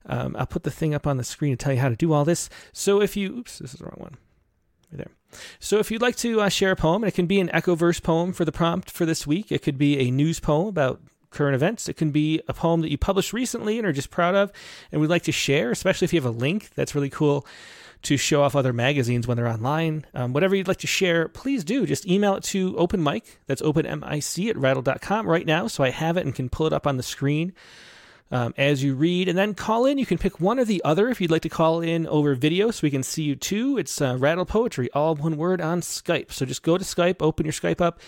Um, 0.07 0.36
I'll 0.39 0.47
put 0.47 0.62
the 0.62 0.70
thing 0.70 0.94
up 0.94 1.07
on 1.07 1.16
the 1.16 1.24
screen 1.24 1.53
to 1.53 1.57
tell 1.57 1.73
you 1.73 1.81
how 1.81 1.89
to 1.89 1.97
do 1.97 2.12
all 2.12 2.24
this. 2.24 2.49
So 2.73 3.01
if 3.01 3.16
you, 3.16 3.36
oops, 3.36 3.59
this 3.59 3.74
is 3.74 3.81
the 3.81 3.86
wrong 3.86 3.99
one. 3.99 4.16
Right 4.93 4.99
there. 4.99 5.40
So 5.59 5.78
if 5.78 5.90
you'd 5.90 6.03
like 6.03 6.16
to 6.16 6.43
uh, 6.43 6.49
share 6.49 6.73
a 6.73 6.77
poem, 6.77 7.03
and 7.03 7.09
it 7.09 7.15
can 7.15 7.27
be 7.27 7.40
an 7.40 7.51
echo 7.51 7.74
verse 7.74 8.01
poem 8.01 8.32
for 8.32 8.44
the 8.44 8.53
prompt 8.53 8.90
for 8.90 9.07
this 9.07 9.27
week, 9.27 9.51
it 9.51 9.62
could 9.62 9.78
be 9.78 9.99
a 9.99 10.11
news 10.11 10.40
poem 10.40 10.69
about 10.69 11.01
current 11.31 11.55
events. 11.55 11.89
It 11.89 11.97
can 11.97 12.11
be 12.11 12.43
a 12.47 12.53
poem 12.53 12.82
that 12.82 12.90
you 12.90 12.99
published 12.99 13.32
recently 13.32 13.78
and 13.78 13.86
are 13.86 13.93
just 13.93 14.11
proud 14.11 14.35
of 14.35 14.53
and 14.90 15.01
would 15.01 15.11
like 15.11 15.23
to 15.23 15.32
share, 15.32 15.70
especially 15.70 16.05
if 16.05 16.12
you 16.12 16.20
have 16.20 16.32
a 16.32 16.39
link. 16.39 16.70
That's 16.74 16.94
really 16.94 17.11
cool 17.11 17.47
to 18.03 18.16
show 18.16 18.43
off 18.43 18.57
other 18.57 18.73
magazines 18.73 19.27
when 19.27 19.37
they're 19.37 19.49
online. 19.49 20.05
Um, 20.15 20.33
whatever 20.33 20.57
you'd 20.57 20.69
like 20.69 20.79
to 20.79 20.87
share, 20.87 21.29
please 21.29 21.62
do. 21.62 21.87
Just 21.87 22.07
email 22.07 22.35
it 22.35 22.43
to 22.45 22.77
open 22.77 23.03
mic. 23.03 23.41
That's 23.47 23.62
openmic 23.62 24.49
at 24.49 24.57
rattle.com 24.57 25.27
right 25.27 25.47
now. 25.47 25.69
So 25.69 25.85
I 25.85 25.91
have 25.91 26.16
it 26.16 26.27
and 26.27 26.35
can 26.35 26.49
pull 26.49 26.66
it 26.66 26.73
up 26.73 26.87
on 26.87 26.97
the 26.97 27.03
screen 27.03 27.53
um, 28.33 28.55
as 28.57 28.83
you 28.83 28.95
read. 28.95 29.29
And 29.29 29.39
then 29.39 29.55
call 29.55 29.87
in. 29.87 29.99
You 29.99 30.07
can 30.07 30.19
pick 30.19 30.41
one 30.41 30.59
or 30.59 30.65
the 30.65 30.83
other 30.85 31.09
if 31.11 31.20
you'd 31.20 31.31
like 31.31 31.43
to 31.43 31.49
call 31.49 31.81
in 31.81 32.07
over 32.09 32.35
video 32.35 32.73
so 32.73 32.81
we 32.83 32.91
can 32.91 33.05
see 33.05 33.23
you 33.23 33.37
too. 33.37 33.79
It's 33.79 34.01
uh, 34.01 34.16
Rattle 34.19 34.47
Poetry, 34.47 34.91
all 34.93 35.15
one 35.15 35.37
word 35.37 35.61
on 35.61 35.81
Skype. 35.81 36.33
So 36.33 36.45
just 36.45 36.65
go 36.65 36.77
to 36.77 36.85
Skype, 36.85 37.16
open 37.20 37.47
your 37.47 37.53
Skype 37.53 37.81
up, 37.81 38.01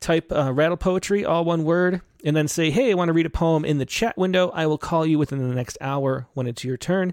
type 0.00 0.32
uh, 0.32 0.52
Rattle 0.52 0.78
Poetry, 0.78 1.26
all 1.26 1.44
one 1.44 1.64
word, 1.64 2.00
and 2.24 2.34
then 2.34 2.48
say, 2.48 2.70
hey, 2.70 2.90
I 2.90 2.94
want 2.94 3.10
to 3.10 3.12
read 3.12 3.26
a 3.26 3.30
poem 3.30 3.66
in 3.66 3.76
the 3.76 3.86
chat 3.86 4.16
window. 4.16 4.50
I 4.54 4.66
will 4.66 4.78
call 4.78 5.04
you 5.04 5.18
within 5.18 5.46
the 5.46 5.54
next 5.54 5.76
hour 5.82 6.26
when 6.32 6.46
it's 6.46 6.64
your 6.64 6.78
turn. 6.78 7.12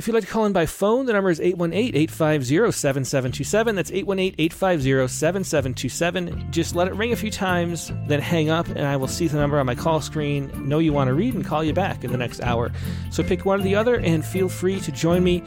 If 0.00 0.06
you'd 0.06 0.14
like 0.14 0.24
to 0.24 0.30
call 0.30 0.46
in 0.46 0.54
by 0.54 0.64
phone, 0.64 1.04
the 1.04 1.12
number 1.12 1.28
is 1.28 1.40
818 1.40 1.94
850 1.94 2.72
7727. 2.72 3.76
That's 3.76 3.92
818 3.92 4.34
850 4.38 5.08
7727. 5.08 6.50
Just 6.50 6.74
let 6.74 6.88
it 6.88 6.94
ring 6.94 7.12
a 7.12 7.16
few 7.16 7.30
times, 7.30 7.92
then 8.06 8.18
hang 8.18 8.48
up, 8.48 8.66
and 8.68 8.80
I 8.80 8.96
will 8.96 9.08
see 9.08 9.26
the 9.28 9.36
number 9.36 9.58
on 9.58 9.66
my 9.66 9.74
call 9.74 10.00
screen, 10.00 10.50
know 10.66 10.78
you 10.78 10.94
want 10.94 11.08
to 11.08 11.12
read, 11.12 11.34
and 11.34 11.44
call 11.44 11.62
you 11.62 11.74
back 11.74 12.02
in 12.02 12.12
the 12.12 12.16
next 12.16 12.40
hour. 12.40 12.72
So 13.10 13.22
pick 13.22 13.44
one 13.44 13.60
or 13.60 13.62
the 13.62 13.74
other, 13.74 13.96
and 13.96 14.24
feel 14.24 14.48
free 14.48 14.80
to 14.80 14.90
join 14.90 15.22
me 15.22 15.42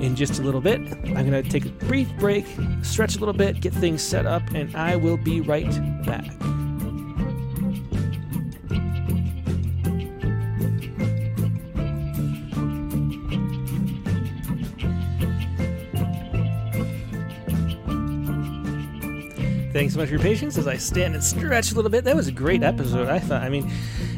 in 0.00 0.16
just 0.16 0.40
a 0.40 0.42
little 0.42 0.60
bit. 0.60 0.80
I'm 0.80 1.30
going 1.30 1.40
to 1.40 1.48
take 1.48 1.66
a 1.66 1.70
brief 1.86 2.08
break, 2.18 2.44
stretch 2.82 3.14
a 3.14 3.20
little 3.20 3.34
bit, 3.34 3.60
get 3.60 3.72
things 3.72 4.02
set 4.02 4.26
up, 4.26 4.42
and 4.52 4.74
I 4.74 4.96
will 4.96 5.16
be 5.16 5.40
right 5.40 5.70
back. 6.04 6.26
Thanks 19.72 19.94
so 19.94 20.00
much 20.00 20.10
for 20.10 20.16
your 20.16 20.22
patience 20.22 20.58
as 20.58 20.68
I 20.68 20.76
stand 20.76 21.14
and 21.14 21.24
stretch 21.24 21.72
a 21.72 21.74
little 21.74 21.90
bit. 21.90 22.04
That 22.04 22.14
was 22.14 22.28
a 22.28 22.32
great 22.32 22.62
episode, 22.62 23.08
I 23.08 23.18
thought. 23.18 23.42
I 23.42 23.48
mean, 23.48 23.72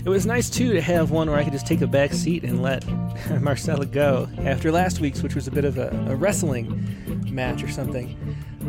it 0.04 0.08
was 0.08 0.26
nice 0.26 0.50
too 0.50 0.72
to 0.72 0.80
have 0.80 1.12
one 1.12 1.30
where 1.30 1.38
I 1.38 1.44
could 1.44 1.52
just 1.52 1.64
take 1.64 1.80
a 1.80 1.86
back 1.86 2.12
seat 2.12 2.42
and 2.42 2.60
let 2.60 2.84
Marcela 3.40 3.86
go 3.86 4.28
after 4.38 4.72
last 4.72 4.98
week's, 4.98 5.22
which 5.22 5.36
was 5.36 5.46
a 5.46 5.52
bit 5.52 5.64
of 5.64 5.78
a, 5.78 5.90
a 6.08 6.16
wrestling 6.16 7.24
match 7.30 7.62
or 7.62 7.70
something. 7.70 8.18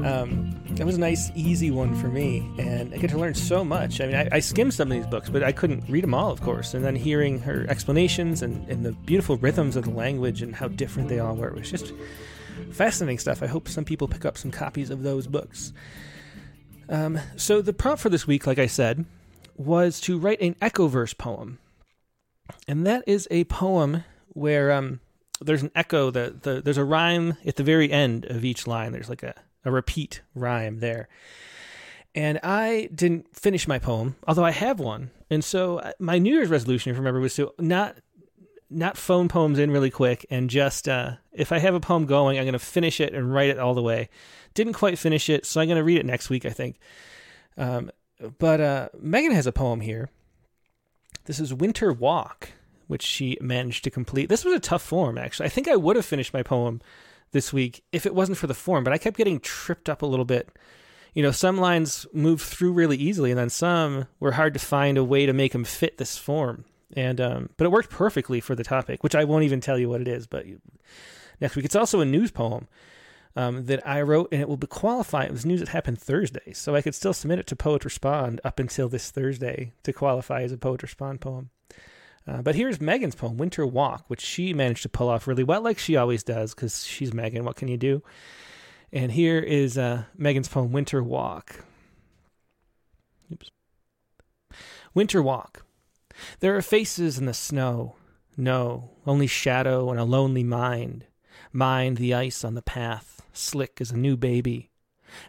Um, 0.04 0.56
was 0.86 0.98
a 0.98 1.00
nice, 1.00 1.32
easy 1.34 1.72
one 1.72 1.96
for 1.96 2.08
me, 2.08 2.48
and 2.60 2.94
I 2.94 2.98
get 2.98 3.10
to 3.10 3.18
learn 3.18 3.34
so 3.34 3.64
much. 3.66 4.00
I 4.00 4.06
mean, 4.06 4.16
I, 4.16 4.30
I, 4.34 4.40
skimmed 4.40 4.74
some 4.74 4.92
of 4.92 4.96
these 4.96 5.08
books, 5.08 5.30
but 5.30 5.42
I 5.42 5.52
couldn't 5.52 5.90
read 5.90 6.04
them 6.04 6.14
all, 6.14 6.32
of 6.32 6.42
course. 6.42 6.76
And 6.76 6.86
then 6.86 6.96
hearing 6.96 7.40
her 7.40 7.66
explanations 7.68 8.44
and, 8.44 8.68
and 8.70 8.86
the 8.86 8.92
beautiful 8.92 9.38
rhythms 9.38 9.76
of 9.76 9.86
the 9.86 9.92
language 9.92 10.44
and 10.44 10.54
how 10.54 10.68
different 10.68 11.10
they 11.10 11.18
all 11.18 11.36
were 11.36 11.52
was 11.52 11.72
just 11.72 11.94
fascinating 12.72 13.18
stuff. 13.18 13.42
I 13.42 13.48
hope 13.48 13.68
some 13.68 13.86
people 13.86 14.08
pick 14.08 14.26
up 14.26 14.38
some 14.38 14.52
copies 14.52 14.92
of 14.92 15.02
those 15.02 15.26
books. 15.26 15.74
Um, 16.90 17.20
so 17.36 17.62
the 17.62 17.74
prompt 17.74 18.02
for 18.02 18.10
this 18.10 18.28
week, 18.28 18.46
like 18.46 18.60
I 18.60 18.68
said, 18.68 19.06
was 19.58 20.00
to 20.02 20.18
write 20.18 20.42
an 20.42 20.56
echo 20.62 20.88
verse 20.88 21.14
poem, 21.14 21.60
and 22.68 22.86
that 22.86 23.04
is 23.08 23.28
a 23.32 23.46
poem 23.46 24.04
where 24.30 24.72
um, 24.72 25.00
there's 25.42 25.64
an 25.64 25.72
echo. 25.76 26.12
The, 26.12 26.36
the 26.42 26.62
there's 26.62 26.78
a 26.78 26.84
rhyme 26.84 27.38
at 27.46 27.56
the 27.56 27.64
very 27.64 27.92
end 27.92 28.26
of 28.26 28.46
each 28.46 28.68
line. 28.68 28.92
There's 28.92 29.10
like 29.10 29.24
a, 29.24 29.34
a 29.64 29.72
repeat 29.72 30.22
rhyme 30.34 30.80
there. 30.80 31.08
And 32.14 32.40
I 32.44 32.90
didn't 32.96 33.36
finish 33.36 33.68
my 33.68 33.78
poem, 33.78 34.16
although 34.26 34.46
I 34.46 34.52
have 34.52 34.80
one. 34.80 35.12
And 35.30 35.44
so 35.44 35.80
uh, 35.80 35.92
my 36.00 36.18
New 36.18 36.34
Year's 36.34 36.50
resolution, 36.50 36.92
if 36.92 36.96
you 36.96 37.02
remember, 37.02 37.20
was 37.20 37.36
to 37.36 37.52
not 37.60 37.98
not 38.70 38.98
phone 38.98 39.28
poems 39.28 39.60
in 39.60 39.72
really 39.72 39.92
quick 39.92 40.26
and 40.30 40.50
just 40.50 40.88
uh, 40.88 41.14
if 41.32 41.52
I 41.52 41.60
have 41.60 41.76
a 41.76 41.80
poem 41.80 42.06
going, 42.06 42.38
I'm 42.38 42.46
going 42.46 42.54
to 42.54 42.60
finish 42.60 43.00
it 43.00 43.14
and 43.14 43.34
write 43.34 43.50
it 43.50 43.60
all 43.60 43.74
the 43.74 43.82
way. 43.82 44.10
Didn't 44.54 44.74
quite 44.74 44.98
finish 44.98 45.30
it, 45.30 45.46
so 45.46 45.62
I'm 45.62 45.68
going 45.68 45.78
to 45.78 45.84
read 45.84 46.00
it 46.00 46.06
next 46.06 46.30
week, 46.30 46.46
I 46.46 46.50
think. 46.50 46.78
Um, 47.58 47.92
but 48.40 48.62
uh, 48.62 48.90
Megan 49.00 49.32
has 49.32 49.48
a 49.48 49.52
poem 49.52 49.82
here. 49.82 50.10
This 51.26 51.40
is 51.40 51.54
Winter 51.54 51.92
Walk, 51.92 52.50
which 52.88 53.04
she 53.04 53.38
managed 53.42 53.84
to 53.84 53.90
complete. 53.90 54.30
This 54.30 54.46
was 54.46 54.54
a 54.54 54.60
tough 54.60 54.82
form, 54.82 55.18
actually. 55.18 55.48
I 55.48 55.50
think 55.50 55.68
I 55.68 55.76
would 55.76 55.96
have 55.96 56.06
finished 56.06 56.34
my 56.34 56.44
poem 56.44 56.82
this 57.32 57.52
week 57.52 57.84
if 57.92 58.06
it 58.06 58.16
wasn't 58.16 58.38
for 58.38 58.48
the 58.48 58.54
form, 58.54 58.84
but 58.84 58.94
I 58.94 58.98
kept 58.98 59.18
getting 59.18 59.40
tripped 59.40 59.90
up 59.90 60.02
a 60.02 60.06
little 60.06 60.26
bit. 60.26 60.50
You 61.14 61.24
know, 61.24 61.32
some 61.32 61.58
lines 61.58 62.06
moved 62.14 62.44
through 62.44 62.74
really 62.74 62.98
easily, 62.98 63.32
and 63.32 63.40
then 63.40 63.50
some 63.50 64.08
were 64.20 64.34
hard 64.34 64.54
to 64.54 64.60
find 64.60 64.98
a 64.98 65.04
way 65.04 65.26
to 65.26 65.34
make 65.34 65.54
them 65.54 65.64
fit 65.64 65.98
this 65.98 66.18
form. 66.18 66.66
And 66.94 67.20
um, 67.20 67.50
but 67.58 67.66
it 67.66 67.72
worked 67.72 67.90
perfectly 67.90 68.40
for 68.40 68.56
the 68.56 68.64
topic, 68.64 69.04
which 69.04 69.16
I 69.16 69.24
won't 69.24 69.44
even 69.44 69.60
tell 69.60 69.78
you 69.78 69.90
what 69.90 70.02
it 70.02 70.08
is. 70.08 70.28
But 70.28 70.46
next 71.42 71.56
week, 71.56 71.66
it's 71.66 71.76
also 71.76 72.00
a 72.00 72.06
news 72.06 72.32
poem 72.32 72.68
um, 73.36 73.66
that 73.66 73.86
I 73.88 74.02
wrote, 74.02 74.30
and 74.32 74.42
it 74.42 74.48
will 74.48 74.58
be 74.58 74.68
qualified. 74.68 75.28
It 75.28 75.32
was 75.32 75.46
news 75.46 75.60
that 75.60 75.70
happened 75.70 76.00
Thursday, 76.00 76.54
so 76.54 76.76
I 76.76 76.82
could 76.82 76.96
still 76.96 77.14
submit 77.14 77.40
it 77.40 77.48
to 77.48 77.56
Poet 77.56 77.84
Respond 77.84 78.40
up 78.44 78.60
until 78.60 78.88
this 78.88 79.12
Thursday 79.12 79.74
to 79.84 79.92
qualify 79.92 80.44
as 80.44 80.52
a 80.52 80.58
Poet 80.58 80.84
Respond 80.84 81.22
poem. 81.22 81.50
Uh, 82.28 82.42
but 82.42 82.56
here's 82.56 82.82
Megan's 82.82 83.16
poem, 83.16 83.38
Winter 83.38 83.68
Walk, 83.68 84.06
which 84.08 84.22
she 84.22 84.54
managed 84.54 84.82
to 84.84 84.90
pull 84.90 85.10
off 85.10 85.28
really 85.28 85.44
well, 85.44 85.62
like 85.62 85.78
she 85.78 85.96
always 85.96 86.24
does, 86.24 86.56
because 86.56 86.84
she's 86.84 87.14
Megan. 87.14 87.44
What 87.44 87.56
can 87.56 87.68
you 87.68 87.78
do? 87.78 88.02
And 88.92 89.12
here 89.12 89.40
is 89.40 89.78
uh, 89.78 90.04
Megan's 90.18 90.48
poem, 90.48 90.72
Winter 90.72 91.04
Walk. 91.04 91.64
Oops. 93.32 93.52
Winter 94.94 95.22
Walk. 95.22 95.65
There 96.40 96.56
are 96.56 96.62
faces 96.62 97.18
in 97.18 97.26
the 97.26 97.34
snow. 97.34 97.96
No, 98.38 98.92
only 99.06 99.28
shadow 99.28 99.90
and 99.90 100.00
a 100.00 100.04
lonely 100.04 100.44
mind. 100.44 101.06
Mind 101.52 101.98
the 101.98 102.14
ice 102.14 102.44
on 102.44 102.54
the 102.56 102.62
path 102.62 103.16
slick 103.34 103.80
as 103.82 103.92
a 103.92 103.98
new 103.98 104.18
baby. 104.18 104.70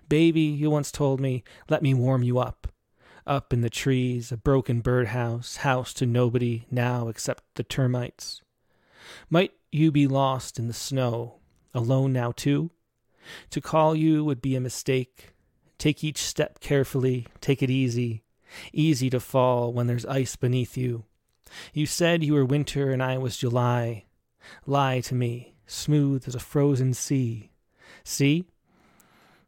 Baby, 0.09 0.43
you 0.43 0.71
once 0.71 0.91
told 0.91 1.21
me, 1.21 1.45
let 1.69 1.83
me 1.83 1.95
warm 1.95 2.23
you 2.23 2.39
up. 2.39 2.69
Up 3.27 3.53
in 3.53 3.61
the 3.61 3.71
trees, 3.71 4.31
a 4.31 4.37
broken 4.37 4.81
birdhouse, 4.81 5.59
house 5.59 5.93
to 5.95 6.07
nobody 6.07 6.65
now 6.71 7.09
except 7.09 7.43
the 7.55 7.65
termites. 7.65 8.41
Might 9.29 9.53
you 9.73 9.91
be 9.91 10.07
lost 10.07 10.59
in 10.59 10.69
the 10.69 10.73
snow, 10.73 11.41
alone 11.75 12.13
now 12.13 12.33
too? 12.33 12.71
To 13.51 13.61
call 13.61 13.97
you 13.97 14.25
would 14.25 14.41
be 14.41 14.55
a 14.55 14.61
mistake. 14.61 15.35
Take 15.79 16.05
each 16.05 16.19
step 16.19 16.61
carefully, 16.61 17.27
take 17.41 17.63
it 17.63 17.71
easy. 17.71 18.23
Easy 18.73 19.11
to 19.11 19.20
fall 19.20 19.73
when 19.73 19.87
there's 19.87 20.07
ice 20.07 20.37
beneath 20.37 20.77
you. 20.77 21.05
You 21.73 21.87
said 21.87 22.24
you 22.24 22.35
were 22.35 22.45
winter 22.45 22.91
and 22.91 23.03
I 23.03 23.19
was 23.19 23.37
July. 23.37 24.05
Lie 24.66 25.01
to 25.01 25.15
me, 25.15 25.55
smooth 25.66 26.27
as 26.27 26.35
a 26.35 26.41
frozen 26.41 26.95
sea. 26.95 27.51
See? 28.05 28.45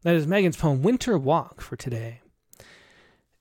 That 0.03 0.15
is 0.15 0.27
Megan's 0.27 0.57
poem, 0.57 0.83
Winter 0.83 1.19
Walk, 1.19 1.61
for 1.61 1.77
today. 1.77 2.21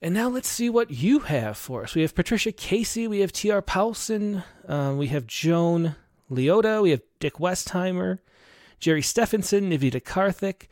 And 0.01 0.13
now 0.13 0.29
let's 0.29 0.47
see 0.47 0.69
what 0.69 0.91
you 0.91 1.19
have 1.19 1.57
for 1.57 1.83
us. 1.83 1.95
We 1.95 2.01
have 2.01 2.13
Patricia 2.13 2.51
Casey, 2.51 3.07
we 3.07 3.19
have 3.19 3.31
T.R. 3.31 3.61
Paulson, 3.61 4.43
uh, 4.67 4.93
we 4.95 5.07
have 5.07 5.25
Joan 5.25 5.95
Leotta, 6.29 6.81
we 6.81 6.91
have 6.91 7.01
Dick 7.19 7.35
Westheimer, 7.35 8.19
Jerry 8.79 9.01
Stephenson, 9.01 9.71
Nivita 9.71 10.01
Karthik. 10.01 10.67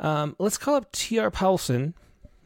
Um, 0.00 0.34
let's 0.38 0.58
call 0.58 0.74
up 0.76 0.90
T.R. 0.92 1.30
Paulson. 1.30 1.94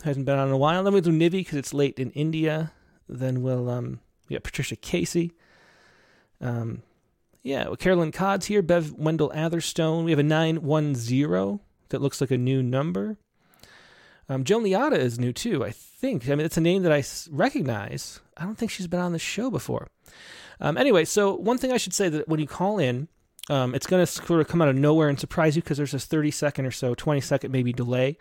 Hasn't 0.02 0.26
been 0.26 0.38
on 0.38 0.48
in 0.48 0.54
a 0.54 0.58
while. 0.58 0.82
Then 0.82 0.92
we'll 0.92 1.02
do 1.02 1.12
Nivi 1.12 1.30
because 1.30 1.58
it's 1.58 1.72
late 1.72 1.98
in 1.98 2.10
India. 2.10 2.72
Then 3.08 3.42
we'll 3.42 3.70
um, 3.70 4.00
we 4.28 4.34
got 4.34 4.42
Patricia 4.42 4.74
Casey. 4.76 5.32
Um, 6.40 6.82
yeah, 7.42 7.66
well, 7.66 7.76
Carolyn 7.76 8.12
Codd's 8.12 8.46
here. 8.46 8.62
Bev 8.62 8.92
Wendell 8.92 9.32
Atherstone. 9.32 10.04
We 10.04 10.10
have 10.10 10.18
a 10.18 10.24
910 10.24 11.60
that 11.90 12.02
looks 12.02 12.20
like 12.20 12.30
a 12.30 12.38
new 12.38 12.62
number. 12.62 13.16
Um, 14.28 14.44
Joan 14.44 14.64
Leotta 14.64 14.96
is 14.96 15.18
new 15.18 15.32
too, 15.32 15.64
I 15.64 15.70
think. 15.70 16.28
I 16.28 16.34
mean, 16.34 16.46
it's 16.46 16.56
a 16.56 16.60
name 16.60 16.82
that 16.82 16.92
I 16.92 17.04
recognize. 17.30 18.20
I 18.36 18.44
don't 18.44 18.56
think 18.56 18.70
she's 18.70 18.86
been 18.86 19.00
on 19.00 19.12
the 19.12 19.18
show 19.18 19.50
before. 19.50 19.88
Um, 20.60 20.76
anyway, 20.76 21.04
so 21.04 21.34
one 21.34 21.58
thing 21.58 21.72
I 21.72 21.76
should 21.76 21.94
say 21.94 22.08
that 22.08 22.28
when 22.28 22.40
you 22.40 22.46
call 22.46 22.78
in, 22.78 23.08
um, 23.50 23.74
it's 23.74 23.86
going 23.86 24.04
to 24.04 24.06
sort 24.06 24.40
of 24.40 24.48
come 24.48 24.62
out 24.62 24.68
of 24.68 24.76
nowhere 24.76 25.08
and 25.08 25.18
surprise 25.18 25.56
you 25.56 25.62
because 25.62 25.76
there's 25.76 25.92
this 25.92 26.06
30 26.06 26.30
second 26.30 26.66
or 26.66 26.70
so, 26.70 26.94
20 26.94 27.20
second 27.20 27.50
maybe 27.50 27.72
delay 27.72 28.16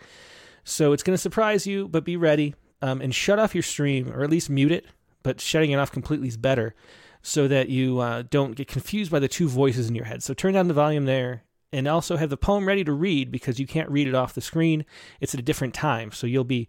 So 0.63 0.93
it's 0.93 1.03
going 1.03 1.15
to 1.15 1.21
surprise 1.21 1.65
you, 1.65 1.87
but 1.87 2.03
be 2.03 2.17
ready 2.17 2.55
um, 2.81 3.01
and 3.01 3.13
shut 3.13 3.39
off 3.39 3.55
your 3.55 3.63
stream 3.63 4.11
or 4.11 4.23
at 4.23 4.29
least 4.29 4.49
mute 4.49 4.71
it. 4.71 4.85
But 5.23 5.39
shutting 5.39 5.71
it 5.71 5.77
off 5.77 5.91
completely 5.91 6.27
is 6.27 6.37
better 6.37 6.73
so 7.21 7.47
that 7.47 7.69
you 7.69 7.99
uh, 7.99 8.23
don't 8.29 8.55
get 8.55 8.67
confused 8.67 9.11
by 9.11 9.19
the 9.19 9.27
two 9.27 9.47
voices 9.47 9.87
in 9.87 9.95
your 9.95 10.05
head. 10.05 10.23
So 10.23 10.33
turn 10.33 10.55
down 10.55 10.67
the 10.67 10.73
volume 10.73 11.05
there 11.05 11.43
and 11.71 11.87
also 11.87 12.17
have 12.17 12.29
the 12.29 12.37
poem 12.37 12.67
ready 12.67 12.83
to 12.83 12.91
read 12.91 13.31
because 13.31 13.59
you 13.59 13.67
can't 13.67 13.89
read 13.89 14.07
it 14.07 14.15
off 14.15 14.33
the 14.33 14.41
screen. 14.41 14.85
It's 15.19 15.33
at 15.33 15.39
a 15.39 15.43
different 15.43 15.73
time. 15.73 16.11
So 16.11 16.27
you'll 16.27 16.43
be 16.43 16.67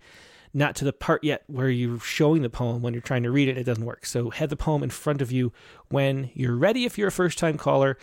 not 0.55 0.77
to 0.77 0.85
the 0.85 0.93
part 0.93 1.25
yet 1.25 1.43
where 1.47 1.71
you're 1.71 2.01
showing 2.01 2.43
the 2.43 2.51
poem 2.51 2.83
when 2.83 2.93
you're 2.93 3.01
trying 3.01 3.23
to 3.23 3.31
read 3.31 3.49
it. 3.49 3.57
It 3.57 3.65
doesn't 3.65 3.85
work. 3.85 4.05
So 4.05 4.31
have 4.31 4.51
the 4.51 4.57
poem 4.57 4.83
in 4.83 4.91
front 4.91 5.23
of 5.23 5.33
you 5.33 5.53
when 5.89 6.31
you're 6.35 6.57
ready 6.57 6.85
if 6.85 6.99
you're 6.99 7.09
a 7.09 7.13
first 7.13 7.39
time 7.39 7.57
caller. 7.57 7.97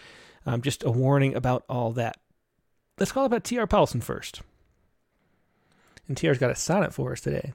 Um, 0.46 0.62
just 0.62 0.84
a 0.84 0.90
warning 0.90 1.36
about 1.36 1.64
all 1.70 1.92
that. 1.92 2.18
Let's 2.98 3.12
call 3.12 3.26
about 3.26 3.44
T.R. 3.44 3.68
Paulson 3.68 4.02
first. 4.02 4.42
And 6.10 6.18
TR's 6.18 6.40
got 6.40 6.50
a 6.50 6.56
sonnet 6.56 6.94
for 6.94 7.14
us 7.14 7.22
today. 7.22 7.54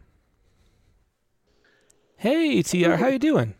Hey, 2.16 2.62
TR, 2.62 2.93
how 2.93 3.09
you 3.09 3.18
doing? 3.18 3.55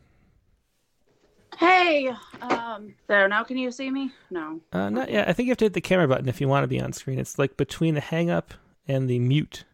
Hey, 1.59 2.11
um, 2.41 2.95
there. 3.09 3.29
Now 3.29 3.43
can 3.43 3.59
you 3.59 3.71
see 3.71 3.91
me? 3.91 4.13
No. 4.31 4.61
Uh, 4.73 4.91
not 4.91 5.11
yet. 5.11 5.29
I 5.29 5.33
think 5.33 5.49
you 5.49 5.51
have 5.51 5.59
to 5.59 5.65
hit 5.67 5.75
the 5.75 5.81
camera 5.81 6.09
button 6.09 6.29
if 6.29 6.41
you 6.41 6.49
want 6.49 6.63
to 6.63 6.69
be 6.69 6.81
on 6.81 6.93
screen. 6.93 7.19
It's 7.19 7.39
like 7.39 7.57
between 7.57 7.95
the 7.95 8.01
hang 8.01 8.31
up 8.31 8.55
and 8.87 9.11
the 9.11 9.19
mute. 9.19 9.65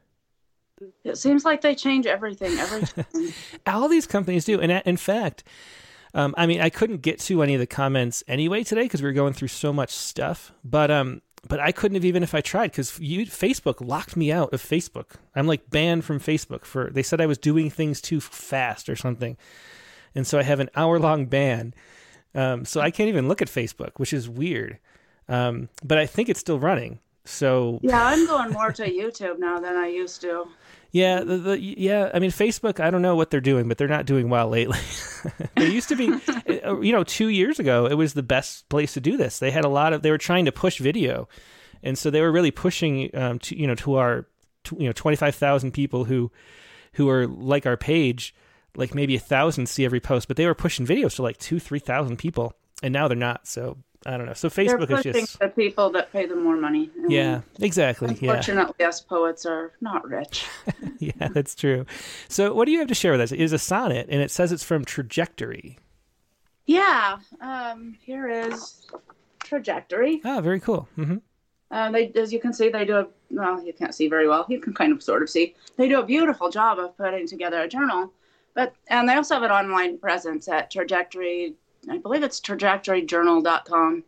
It 1.05 1.19
seems 1.19 1.45
like 1.45 1.61
they 1.61 1.75
change 1.75 2.07
everything 2.07 2.59
every 2.59 2.83
time. 3.05 3.35
All 3.67 3.89
these 3.89 4.07
companies 4.07 4.47
do, 4.47 4.59
and 4.59 4.73
in 4.87 4.97
fact, 4.97 5.45
um, 6.15 6.35
I 6.39 6.47
mean, 6.47 6.61
I 6.63 6.71
couldn't 6.71 7.03
get 7.03 7.21
to 7.21 7.43
any 7.43 7.55
of 7.55 7.61
the 7.61 7.67
comments 7.67 8.25
anyway 8.27 8.65
today 8.65 8.83
because 8.83 9.03
we 9.03 9.09
were 9.09 9.13
going 9.13 9.35
through 9.35 9.49
so 9.49 9.73
much 9.73 9.91
stuff. 9.91 10.53
But 10.65 10.91
um, 10.91 11.21
but 11.49 11.61
I 11.61 11.73
couldn't 11.73 11.97
have 11.97 12.05
even 12.05 12.23
if 12.23 12.35
I 12.35 12.41
tried 12.41 12.71
because 12.71 12.91
Facebook 12.91 13.87
locked 13.87 14.17
me 14.17 14.31
out 14.31 14.53
of 14.53 14.63
Facebook. 14.63 15.17
I'm 15.35 15.47
like 15.47 15.71
banned 15.71 16.05
from 16.05 16.21
Facebook 16.21 16.65
for 16.65 16.91
they 16.91 17.03
said 17.03 17.21
I 17.21 17.27
was 17.27 17.39
doing 17.39 17.71
things 17.71 18.01
too 18.01 18.21
fast 18.21 18.89
or 18.89 18.97
something, 18.97 19.37
and 20.15 20.27
so 20.27 20.39
I 20.39 20.43
have 20.43 20.61
an 20.61 20.71
hour 20.77 20.99
long 20.99 21.27
ban. 21.27 21.75
Um, 22.35 22.65
so 22.65 22.81
I 22.81 22.91
can't 22.91 23.09
even 23.09 23.27
look 23.27 23.43
at 23.43 23.49
Facebook, 23.49 23.93
which 23.97 24.13
is 24.13 24.29
weird. 24.29 24.79
Um, 25.29 25.69
but 25.83 25.99
I 25.99 26.07
think 26.07 26.29
it's 26.29 26.41
still 26.41 26.59
running. 26.59 27.01
So 27.25 27.81
yeah, 27.83 28.05
I'm 28.05 28.27
going 28.27 28.53
more 28.53 28.73
to 28.73 28.85
YouTube 28.85 29.39
now 29.39 29.61
than 29.61 29.77
I 29.77 29.89
used 29.89 30.21
to. 30.23 30.47
Yeah, 30.93 31.21
the, 31.21 31.37
the, 31.39 31.61
yeah. 31.61 32.11
I 32.13 32.19
mean, 32.19 32.31
Facebook. 32.31 32.81
I 32.81 32.91
don't 32.91 33.03
know 33.03 33.15
what 33.15 33.31
they're 33.31 33.41
doing, 33.41 33.69
but 33.69 33.79
they're 33.79 33.87
not 33.87 34.07
doing 34.07 34.29
well 34.29 34.49
lately. 34.49 34.79
they 35.57 35.71
used 35.71 35.89
to 35.91 35.97
be, 35.97 36.13
uh, 36.65 36.81
you 36.81 36.93
know, 36.93 37.05
two 37.05 37.29
years 37.29 37.59
ago, 37.61 37.87
it 37.87 37.95
was 37.95 38.15
the 38.15 38.23
best 38.23 38.69
place 38.69 38.95
to 38.95 39.01
do 39.01 39.17
this. 39.17 39.39
They 39.39 39.53
had 39.53 39.65
a 39.65 39.69
lot 39.69 39.93
of. 39.93 40.03
They 40.03 40.11
were 40.11 40.19
trying 40.19 40.47
to 40.47 40.53
push 40.53 40.79
video, 40.79 41.29
and 41.83 41.97
so 41.97 42.11
they 42.11 42.21
were 42.21 42.33
really 42.33 42.51
pushing 42.51 43.15
um, 43.15 43.39
to 43.41 43.57
you 43.57 43.67
know 43.67 43.77
to 43.77 43.95
our 43.97 44.27
to, 44.65 44.77
you 44.79 44.87
know 44.87 44.93
twenty 44.93 45.17
five 45.17 45.37
thousand 45.37 45.73
people 45.73 46.05
who 46.05 46.33
who 46.95 47.09
are 47.09 47.27
like 47.27 47.67
our 47.67 47.77
page, 47.77 48.35
like 48.75 48.93
maybe 48.93 49.15
a 49.15 49.21
thousand 49.21 49.69
see 49.69 49.85
every 49.85 50.01
post, 50.01 50.27
but 50.27 50.37
they 50.37 50.47
were 50.47 50.55
pushing 50.55 50.87
videos 50.87 51.15
to 51.17 51.23
like 51.23 51.39
two 51.39 51.61
three 51.61 51.79
thousand 51.79 52.17
people, 52.17 52.55
and 52.83 52.93
now 52.93 53.07
they're 53.07 53.17
not. 53.17 53.47
So 53.47 53.79
I 54.07 54.17
don't 54.17 54.27
know. 54.27 54.33
So 54.33 54.49
Facebook 54.49 54.89
They're 54.89 54.99
is 54.99 55.27
just 55.27 55.39
the 55.39 55.49
people 55.49 55.91
that 55.91 56.11
pay 56.11 56.25
them 56.25 56.43
more 56.43 56.57
money. 56.57 56.91
Yeah, 57.07 57.43
exactly. 57.59 58.09
Unfortunately, 58.09 58.75
yeah. 58.81 58.89
us 58.89 59.01
poets 59.01 59.45
are 59.45 59.73
not 59.83 60.09
rich. 60.09 60.47
yeah, 60.99 61.29
that's 61.29 61.55
true. 61.55 61.85
So, 62.29 62.55
what 62.55 62.65
do 62.65 62.73
you 62.73 62.79
have 62.79 62.89
to 62.89 62.95
share 62.95 63.13
with 63.13 63.21
us? 63.21 63.33
It 63.33 63.41
is 63.41 63.53
a 63.53 63.59
sonnet, 63.59 64.07
and 64.09 64.23
it 64.23 64.31
says 64.31 64.53
it's 64.53 64.65
from 64.65 64.87
Trajectory. 64.87 65.79
Yeah. 66.65 67.19
Um, 67.43 67.99
here 68.01 68.29
is 68.29 68.87
Trajectory. 69.41 70.23
Oh, 70.25 70.41
very 70.41 70.61
cool. 70.61 70.89
Mm-hmm. 70.97 71.17
Uh, 71.71 71.91
they, 71.91 72.11
as 72.13 72.33
you 72.33 72.41
can 72.41 72.53
see, 72.53 72.69
they 72.71 72.85
do 72.85 72.97
a 72.97 73.07
well. 73.31 73.63
You 73.63 73.73
can't 73.73 73.95
see 73.95 74.09
very 74.09 74.29
well. 74.29 74.47
You 74.49 74.61
can 74.61 74.73
kind 74.73 74.93
of 74.93 75.03
sort 75.03 75.23
of 75.23 75.29
see. 75.29 75.55
They 75.77 75.89
do 75.89 76.01
a 76.01 76.05
beautiful 76.05 76.49
job 76.49 76.79
of 76.79 76.97
putting 76.97 77.27
together 77.27 77.61
a 77.61 77.69
journal, 77.69 78.13
but 78.55 78.75
and 78.89 79.09
they 79.09 79.15
also 79.15 79.35
have 79.35 79.43
an 79.43 79.51
online 79.51 79.99
presence 79.99 80.49
at 80.49 80.71
Trajectory 80.71 81.55
I 81.89 81.99
believe 81.99 82.23
it's 82.23 82.41
trajectoryjournal.com. 82.41 84.05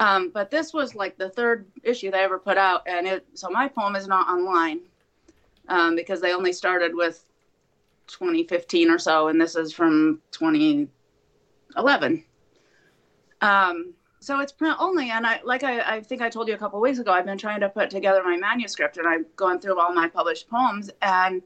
Um, 0.00 0.30
but 0.30 0.50
this 0.50 0.72
was 0.72 0.94
like 0.94 1.18
the 1.18 1.28
third 1.28 1.66
issue 1.82 2.10
they 2.10 2.20
ever 2.20 2.38
put 2.38 2.56
out, 2.56 2.82
and 2.86 3.06
it 3.06 3.26
so 3.34 3.50
my 3.50 3.68
poem 3.68 3.96
is 3.96 4.06
not 4.06 4.28
online 4.28 4.80
um, 5.68 5.94
because 5.94 6.22
they 6.22 6.32
only 6.32 6.54
started 6.54 6.94
with 6.94 7.22
2015 8.06 8.90
or 8.90 8.98
so, 8.98 9.28
and 9.28 9.38
this 9.40 9.56
is 9.56 9.74
from 9.74 10.20
2011. 10.30 12.24
Um, 13.42 13.94
so 14.20 14.40
it's 14.40 14.52
print 14.52 14.76
only, 14.78 15.10
and 15.10 15.26
I 15.26 15.40
like 15.44 15.64
I, 15.64 15.96
I 15.96 16.00
think 16.00 16.22
I 16.22 16.30
told 16.30 16.48
you 16.48 16.54
a 16.54 16.58
couple 16.58 16.80
weeks 16.80 16.98
ago, 16.98 17.12
I've 17.12 17.26
been 17.26 17.38
trying 17.38 17.60
to 17.60 17.68
put 17.68 17.90
together 17.90 18.22
my 18.24 18.38
manuscript, 18.38 18.96
and 18.96 19.06
I've 19.06 19.36
gone 19.36 19.60
through 19.60 19.78
all 19.78 19.92
my 19.92 20.08
published 20.08 20.48
poems, 20.48 20.90
and 21.02 21.42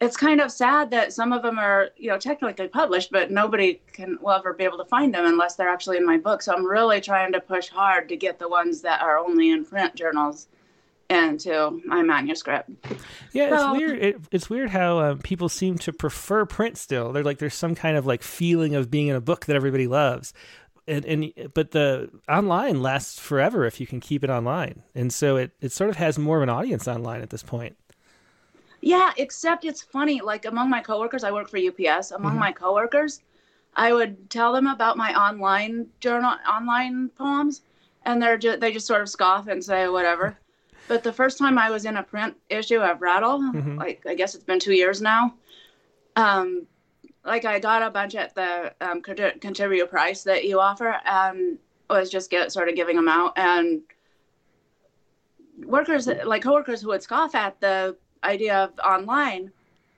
it's 0.00 0.16
kind 0.16 0.40
of 0.40 0.50
sad 0.50 0.90
that 0.92 1.12
some 1.12 1.32
of 1.32 1.42
them 1.42 1.58
are, 1.58 1.90
you 1.96 2.08
know, 2.08 2.18
technically 2.18 2.68
published, 2.68 3.12
but 3.12 3.30
nobody 3.30 3.80
can 3.92 4.18
will 4.22 4.32
ever 4.32 4.54
be 4.54 4.64
able 4.64 4.78
to 4.78 4.84
find 4.86 5.14
them 5.14 5.26
unless 5.26 5.56
they're 5.56 5.68
actually 5.68 5.98
in 5.98 6.06
my 6.06 6.16
book. 6.16 6.40
So 6.40 6.54
I'm 6.54 6.64
really 6.64 7.00
trying 7.00 7.32
to 7.32 7.40
push 7.40 7.68
hard 7.68 8.08
to 8.08 8.16
get 8.16 8.38
the 8.38 8.48
ones 8.48 8.80
that 8.80 9.02
are 9.02 9.18
only 9.18 9.50
in 9.50 9.64
print 9.64 9.94
journals 9.94 10.48
into 11.10 11.82
my 11.84 12.02
manuscript. 12.02 12.70
Yeah, 13.32 13.50
so, 13.50 13.72
it's 13.72 13.78
weird. 13.78 13.98
It, 13.98 14.20
it's 14.30 14.48
weird 14.48 14.70
how 14.70 15.00
um, 15.00 15.18
people 15.18 15.48
seem 15.50 15.76
to 15.78 15.92
prefer 15.92 16.46
print 16.46 16.78
still. 16.78 17.12
They're 17.12 17.24
like 17.24 17.38
there's 17.38 17.54
some 17.54 17.74
kind 17.74 17.96
of 17.96 18.06
like 18.06 18.22
feeling 18.22 18.74
of 18.74 18.90
being 18.90 19.08
in 19.08 19.16
a 19.16 19.20
book 19.20 19.46
that 19.46 19.56
everybody 19.56 19.86
loves. 19.86 20.32
And, 20.88 21.04
and 21.04 21.32
but 21.52 21.72
the 21.72 22.10
online 22.28 22.80
lasts 22.80 23.18
forever 23.18 23.66
if 23.66 23.80
you 23.80 23.86
can 23.86 24.00
keep 24.00 24.24
it 24.24 24.30
online, 24.30 24.82
and 24.94 25.12
so 25.12 25.36
it, 25.36 25.52
it 25.60 25.72
sort 25.72 25.90
of 25.90 25.96
has 25.96 26.18
more 26.18 26.38
of 26.38 26.42
an 26.42 26.48
audience 26.48 26.88
online 26.88 27.20
at 27.20 27.30
this 27.30 27.42
point. 27.42 27.76
Yeah, 28.80 29.12
except 29.16 29.64
it's 29.64 29.82
funny. 29.82 30.20
Like 30.20 30.46
among 30.46 30.70
my 30.70 30.80
coworkers, 30.80 31.24
I 31.24 31.32
work 31.32 31.48
for 31.48 31.58
UPS. 31.58 32.12
Among 32.12 32.32
mm-hmm. 32.32 32.40
my 32.40 32.52
coworkers, 32.52 33.20
I 33.76 33.92
would 33.92 34.30
tell 34.30 34.52
them 34.52 34.66
about 34.66 34.96
my 34.96 35.14
online 35.14 35.86
journal, 36.00 36.34
online 36.50 37.10
poems, 37.10 37.62
and 38.04 38.22
they're 38.22 38.38
just 38.38 38.60
they 38.60 38.72
just 38.72 38.86
sort 38.86 39.02
of 39.02 39.08
scoff 39.08 39.48
and 39.48 39.62
say 39.62 39.88
whatever. 39.88 40.38
but 40.88 41.02
the 41.02 41.12
first 41.12 41.38
time 41.38 41.58
I 41.58 41.70
was 41.70 41.84
in 41.84 41.98
a 41.98 42.02
print 42.02 42.34
issue 42.48 42.80
of 42.80 43.02
Rattle, 43.02 43.38
mm-hmm. 43.38 43.76
like 43.76 44.04
I 44.06 44.14
guess 44.14 44.34
it's 44.34 44.44
been 44.44 44.60
two 44.60 44.74
years 44.74 45.02
now. 45.02 45.34
Um, 46.16 46.66
like 47.24 47.44
I 47.44 47.58
got 47.58 47.82
a 47.82 47.90
bunch 47.90 48.14
at 48.14 48.34
the 48.34 48.72
um, 48.80 49.02
contributor 49.02 49.86
price 49.86 50.22
that 50.24 50.44
you 50.44 50.58
offer, 50.58 50.96
and 51.04 51.58
was 51.90 52.08
just 52.08 52.30
get 52.30 52.52
sort 52.52 52.68
of 52.68 52.76
giving 52.76 52.96
them 52.96 53.08
out 53.08 53.32
and 53.36 53.82
workers 55.66 56.06
like 56.24 56.42
coworkers 56.42 56.80
who 56.80 56.88
would 56.88 57.02
scoff 57.02 57.34
at 57.34 57.60
the 57.60 57.96
idea 58.24 58.64
of 58.64 58.72
online 58.84 59.50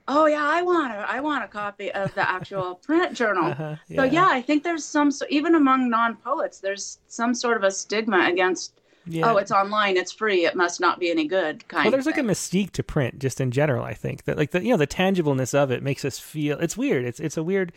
oh 0.07 0.25
yeah 0.25 0.43
i 0.43 0.61
want 0.61 0.91
a 0.91 0.97
i 1.09 1.19
want 1.19 1.43
a 1.43 1.47
copy 1.47 1.91
of 1.91 2.13
the 2.15 2.29
actual 2.29 2.75
print 2.85 3.13
journal 3.15 3.51
uh-huh, 3.51 3.75
yeah. 3.87 3.97
so 3.97 4.03
yeah 4.03 4.27
i 4.29 4.41
think 4.41 4.63
there's 4.63 4.83
some 4.83 5.11
so 5.11 5.25
even 5.29 5.55
among 5.55 5.89
non-poets 5.89 6.59
there's 6.59 6.99
some 7.07 7.33
sort 7.33 7.57
of 7.57 7.63
a 7.63 7.71
stigma 7.71 8.27
against 8.29 8.73
yeah. 9.05 9.31
oh 9.31 9.37
it's 9.37 9.51
online 9.51 9.97
it's 9.97 10.11
free 10.11 10.45
it 10.45 10.55
must 10.55 10.79
not 10.79 10.99
be 10.99 11.09
any 11.09 11.25
good 11.25 11.65
kind 11.67 11.85
well 11.85 11.91
there's 11.91 12.05
like 12.05 12.17
a 12.17 12.21
mystique 12.21 12.71
to 12.71 12.83
print 12.83 13.19
just 13.19 13.39
in 13.39 13.51
general 13.51 13.83
i 13.83 13.93
think 13.93 14.23
that 14.23 14.37
like 14.37 14.51
the 14.51 14.63
you 14.63 14.71
know 14.71 14.77
the 14.77 14.87
tangibleness 14.87 15.53
of 15.53 15.71
it 15.71 15.83
makes 15.83 16.05
us 16.05 16.19
feel 16.19 16.57
it's 16.59 16.77
weird 16.77 17.05
it's 17.05 17.19
it's 17.19 17.37
a 17.37 17.43
weird 17.43 17.71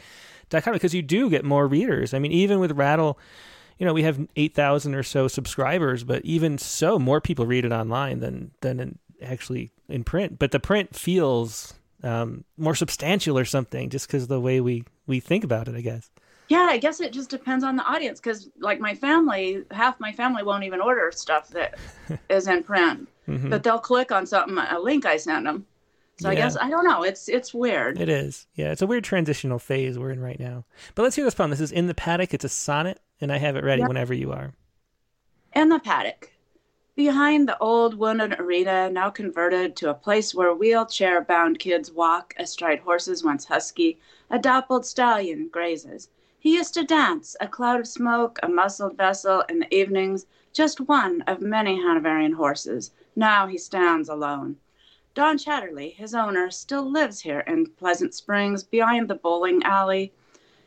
dichotomy 0.49 0.77
because 0.77 0.95
you 0.95 1.03
do 1.03 1.31
get 1.31 1.45
more 1.45 1.67
readers 1.67 2.15
i 2.15 2.19
mean 2.19 2.33
even 2.33 2.59
with 2.61 2.73
rattle 2.73 3.19
you 3.79 3.87
know 3.87 3.93
we 3.93 4.03
have 4.03 4.27
8000 4.37 4.95
or 4.95 5.03
so 5.03 5.29
subscribers 5.29 6.05
but 6.05 6.25
even 6.25 6.59
so 6.59 6.99
more 6.99 7.21
people 7.21 7.47
read 7.47 7.65
it 7.65 7.73
online 7.73 8.21
than 8.21 8.53
than 8.61 8.81
in, 8.81 8.99
actually 9.23 9.73
in 9.89 10.05
print, 10.05 10.39
but 10.39 10.51
the 10.51 10.61
print 10.61 10.95
feels 10.95 11.75
um, 12.03 12.45
more 12.57 12.75
substantial 12.75 13.39
or 13.39 13.45
something, 13.45 13.91
just 13.91 14.07
because 14.07 14.27
the 14.27 14.41
way 14.41 14.61
we 14.61 14.85
we 15.07 15.21
think 15.21 15.45
about 15.45 15.69
it, 15.69 15.75
I 15.75 15.81
guess. 15.81 16.11
Yeah, 16.49 16.69
I 16.71 16.79
guess 16.79 17.01
it 17.01 17.13
just 17.13 17.29
depends 17.29 17.65
on 17.65 17.77
the 17.77 17.83
audience. 17.83 18.21
Because 18.21 18.49
like 18.61 18.81
my 18.81 18.95
family, 18.95 19.65
half 19.71 19.99
my 19.99 20.13
family 20.13 20.43
won't 20.43 20.65
even 20.65 20.81
order 20.81 21.11
stuff 21.13 21.49
that 21.49 21.79
is 22.31 22.47
in 22.47 22.63
print, 22.63 23.09
mm-hmm. 23.29 23.51
but 23.51 23.63
they'll 23.63 23.79
click 23.79 24.13
on 24.13 24.27
something, 24.27 24.57
a 24.59 24.79
link 24.79 25.07
I 25.07 25.17
sent 25.17 25.45
them. 25.45 25.67
So 26.19 26.31
yeah. 26.31 26.33
I 26.33 26.35
guess 26.35 26.57
I 26.57 26.71
don't 26.71 26.87
know. 26.87 27.03
It's 27.03 27.29
it's 27.29 27.53
weird. 27.53 28.01
It 28.01 28.09
is. 28.09 28.47
Yeah, 28.55 28.73
it's 28.73 28.83
a 28.83 28.87
weird 28.87 29.05
transitional 29.05 29.59
phase 29.59 29.99
we're 29.99 30.13
in 30.13 30.21
right 30.21 30.41
now. 30.41 30.65
But 30.95 31.03
let's 31.03 31.17
hear 31.17 31.25
this 31.25 31.35
poem. 31.35 31.51
This 31.51 31.61
is 31.61 31.73
in 31.73 31.89
the 31.89 31.95
paddock. 31.95 32.33
It's 32.33 32.45
a 32.45 32.49
sonnet, 32.49 33.01
and 33.21 33.33
I 33.33 33.39
have 33.39 33.57
it 33.57 33.65
ready 33.65 33.83
whenever 33.83 34.15
you 34.15 34.33
are. 34.33 34.55
In 35.55 35.69
the 35.69 35.79
paddock. 35.79 36.33
Behind 36.97 37.47
the 37.47 37.59
old 37.59 37.99
wooden 37.99 38.33
arena, 38.41 38.89
now 38.89 39.11
converted 39.11 39.77
to 39.77 39.91
a 39.91 39.95
place 39.95 40.35
where 40.35 40.55
wheelchair 40.55 41.21
bound 41.21 41.59
kids 41.59 41.93
walk 41.93 42.33
astride 42.39 42.79
horses 42.79 43.23
once 43.23 43.45
husky, 43.45 44.01
a 44.31 44.39
dappled 44.39 44.87
stallion 44.87 45.49
grazes. 45.49 46.09
He 46.39 46.55
used 46.55 46.73
to 46.73 46.85
dance, 46.85 47.37
a 47.39 47.49
cloud 47.49 47.81
of 47.81 47.87
smoke, 47.87 48.39
a 48.43 48.49
muscled 48.49 48.97
vessel 48.97 49.45
in 49.51 49.59
the 49.59 49.75
evenings, 49.75 50.25
just 50.55 50.81
one 50.81 51.21
of 51.27 51.43
many 51.43 51.77
Hanoverian 51.77 52.33
horses. 52.33 52.93
Now 53.15 53.47
he 53.47 53.59
stands 53.59 54.09
alone. 54.09 54.57
Don 55.13 55.37
Chatterley, 55.37 55.93
his 55.93 56.15
owner, 56.15 56.51
still 56.51 56.91
lives 56.91 57.21
here 57.21 57.41
in 57.41 57.67
Pleasant 57.67 58.15
Springs 58.15 58.63
behind 58.63 59.09
the 59.09 59.17
bowling 59.17 59.63
alley. 59.65 60.15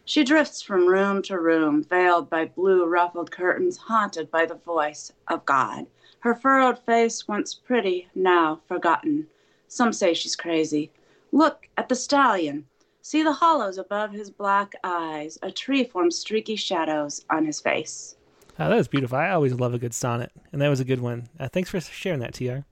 She 0.06 0.24
drifts 0.24 0.62
from 0.62 0.86
room 0.86 1.24
to 1.24 1.40
room, 1.40 1.84
veiled 1.84 2.30
by 2.30 2.46
blue 2.46 2.86
ruffled 2.86 3.32
curtains, 3.32 3.78
haunted 3.78 4.30
by 4.30 4.46
the 4.46 4.54
voice 4.54 5.12
of 5.28 5.44
God 5.48 5.88
Her 6.22 6.36
furrowed 6.36 6.80
face, 6.80 7.28
once 7.28 7.54
pretty, 7.54 8.08
now 8.14 8.60
forgotten. 8.68 9.28
Some 9.68 9.94
say 9.94 10.14
she's 10.14 10.36
crazy. 10.36 10.92
Look 11.32 11.68
at 11.78 11.90
the 11.90 11.96
stallion. 11.96 12.66
See 13.02 13.24
the 13.24 13.34
hollows 13.34 13.78
above 13.78 14.12
his 14.12 14.30
black 14.30 14.74
eyes. 14.84 15.40
A 15.42 15.52
tree 15.52 15.84
forms 15.84 16.18
streaky 16.18 16.56
shadows 16.56 17.26
on 17.30 17.46
his 17.46 17.60
face. 17.60 18.16
Oh, 18.60 18.70
that 18.70 18.76
was 18.76 18.90
beautiful. 18.90 19.18
I 19.18 19.30
always 19.30 19.54
love 19.54 19.74
a 19.74 19.80
good 19.80 19.94
sonnet, 19.94 20.32
and 20.52 20.62
that 20.62 20.68
was 20.68 20.82
a 20.82 20.86
good 20.86 21.00
one. 21.00 21.30
Uh, 21.40 21.48
thanks 21.48 21.70
for 21.70 21.80
sharing 21.80 22.20
that, 22.20 22.34
TR. 22.34 22.66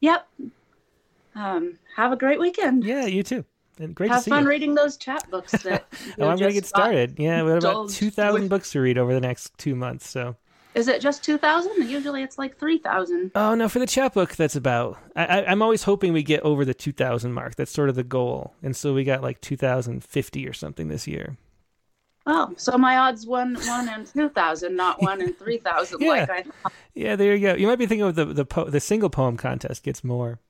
Yep. 0.00 0.28
Um, 1.36 1.78
have 1.96 2.12
a 2.12 2.16
great 2.16 2.40
weekend. 2.40 2.84
Yeah, 2.84 3.06
you 3.06 3.22
too. 3.22 3.44
And 3.78 3.94
great 3.94 4.10
have 4.10 4.20
to 4.20 4.24
see 4.24 4.30
fun 4.30 4.44
you. 4.44 4.48
reading 4.48 4.74
those 4.74 4.98
chapbooks. 4.98 5.50
That 5.62 5.86
oh, 6.18 6.28
I'm 6.28 6.36
going 6.38 6.50
to 6.50 6.52
get 6.52 6.66
started. 6.66 7.16
Yeah, 7.18 7.42
we 7.42 7.50
have 7.50 7.58
about 7.58 7.90
2,000 7.90 8.42
with- 8.42 8.50
books 8.50 8.72
to 8.72 8.80
read 8.80 8.98
over 8.98 9.12
the 9.14 9.20
next 9.20 9.56
two 9.58 9.74
months. 9.74 10.08
So, 10.08 10.36
Is 10.74 10.88
it 10.88 11.00
just 11.00 11.22
two 11.22 11.38
thousand? 11.38 11.88
Usually 11.88 12.22
it's 12.22 12.36
like 12.38 12.58
three 12.58 12.78
thousand. 12.78 13.30
oh 13.34 13.54
no, 13.54 13.68
for 13.68 13.78
the 13.78 13.86
chapbook, 13.86 14.34
that's 14.36 14.56
about. 14.56 14.98
I, 15.14 15.24
I, 15.26 15.46
I'm 15.46 15.62
always 15.62 15.84
hoping 15.84 16.12
we 16.12 16.22
get 16.24 16.40
over 16.42 16.64
the 16.64 16.74
2,000 16.74 17.32
mark. 17.32 17.54
That's 17.54 17.70
sort 17.70 17.88
of 17.88 17.94
the 17.94 18.02
goal, 18.04 18.54
and 18.62 18.74
so 18.74 18.92
we 18.92 19.04
got 19.04 19.22
like 19.22 19.40
2,050 19.40 20.48
or 20.48 20.52
something 20.52 20.88
this 20.88 21.06
year. 21.06 21.36
Oh, 22.26 22.52
so 22.56 22.78
my 22.78 22.96
odds 22.96 23.26
one 23.26 23.54
one 23.66 23.88
and 23.88 24.06
two 24.06 24.30
thousand, 24.30 24.74
not 24.76 25.00
one 25.02 25.20
and 25.20 25.38
three 25.38 25.58
thousand. 25.58 26.00
Yeah. 26.04 26.08
Like 26.08 26.30
I 26.30 26.42
thought. 26.42 26.72
Yeah, 26.94 27.16
there 27.16 27.34
you 27.34 27.40
go. 27.46 27.54
You 27.54 27.66
might 27.66 27.78
be 27.78 27.86
thinking 27.86 28.06
of 28.06 28.14
the 28.14 28.24
the 28.24 28.44
po- 28.46 28.70
the 28.70 28.80
single 28.80 29.10
poem 29.10 29.36
contest 29.36 29.82
gets 29.82 30.02
more. 30.02 30.40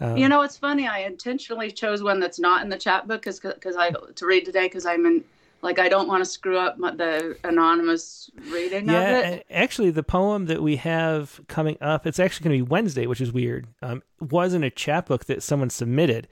Um, 0.00 0.16
You 0.18 0.28
know, 0.28 0.42
it's 0.42 0.56
funny. 0.58 0.86
I 0.86 1.00
intentionally 1.00 1.70
chose 1.72 2.02
one 2.02 2.20
that's 2.20 2.38
not 2.38 2.62
in 2.62 2.68
the 2.68 2.76
chapbook 2.78 3.22
because 3.22 3.40
because 3.40 3.74
I 3.74 3.90
to 3.90 4.26
read 4.26 4.44
today 4.44 4.66
because 4.66 4.84
I'm 4.86 5.06
in 5.06 5.24
like 5.62 5.78
I 5.78 5.88
don't 5.88 6.08
want 6.08 6.24
to 6.24 6.30
screw 6.30 6.58
up 6.58 6.78
the 6.78 7.36
anonymous 7.44 8.30
reading 8.50 8.88
yeah, 8.88 9.18
of 9.18 9.24
it. 9.34 9.46
actually, 9.50 9.90
the 9.90 10.02
poem 10.02 10.46
that 10.46 10.62
we 10.62 10.76
have 10.76 11.40
coming 11.48 11.76
up, 11.80 12.06
it's 12.06 12.20
actually 12.20 12.44
going 12.44 12.58
to 12.58 12.64
be 12.64 12.70
Wednesday, 12.70 13.06
which 13.06 13.20
is 13.20 13.32
weird. 13.32 13.66
Um, 13.82 14.02
wasn't 14.20 14.64
a 14.64 14.70
chapbook 14.70 15.24
that 15.26 15.42
someone 15.42 15.70
submitted, 15.70 16.28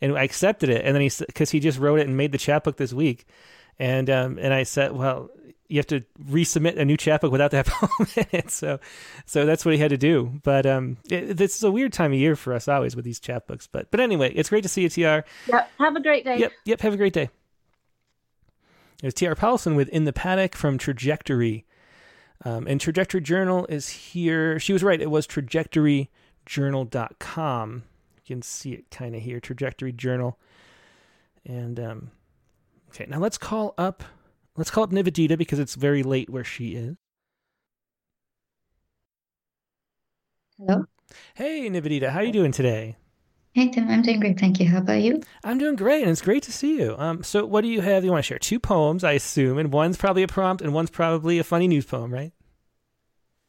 and 0.00 0.16
I 0.16 0.24
accepted 0.24 0.68
it, 0.68 0.84
and 0.84 0.94
then 0.94 1.02
he 1.02 1.10
because 1.26 1.50
he 1.50 1.60
just 1.60 1.78
wrote 1.78 2.00
it 2.00 2.06
and 2.06 2.16
made 2.16 2.32
the 2.32 2.38
chapbook 2.38 2.76
this 2.76 2.92
week, 2.92 3.26
and 3.78 4.10
um, 4.10 4.38
and 4.38 4.52
I 4.52 4.64
said, 4.64 4.92
well, 4.92 5.30
you 5.68 5.78
have 5.78 5.86
to 5.88 6.02
resubmit 6.28 6.78
a 6.78 6.84
new 6.84 6.96
chapbook 6.96 7.32
without 7.32 7.52
that 7.52 7.66
poem 7.66 8.08
in 8.14 8.26
it, 8.32 8.50
so 8.50 8.78
so 9.24 9.46
that's 9.46 9.64
what 9.64 9.72
he 9.72 9.80
had 9.80 9.90
to 9.90 9.96
do. 9.96 10.40
But 10.42 10.66
um, 10.66 10.98
it, 11.10 11.36
this 11.36 11.56
is 11.56 11.64
a 11.64 11.70
weird 11.70 11.94
time 11.94 12.12
of 12.12 12.18
year 12.18 12.36
for 12.36 12.52
us 12.52 12.68
always 12.68 12.94
with 12.94 13.06
these 13.06 13.20
chapbooks. 13.20 13.68
But 13.70 13.90
but 13.90 14.00
anyway, 14.00 14.32
it's 14.34 14.50
great 14.50 14.62
to 14.64 14.68
see 14.68 14.82
you, 14.82 14.90
Tr. 14.90 15.00
Yep. 15.00 15.70
Have 15.78 15.96
a 15.96 16.02
great 16.02 16.24
day. 16.24 16.38
Yep, 16.38 16.52
yep. 16.66 16.80
Have 16.82 16.92
a 16.92 16.98
great 16.98 17.14
day. 17.14 17.30
There's 19.00 19.14
T.R. 19.14 19.34
Paulson 19.34 19.74
with 19.76 19.88
In 19.90 20.04
the 20.04 20.12
Paddock 20.12 20.54
from 20.54 20.78
Trajectory. 20.78 21.64
Um, 22.44 22.66
and 22.66 22.80
Trajectory 22.80 23.20
Journal 23.20 23.66
is 23.68 23.88
here. 23.88 24.58
She 24.58 24.72
was 24.72 24.82
right. 24.82 25.00
It 25.00 25.10
was 25.10 25.26
trajectoryjournal.com. 25.26 27.82
You 28.16 28.22
can 28.26 28.42
see 28.42 28.72
it 28.72 28.90
kind 28.90 29.14
of 29.14 29.22
here, 29.22 29.40
Trajectory 29.40 29.92
Journal. 29.92 30.38
And 31.44 31.78
um, 31.78 32.10
okay, 32.90 33.06
now 33.08 33.18
let's 33.18 33.38
call 33.38 33.74
up 33.78 34.02
let's 34.56 34.70
call 34.70 34.84
up 34.84 34.90
Nivedita 34.90 35.38
because 35.38 35.58
it's 35.58 35.74
very 35.74 36.02
late 36.02 36.30
where 36.30 36.44
she 36.44 36.74
is. 36.74 36.96
Hello. 40.58 40.86
Hey, 41.34 41.68
Nivedita, 41.68 42.10
how 42.10 42.20
are 42.20 42.24
you 42.24 42.32
doing 42.32 42.52
today? 42.52 42.96
Hey 43.56 43.70
Tim, 43.70 43.88
I'm 43.88 44.02
doing 44.02 44.20
great, 44.20 44.38
thank 44.38 44.60
you. 44.60 44.68
How 44.68 44.80
about 44.80 45.00
you? 45.00 45.22
I'm 45.42 45.56
doing 45.56 45.76
great, 45.76 46.02
and 46.02 46.10
it's 46.10 46.20
great 46.20 46.42
to 46.42 46.52
see 46.52 46.78
you. 46.78 46.94
Um, 46.98 47.24
so 47.24 47.46
what 47.46 47.62
do 47.62 47.68
you 47.68 47.80
have? 47.80 48.04
You 48.04 48.10
want 48.10 48.22
to 48.22 48.28
share 48.28 48.38
two 48.38 48.60
poems, 48.60 49.02
I 49.02 49.12
assume, 49.12 49.56
and 49.56 49.72
one's 49.72 49.96
probably 49.96 50.22
a 50.22 50.28
prompt, 50.28 50.60
and 50.60 50.74
one's 50.74 50.90
probably 50.90 51.38
a 51.38 51.42
funny 51.42 51.66
news 51.66 51.86
poem, 51.86 52.12
right? 52.12 52.32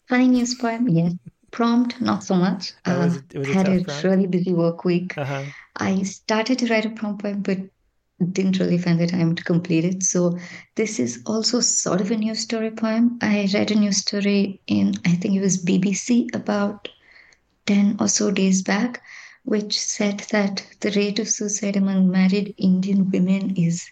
Funny 0.08 0.30
news 0.30 0.56
poem, 0.56 0.88
yes. 0.88 1.12
Prompt, 1.52 2.00
not 2.00 2.24
so 2.24 2.36
much. 2.36 2.72
Uh, 2.86 3.18
it 3.34 3.38
was 3.38 3.50
had 3.50 3.68
a 3.68 3.84
really 4.08 4.28
busy 4.28 4.54
work 4.54 4.86
week. 4.86 5.18
Uh 5.18 5.26
huh. 5.26 5.44
I 5.76 6.04
started 6.04 6.60
to 6.60 6.68
write 6.68 6.86
a 6.86 6.90
prompt 6.90 7.24
poem, 7.24 7.42
but 7.42 7.58
didn't 8.32 8.60
really 8.60 8.78
find 8.78 9.02
the 9.02 9.08
time 9.08 9.36
to 9.36 9.44
complete 9.44 9.84
it. 9.84 10.04
So 10.04 10.40
this 10.76 11.02
is 11.02 11.22
also 11.26 11.60
sort 11.60 12.00
of 12.00 12.12
a 12.12 12.16
news 12.16 12.40
story 12.40 12.72
poem. 12.72 13.20
I 13.22 13.50
read 13.54 13.72
a 13.72 13.76
news 13.76 13.98
story 13.98 14.62
in, 14.68 14.94
I 15.04 15.16
think 15.16 15.36
it 15.36 15.42
was 15.42 15.66
BBC 15.66 16.34
about 16.34 16.88
10 17.66 17.98
or 18.00 18.08
so 18.08 18.32
days 18.32 18.62
back, 18.62 19.02
which 19.48 19.80
said 19.80 20.20
that 20.32 20.68
the 20.82 20.92
rate 20.92 21.20
of 21.20 21.30
suicide 21.30 21.78
among 21.78 22.12
married 22.12 22.54
Indian 22.58 23.10
women 23.10 23.56
is 23.56 23.90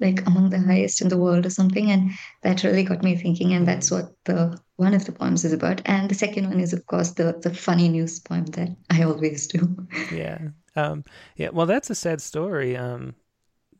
like 0.00 0.26
among 0.26 0.50
the 0.50 0.60
highest 0.60 1.00
in 1.00 1.08
the 1.08 1.16
world 1.16 1.46
or 1.46 1.50
something. 1.50 1.90
And 1.90 2.10
that 2.42 2.62
really 2.62 2.82
got 2.82 3.02
me 3.02 3.16
thinking. 3.16 3.54
And 3.54 3.66
that's 3.66 3.90
what 3.90 4.12
the 4.24 4.60
one 4.76 4.92
of 4.92 5.06
the 5.06 5.12
poems 5.12 5.46
is 5.46 5.54
about. 5.54 5.80
And 5.86 6.10
the 6.10 6.14
second 6.14 6.50
one 6.50 6.60
is, 6.60 6.74
of 6.74 6.84
course, 6.86 7.12
the, 7.12 7.40
the 7.42 7.54
funny 7.54 7.88
news 7.88 8.20
poem 8.20 8.44
that 8.48 8.76
I 8.90 9.02
always 9.04 9.46
do. 9.46 9.88
Yeah. 10.12 10.48
Um, 10.76 11.04
yeah. 11.36 11.48
Well, 11.54 11.66
that's 11.66 11.88
a 11.88 11.94
sad 11.94 12.20
story. 12.20 12.76
Um, 12.76 13.14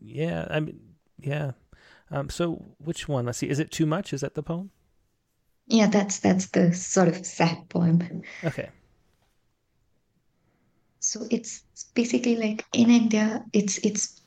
yeah. 0.01 0.49
I 0.51 0.61
mean, 0.61 0.81
yeah. 1.19 1.53
Um, 2.11 2.31
so 2.31 2.65
which 2.79 3.07
one? 3.07 3.27
Let's 3.27 3.37
see. 3.37 3.51
Is 3.51 3.59
it 3.59 3.71
too 3.71 3.85
much? 3.85 4.15
Is 4.15 4.23
that 4.23 4.35
the 4.35 4.43
poem? 4.43 4.71
Yeah, 5.67 5.89
that's 5.89 6.21
that's 6.21 6.47
the 6.47 6.73
sort 6.73 7.09
of 7.09 7.27
sad 7.27 7.69
poem. 7.69 8.23
Okay. 8.43 8.71
So 11.01 11.27
it's 11.31 11.62
basically 11.95 12.37
like 12.37 12.65
in 12.73 12.91
India, 12.91 13.45
it's 13.53 13.79
it's 13.79 14.20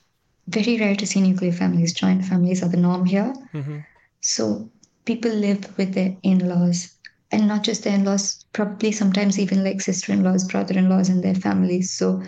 very 0.48 0.80
rare 0.80 0.96
to 0.96 1.06
see 1.08 1.22
nuclear 1.22 1.52
families. 1.52 1.94
Joint 1.94 2.26
families 2.26 2.64
are 2.64 2.70
the 2.70 2.78
norm 2.78 3.06
here. 3.06 3.34
hmm 3.52 3.80
So 4.22 4.70
people 5.06 5.32
live 5.32 5.78
with 5.78 5.94
their 5.94 6.16
in-laws, 6.24 6.94
and 7.32 7.48
not 7.48 7.64
just 7.64 7.84
their 7.84 7.96
in-laws, 7.96 8.46
probably 8.54 8.92
sometimes 8.92 9.40
even 9.40 9.64
like 9.64 9.82
sister-in-laws, 9.82 10.46
brother-in-laws, 10.46 11.10
and 11.10 11.24
their 11.24 11.36
families. 11.36 11.92
So 11.92 12.22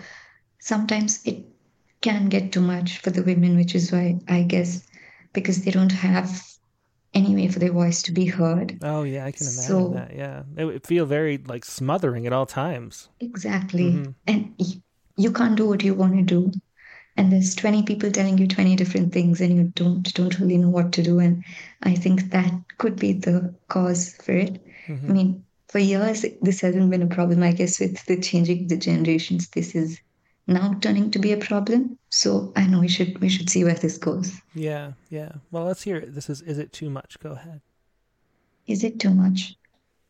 sometimes 0.60 1.20
it 1.24 1.44
can 2.00 2.28
get 2.28 2.52
too 2.52 2.60
much 2.60 2.98
for 2.98 3.10
the 3.10 3.22
women, 3.22 3.56
which 3.56 3.74
is 3.74 3.92
why 3.92 4.18
I 4.28 4.42
guess 4.42 4.86
because 5.32 5.64
they 5.64 5.70
don't 5.70 5.92
have 5.92 6.42
any 7.14 7.34
way 7.34 7.48
for 7.48 7.58
their 7.60 7.72
voice 7.72 8.02
to 8.02 8.12
be 8.12 8.26
heard. 8.26 8.78
Oh 8.82 9.02
yeah, 9.04 9.24
I 9.24 9.32
can 9.32 9.46
imagine 9.46 9.62
So- 9.62 9.88
that. 9.94 10.14
Yeah, 10.16 10.42
it 10.56 10.64
would 10.64 10.86
feel 10.86 11.06
very 11.06 11.38
like 11.38 11.64
smothering 11.64 12.26
at 12.26 12.32
all 12.32 12.46
times. 12.46 13.08
Exactly. 13.20 13.92
Mhm. 13.92 14.14
And 14.26 14.52
y- 14.58 14.82
you 15.16 15.30
can't 15.32 15.56
do 15.56 15.68
what 15.68 15.82
you 15.84 15.94
want 15.94 16.16
to 16.16 16.22
do. 16.22 16.50
And 17.16 17.30
there's 17.32 17.54
20 17.54 17.84
people 17.84 18.10
telling 18.10 18.38
you 18.38 18.48
20 18.48 18.74
different 18.74 19.12
things 19.12 19.40
and 19.40 19.54
you 19.56 19.72
don't 19.76 20.12
don't 20.14 20.38
really 20.40 20.58
know 20.58 20.70
what 20.70 20.92
to 20.94 21.02
do. 21.02 21.20
And 21.20 21.44
I 21.82 21.94
think 21.94 22.30
that 22.30 22.52
could 22.78 22.96
be 22.98 23.12
the 23.12 23.54
cause 23.68 24.14
for 24.24 24.32
it. 24.32 24.60
Mhm. 24.88 25.10
I 25.10 25.12
mean, 25.12 25.44
for 25.68 25.78
years 25.78 26.24
this 26.42 26.60
hasn't 26.62 26.90
been 26.90 27.02
a 27.02 27.06
problem. 27.06 27.42
I 27.44 27.52
guess 27.52 27.78
with 27.78 28.04
the 28.06 28.16
changing 28.20 28.66
the 28.66 28.76
generations, 28.76 29.48
this 29.50 29.74
is 29.76 30.00
now 30.46 30.74
turning 30.80 31.10
to 31.10 31.18
be 31.18 31.32
a 31.32 31.36
problem. 31.36 31.98
So 32.10 32.52
I 32.56 32.66
know 32.66 32.80
we 32.80 32.88
should 32.88 33.20
we 33.20 33.28
should 33.28 33.50
see 33.50 33.64
where 33.64 33.74
this 33.74 33.98
goes. 33.98 34.40
Yeah, 34.54 34.92
yeah. 35.10 35.32
Well, 35.50 35.64
let's 35.64 35.82
hear 35.82 35.96
it. 35.96 36.14
This 36.14 36.28
is 36.28 36.42
is 36.42 36.58
it 36.58 36.72
too 36.72 36.90
much? 36.90 37.18
Go 37.20 37.32
ahead. 37.32 37.60
Is 38.66 38.84
it 38.84 39.00
too 39.00 39.14
much? 39.14 39.56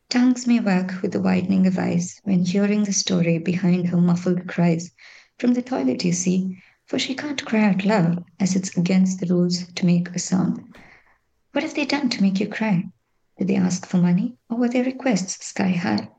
Tongues 0.09 0.47
may 0.47 0.59
wag 0.59 0.93
with 1.01 1.11
the 1.11 1.21
widening 1.21 1.65
of 1.67 1.79
eyes 1.79 2.21
when 2.23 2.45
hearing 2.45 2.83
the 2.83 2.93
story 2.93 3.37
behind 3.37 3.87
her 3.87 3.97
muffled 3.97 4.47
cries. 4.47 4.91
From 5.39 5.53
the 5.53 5.61
toilet, 5.61 6.05
you 6.05 6.13
see, 6.13 6.61
for 6.85 6.99
she 6.99 7.15
can't 7.15 7.43
cry 7.43 7.65
out 7.65 7.83
loud, 7.83 8.23
as 8.39 8.55
it's 8.55 8.77
against 8.77 9.19
the 9.19 9.25
rules 9.27 9.65
to 9.73 9.85
make 9.85 10.09
a 10.09 10.19
sound. 10.19 10.63
What 11.51 11.63
have 11.63 11.73
they 11.73 11.85
done 11.85 12.09
to 12.11 12.21
make 12.21 12.39
you 12.39 12.47
cry? 12.47 12.85
Did 13.37 13.47
they 13.47 13.55
ask 13.55 13.85
for 13.85 13.97
money, 13.97 14.37
or 14.49 14.57
were 14.57 14.69
their 14.69 14.85
requests 14.85 15.45
sky 15.45 15.71
high? 15.71 16.09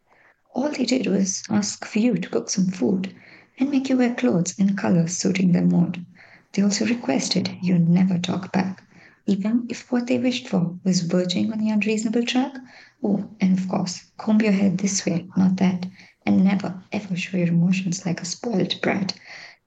All 0.53 0.69
they 0.71 0.85
did 0.85 1.07
was 1.07 1.43
ask 1.49 1.85
for 1.85 1.99
you 1.99 2.17
to 2.17 2.29
cook 2.29 2.51
some 2.51 2.67
food 2.67 3.15
and 3.59 3.71
make 3.71 3.89
you 3.89 3.97
wear 3.97 4.15
clothes 4.15 4.59
in 4.59 4.77
colors 4.77 5.17
suiting 5.17 5.53
their 5.53 5.65
mood. 5.65 6.05
They 6.53 6.63
also 6.63 6.87
requested 6.87 7.57
you 7.63 7.79
never 7.79 8.19
talk 8.19 8.53
back, 8.53 8.83
even 9.27 9.67
if 9.69 9.91
what 9.91 10.07
they 10.07 10.19
wished 10.19 10.49
for 10.49 10.79
was 10.85 11.03
verging 11.03 11.53
on 11.53 11.59
the 11.59 11.71
unreasonable 11.71 12.25
track. 12.25 12.55
Oh, 13.03 13.29
and 13.41 13.59
of 13.59 13.69
course, 13.69 14.05
comb 14.19 14.41
your 14.41 14.53
hair 14.53 14.71
this 14.71 15.05
way, 15.05 15.27
not 15.37 15.57
that, 15.57 15.87
and 16.25 16.45
never 16.45 16.83
ever 16.93 17.17
show 17.17 17.37
your 17.37 17.49
emotions 17.49 18.07
like 18.07 18.21
a 18.21 18.25
spoiled 18.25 18.81
brat. 18.81 19.15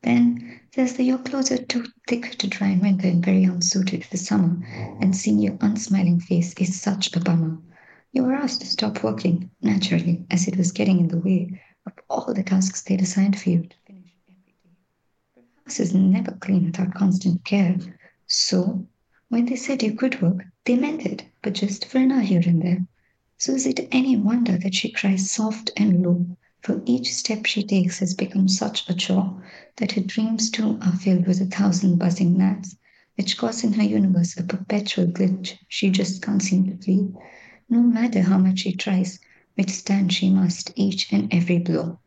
Then 0.01 0.59
there's 0.75 0.93
the 0.93 1.03
your 1.03 1.17
clothes 1.17 1.51
are 1.51 1.57
too 1.57 1.85
thick 2.07 2.37
to 2.37 2.47
dry 2.47 2.69
in 2.69 2.79
winter 2.79 3.07
and 3.07 3.23
very 3.23 3.43
unsuited 3.43 4.05
for 4.05 4.17
summer, 4.17 4.57
and 5.01 5.15
seeing 5.15 5.39
your 5.39 5.57
unsmiling 5.61 6.19
face 6.21 6.53
is 6.53 6.79
such 6.79 7.15
a 7.15 7.19
bummer. 7.19 7.57
You 8.13 8.23
were 8.23 8.33
asked 8.33 8.61
to 8.61 8.67
stop 8.67 9.03
working, 9.03 9.51
naturally, 9.61 10.25
as 10.31 10.47
it 10.47 10.57
was 10.57 10.71
getting 10.71 10.99
in 10.99 11.09
the 11.09 11.17
way 11.17 11.61
of 11.85 11.93
all 12.09 12.33
the 12.33 12.43
tasks 12.43 12.81
they'd 12.81 13.01
assigned 13.01 13.39
for 13.39 13.49
you 13.49 13.63
to 13.63 13.75
finish 13.85 14.15
every 14.27 14.41
day. 14.45 14.73
The 15.35 15.41
house 15.69 15.79
is 15.79 15.93
never 15.93 16.31
clean 16.31 16.65
without 16.65 16.95
constant 16.95 17.45
care. 17.45 17.77
So, 18.25 18.87
when 19.27 19.45
they 19.45 19.55
said 19.55 19.83
you 19.83 19.93
could 19.93 20.19
work, 20.19 20.45
they 20.65 20.75
meant 20.75 21.05
it, 21.05 21.25
but 21.43 21.53
just 21.53 21.85
for 21.85 21.99
an 21.99 22.11
hour 22.11 22.21
here 22.21 22.41
and 22.43 22.59
there. 22.59 22.87
So 23.37 23.53
is 23.53 23.67
it 23.67 23.87
any 23.91 24.17
wonder 24.17 24.57
that 24.57 24.73
she 24.73 24.91
cries 24.91 25.29
soft 25.29 25.69
and 25.77 26.01
low, 26.01 26.25
for 26.63 26.81
each 26.87 27.13
step 27.13 27.45
she 27.45 27.61
takes 27.61 27.99
has 27.99 28.15
become 28.15 28.47
such 28.47 28.89
a 28.89 28.95
chore 28.95 29.43
that 29.75 29.91
her 29.91 30.01
dreams 30.01 30.49
too 30.49 30.79
are 30.81 30.97
filled 30.97 31.27
with 31.27 31.39
a 31.39 31.45
thousand 31.45 31.99
buzzing 31.99 32.35
gnats, 32.35 32.75
which 33.15 33.37
cause 33.37 33.63
in 33.63 33.73
her 33.73 33.83
universe 33.83 34.35
a 34.39 34.43
perpetual 34.43 35.05
glitch 35.05 35.55
she 35.67 35.91
just 35.91 36.23
can't 36.23 36.41
seem 36.41 36.65
to 36.65 36.83
flee. 36.83 37.13
No 37.69 37.83
matter 37.83 38.23
how 38.23 38.39
much 38.39 38.61
she 38.61 38.71
tries, 38.71 39.19
withstand 39.55 40.13
she 40.13 40.31
must 40.31 40.73
each 40.75 41.13
and 41.13 41.31
every 41.31 41.59
blow. 41.59 41.99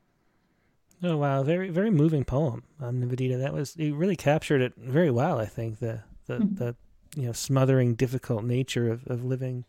Oh 1.03 1.17
wow, 1.17 1.43
very 1.43 1.71
very 1.71 1.91
moving 1.91 2.25
poem, 2.25 2.63
um, 2.81 3.01
Nivedita. 3.01 3.39
That 3.41 3.53
was 3.53 3.77
you 3.77 3.95
really 3.95 4.17
captured 4.17 4.61
it 4.61 4.75
very 4.77 5.11
well. 5.11 5.41
I 5.41 5.47
think 5.47 5.81
the 5.81 6.03
the, 6.27 6.35
mm-hmm. 6.35 6.55
the 6.55 6.77
you 7.17 7.27
know 7.27 7.33
smothering, 7.33 7.95
difficult 7.95 8.45
nature 8.45 8.91
of, 8.91 9.07
of 9.07 9.25
living 9.25 9.65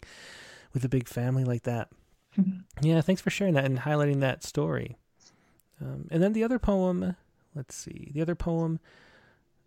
with 0.73 0.85
a 0.85 0.89
big 0.89 1.07
family 1.07 1.43
like 1.43 1.63
that. 1.63 1.89
Mm-hmm. 2.37 2.85
Yeah, 2.85 3.01
thanks 3.01 3.21
for 3.21 3.29
sharing 3.29 3.53
that 3.55 3.65
and 3.65 3.79
highlighting 3.79 4.19
that 4.21 4.43
story. 4.43 4.97
Um, 5.81 6.07
and 6.11 6.21
then 6.21 6.33
the 6.33 6.43
other 6.43 6.59
poem, 6.59 7.15
let's 7.55 7.75
see, 7.75 8.11
the 8.13 8.21
other 8.21 8.35
poem 8.35 8.79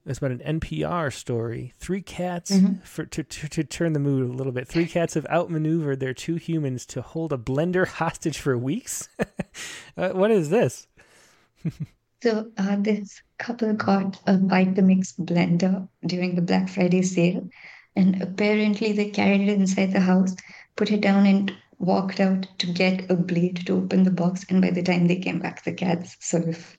is 0.07 0.19
about 0.19 0.31
an 0.31 0.61
NPR 0.61 1.13
story. 1.13 1.73
Three 1.79 2.01
cats 2.01 2.53
mm-hmm. 2.53 2.81
for 2.83 3.05
to, 3.07 3.23
to, 3.23 3.49
to 3.49 3.65
turn 3.65 3.93
the 3.93 4.01
mood 4.01 4.29
a 4.29 4.33
little 4.33 4.53
bit. 4.53 4.69
Three 4.69 4.87
cats 4.87 5.15
have 5.15 5.27
outmaneuvered 5.27 6.01
their 6.01 6.15
two 6.15 6.37
humans 6.37 6.87
to 6.87 7.03
hold 7.03 7.33
a 7.33 7.39
blender 7.39 7.87
hostage 7.87 8.39
for 8.39 8.57
weeks. 8.57 9.09
uh, 9.97 10.11
what 10.11 10.31
is 10.31 10.51
this? 10.51 10.87
so 12.23 12.51
uh, 12.59 12.77
this 12.77 13.23
couple 13.39 13.73
got 13.75 14.21
a 14.27 14.35
Vitamix 14.35 15.15
blender 15.19 15.89
during 16.05 16.35
the 16.35 16.43
Black 16.43 16.69
Friday 16.69 17.03
sale, 17.03 17.49
and 17.95 18.23
apparently 18.23 18.93
they 18.93 19.11
carried 19.11 19.43
it 19.43 19.59
inside 19.59 19.93
the 19.93 20.01
house, 20.01 20.35
put 20.77 20.91
it 20.91 21.01
down, 21.01 21.27
and 21.27 21.53
walked 21.79 22.21
out 22.21 22.47
to 22.59 22.67
get 22.67 23.11
a 23.11 23.17
blade 23.17 23.67
to 23.67 23.77
open 23.77 24.03
the 24.05 24.11
box. 24.11 24.45
And 24.49 24.63
by 24.63 24.71
the 24.71 24.83
time 24.83 25.07
they 25.07 25.17
came 25.17 25.39
back, 25.39 25.65
the 25.65 25.73
cats 25.73 26.17
sort 26.21 26.49
of 26.49 26.77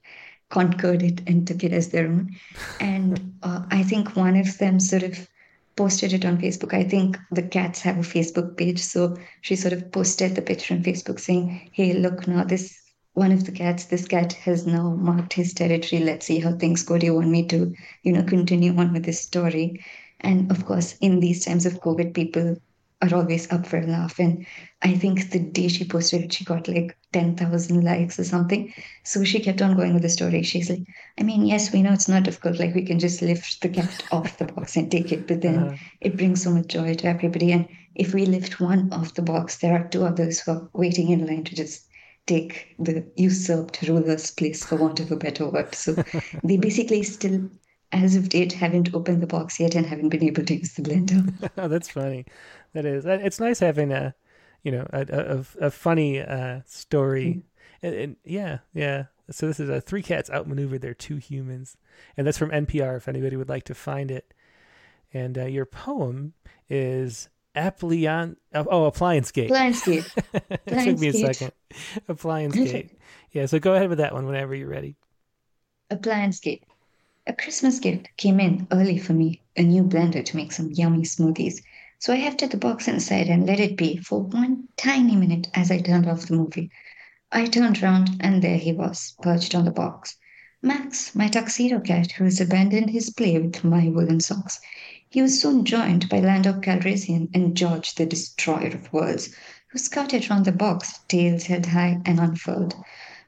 conquered 0.49 1.03
it 1.03 1.21
and 1.27 1.45
took 1.45 1.63
it 1.63 1.73
as 1.73 1.89
their 1.89 2.07
own. 2.07 2.35
And 2.79 3.33
uh, 3.43 3.65
I 3.69 3.83
think 3.83 4.15
one 4.15 4.35
of 4.35 4.57
them 4.57 4.79
sort 4.79 5.03
of 5.03 5.27
posted 5.75 6.13
it 6.13 6.25
on 6.25 6.39
Facebook. 6.39 6.73
I 6.73 6.83
think 6.83 7.17
the 7.31 7.43
cats 7.43 7.81
have 7.81 7.97
a 7.97 8.01
Facebook 8.01 8.57
page. 8.57 8.79
So 8.79 9.17
she 9.41 9.55
sort 9.55 9.73
of 9.73 9.91
posted 9.91 10.35
the 10.35 10.41
picture 10.41 10.73
on 10.73 10.83
Facebook 10.83 11.19
saying, 11.19 11.69
Hey, 11.73 11.93
look, 11.93 12.27
now 12.27 12.43
this 12.43 12.86
one 13.17 13.31
of 13.31 13.45
the 13.45 13.51
cats, 13.51 13.85
this 13.85 14.07
cat 14.07 14.33
has 14.33 14.67
now 14.67 14.91
marked 14.91 15.33
his 15.33 15.51
territory. 15.51 16.03
Let's 16.03 16.27
see 16.27 16.37
how 16.37 16.51
things 16.51 16.83
go. 16.83 16.99
Do 16.99 17.07
you 17.07 17.15
want 17.15 17.29
me 17.29 17.47
to, 17.47 17.73
you 18.03 18.11
know, 18.11 18.21
continue 18.21 18.77
on 18.77 18.93
with 18.93 19.05
this 19.05 19.19
story? 19.19 19.83
And 20.19 20.51
of 20.51 20.67
course, 20.67 20.95
in 21.01 21.19
these 21.19 21.43
times 21.43 21.65
of 21.65 21.81
COVID, 21.81 22.13
people 22.13 22.57
are 23.01 23.15
always 23.15 23.51
up 23.51 23.65
for 23.65 23.77
a 23.77 23.87
laugh. 23.87 24.19
And 24.19 24.45
I 24.83 24.93
think 24.93 25.31
the 25.31 25.39
day 25.39 25.67
she 25.67 25.83
posted 25.83 26.25
it, 26.25 26.33
she 26.33 26.45
got 26.45 26.67
like 26.67 26.95
10,000 27.13 27.83
likes 27.83 28.19
or 28.19 28.23
something. 28.23 28.71
So 29.03 29.23
she 29.23 29.39
kept 29.39 29.63
on 29.63 29.75
going 29.75 29.95
with 29.95 30.03
the 30.03 30.09
story. 30.09 30.43
She's 30.43 30.69
like, 30.69 30.85
I 31.19 31.23
mean, 31.23 31.43
yes, 31.47 31.73
we 31.73 31.81
know 31.81 31.93
it's 31.93 32.07
not 32.07 32.21
difficult. 32.21 32.59
Like, 32.59 32.75
we 32.75 32.85
can 32.85 32.99
just 32.99 33.23
lift 33.23 33.61
the 33.61 33.69
cat 33.69 34.03
off 34.11 34.37
the 34.37 34.45
box 34.45 34.75
and 34.75 34.91
take 34.91 35.11
it. 35.11 35.27
But 35.27 35.41
then 35.41 35.57
uh-huh. 35.57 35.77
it 36.01 36.17
brings 36.17 36.43
so 36.43 36.51
much 36.51 36.67
joy 36.67 36.93
to 36.93 37.07
everybody. 37.07 37.51
And 37.51 37.67
if 37.95 38.13
we 38.13 38.27
lift 38.27 38.59
one 38.59 38.93
off 38.93 39.15
the 39.15 39.23
box, 39.23 39.57
there 39.57 39.73
are 39.73 39.87
two 39.87 40.05
others 40.05 40.39
who 40.39 40.51
are 40.51 40.69
waiting 40.73 41.09
in 41.09 41.25
line 41.25 41.45
to 41.45 41.55
just 41.55 41.86
take 42.27 42.75
the 42.77 43.03
usurped 43.15 43.81
ruler's 43.83 44.31
place, 44.31 44.63
for 44.63 44.75
want 44.75 44.99
of 44.99 45.11
a 45.11 45.15
better 45.15 45.47
word. 45.49 45.73
So 45.73 45.93
they 46.43 46.57
basically 46.57 47.03
still 47.03 47.49
as 47.93 48.15
of 48.15 48.29
date 48.29 48.51
haven't 48.51 48.93
opened 48.93 49.23
the 49.23 49.27
box 49.27 49.59
yet 49.59 49.73
and 49.73 49.85
haven't 49.85 50.09
been 50.09 50.23
able 50.23 50.43
to 50.43 50.55
use 50.55 50.73
the 50.73 50.81
blender. 50.81 51.51
oh, 51.57 51.67
that's 51.69 51.89
funny 51.89 52.25
that 52.73 52.85
is. 52.85 53.05
It's 53.05 53.39
nice 53.39 53.59
having 53.59 53.91
a, 53.91 54.13
you 54.63 54.71
know, 54.71 54.87
a 54.91 55.01
a, 55.59 55.65
a 55.65 55.71
funny 55.71 56.21
uh, 56.21 56.61
story. 56.65 57.25
Mm-hmm. 57.25 57.39
And, 57.83 57.95
and, 57.95 58.15
yeah, 58.23 58.59
yeah. 58.73 59.05
So 59.29 59.47
this 59.47 59.59
is 59.59 59.69
a 59.69 59.81
three 59.81 60.01
cats 60.01 60.29
outmaneuvered 60.29 60.81
their 60.81 60.93
two 60.93 61.17
humans, 61.17 61.77
and 62.15 62.25
that's 62.25 62.37
from 62.37 62.51
NPR. 62.51 62.97
If 62.97 63.07
anybody 63.07 63.35
would 63.35 63.49
like 63.49 63.65
to 63.65 63.75
find 63.75 64.11
it, 64.11 64.33
and 65.13 65.37
uh, 65.37 65.45
your 65.45 65.65
poem 65.65 66.33
is 66.69 67.29
Applian. 67.57 68.35
Uh, 68.53 68.63
oh, 68.69 68.85
Appliance 68.85 69.31
Gate. 69.31 69.49
Appliance 69.49 69.83
Gate. 69.83 70.13
it 70.33 70.85
took 70.85 70.99
me 70.99 71.07
a 71.07 71.13
second. 71.13 71.51
Appliance 72.07 72.55
Gate. 72.71 72.91
Yeah. 73.31 73.47
So 73.47 73.59
go 73.59 73.73
ahead 73.73 73.89
with 73.89 73.97
that 73.97 74.13
one 74.13 74.25
whenever 74.25 74.53
you're 74.55 74.69
ready. 74.69 74.95
Appliance 75.89 76.39
Gate. 76.39 76.63
A 77.25 77.33
Christmas 77.33 77.79
gift 77.79 78.07
came 78.17 78.39
in 78.39 78.67
early 78.71 78.97
for 78.97 79.13
me. 79.13 79.41
A 79.57 79.63
new 79.63 79.83
blender 79.83 80.23
to 80.23 80.35
make 80.35 80.51
some 80.51 80.71
yummy 80.71 81.01
smoothies. 81.01 81.61
So 81.99 82.13
I 82.13 82.17
hefted 82.17 82.51
the 82.51 82.57
box 82.57 82.87
inside 82.87 83.27
and 83.27 83.45
let 83.47 83.59
it 83.59 83.75
be 83.75 83.97
for 83.97 84.21
one 84.21 84.67
tiny 84.77 85.15
minute 85.15 85.47
as 85.55 85.71
I 85.71 85.79
turned 85.79 86.07
off 86.07 86.27
the 86.27 86.35
movie. 86.35 86.69
I 87.31 87.47
turned 87.47 87.81
round 87.81 88.09
and 88.21 88.41
there 88.41 88.57
he 88.57 88.71
was, 88.71 89.15
perched 89.21 89.55
on 89.55 89.65
the 89.65 89.71
box. 89.71 90.15
Max, 90.61 91.13
my 91.15 91.27
tuxedo 91.27 91.79
cat, 91.79 92.11
who 92.13 92.23
has 92.23 92.39
abandoned 92.39 92.91
his 92.91 93.09
play 93.09 93.37
with 93.39 93.63
my 93.63 93.89
woolen 93.89 94.19
socks. 94.19 94.59
He 95.09 95.21
was 95.21 95.39
soon 95.41 95.63
joined 95.65 96.09
by 96.09 96.19
Lando 96.19 96.59
Calrissian 96.59 97.29
and 97.33 97.55
George, 97.55 97.95
the 97.95 98.05
destroyer 98.05 98.67
of 98.67 98.91
worlds, 98.93 99.33
who 99.71 99.79
scouted 99.79 100.29
round 100.29 100.45
the 100.45 100.51
box, 100.51 100.99
tails 101.07 101.45
held 101.45 101.67
high 101.67 102.01
and 102.05 102.19
unfurled. 102.19 102.75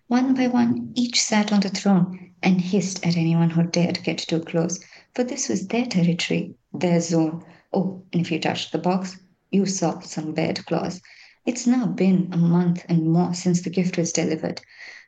One 0.08 0.36
by 0.36 0.48
one, 0.48 0.92
each 0.94 1.20
sat 1.20 1.52
on 1.54 1.62
the 1.62 1.70
throne 1.70 2.32
and 2.44 2.62
hissed 2.62 3.04
at 3.08 3.18
anyone 3.18 3.52
who 3.52 3.64
dared 3.64 4.04
get 4.04 4.20
too 4.20 4.42
close, 4.42 4.80
for 5.16 5.24
this 5.24 5.48
was 5.50 5.68
their 5.68 5.86
territory, 5.86 6.54
their 6.74 7.00
zone, 7.00 7.44
Oh, 7.74 8.04
and 8.12 8.22
if 8.22 8.32
you 8.32 8.40
touched 8.40 8.72
the 8.72 8.78
box, 8.78 9.18
you 9.50 9.66
saw 9.66 10.00
some 10.02 10.34
bad 10.34 10.64
claws. 10.66 11.02
It's 11.46 11.66
now 11.66 11.88
been 11.88 12.28
a 12.32 12.38
month 12.38 12.86
and 12.90 13.10
more 13.10 13.34
since 13.34 13.62
the 13.62 13.70
gift 13.72 13.98
was 13.98 14.12
delivered. 14.12 14.62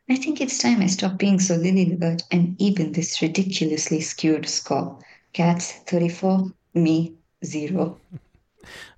I 0.09 0.15
think 0.15 0.39
it's 0.41 0.57
time 0.57 0.81
I 0.81 0.87
stopped 0.87 1.19
being 1.19 1.39
so 1.39 1.57
lily 1.57 1.85
livered 1.85 2.23
and 2.31 2.55
even 2.59 2.93
this 2.93 3.21
ridiculously 3.21 4.01
skewed 4.01 4.47
score. 4.49 4.99
Cats 5.33 5.73
34, 5.85 6.53
me 6.73 7.15
0. 7.45 7.99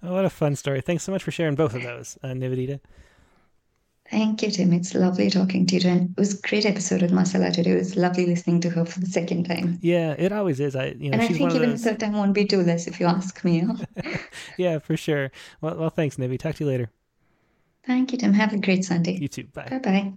Oh, 0.01 0.13
what 0.13 0.25
a 0.25 0.29
fun 0.29 0.55
story. 0.55 0.81
Thanks 0.81 1.03
so 1.03 1.11
much 1.11 1.23
for 1.23 1.31
sharing 1.31 1.55
both 1.55 1.73
of 1.73 1.83
those, 1.83 2.17
uh, 2.23 2.27
Nivedita. 2.27 2.79
Thank 4.11 4.43
you, 4.43 4.51
Tim. 4.51 4.73
It's 4.73 4.93
lovely 4.93 5.29
talking 5.29 5.65
to 5.65 5.79
you. 5.79 5.89
And 5.89 6.11
it 6.11 6.19
was 6.19 6.37
a 6.37 6.47
great 6.47 6.65
episode 6.65 7.01
with 7.01 7.11
Marcela 7.11 7.51
today. 7.51 7.71
It 7.71 7.77
was 7.77 7.95
lovely 7.95 8.25
listening 8.25 8.61
to 8.61 8.69
her 8.69 8.85
for 8.85 8.99
the 8.99 9.07
second 9.07 9.45
time. 9.45 9.79
Yeah, 9.81 10.13
it 10.17 10.31
always 10.31 10.59
is. 10.59 10.75
I, 10.75 10.87
you 10.99 11.09
know, 11.09 11.13
and 11.13 11.21
I 11.21 11.27
think 11.27 11.53
even 11.53 11.71
those... 11.71 11.81
the 11.81 11.89
third 11.89 11.99
time 11.99 12.13
won't 12.13 12.33
be 12.33 12.45
too 12.45 12.61
less 12.61 12.85
if 12.85 12.99
you 12.99 13.07
ask 13.07 13.43
me. 13.43 13.65
yeah, 14.57 14.79
for 14.79 14.95
sure. 14.97 15.31
Well, 15.61 15.77
well, 15.77 15.89
thanks, 15.89 16.17
Nivi. 16.17 16.37
Talk 16.37 16.55
to 16.55 16.63
you 16.63 16.69
later. 16.69 16.91
Thank 17.87 18.11
you, 18.11 18.17
Tim. 18.17 18.33
Have 18.33 18.53
a 18.53 18.57
great 18.57 18.85
Sunday. 18.85 19.13
You 19.13 19.27
too. 19.27 19.45
Bye. 19.45 19.67
Bye 19.69 19.79
bye. 19.79 20.13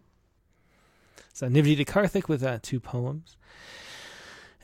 So, 1.33 1.49
Nivedita 1.49 1.87
Karthik 1.87 2.29
with 2.29 2.43
uh, 2.43 2.59
two 2.61 2.81
poems. 2.81 3.37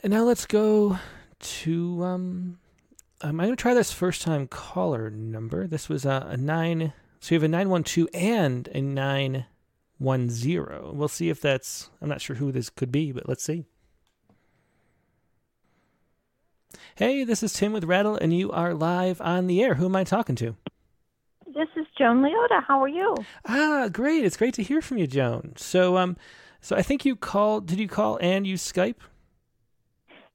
And 0.03 0.13
now 0.13 0.25
let's 0.25 0.47
go 0.47 0.99
to. 1.41 2.05
um, 2.05 2.59
um 3.23 3.41
I'm 3.41 3.47
going 3.47 3.57
to 3.57 3.57
try 3.57 3.75
this 3.75 3.93
first 3.93 4.23
time 4.23 4.49
caller 4.49 5.11
number. 5.11 5.67
This 5.67 5.89
was 5.89 6.05
uh, 6.05 6.27
a 6.29 6.37
nine 6.37 6.93
so 7.23 7.37
you 7.37 7.37
have 7.37 7.45
a 7.45 7.49
912 7.49 8.09
and 8.13 8.69
a 8.75 8.81
910. 8.81 10.91
We'll 10.93 11.07
see 11.07 11.31
if 11.31 11.41
that's, 11.41 11.89
I'm 12.01 12.09
not 12.09 12.21
sure 12.21 12.35
who 12.35 12.51
this 12.51 12.69
could 12.69 12.91
be, 12.91 13.13
but 13.13 13.29
let's 13.29 13.45
see. 13.45 13.65
Hey, 16.97 17.23
this 17.23 17.45
is 17.45 17.53
Tim 17.53 17.73
with 17.73 17.85
Rattle, 17.85 18.17
and 18.17 18.37
you 18.37 18.51
are 18.51 18.75
live 18.75 19.21
on 19.21 19.47
the 19.47 19.63
air. 19.63 19.77
Who 19.77 19.85
am 19.85 19.95
I 19.95 20.03
talking 20.03 20.35
to? 20.35 20.57
This 21.47 21.69
is 21.77 21.87
Joan 21.97 22.23
Leotta. 22.23 22.65
How 22.67 22.83
are 22.83 22.89
you? 22.89 23.15
Ah, 23.45 23.89
great. 23.93 24.25
It's 24.25 24.37
great 24.37 24.55
to 24.55 24.65
hear 24.65 24.83
from 24.83 24.99
you, 24.99 25.07
Joan. 25.07 25.53
So, 25.57 25.99
um, 25.99 26.17
so 26.61 26.75
I 26.75 26.83
think 26.83 27.05
you 27.05 27.15
called. 27.15 27.67
Did 27.67 27.79
you 27.79 27.87
call 27.87 28.19
and 28.21 28.49
use 28.49 28.69
Skype? 28.69 28.97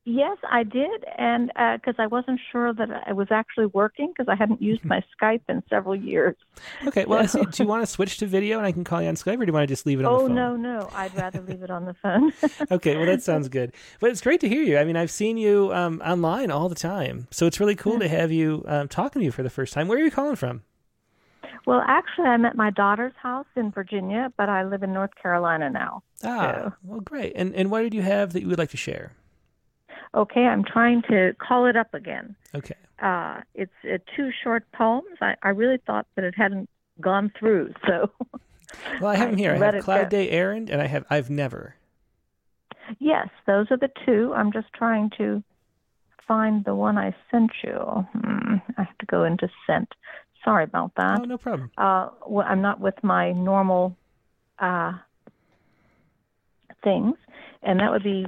Yes, 0.09 0.37
I 0.49 0.63
did, 0.63 1.03
and 1.17 1.47
because 1.47 1.95
uh, 1.99 2.03
I 2.03 2.07
wasn't 2.07 2.39
sure 2.49 2.73
that 2.73 3.03
I 3.05 3.11
was 3.11 3.27
actually 3.29 3.65
working 3.65 4.13
because 4.15 4.31
I 4.31 4.35
hadn't 4.35 4.61
used 4.61 4.85
my 4.85 5.03
Skype 5.21 5.41
in 5.49 5.61
several 5.69 5.97
years. 5.97 6.37
Okay, 6.85 7.03
well, 7.03 7.19
I 7.19 7.25
see. 7.25 7.43
Do 7.43 7.63
you 7.63 7.67
want 7.67 7.83
to 7.83 7.87
switch 7.87 8.17
to 8.19 8.25
video 8.25 8.57
and 8.57 8.65
I 8.65 8.71
can 8.71 8.85
call 8.85 9.01
you 9.01 9.09
on 9.09 9.15
Skype, 9.15 9.33
or 9.33 9.39
do 9.39 9.47
you 9.47 9.53
want 9.53 9.67
to 9.67 9.67
just 9.67 9.85
leave 9.85 9.99
it 9.99 10.05
on 10.05 10.13
oh, 10.13 10.21
the 10.21 10.27
phone? 10.29 10.37
Oh 10.37 10.55
no, 10.55 10.79
no, 10.79 10.89
I'd 10.93 11.13
rather 11.13 11.41
leave 11.41 11.61
it 11.61 11.69
on 11.69 11.83
the 11.83 11.93
phone. 11.95 12.31
okay, 12.71 12.95
well 12.95 13.05
that 13.05 13.21
sounds 13.21 13.49
good. 13.49 13.73
But 13.99 14.11
it's 14.11 14.21
great 14.21 14.39
to 14.39 14.47
hear 14.47 14.63
you. 14.63 14.77
I 14.77 14.85
mean, 14.85 14.95
I've 14.95 15.11
seen 15.11 15.37
you 15.37 15.73
um, 15.73 16.01
online 16.05 16.51
all 16.51 16.69
the 16.69 16.75
time, 16.75 17.27
so 17.29 17.45
it's 17.45 17.59
really 17.59 17.75
cool 17.75 17.99
to 17.99 18.07
have 18.07 18.31
you 18.31 18.63
um, 18.65 18.87
talking 18.87 19.19
to 19.19 19.25
you 19.25 19.33
for 19.33 19.43
the 19.43 19.49
first 19.49 19.73
time. 19.73 19.89
Where 19.89 19.99
are 19.99 20.01
you 20.01 20.09
calling 20.09 20.37
from? 20.37 20.63
Well, 21.65 21.83
actually, 21.85 22.27
I'm 22.27 22.45
at 22.45 22.55
my 22.55 22.69
daughter's 22.69 23.11
house 23.21 23.45
in 23.57 23.71
Virginia, 23.71 24.31
but 24.37 24.47
I 24.47 24.63
live 24.63 24.83
in 24.83 24.93
North 24.93 25.15
Carolina 25.21 25.69
now. 25.69 26.01
Ah, 26.23 26.53
so. 26.53 26.73
well, 26.83 27.01
great. 27.01 27.33
And 27.35 27.53
and 27.55 27.69
what 27.69 27.81
did 27.81 27.93
you 27.93 28.03
have 28.03 28.31
that 28.31 28.41
you 28.41 28.47
would 28.47 28.57
like 28.57 28.69
to 28.69 28.77
share? 28.77 29.11
Okay, 30.15 30.41
I'm 30.41 30.63
trying 30.63 31.01
to 31.03 31.35
call 31.39 31.65
it 31.65 31.75
up 31.75 31.93
again. 31.93 32.35
Okay. 32.55 32.75
Uh, 32.99 33.41
it's 33.53 33.71
uh, 33.83 33.97
two 34.15 34.29
short 34.43 34.65
poems. 34.71 35.17
I, 35.21 35.35
I 35.43 35.49
really 35.49 35.77
thought 35.85 36.07
that 36.15 36.23
it 36.23 36.33
hadn't 36.35 36.69
gone 36.99 37.31
through, 37.37 37.73
so. 37.85 38.09
well, 39.01 39.11
I 39.11 39.15
have 39.15 39.29
them 39.31 39.37
here. 39.37 39.53
I 39.53 39.57
have 39.57 39.83
Cloud 39.83 40.09
Day 40.09 40.29
Errand, 40.29 40.69
and 40.69 40.81
I 40.81 40.87
have 40.87 41.05
I've 41.09 41.29
never. 41.29 41.75
Yes, 42.99 43.27
those 43.45 43.67
are 43.69 43.77
the 43.77 43.89
two. 44.05 44.33
I'm 44.35 44.51
just 44.51 44.67
trying 44.73 45.11
to 45.17 45.43
find 46.27 46.63
the 46.65 46.75
one 46.75 46.97
I 46.97 47.15
sent 47.31 47.51
you. 47.63 47.73
Hmm, 47.73 48.55
I 48.77 48.83
have 48.83 48.97
to 48.99 49.05
go 49.05 49.23
into 49.23 49.49
sent. 49.65 49.93
Sorry 50.43 50.63
about 50.63 50.93
that. 50.95 51.19
Oh, 51.21 51.25
no 51.25 51.37
problem. 51.37 51.71
Uh, 51.77 52.09
well, 52.25 52.45
I'm 52.47 52.61
not 52.61 52.79
with 52.79 52.95
my 53.03 53.31
normal 53.33 53.95
uh, 54.59 54.93
things, 56.83 57.15
and 57.63 57.79
that 57.79 57.91
would 57.91 58.03
be 58.03 58.25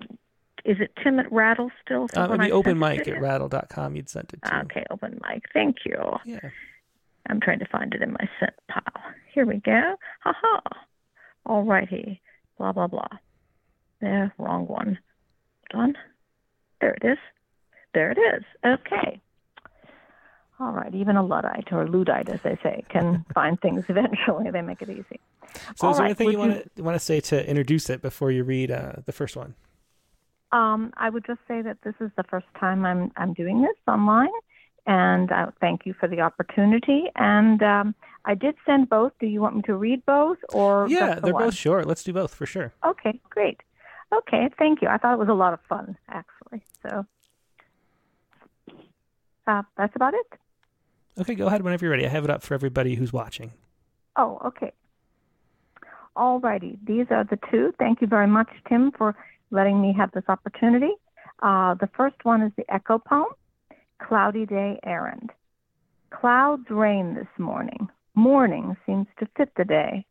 is 0.65 0.77
it 0.79 0.91
Tim 1.03 1.19
at 1.19 1.31
Rattle 1.31 1.71
still? 1.83 2.07
Uh, 2.15 2.27
maybe 2.27 2.51
open 2.51 2.77
mic 2.77 3.07
at 3.07 3.21
rattle.com 3.21 3.95
you'd 3.95 4.09
sent 4.09 4.33
it 4.33 4.41
to. 4.43 4.59
Okay, 4.61 4.85
open 4.89 5.19
mic. 5.27 5.43
Thank 5.53 5.77
you. 5.85 5.97
Yeah. 6.25 6.39
I'm 7.27 7.39
trying 7.39 7.59
to 7.59 7.67
find 7.67 7.93
it 7.93 8.01
in 8.01 8.11
my 8.13 8.29
sent 8.39 8.53
pile. 8.69 9.03
Here 9.33 9.45
we 9.45 9.57
go. 9.57 9.95
Ha 10.23 10.33
ha. 10.41 10.61
All 11.45 11.63
righty. 11.63 12.21
Blah, 12.57 12.71
blah, 12.73 12.87
blah. 12.87 13.07
Yeah, 14.01 14.29
wrong 14.37 14.67
one. 14.67 14.97
Hold 15.71 15.83
on. 15.83 15.95
There 16.81 16.93
it 16.93 17.05
is. 17.05 17.17
There 17.93 18.11
it 18.11 18.17
is. 18.17 18.43
Okay. 18.65 19.21
All 20.59 20.71
right. 20.71 20.93
Even 20.93 21.15
a 21.15 21.23
Luddite 21.23 21.71
or 21.71 21.87
Luddite, 21.87 22.29
as 22.29 22.41
they 22.41 22.57
say, 22.61 22.83
can 22.89 23.25
find 23.33 23.59
things 23.61 23.83
eventually. 23.87 24.51
They 24.51 24.61
make 24.61 24.81
it 24.81 24.89
easy. 24.89 25.19
So, 25.75 25.87
All 25.87 25.91
is 25.91 25.97
there 25.97 26.03
right, 26.03 26.09
anything 26.09 26.25
would 26.27 26.33
you 26.33 26.39
want 26.39 26.75
to 26.75 26.83
want 26.83 26.95
to 26.95 26.99
say 26.99 27.19
to 27.21 27.49
introduce 27.49 27.89
it 27.89 28.01
before 28.01 28.31
you 28.31 28.43
read 28.43 28.71
uh, 28.71 28.93
the 29.05 29.11
first 29.11 29.35
one? 29.35 29.55
Um, 30.51 30.91
I 30.97 31.09
would 31.09 31.25
just 31.25 31.39
say 31.47 31.61
that 31.61 31.77
this 31.83 31.93
is 31.99 32.09
the 32.17 32.23
first 32.23 32.47
time 32.59 32.85
I'm 32.85 33.11
I'm 33.17 33.33
doing 33.33 33.61
this 33.61 33.75
online, 33.87 34.29
and 34.87 35.31
uh, 35.31 35.51
thank 35.61 35.85
you 35.85 35.93
for 35.93 36.07
the 36.07 36.21
opportunity. 36.21 37.03
And 37.15 37.61
um, 37.61 37.95
I 38.25 38.33
did 38.35 38.55
send 38.65 38.89
both. 38.89 39.11
Do 39.19 39.27
you 39.27 39.41
want 39.41 39.57
me 39.57 39.61
to 39.63 39.75
read 39.75 40.05
both 40.05 40.37
or 40.53 40.87
Yeah, 40.89 41.15
the 41.15 41.21
they're 41.21 41.33
one? 41.33 41.43
both 41.45 41.53
short. 41.55 41.85
Let's 41.85 42.03
do 42.03 42.13
both 42.13 42.33
for 42.33 42.45
sure. 42.47 42.73
Okay, 42.85 43.19
great. 43.29 43.59
Okay, 44.11 44.49
thank 44.57 44.81
you. 44.81 44.87
I 44.87 44.97
thought 44.97 45.13
it 45.13 45.19
was 45.19 45.29
a 45.29 45.33
lot 45.33 45.53
of 45.53 45.59
fun 45.69 45.95
actually. 46.09 46.63
So 46.81 47.05
uh, 49.47 49.63
that's 49.77 49.95
about 49.95 50.13
it. 50.15 50.27
Okay, 51.19 51.35
go 51.35 51.47
ahead 51.47 51.61
whenever 51.61 51.85
you're 51.85 51.91
ready. 51.91 52.05
I 52.05 52.09
have 52.09 52.23
it 52.23 52.29
up 52.29 52.41
for 52.41 52.53
everybody 52.53 52.95
who's 52.95 53.11
watching. 53.13 53.51
Oh, 54.15 54.39
okay. 54.45 54.71
All 56.15 56.39
righty. 56.39 56.77
These 56.83 57.07
are 57.11 57.23
the 57.23 57.37
two. 57.51 57.73
Thank 57.77 58.01
you 58.01 58.07
very 58.07 58.27
much, 58.27 58.49
Tim, 58.67 58.91
for 58.91 59.15
letting 59.51 59.81
me 59.81 59.93
have 59.97 60.11
this 60.11 60.23
opportunity. 60.27 60.91
Uh, 61.41 61.75
the 61.75 61.89
first 61.95 62.15
one 62.23 62.41
is 62.41 62.51
the 62.57 62.65
echo 62.73 62.97
poem, 62.97 63.29
Cloudy 64.01 64.45
Day 64.45 64.79
Errand. 64.83 65.31
Clouds 66.11 66.65
rain 66.69 67.13
this 67.15 67.27
morning. 67.37 67.87
Morning 68.15 68.75
seems 68.85 69.07
to 69.19 69.27
fit 69.37 69.51
the 69.55 69.65
day. 69.65 70.05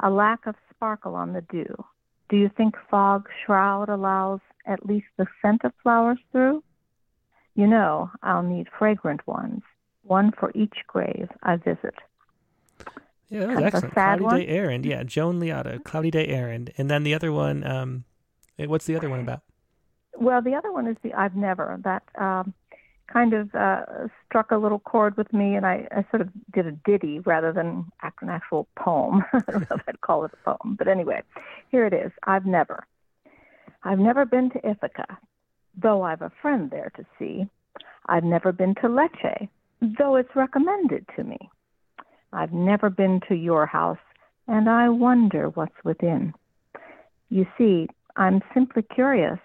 A 0.00 0.10
lack 0.10 0.46
of 0.46 0.54
sparkle 0.70 1.14
on 1.14 1.32
the 1.32 1.42
dew. 1.42 1.84
Do 2.28 2.36
you 2.36 2.50
think 2.56 2.74
fog 2.90 3.28
shroud 3.44 3.88
allows 3.88 4.40
at 4.66 4.86
least 4.86 5.06
the 5.18 5.26
scent 5.42 5.62
of 5.64 5.72
flowers 5.82 6.18
through? 6.32 6.62
You 7.54 7.66
know, 7.66 8.10
I'll 8.22 8.42
need 8.42 8.66
fragrant 8.78 9.26
ones, 9.26 9.62
one 10.02 10.32
for 10.32 10.50
each 10.54 10.78
grave 10.86 11.28
I 11.42 11.56
visit. 11.56 11.94
Yeah, 13.28 13.46
that 13.46 13.48
was 13.48 13.64
excellent. 13.64 13.94
Cloudy 13.94 14.24
one. 14.24 14.36
Day 14.38 14.46
Errand. 14.46 14.86
Yeah, 14.86 15.02
Joan 15.02 15.40
Leotta, 15.40 15.82
Cloudy 15.84 16.10
Day 16.10 16.26
Errand. 16.26 16.72
And 16.76 16.90
then 16.90 17.04
the 17.04 17.14
other 17.14 17.32
one, 17.32 17.64
um, 17.66 18.04
what's 18.58 18.86
the 18.86 18.96
other 18.96 19.08
one 19.08 19.20
about? 19.20 19.40
Well, 20.16 20.42
the 20.42 20.54
other 20.54 20.72
one 20.72 20.86
is 20.86 20.96
the 21.02 21.12
I've 21.12 21.34
Never. 21.34 21.78
That 21.82 22.02
um, 22.20 22.54
kind 23.12 23.32
of 23.32 23.54
uh, 23.54 24.08
struck 24.26 24.50
a 24.50 24.56
little 24.56 24.78
chord 24.78 25.16
with 25.16 25.32
me, 25.32 25.54
and 25.54 25.66
I, 25.66 25.86
I 25.90 26.04
sort 26.10 26.20
of 26.20 26.28
did 26.52 26.66
a 26.66 26.72
ditty 26.72 27.20
rather 27.20 27.52
than 27.52 27.86
act- 28.02 28.22
an 28.22 28.28
actual 28.28 28.68
poem. 28.76 29.24
I 29.32 29.40
don't 29.50 29.70
know 29.70 29.76
if 29.76 29.82
I'd 29.88 30.00
call 30.00 30.24
it 30.24 30.32
a 30.32 30.56
poem. 30.56 30.76
But 30.78 30.88
anyway, 30.88 31.22
here 31.70 31.86
it 31.86 31.92
is 31.92 32.12
I've 32.24 32.46
Never. 32.46 32.86
I've 33.82 33.98
never 33.98 34.24
been 34.24 34.50
to 34.50 34.68
Ithaca, 34.68 35.18
though 35.80 36.02
I've 36.02 36.22
a 36.22 36.32
friend 36.40 36.70
there 36.70 36.90
to 36.96 37.04
see. 37.18 37.46
I've 38.06 38.24
never 38.24 38.52
been 38.52 38.74
to 38.76 38.88
Lecce, 38.88 39.48
though 39.98 40.16
it's 40.16 40.34
recommended 40.34 41.06
to 41.16 41.24
me. 41.24 41.38
I've 42.32 42.52
never 42.52 42.90
been 42.90 43.20
to 43.28 43.34
your 43.34 43.66
house, 43.66 43.98
and 44.48 44.68
I 44.68 44.88
wonder 44.88 45.50
what's 45.50 45.84
within. 45.84 46.32
You 47.28 47.46
see, 47.56 47.88
I'm 48.16 48.42
simply 48.52 48.82
curious 48.82 49.38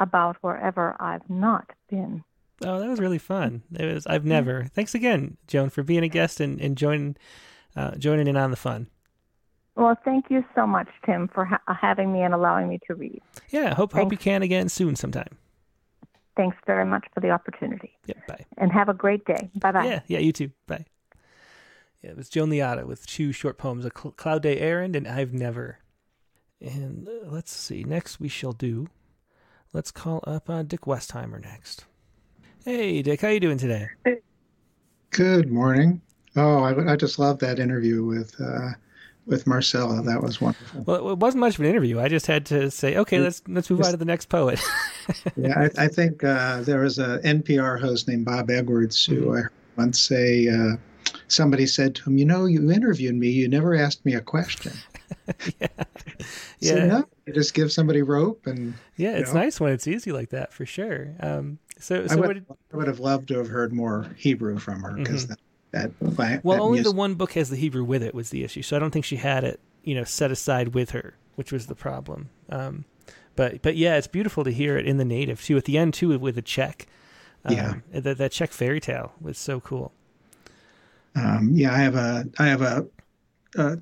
about 0.00 0.36
wherever 0.40 0.96
I've 1.00 1.28
not 1.28 1.70
been. 1.88 2.24
Oh, 2.64 2.80
that 2.80 2.88
was 2.88 2.98
really 3.00 3.18
fun. 3.18 3.62
It 3.78 3.92
was. 3.92 4.06
I've 4.06 4.24
never. 4.24 4.64
Thanks 4.64 4.94
again, 4.94 5.36
Joan, 5.46 5.70
for 5.70 5.82
being 5.84 6.02
a 6.02 6.08
guest 6.08 6.40
and, 6.40 6.60
and 6.60 6.76
joining 6.76 7.16
uh, 7.76 7.94
joining 7.96 8.26
in 8.26 8.36
on 8.36 8.50
the 8.50 8.56
fun. 8.56 8.88
Well, 9.76 9.96
thank 10.04 10.24
you 10.28 10.44
so 10.56 10.66
much, 10.66 10.88
Tim, 11.06 11.28
for 11.28 11.44
ha- 11.44 11.60
having 11.80 12.12
me 12.12 12.22
and 12.22 12.34
allowing 12.34 12.68
me 12.68 12.80
to 12.88 12.94
read. 12.96 13.22
Yeah, 13.50 13.74
hope 13.74 13.92
hope 13.92 14.10
you 14.10 14.18
can 14.18 14.42
again 14.42 14.68
soon 14.68 14.96
sometime. 14.96 15.38
Thanks 16.36 16.56
very 16.66 16.84
much 16.84 17.06
for 17.14 17.20
the 17.20 17.30
opportunity. 17.30 17.96
Yeah, 18.06 18.14
bye. 18.26 18.44
And 18.56 18.72
have 18.72 18.88
a 18.88 18.94
great 18.94 19.24
day. 19.24 19.50
Bye 19.56 19.72
bye. 19.72 19.84
Yeah, 19.84 20.00
yeah, 20.08 20.18
you 20.18 20.32
too. 20.32 20.50
Bye. 20.66 20.86
Yeah, 22.02 22.10
it 22.10 22.16
was 22.16 22.28
Joan 22.28 22.50
Leotta 22.50 22.86
with 22.86 23.06
two 23.06 23.32
short 23.32 23.58
poems, 23.58 23.84
A 23.84 23.90
Cl- 23.96 24.12
Cloud 24.12 24.42
Day 24.42 24.58
Errand 24.58 24.94
and 24.96 25.06
I've 25.06 25.32
Never. 25.32 25.78
And 26.60 27.08
uh, 27.08 27.28
let's 27.28 27.52
see, 27.52 27.84
next 27.84 28.18
we 28.18 28.28
shall 28.28 28.52
do, 28.52 28.88
let's 29.72 29.90
call 29.90 30.24
up 30.26 30.50
uh, 30.50 30.62
Dick 30.62 30.82
Westheimer 30.82 31.40
next. 31.40 31.84
Hey, 32.64 33.00
Dick, 33.02 33.20
how 33.20 33.28
you 33.28 33.40
doing 33.40 33.58
today? 33.58 33.88
Good 35.10 35.50
morning. 35.50 36.00
Oh, 36.36 36.62
I, 36.62 36.92
I 36.92 36.96
just 36.96 37.18
love 37.18 37.38
that 37.38 37.58
interview 37.58 38.04
with 38.04 38.34
uh, 38.40 38.70
with 39.26 39.46
Marcela. 39.46 40.02
That 40.02 40.22
was 40.22 40.40
wonderful. 40.40 40.82
Well, 40.82 41.10
it 41.10 41.18
wasn't 41.18 41.40
much 41.40 41.54
of 41.54 41.60
an 41.60 41.66
interview. 41.66 42.00
I 42.00 42.08
just 42.08 42.26
had 42.26 42.44
to 42.46 42.70
say, 42.70 42.96
okay, 42.96 43.20
let's 43.20 43.42
let's 43.46 43.70
move 43.70 43.82
on 43.82 43.92
to 43.92 43.96
the 43.96 44.04
next 44.04 44.26
poet. 44.26 44.60
Yeah, 45.36 45.70
I, 45.78 45.84
I 45.84 45.88
think 45.88 46.22
uh, 46.22 46.60
there 46.60 46.80
was 46.80 46.98
a 46.98 47.18
NPR 47.20 47.80
host 47.80 48.08
named 48.08 48.26
Bob 48.26 48.50
Edwards 48.50 49.02
who 49.02 49.34
I 49.34 49.40
heard 49.40 49.52
once 49.78 49.98
say 49.98 50.48
uh, 50.48 50.76
somebody 51.28 51.64
said 51.64 51.94
to 51.94 52.10
him, 52.10 52.18
"You 52.18 52.26
know, 52.26 52.44
you 52.44 52.70
interviewed 52.70 53.14
me. 53.14 53.30
You 53.30 53.48
never 53.48 53.74
asked 53.74 54.04
me 54.04 54.12
a 54.12 54.20
question." 54.20 54.72
yeah, 55.60 55.66
So 56.60 56.76
yeah, 56.76 56.86
no, 56.86 57.04
you 57.26 57.32
just 57.32 57.54
give 57.54 57.70
somebody 57.72 58.02
rope, 58.02 58.46
and 58.46 58.74
yeah. 58.96 59.12
It's 59.16 59.32
know. 59.32 59.40
nice 59.40 59.60
when 59.60 59.72
it's 59.72 59.86
easy 59.86 60.12
like 60.12 60.30
that, 60.30 60.52
for 60.52 60.66
sure. 60.66 61.14
Um, 61.20 61.58
so, 61.78 62.02
I 62.04 62.06
so 62.08 62.16
what 62.18 62.26
would, 62.28 62.34
did, 62.34 62.56
I 62.72 62.76
would 62.76 62.86
have 62.88 63.00
loved 63.00 63.28
to 63.28 63.38
have 63.38 63.48
heard 63.48 63.72
more 63.72 64.06
Hebrew 64.16 64.58
from 64.58 64.82
her 64.82 64.92
because 64.92 65.26
that 65.28 65.38
that, 65.72 65.90
Mm-hmm. 66.00 66.46
well, 66.46 66.56
that 66.56 66.62
only 66.62 66.78
music- 66.78 66.92
the 66.92 66.96
one 66.96 67.14
book 67.14 67.32
has 67.32 67.50
the 67.50 67.56
Hebrew 67.56 67.84
with 67.84 68.02
it 68.02 68.14
was 68.14 68.30
the 68.30 68.42
issue, 68.44 68.62
so 68.62 68.76
I 68.76 68.78
don't 68.78 68.90
think 68.90 69.04
she 69.04 69.16
had 69.16 69.44
it, 69.44 69.60
you 69.84 69.94
know, 69.94 70.04
set 70.04 70.30
aside 70.30 70.68
with 70.74 70.90
her, 70.90 71.14
which 71.36 71.52
was 71.52 71.66
the 71.66 71.74
problem. 71.74 72.30
Um, 72.48 72.84
but 73.36 73.62
but 73.62 73.76
yeah, 73.76 73.96
it's 73.96 74.06
beautiful 74.08 74.42
to 74.44 74.50
hear 74.50 74.76
it 74.78 74.86
in 74.86 74.96
the 74.96 75.04
native 75.04 75.42
too. 75.44 75.56
At 75.56 75.64
the 75.66 75.78
end 75.78 75.94
too, 75.94 76.18
with 76.18 76.36
a 76.38 76.42
Czech. 76.42 76.86
Um, 77.44 77.54
Yeah. 77.54 77.74
that 78.00 78.18
that 78.18 78.32
Czech 78.32 78.50
fairy 78.50 78.80
tale 78.80 79.12
was 79.20 79.38
so 79.38 79.60
cool. 79.60 79.92
Um, 81.14 81.50
yeah, 81.52 81.72
I 81.72 81.78
have 81.78 81.94
a 81.94 82.26
I 82.38 82.46
have 82.46 82.62
a, 82.62 82.86
a 83.56 83.78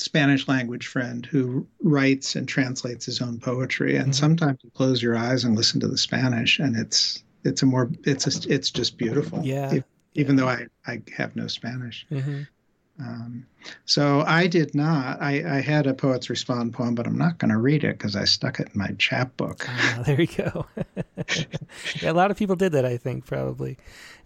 Spanish 0.00 0.48
language 0.48 0.86
friend 0.86 1.26
who 1.26 1.66
writes 1.82 2.34
and 2.34 2.48
translates 2.48 3.04
his 3.04 3.20
own 3.20 3.38
poetry, 3.38 3.96
and 3.96 4.12
Mhm. 4.12 4.14
sometimes 4.14 4.58
you 4.64 4.70
close 4.70 5.02
your 5.02 5.16
eyes 5.16 5.44
and 5.44 5.54
listen 5.54 5.78
to 5.80 5.88
the 5.88 5.98
Spanish, 5.98 6.58
and 6.58 6.76
it's 6.76 7.22
it's 7.44 7.62
a 7.62 7.66
more 7.66 7.90
it's 8.04 8.26
a, 8.26 8.52
it's 8.52 8.70
just 8.70 8.96
beautiful. 8.98 9.40
Yeah. 9.44 9.74
E- 9.76 9.82
even 10.14 10.36
though 10.36 10.48
I 10.48 10.66
I 10.86 11.02
have 11.16 11.36
no 11.36 11.46
Spanish. 11.46 12.06
hmm 12.08 12.42
Um, 13.00 13.46
so 13.86 14.20
I 14.26 14.46
did 14.46 14.74
not. 14.74 15.20
I, 15.22 15.56
I 15.56 15.60
had 15.60 15.86
a 15.86 15.94
Poets 15.94 16.28
Respond 16.28 16.74
poem, 16.74 16.94
but 16.94 17.06
I'm 17.06 17.16
not 17.16 17.38
going 17.38 17.50
to 17.50 17.56
read 17.56 17.82
it 17.82 17.96
because 17.98 18.14
I 18.14 18.24
stuck 18.24 18.60
it 18.60 18.68
in 18.74 18.78
my 18.78 18.88
chapbook. 18.98 19.64
Ah, 19.68 20.02
there 20.06 20.20
you 20.20 20.26
go. 20.26 20.66
yeah, 22.02 22.10
a 22.10 22.12
lot 22.12 22.30
of 22.30 22.36
people 22.36 22.56
did 22.56 22.72
that, 22.72 22.84
I 22.84 22.96
think, 22.98 23.26
probably. 23.26 23.78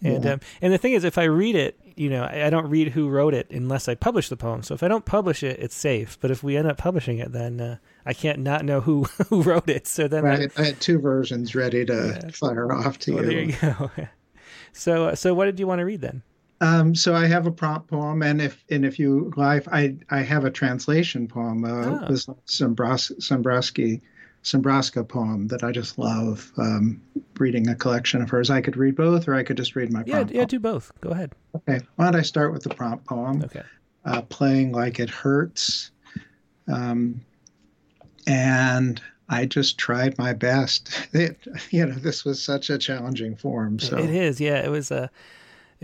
And 0.03 0.25
Yeah. 0.25 0.33
um, 0.33 0.41
and 0.61 0.73
the 0.73 0.79
thing 0.79 0.93
is, 0.95 1.05
if 1.05 1.19
I 1.19 1.25
read 1.25 1.55
it, 1.57 1.79
you 1.97 2.11
know, 2.11 2.25
I, 2.25 2.47
I 2.47 2.51
don't 2.51 2.69
read 2.69 2.89
who 2.89 3.09
wrote 3.09 3.33
it 3.35 3.49
unless 3.51 3.89
I 3.89 3.95
publish 3.95 4.29
the 4.29 4.37
poem. 4.37 4.63
So 4.63 4.75
if 4.75 4.83
I 4.83 4.89
don't 4.89 5.05
publish 5.05 5.43
it, 5.43 5.61
it's 5.61 5.77
safe. 5.77 6.19
But 6.21 6.31
if 6.33 6.43
we 6.43 6.57
end 6.57 6.67
up 6.69 6.77
publishing 6.77 7.19
it, 7.19 7.31
then 7.33 7.61
uh, 7.61 7.77
I 8.05 8.13
can't 8.13 8.41
not 8.41 8.65
know 8.65 8.81
who 8.81 9.05
who 9.29 9.43
wrote 9.43 9.69
it. 9.71 9.87
So 9.87 10.09
then, 10.09 10.27
I, 10.27 10.33
I, 10.35 10.37
had- 10.41 10.53
I 10.57 10.65
had 10.65 10.81
two 10.81 10.99
versions 10.99 11.55
ready 11.55 11.85
to 11.87 12.21
Yeah. 12.25 12.31
fire 12.33 12.73
off 12.73 12.99
to 13.01 13.15
well, 13.15 13.25
you. 13.25 13.31
there 13.31 13.41
you 13.71 13.75
go. 13.77 13.91
so 14.73 15.09
uh, 15.09 15.15
so 15.15 15.33
what 15.35 15.45
did 15.47 15.61
you 15.61 15.67
want 15.67 15.79
to 15.79 15.85
read 15.85 16.01
then? 16.01 16.23
Um, 16.61 16.95
so 16.95 17.15
I 17.15 17.27
have 17.27 17.47
a 17.47 17.51
prompt 17.51 17.89
poem, 17.89 18.23
and 18.23 18.41
if 18.41 18.65
and 18.71 18.85
if 18.85 18.99
you 18.99 19.33
like, 19.37 19.67
I 19.69 19.97
I 20.11 20.21
have 20.23 20.45
a 20.45 20.51
translation 20.51 21.27
poem, 21.29 21.65
uh, 21.65 21.99
Oh. 22.03 22.07
this 22.09 22.27
Sombrowski 22.47 24.01
Sombraska 24.45 25.07
poem 25.09 25.49
that 25.49 25.65
I 25.65 25.73
just 25.73 25.99
love. 25.99 26.53
Um, 26.57 27.03
reading 27.39 27.69
a 27.69 27.75
collection 27.75 28.23
of 28.23 28.31
hers, 28.31 28.51
I 28.51 28.61
could 28.61 28.77
read 28.77 28.95
both, 28.95 29.27
or 29.27 29.35
I 29.35 29.43
could 29.43 29.57
just 29.57 29.75
read 29.75 29.91
my 29.93 30.05
Yeah, 30.07 30.17
prompt. 30.17 30.33
yeah, 30.33 30.41
poem. 30.41 30.49
do 30.49 30.61
both. 30.61 30.93
Go 31.01 31.11
ahead. 31.11 31.33
Okay, 31.57 31.85
why 31.97 32.05
don't 32.07 32.17
I 32.17 32.23
start 32.23 32.53
with 32.53 32.63
the 32.63 32.71
prompt 32.75 33.05
poem? 33.07 33.43
Okay. 33.45 33.63
Uh, 34.05 34.23
playing 34.23 34.71
like 34.73 35.01
it 35.01 35.09
hurts, 35.11 35.91
um, 36.69 37.21
and 38.27 39.01
I 39.29 39.47
just 39.47 39.79
tried 39.79 40.17
my 40.19 40.33
best. 40.35 40.91
It, 41.15 41.39
you 41.71 41.87
know, 41.87 41.95
this 41.95 42.25
was 42.25 42.43
such 42.43 42.71
a 42.71 42.79
challenging 42.79 43.37
form. 43.37 43.79
So 43.79 43.99
It 43.99 44.11
is, 44.11 44.41
yeah. 44.41 44.65
It 44.65 44.69
was 44.71 44.91
uh, 44.93 45.09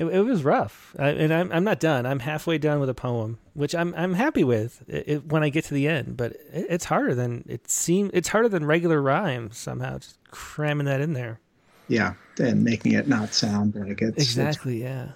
it, 0.00 0.06
it 0.06 0.22
was 0.22 0.42
rough, 0.42 0.96
I, 0.98 1.10
and 1.10 1.32
I'm 1.32 1.52
I'm 1.52 1.64
not 1.64 1.78
done. 1.78 2.06
I'm 2.06 2.20
halfway 2.20 2.56
done 2.56 2.80
with 2.80 2.88
a 2.88 2.94
poem, 2.94 3.38
which 3.54 3.74
I'm 3.74 3.94
I'm 3.94 4.14
happy 4.14 4.44
with 4.44 4.82
it, 4.88 5.04
it, 5.06 5.26
when 5.26 5.42
I 5.42 5.50
get 5.50 5.64
to 5.66 5.74
the 5.74 5.86
end. 5.88 6.16
But 6.16 6.32
it, 6.52 6.66
it's 6.70 6.86
harder 6.86 7.14
than 7.14 7.44
it 7.46 7.70
seems. 7.70 8.10
It's 8.14 8.28
harder 8.28 8.48
than 8.48 8.64
regular 8.64 9.02
rhymes 9.02 9.58
somehow. 9.58 9.98
Just 9.98 10.18
cramming 10.30 10.86
that 10.86 11.00
in 11.00 11.12
there. 11.12 11.40
yeah, 11.88 12.14
and 12.38 12.64
making 12.64 12.92
it 12.92 13.08
not 13.08 13.34
sound 13.34 13.74
like 13.74 14.00
it's 14.00 14.16
it's 14.16 14.24
Exactly. 14.24 14.82
Yeah. 14.82 15.08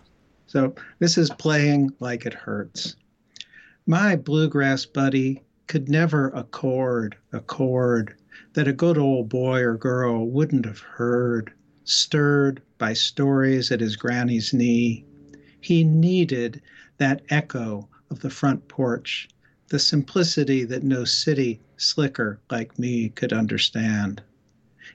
So 0.46 0.74
this 0.98 1.16
is 1.16 1.30
playing 1.30 1.92
like 2.00 2.26
it 2.26 2.34
hurts. 2.34 2.96
My 3.86 4.16
bluegrass 4.16 4.84
buddy 4.86 5.42
could 5.66 5.88
never 5.88 6.28
accord 6.28 7.16
a 7.32 7.40
chord 7.40 8.14
that 8.52 8.68
a 8.68 8.72
good 8.72 8.98
old 8.98 9.28
boy 9.28 9.60
or 9.60 9.76
girl 9.76 10.26
wouldn't 10.26 10.66
have 10.66 10.78
heard, 10.78 11.52
stirred 11.84 12.60
by 12.78 12.92
stories 12.92 13.70
at 13.70 13.80
his 13.80 13.96
granny's 13.96 14.52
knee. 14.52 15.04
He 15.60 15.84
needed 15.84 16.60
that 16.98 17.22
echo 17.28 17.88
of 18.10 18.20
the 18.20 18.30
front 18.30 18.68
porch, 18.68 19.28
the 19.68 19.78
simplicity 19.78 20.64
that 20.64 20.82
no 20.82 21.04
city 21.04 21.60
slicker 21.76 22.40
like 22.50 22.78
me 22.78 23.08
could 23.10 23.32
understand. 23.32 24.22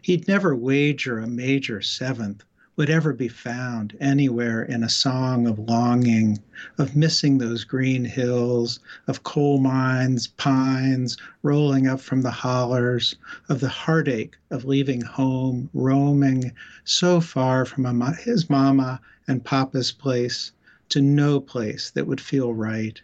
He'd 0.02 0.28
never 0.28 0.56
wager 0.56 1.20
a 1.20 1.28
major 1.28 1.82
seventh 1.82 2.44
would 2.80 2.90
ever 2.90 3.12
be 3.12 3.28
found 3.28 3.94
anywhere 4.00 4.64
in 4.64 4.86
a 4.86 4.88
song 4.90 5.46
of 5.46 5.60
longing, 5.60 6.40
of 6.78 6.96
missing 6.96 7.38
those 7.38 7.66
green 7.66 8.06
hills, 8.06 8.80
of 9.06 9.22
coal 9.22 9.60
mines, 9.60 10.28
pines 10.28 11.18
rolling 11.44 11.88
up 11.88 12.00
from 12.00 12.22
the 12.22 12.32
hollers, 12.32 13.18
of 13.50 13.60
the 13.60 13.68
heartache 13.68 14.38
of 14.50 14.64
leaving 14.64 15.02
home, 15.02 15.70
roaming 15.74 16.54
so 16.86 17.20
far 17.20 17.66
from 17.66 17.84
his 18.24 18.50
mama 18.50 19.02
and 19.28 19.44
papa's 19.44 19.92
place 19.92 20.54
to 20.88 21.02
no 21.02 21.38
place 21.42 21.92
that 21.92 22.08
would 22.08 22.22
feel 22.22 22.54
right, 22.54 23.02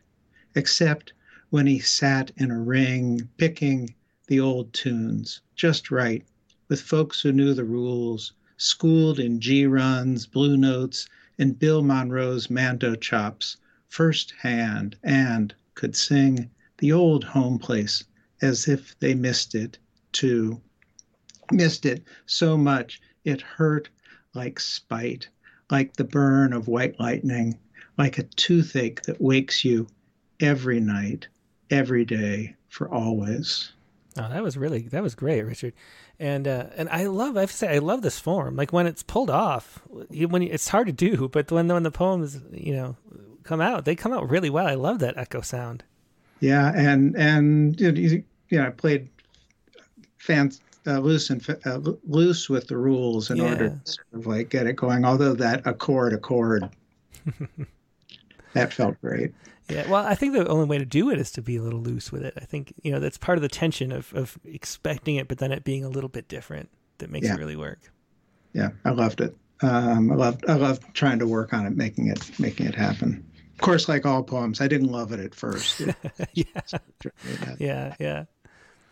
except 0.56 1.12
when 1.50 1.68
he 1.68 1.80
sat 1.80 2.32
in 2.38 2.50
a 2.50 2.62
ring 2.62 3.28
picking 3.36 3.94
the 4.28 4.40
old 4.40 4.72
tunes 4.72 5.42
just 5.54 5.92
right 5.92 6.24
with 6.70 6.80
folks 6.80 7.20
who 7.20 7.34
knew 7.34 7.54
the 7.54 7.66
rules 7.66 8.32
schooled 8.58 9.20
in 9.20 9.42
G 9.42 9.66
runs, 9.66 10.26
blue 10.26 10.56
notes, 10.56 11.10
and 11.38 11.60
Bill 11.60 11.82
Monroe's 11.82 12.50
mando 12.50 12.96
chops, 12.96 13.58
first 13.88 14.34
hand, 14.42 14.96
and 15.04 15.54
could 15.74 15.96
sing 15.96 16.50
the 16.78 16.92
old 16.92 17.24
home 17.24 17.60
place 17.60 18.04
as 18.42 18.68
if 18.68 18.98
they 19.00 19.14
missed 19.14 19.56
it 19.56 19.78
too. 20.12 20.62
Missed 21.52 21.86
it 21.86 22.04
so 22.26 22.58
much 22.58 23.02
it 23.24 23.42
hurt 23.42 23.90
like 24.34 24.60
spite, 24.60 25.28
like 25.70 25.96
the 25.96 26.04
burn 26.04 26.54
of 26.54 26.68
white 26.68 27.00
lightning, 27.00 27.58
like 27.98 28.18
a 28.18 28.24
toothache 28.24 29.02
that 29.04 29.22
wakes 29.22 29.66
you 29.66 29.88
every 30.40 30.80
night, 30.80 31.28
every 31.70 32.06
day, 32.06 32.56
for 32.70 32.90
always. 32.90 33.72
Oh, 34.18 34.30
that 34.30 34.42
was 34.42 34.58
really 34.58 34.84
that 34.84 35.04
was 35.04 35.16
great, 35.16 35.42
Richard 35.42 35.74
and 36.20 36.48
uh, 36.48 36.68
and 36.76 36.90
I 36.90 37.08
love 37.08 37.36
I 37.38 37.42
have 37.42 37.52
to 37.52 37.58
say 37.58 37.76
I 37.76 37.80
love 37.80 38.02
this 38.02 38.20
form. 38.20 38.56
Like 38.56 38.72
when 38.72 38.88
it's 38.88 39.04
pulled 39.04 39.30
off, 39.30 39.82
when 39.90 40.42
it's 40.42 40.68
hard 40.68 40.88
to 40.88 40.94
do, 40.94 41.28
but 41.32 41.52
when 41.52 41.68
when 41.68 41.84
the 41.84 41.92
poems 41.92 42.40
you 42.52 42.74
know 42.74 42.96
come 43.44 43.62
out, 43.62 43.86
they 43.86 43.96
come 43.96 44.14
out 44.14 44.30
really 44.30 44.50
well. 44.50 44.68
I 44.68 44.76
love 44.76 45.00
that 45.00 45.18
echo 45.18 45.42
sound. 45.42 45.84
Yeah, 46.40 46.72
and 46.76 47.16
and 47.16 47.80
you 47.80 48.24
know 48.52 48.68
I 48.68 48.70
played 48.70 49.10
fans 50.18 50.62
uh, 50.88 51.00
loose 51.00 51.30
and 51.30 51.46
uh, 51.66 51.80
loose 52.06 52.50
with 52.50 52.68
the 52.68 52.78
rules 52.78 53.30
in 53.30 53.38
yeah. 53.38 53.44
order 53.44 53.70
to 53.70 53.92
sort 53.92 54.08
of 54.14 54.28
like 54.28 54.50
get 54.50 54.68
it 54.68 54.76
going. 54.76 55.06
Although 55.06 55.34
that 55.34 55.66
accord 55.66 56.14
accord, 56.14 56.70
that 58.54 58.74
felt 58.74 59.00
great. 59.02 59.34
Yeah, 59.68 59.90
well, 59.90 60.06
I 60.06 60.14
think 60.14 60.34
the 60.34 60.48
only 60.48 60.66
way 60.66 60.78
to 60.78 60.86
do 60.86 61.10
it 61.10 61.20
is 61.20 61.32
to 61.32 61.42
be 61.42 61.58
a 61.58 61.62
little 61.62 61.82
loose 61.82 62.12
with 62.12 62.24
it. 62.24 62.34
I 62.38 62.46
think 62.46 62.74
you 62.84 62.92
know 62.92 63.00
that's 63.00 63.18
part 63.18 63.38
of 63.38 63.42
the 63.42 63.50
tension 63.50 63.92
of 63.92 64.14
of 64.14 64.38
expecting 64.46 65.16
it, 65.16 65.28
but 65.28 65.40
then 65.40 65.52
it 65.52 65.64
being 65.64 65.84
a 65.84 65.90
little 65.90 66.10
bit 66.10 66.28
different 66.28 66.70
that 67.00 67.10
makes 67.10 67.28
yeah. 67.28 67.34
it 67.34 67.40
really 67.40 67.56
work. 67.56 67.80
Yeah, 68.54 68.70
I 68.84 68.92
loved 68.92 69.22
it. 69.22 69.36
Um, 69.62 70.12
I 70.12 70.16
loved 70.16 70.46
I 70.48 70.54
loved 70.54 70.84
trying 70.94 71.20
to 71.20 71.28
work 71.28 71.54
on 71.54 71.66
it, 71.66 71.76
making 71.76 72.08
it 72.08 72.40
making 72.40 72.68
it 72.68 72.76
happen. 72.76 73.26
Of 73.54 73.62
course, 73.62 73.88
like 73.88 74.06
all 74.06 74.22
poems, 74.22 74.60
I 74.60 74.68
didn't 74.68 74.92
love 74.92 75.14
it 75.14 75.20
at 75.20 75.34
first. 75.34 75.80
yeah, 76.34 76.44
yeah, 77.58 77.96
yeah. 78.00 78.26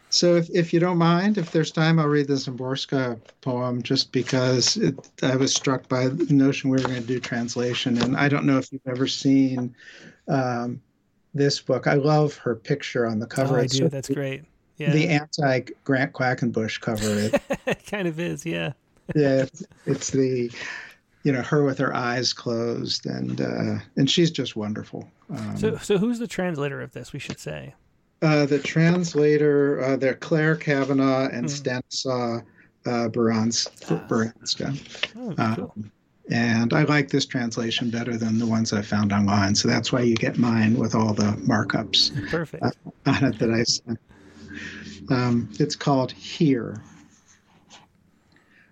So, 0.09 0.35
if, 0.35 0.47
if 0.51 0.73
you 0.73 0.79
don't 0.79 0.99
mind, 0.99 1.39
if 1.39 1.51
there's 1.51 1.71
time, 1.71 1.99
I'll 1.99 2.07
read 2.07 2.27
the 2.27 2.35
Szymborska 2.35 3.19
poem 3.41 3.81
just 3.81 4.11
because 4.11 4.77
it, 4.77 4.95
I 5.23 5.35
was 5.35 5.53
struck 5.55 5.89
by 5.89 6.07
the 6.07 6.31
notion 6.31 6.69
we 6.69 6.77
were 6.77 6.87
going 6.87 7.01
to 7.01 7.07
do 7.07 7.19
translation. 7.19 7.97
And 7.97 8.15
I 8.15 8.29
don't 8.29 8.45
know 8.45 8.59
if 8.59 8.71
you've 8.71 8.87
ever 8.87 9.07
seen 9.07 9.75
um, 10.27 10.81
this 11.33 11.59
book. 11.59 11.87
I 11.87 11.95
love 11.95 12.35
her 12.37 12.55
picture 12.55 13.05
on 13.07 13.19
the 13.19 13.27
cover. 13.27 13.57
Oh, 13.57 13.61
I 13.61 13.67
do. 13.67 13.89
That's 13.89 14.09
great. 14.09 14.43
Yeah. 14.77 14.91
The 14.91 15.07
anti 15.07 15.61
Grant 15.83 16.13
Quackenbush 16.13 16.81
cover. 16.81 17.29
It, 17.65 17.85
kind 17.85 18.07
of 18.07 18.19
is, 18.19 18.45
yeah. 18.45 18.73
yeah, 19.15 19.43
it's, 19.43 19.63
it's, 19.85 20.09
the 20.09 20.51
you 21.23 21.31
know 21.31 21.41
her 21.41 21.63
with 21.63 21.77
her 21.77 21.95
eyes 21.95 22.33
closed, 22.33 23.05
and 23.05 23.39
uh, 23.39 23.75
and 23.95 24.09
she's 24.09 24.31
just 24.31 24.55
wonderful. 24.55 25.07
Um, 25.29 25.57
so, 25.57 25.77
so 25.77 25.97
who's 25.97 26.19
the 26.19 26.27
translator 26.27 26.81
of 26.81 26.91
this? 26.91 27.13
We 27.13 27.19
should 27.19 27.39
say. 27.39 27.73
Uh, 28.21 28.45
the 28.45 28.59
translator, 28.59 29.81
uh, 29.81 29.95
they're 29.95 30.15
Clare 30.15 30.55
Cavanagh 30.55 31.29
and 31.31 31.43
hmm. 31.43 31.47
Stanislaw 31.47 32.41
uh, 32.85 33.09
Barańczak. 33.09 34.77
Oh, 35.17 35.55
cool. 35.55 35.75
And 36.29 36.73
I 36.73 36.83
like 36.83 37.09
this 37.09 37.25
translation 37.25 37.89
better 37.89 38.17
than 38.17 38.39
the 38.39 38.47
ones 38.47 38.71
I 38.71 38.81
found 38.81 39.11
online. 39.11 39.55
So 39.55 39.67
that's 39.67 39.91
why 39.91 40.01
you 40.01 40.15
get 40.15 40.37
mine 40.37 40.77
with 40.77 40.95
all 40.95 41.13
the 41.13 41.33
markups 41.45 42.11
Perfect. 42.29 42.63
Uh, 42.63 42.71
on 43.05 43.23
it 43.25 43.39
that 43.39 43.51
I 43.51 43.63
sent. 43.63 43.99
Um, 45.09 45.49
it's 45.59 45.75
called 45.75 46.11
Here. 46.11 46.81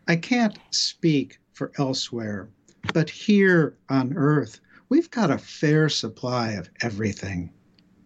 I 0.07 0.15
can't 0.15 0.57
speak 0.71 1.39
for 1.53 1.71
elsewhere, 1.77 2.49
but 2.93 3.09
here 3.09 3.77
on 3.89 4.13
earth, 4.15 4.59
we've 4.89 5.11
got 5.11 5.29
a 5.29 5.37
fair 5.37 5.89
supply 5.89 6.51
of 6.51 6.69
everything. 6.81 7.51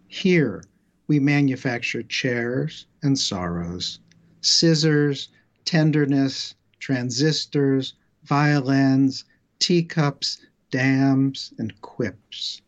Here, 0.08 0.62
we 1.06 1.20
manufacture 1.20 2.02
chairs 2.02 2.86
and 3.02 3.18
sorrows, 3.18 4.00
scissors, 4.40 5.28
tenderness, 5.64 6.54
transistors, 6.80 7.94
violins, 8.24 9.24
teacups, 9.58 10.46
dams, 10.70 11.52
and 11.58 11.80
quips. 11.80 12.62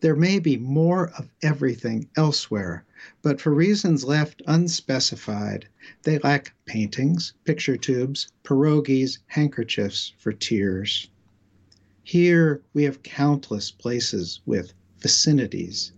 There 0.00 0.16
may 0.16 0.38
be 0.38 0.56
more 0.56 1.10
of 1.10 1.30
everything 1.42 2.08
elsewhere, 2.16 2.84
but 3.22 3.40
for 3.40 3.54
reasons 3.54 4.04
left 4.04 4.42
unspecified, 4.46 5.68
they 6.02 6.18
lack 6.18 6.52
paintings, 6.66 7.34
picture 7.44 7.76
tubes, 7.76 8.28
pierogies, 8.44 9.18
handkerchiefs 9.28 10.12
for 10.18 10.32
tears. 10.32 11.08
Here 12.02 12.60
we 12.74 12.82
have 12.82 13.02
countless 13.02 13.70
places 13.70 14.40
with 14.44 14.74
vicinities. 14.98 15.92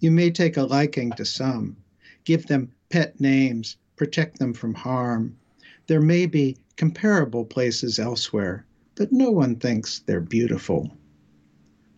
You 0.00 0.10
may 0.10 0.30
take 0.30 0.56
a 0.56 0.64
liking 0.64 1.10
to 1.12 1.24
some, 1.24 1.76
give 2.24 2.46
them 2.46 2.72
pet 2.90 3.18
names, 3.18 3.78
protect 3.96 4.38
them 4.38 4.52
from 4.52 4.74
harm. 4.74 5.38
There 5.86 6.02
may 6.02 6.26
be 6.26 6.58
comparable 6.76 7.44
places 7.44 7.98
elsewhere, 7.98 8.66
but 8.98 9.12
no 9.12 9.30
one 9.30 9.54
thinks 9.54 10.00
they're 10.00 10.20
beautiful. 10.20 10.90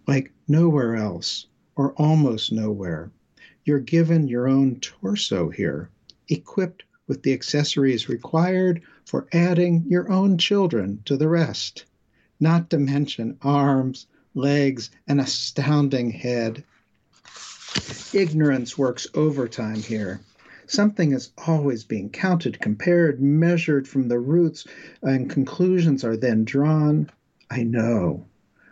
Like 0.07 0.31
nowhere 0.47 0.97
else, 0.97 1.47
or 1.75 1.95
almost 1.95 2.53
nowhere, 2.53 3.11
you're 3.65 3.81
given 3.81 4.29
your 4.29 4.47
own 4.47 4.79
torso 4.81 5.49
here, 5.49 5.89
equipped 6.29 6.83
with 7.07 7.23
the 7.23 7.33
accessories 7.33 8.11
required 8.11 8.83
for 9.07 9.27
adding 9.33 9.83
your 9.89 10.13
own 10.13 10.37
children 10.37 11.01
to 11.07 11.17
the 11.17 11.29
rest, 11.29 11.87
not 12.39 12.69
to 12.69 12.79
mention 12.79 13.39
arms, 13.41 14.07
legs, 14.35 14.91
an 15.09 15.21
astounding 15.21 16.11
head. 16.11 16.63
Ignorance 18.13 18.77
works 18.77 19.07
overtime 19.15 19.81
here 19.83 20.21
Something 20.73 21.11
is 21.11 21.33
always 21.49 21.83
being 21.83 22.11
counted, 22.11 22.61
compared, 22.61 23.21
measured 23.21 23.89
from 23.89 24.07
the 24.07 24.21
roots, 24.21 24.65
and 25.03 25.29
conclusions 25.29 26.05
are 26.05 26.17
then 26.17 26.45
drawn. 26.45 27.11
I 27.51 27.65
know. 27.65 28.27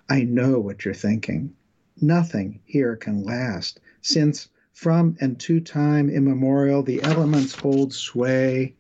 I 0.09 0.23
know 0.23 0.61
what 0.61 0.85
you're 0.85 0.95
thinking. 0.95 1.55
Nothing 2.01 2.61
here 2.65 2.95
can 2.95 3.25
last, 3.25 3.81
since 4.01 4.49
from 4.73 5.17
and 5.21 5.41
to 5.41 5.59
time 5.59 6.09
immemorial 6.09 6.85
the 6.85 7.03
elements 7.03 7.57
hold 7.57 7.93
sway. 7.93 8.77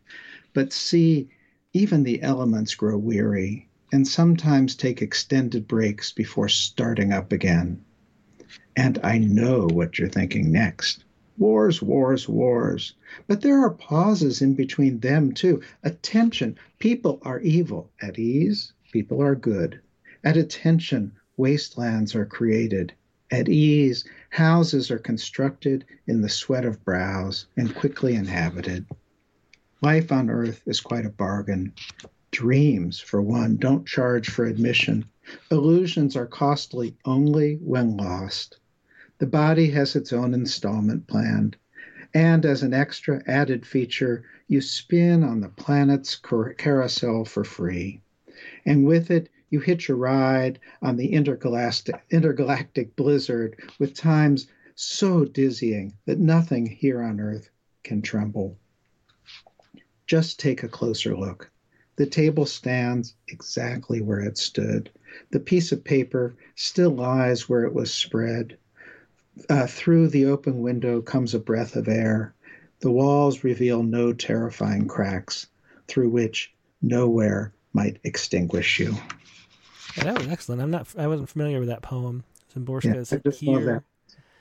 But 0.55 0.73
see, 0.73 1.29
even 1.73 2.05
the 2.05 2.23
elements 2.23 2.77
grow 2.77 2.97
weary 2.97 3.69
and 3.93 4.07
sometimes 4.07 4.77
take 4.77 5.03
extended 5.03 5.67
breaks 5.67 6.13
before 6.13 6.49
starting 6.49 7.13
up 7.13 7.33
again. 7.33 7.85
And 8.77 9.01
I 9.03 9.19
know 9.19 9.67
what 9.67 9.99
you're 9.99 10.09
thinking 10.09 10.53
next. 10.53 11.03
Wars, 11.39 11.81
wars, 11.81 12.29
wars. 12.29 12.95
But 13.27 13.41
there 13.43 13.61
are 13.61 13.71
pauses 13.71 14.43
in 14.43 14.55
between 14.55 14.99
them, 14.99 15.33
too. 15.33 15.63
Attention, 15.85 16.59
people 16.79 17.21
are 17.23 17.41
evil. 17.41 17.91
At 18.03 18.19
ease, 18.19 18.73
people 18.93 19.23
are 19.23 19.35
good. 19.35 19.81
At 20.25 20.37
attention, 20.37 21.13
wastelands 21.37 22.15
are 22.15 22.27
created. 22.27 22.93
At 23.31 23.49
ease, 23.49 24.05
houses 24.31 24.91
are 24.91 24.99
constructed 24.99 25.85
in 26.07 26.23
the 26.23 26.29
sweat 26.29 26.65
of 26.65 26.85
brows 26.85 27.47
and 27.57 27.75
quickly 27.75 28.15
inhabited. 28.15 28.87
Life 29.81 30.11
on 30.11 30.29
earth 30.29 30.63
is 30.67 30.81
quite 30.81 31.07
a 31.07 31.11
bargain. 31.11 31.73
Dreams, 32.33 32.99
for 32.99 33.23
one, 33.23 33.57
don't 33.57 33.87
charge 33.87 34.29
for 34.29 34.45
admission. 34.45 35.05
Illusions 35.51 36.17
are 36.17 36.27
costly 36.27 36.97
only 37.05 37.57
when 37.57 37.97
lost. 37.97 38.59
The 39.19 39.27
body 39.27 39.71
has 39.71 39.97
its 39.97 40.13
own 40.13 40.33
installment 40.33 41.07
planned. 41.07 41.57
And 42.15 42.47
as 42.47 42.63
an 42.63 42.73
extra 42.73 43.23
added 43.27 43.67
feature, 43.67 44.25
you 44.47 44.61
spin 44.61 45.25
on 45.25 45.41
the 45.41 45.49
planet's 45.49 46.15
carousel 46.57 47.25
for 47.25 47.45
free. 47.45 48.01
And 48.65 48.87
with 48.87 49.11
it, 49.11 49.29
You 49.51 49.61
hitch 49.61 49.89
a 49.89 49.95
ride 49.95 50.61
on 50.83 50.97
the 50.97 51.13
intergalactic, 51.15 51.97
intergalactic 52.11 52.95
blizzard 52.97 53.57
with 53.79 53.95
times 53.95 54.47
so 54.75 55.25
dizzying 55.25 55.95
that 56.05 56.19
nothing 56.19 56.67
here 56.67 57.01
on 57.01 57.19
Earth 57.19 57.49
can 57.83 58.03
tremble. 58.03 58.59
Just 60.07 60.39
take 60.39 60.63
a 60.63 60.69
closer 60.69 61.17
look. 61.17 61.51
The 61.97 62.07
table 62.07 62.45
stands 62.47 63.15
exactly 63.29 64.03
where 64.03 64.21
it 64.21 64.37
stood. 64.37 64.91
The 65.31 65.41
piece 65.41 65.73
of 65.73 65.83
paper 65.83 66.37
still 66.55 66.91
lies 66.91 67.49
where 67.49 67.65
it 67.65 67.73
was 67.73 67.93
spread. 67.93 68.59
Uh, 69.49 69.67
through 69.67 70.09
the 70.09 70.27
open 70.27 70.61
window 70.61 71.01
comes 71.01 71.35
a 71.35 71.39
breath 71.39 71.77
of 71.77 71.89
air. 71.89 72.35
The 72.81 72.91
walls 72.91 73.45
reveal 73.45 73.83
no 73.83 74.13
terrifying 74.13 74.89
cracks 74.89 75.47
through 75.87 76.11
which 76.11 76.53
nowhere 76.83 77.53
might 77.73 77.99
extinguish 78.05 78.79
you. 78.79 78.95
Yeah, 79.97 80.05
that 80.05 80.19
was 80.19 80.29
excellent. 80.29 80.63
I'm 80.63 80.71
not. 80.71 80.87
I 80.97 81.07
wasn't 81.07 81.29
familiar 81.29 81.59
with 81.61 81.69
that 81.69 81.83
poem. 81.83 82.25
Szymborska's 82.55 83.13
yeah, 83.13 83.19
I 83.19 83.29
just 83.29 83.41
here. 83.41 83.55
Love 83.55 83.65
that 83.65 83.83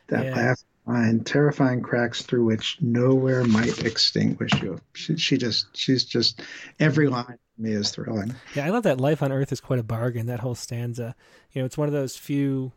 that 0.07 0.26
yeah. 0.26 0.36
last 0.36 0.65
line, 0.86 1.24
terrifying 1.24 1.82
cracks 1.82 2.22
through 2.22 2.45
which 2.45 2.78
nowhere 2.80 3.44
might 3.44 3.86
extinguish 3.86 4.53
you. 4.61 4.80
She, 4.94 5.18
she 5.18 5.38
just, 5.38 5.76
she's 5.76 6.06
just, 6.06 6.41
every 6.80 7.10
line 7.10 7.26
to 7.26 7.61
me 7.61 7.72
is 7.72 7.91
thrilling. 7.91 8.34
Yeah, 8.56 8.65
I 8.65 8.69
love 8.69 8.84
that 8.84 9.02
Life 9.02 9.22
on 9.22 9.32
Earth 9.32 9.52
is 9.52 9.60
quite 9.60 9.80
a 9.80 9.84
bargain, 9.84 10.28
that 10.28 10.40
whole 10.40 10.56
stanza. 10.56 11.15
You 11.52 11.61
know, 11.61 11.65
it's 11.65 11.78
one 11.78 11.90
of 11.90 11.94
those 11.94 12.15
few, 12.15 12.72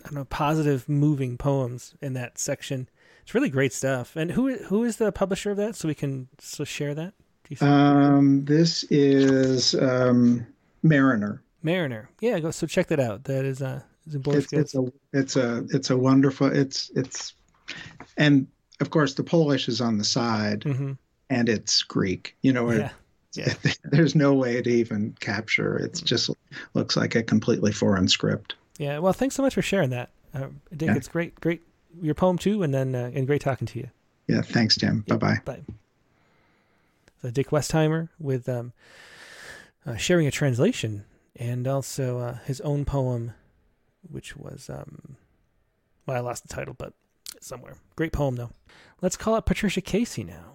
I 0.00 0.02
don't 0.04 0.14
know, 0.14 0.24
positive, 0.24 0.88
moving 0.88 1.36
poems 1.36 1.94
in 2.00 2.14
that 2.14 2.38
section. 2.38 2.88
It's 3.22 3.34
really 3.34 3.50
great 3.50 3.72
stuff. 3.72 4.16
And 4.16 4.32
who 4.32 4.56
who 4.56 4.84
is 4.84 4.96
the 4.96 5.12
publisher 5.12 5.50
of 5.50 5.56
that? 5.58 5.76
So 5.76 5.88
we 5.88 5.94
can 5.94 6.28
so 6.38 6.64
share 6.64 6.94
that. 6.94 7.14
Um, 7.60 8.44
this 8.44 8.84
is 8.84 9.74
um, 9.74 10.46
Mariner. 10.82 11.42
Mariner. 11.62 12.08
Yeah, 12.20 12.38
go. 12.38 12.50
So 12.50 12.66
check 12.66 12.86
that 12.88 13.00
out. 13.00 13.24
That 13.24 13.44
is 13.44 13.60
uh, 13.60 13.82
it's, 14.06 14.52
it's, 14.52 14.74
a 14.74 14.92
it's 15.12 15.36
a 15.36 15.64
it's 15.70 15.90
a 15.90 15.96
wonderful 15.96 16.46
it's 16.46 16.90
it's 16.94 17.34
and 18.16 18.46
of 18.80 18.90
course 18.90 19.14
the 19.14 19.24
Polish 19.24 19.68
is 19.68 19.80
on 19.80 19.98
the 19.98 20.04
side 20.04 20.60
mm-hmm. 20.60 20.92
and 21.28 21.48
it's 21.48 21.82
Greek. 21.82 22.36
You 22.42 22.52
know, 22.52 22.70
yeah. 22.70 22.90
Yeah. 23.34 23.54
there's 23.84 24.14
no 24.14 24.34
way 24.34 24.60
to 24.62 24.70
even 24.70 25.16
capture. 25.20 25.76
It 25.76 25.92
mm-hmm. 25.92 26.06
just 26.06 26.30
looks 26.74 26.96
like 26.96 27.14
a 27.14 27.22
completely 27.22 27.72
foreign 27.72 28.08
script. 28.08 28.54
Yeah. 28.80 28.98
Well, 28.98 29.12
thanks 29.12 29.34
so 29.34 29.42
much 29.42 29.54
for 29.54 29.62
sharing 29.62 29.90
that. 29.90 30.10
Uh, 30.34 30.48
think 30.70 30.82
yeah. 30.82 30.96
it's 30.96 31.08
great, 31.08 31.38
great 31.40 31.62
your 32.00 32.14
poem 32.14 32.38
too, 32.38 32.62
and 32.62 32.72
then 32.72 32.94
uh, 32.94 33.10
and 33.14 33.26
great 33.26 33.42
talking 33.42 33.66
to 33.66 33.78
you. 33.78 33.90
Yeah. 34.26 34.42
Thanks, 34.42 34.76
Jim. 34.76 35.04
Yeah, 35.06 35.16
bye 35.16 35.40
bye. 35.44 35.56
Bye. 35.56 35.74
So 37.22 37.30
Dick 37.30 37.50
Westheimer 37.50 38.08
with 38.18 38.48
um, 38.48 38.72
uh, 39.84 39.96
sharing 39.96 40.26
a 40.26 40.30
translation 40.30 41.04
and 41.36 41.68
also 41.68 42.18
uh, 42.18 42.34
his 42.46 42.60
own 42.62 42.84
poem 42.84 43.34
which 44.08 44.36
was 44.36 44.70
um, 44.70 45.16
well, 46.06 46.16
I 46.16 46.20
lost 46.20 46.46
the 46.46 46.54
title, 46.54 46.74
but 46.76 46.92
somewhere. 47.40 47.74
Great 47.96 48.12
poem 48.12 48.36
though. 48.36 48.50
Let's 49.00 49.16
call 49.16 49.34
up 49.34 49.46
Patricia 49.46 49.80
Casey 49.80 50.24
now. 50.24 50.54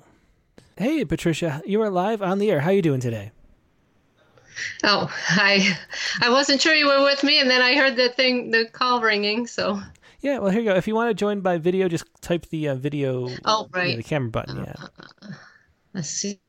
Hey, 0.78 1.06
Patricia, 1.06 1.62
you 1.66 1.82
are 1.82 1.90
live 1.90 2.22
on 2.22 2.40
the 2.40 2.52
air. 2.52 2.62
How 2.62 2.70
are 2.70 2.74
you 2.74 2.82
doing 2.82 3.00
today? 3.00 3.32
Oh, 4.84 5.14
I 5.30 5.78
I 6.22 6.30
wasn't 6.30 6.62
sure 6.62 6.74
you 6.74 6.88
were 6.88 7.04
with 7.04 7.24
me, 7.24 7.40
and 7.40 7.50
then 7.50 7.62
I 7.62 7.76
heard 7.76 7.96
the 7.96 8.10
thing, 8.10 8.52
the 8.52 8.66
call 8.66 9.02
ringing. 9.02 9.48
So 9.48 9.82
yeah, 10.22 10.40
well, 10.40 10.52
here 10.52 10.62
you 10.62 10.70
go. 10.70 10.76
If 10.76 10.88
you 10.88 10.96
want 10.96 11.10
to 11.10 11.14
join 11.14 11.42
by 11.42 11.58
video, 11.58 11.88
just 11.88 12.06
type 12.22 12.48
the 12.48 12.70
uh, 12.70 12.76
video. 12.76 13.30
Oh, 13.46 13.68
right. 13.72 13.90
You 13.90 13.92
know, 13.92 13.98
the 13.98 14.04
camera 14.04 14.32
button. 14.32 14.58
Yeah. 14.58 14.74
Uh, 15.22 15.28
let's 15.94 16.10
see. 16.10 16.40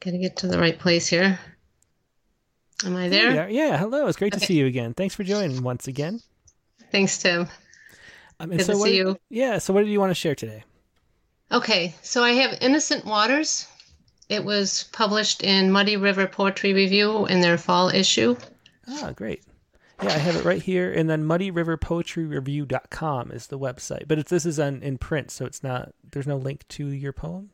Gotta 0.00 0.18
get 0.18 0.36
to 0.38 0.46
the 0.46 0.58
right 0.58 0.78
place 0.78 1.06
here. 1.06 1.38
Am 2.84 2.96
I 2.96 3.10
there? 3.10 3.50
Yeah, 3.50 3.76
hello. 3.76 4.06
It's 4.06 4.16
great 4.16 4.32
okay. 4.32 4.40
to 4.40 4.46
see 4.46 4.54
you 4.54 4.66
again. 4.66 4.94
Thanks 4.94 5.14
for 5.14 5.22
joining 5.22 5.62
once 5.62 5.86
again. 5.86 6.20
Thanks, 6.90 7.18
Tim. 7.18 7.46
Um, 8.38 8.48
Good 8.48 8.64
so 8.64 8.72
to 8.72 8.78
what, 8.78 8.86
see 8.86 8.96
you. 8.96 9.18
Yeah, 9.28 9.58
so 9.58 9.74
what 9.74 9.84
do 9.84 9.90
you 9.90 10.00
want 10.00 10.10
to 10.10 10.14
share 10.14 10.34
today? 10.34 10.64
Okay, 11.52 11.94
so 12.00 12.24
I 12.24 12.30
have 12.30 12.56
Innocent 12.62 13.04
Waters. 13.04 13.66
It 14.30 14.44
was 14.44 14.84
published 14.92 15.42
in 15.42 15.72
Muddy 15.72 15.96
River 15.96 16.28
Poetry 16.28 16.72
Review 16.72 17.26
in 17.26 17.40
their 17.40 17.58
fall 17.58 17.88
issue. 17.88 18.36
Ah, 18.88 19.10
great. 19.14 19.42
Yeah, 20.02 20.10
I 20.10 20.18
have 20.18 20.36
it 20.36 20.44
right 20.44 20.62
here. 20.62 20.92
And 20.92 21.10
then 21.10 21.24
muddyriverpoetryreview.com 21.24 23.32
is 23.32 23.48
the 23.48 23.58
website. 23.58 24.06
But 24.06 24.20
it's, 24.20 24.30
this 24.30 24.46
is 24.46 24.60
on, 24.60 24.82
in 24.82 24.98
print, 24.98 25.32
so 25.32 25.44
it's 25.44 25.64
not, 25.64 25.92
there's 26.12 26.28
no 26.28 26.36
link 26.36 26.66
to 26.68 26.86
your 26.86 27.12
poem? 27.12 27.50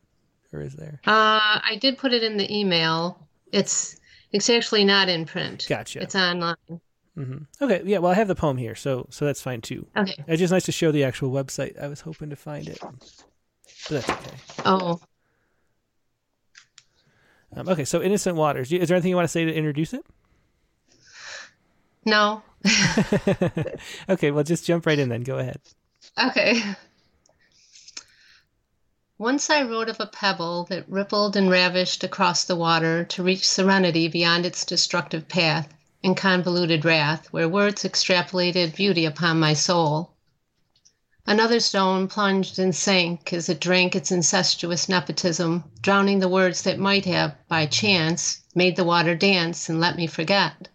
Or 0.53 0.61
is 0.61 0.74
there? 0.74 1.01
Uh, 1.07 1.59
I 1.65 1.78
did 1.81 1.98
put 1.98 2.12
it 2.12 2.23
in 2.23 2.36
the 2.36 2.55
email. 2.55 3.27
It's 3.53 3.98
it's 4.32 4.51
actually 4.51 4.85
not 4.85 5.09
in 5.09 5.24
print. 5.24 5.66
Gotcha. 5.69 6.03
It's 6.03 6.15
online. 6.15 6.57
Mm-hmm. 6.70 7.39
Okay. 7.62 7.82
Yeah. 7.85 7.98
Well, 7.98 8.12
I 8.12 8.15
have 8.15 8.28
the 8.28 8.35
poem 8.35 8.57
here, 8.57 8.74
so 8.74 9.07
so 9.11 9.24
that's 9.24 9.43
fine 9.43 9.61
too. 9.61 9.86
Okay. 9.97 10.24
It's 10.28 10.39
just 10.39 10.53
nice 10.53 10.66
to 10.66 10.73
show 10.73 10.93
the 10.93 11.05
actual 11.05 11.31
website. 11.31 11.82
I 11.82 11.89
was 11.89 12.01
hoping 12.01 12.31
to 12.31 12.36
find 12.36 12.69
it, 12.69 12.78
but 12.81 13.24
that's 13.89 14.09
okay. 14.09 14.36
Oh. 14.65 15.01
Um, 17.55 17.68
okay. 17.68 17.85
So, 17.85 18.02
Innocent 18.02 18.36
Waters. 18.36 18.73
Is 18.73 18.89
there 18.89 18.97
anything 18.97 19.10
you 19.10 19.16
want 19.16 19.24
to 19.24 19.32
say 19.32 19.44
to 19.44 19.55
introduce 19.55 19.93
it? 19.93 20.05
No. 22.05 22.43
okay. 24.09 24.31
Well, 24.31 24.44
just 24.44 24.64
jump 24.64 24.86
right 24.86 24.98
in 24.98 25.09
then. 25.09 25.23
Go 25.23 25.39
ahead. 25.39 25.60
Okay. 26.18 26.62
Once 29.18 29.48
I 29.48 29.62
wrote 29.62 29.89
of 29.89 29.98
a 29.98 30.06
pebble 30.06 30.64
that 30.64 30.89
rippled 30.90 31.36
and 31.36 31.51
ravished 31.51 32.05
across 32.05 32.44
the 32.44 32.56
water 32.56 33.05
to 33.05 33.23
reach 33.23 33.48
serenity 33.48 34.09
beyond 34.09 34.44
its 34.44 34.66
destructive 34.66 35.27
path 35.27 35.73
in 36.02 36.14
convoluted 36.14 36.85
wrath, 36.85 37.32
where 37.32 37.48
words 37.48 37.82
extrapolated 37.85 38.77
beauty 38.77 39.06
upon 39.06 39.40
my 39.40 39.55
soul. 39.55 40.12
Another 41.28 41.59
stone 41.59 42.07
plunged 42.07 42.57
and 42.61 42.73
sank 42.73 43.32
as 43.32 43.48
it 43.48 43.59
drank 43.59 43.97
its 43.97 44.12
incestuous 44.12 44.89
nepotism, 44.89 45.65
drowning 45.82 46.20
the 46.20 46.28
words 46.28 46.62
that 46.62 46.78
might 46.78 47.05
have, 47.05 47.35
by 47.48 47.66
chance, 47.66 48.43
made 48.55 48.77
the 48.77 48.85
water 48.85 49.16
dance 49.16 49.69
and 49.69 49.81
let 49.81 49.97
me 49.97 50.07
forget. 50.07 50.69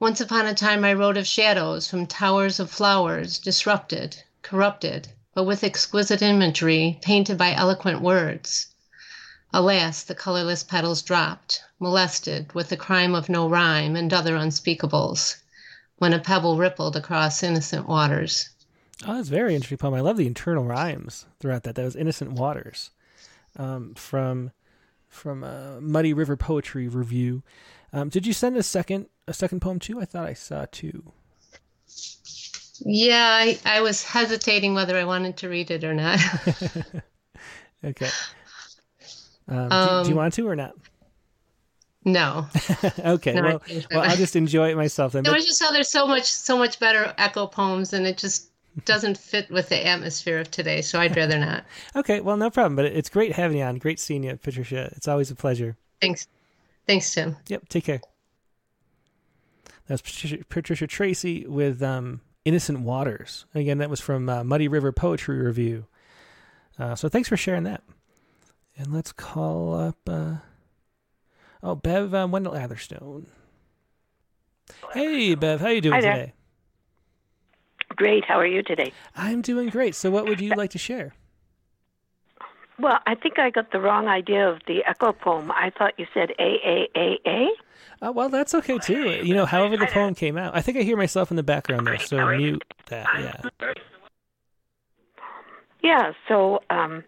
Once 0.00 0.18
upon 0.18 0.46
a 0.46 0.54
time 0.54 0.82
I 0.82 0.94
wrote 0.94 1.18
of 1.18 1.26
shadows 1.26 1.86
from 1.86 2.06
towers 2.06 2.58
of 2.58 2.70
flowers, 2.70 3.38
disrupted, 3.38 4.16
corrupted, 4.40 5.08
but 5.34 5.44
with 5.44 5.62
exquisite 5.62 6.22
imagery 6.22 6.98
painted 7.02 7.36
by 7.36 7.52
eloquent 7.52 8.00
words. 8.00 8.68
Alas, 9.52 10.04
the 10.04 10.14
colorless 10.14 10.62
petals 10.62 11.02
dropped, 11.02 11.60
molested 11.78 12.50
with 12.54 12.70
the 12.70 12.78
crime 12.78 13.14
of 13.14 13.28
no 13.28 13.46
rhyme 13.46 13.94
and 13.94 14.14
other 14.14 14.36
unspeakables, 14.36 15.36
when 15.98 16.14
a 16.14 16.18
pebble 16.18 16.56
rippled 16.56 16.96
across 16.96 17.42
innocent 17.42 17.86
waters. 17.86 18.48
Oh, 19.06 19.14
that's 19.14 19.28
very 19.28 19.54
interesting 19.54 19.78
poem. 19.78 19.94
I 19.94 20.00
love 20.00 20.16
the 20.16 20.26
internal 20.26 20.64
rhymes 20.64 21.26
throughout 21.38 21.62
that. 21.62 21.76
That 21.76 21.84
was 21.84 21.94
Innocent 21.96 22.32
Waters 22.32 22.90
um, 23.56 23.94
from 23.94 24.50
from 25.08 25.42
a 25.42 25.80
Muddy 25.80 26.12
River 26.12 26.36
Poetry 26.36 26.88
Review. 26.88 27.42
Um, 27.92 28.08
did 28.08 28.26
you 28.26 28.32
send 28.32 28.56
a 28.56 28.62
second 28.62 29.06
a 29.26 29.32
second 29.32 29.60
poem 29.60 29.78
too? 29.78 30.00
I 30.00 30.04
thought 30.04 30.26
I 30.26 30.34
saw 30.34 30.66
two. 30.70 31.12
Yeah, 32.80 33.28
I, 33.40 33.58
I 33.64 33.80
was 33.80 34.04
hesitating 34.04 34.74
whether 34.74 34.96
I 34.96 35.04
wanted 35.04 35.36
to 35.38 35.48
read 35.48 35.70
it 35.70 35.84
or 35.84 35.94
not. 35.94 36.20
okay. 37.84 38.08
Um, 39.48 39.72
um, 39.72 40.04
do, 40.04 40.04
do, 40.04 40.08
you 40.10 40.14
um, 40.14 40.16
want 40.16 40.34
to 40.34 40.48
or 40.48 40.54
not? 40.54 40.74
No. 42.04 42.46
okay. 43.00 43.32
No, 43.32 43.42
well, 43.42 43.62
well, 43.90 44.00
I'll 44.02 44.16
just 44.16 44.36
enjoy 44.36 44.70
it 44.70 44.76
myself 44.76 45.12
then. 45.12 45.24
No, 45.24 45.32
but... 45.32 45.38
I 45.38 45.40
just 45.40 45.58
saw 45.58 45.72
there's 45.72 45.90
so 45.90 46.06
much, 46.06 46.24
so 46.24 46.56
much 46.56 46.78
better 46.78 47.12
echo 47.18 47.46
poems, 47.46 47.92
and 47.92 48.06
it 48.06 48.16
just 48.16 48.50
doesn't 48.84 49.18
fit 49.18 49.50
with 49.50 49.68
the 49.68 49.86
atmosphere 49.86 50.38
of 50.38 50.50
today. 50.50 50.82
So 50.82 51.00
I'd 51.00 51.16
rather 51.16 51.38
not. 51.38 51.64
okay. 51.96 52.20
Well, 52.20 52.36
no 52.36 52.50
problem. 52.50 52.76
But 52.76 52.86
it's 52.86 53.08
great 53.08 53.32
having 53.32 53.58
you 53.58 53.64
on. 53.64 53.78
Great 53.78 54.00
seeing 54.00 54.24
you, 54.24 54.36
Patricia. 54.36 54.90
It's 54.96 55.08
always 55.08 55.30
a 55.30 55.34
pleasure. 55.34 55.76
Thanks. 56.00 56.28
Thanks, 56.86 57.12
Tim. 57.12 57.36
Yep. 57.48 57.68
Take 57.68 57.84
care. 57.84 58.00
That's 59.86 60.02
Patricia, 60.02 60.38
Patricia 60.48 60.86
Tracy 60.86 61.46
with 61.46 61.82
um, 61.82 62.20
Innocent 62.44 62.80
Waters. 62.80 63.46
Again, 63.54 63.78
that 63.78 63.90
was 63.90 64.00
from 64.00 64.28
uh, 64.28 64.44
Muddy 64.44 64.68
River 64.68 64.92
Poetry 64.92 65.38
Review. 65.38 65.86
Uh, 66.78 66.94
so 66.94 67.08
thanks 67.08 67.28
for 67.28 67.36
sharing 67.36 67.64
that. 67.64 67.82
And 68.76 68.92
let's 68.92 69.12
call 69.12 69.74
up, 69.74 69.96
uh, 70.08 70.34
oh, 71.62 71.74
Bev 71.74 72.14
uh, 72.14 72.28
Wendell 72.30 72.54
Atherstone. 72.54 73.26
Hey, 74.92 75.34
Bev, 75.34 75.60
how 75.60 75.68
you 75.68 75.80
doing 75.80 76.00
today? 76.00 76.32
Great. 77.98 78.24
How 78.24 78.38
are 78.38 78.46
you 78.46 78.62
today? 78.62 78.92
I'm 79.16 79.42
doing 79.42 79.70
great. 79.70 79.96
So, 79.96 80.08
what 80.08 80.26
would 80.26 80.40
you 80.40 80.54
like 80.54 80.70
to 80.70 80.78
share? 80.78 81.14
Well, 82.78 83.00
I 83.08 83.16
think 83.16 83.40
I 83.40 83.50
got 83.50 83.72
the 83.72 83.80
wrong 83.80 84.06
idea 84.06 84.48
of 84.48 84.60
the 84.68 84.84
echo 84.86 85.12
poem. 85.12 85.50
I 85.50 85.72
thought 85.76 85.98
you 85.98 86.06
said 86.14 86.30
A 86.38 86.58
A 86.64 86.88
A 86.96 87.18
A. 87.26 87.48
Uh, 88.00 88.12
well, 88.12 88.28
that's 88.28 88.54
okay 88.54 88.78
too. 88.78 89.20
You 89.24 89.34
know, 89.34 89.46
however 89.46 89.76
the 89.76 89.86
poem 89.86 90.14
came 90.14 90.38
out. 90.38 90.54
I 90.54 90.62
think 90.62 90.78
I 90.78 90.82
hear 90.82 90.96
myself 90.96 91.32
in 91.32 91.36
the 91.36 91.42
background 91.42 91.88
there, 91.88 91.98
so 91.98 92.24
mute 92.36 92.62
that. 92.86 93.08
Yeah. 93.18 93.72
Yeah. 95.82 96.12
So 96.28 96.60
um, 96.70 97.02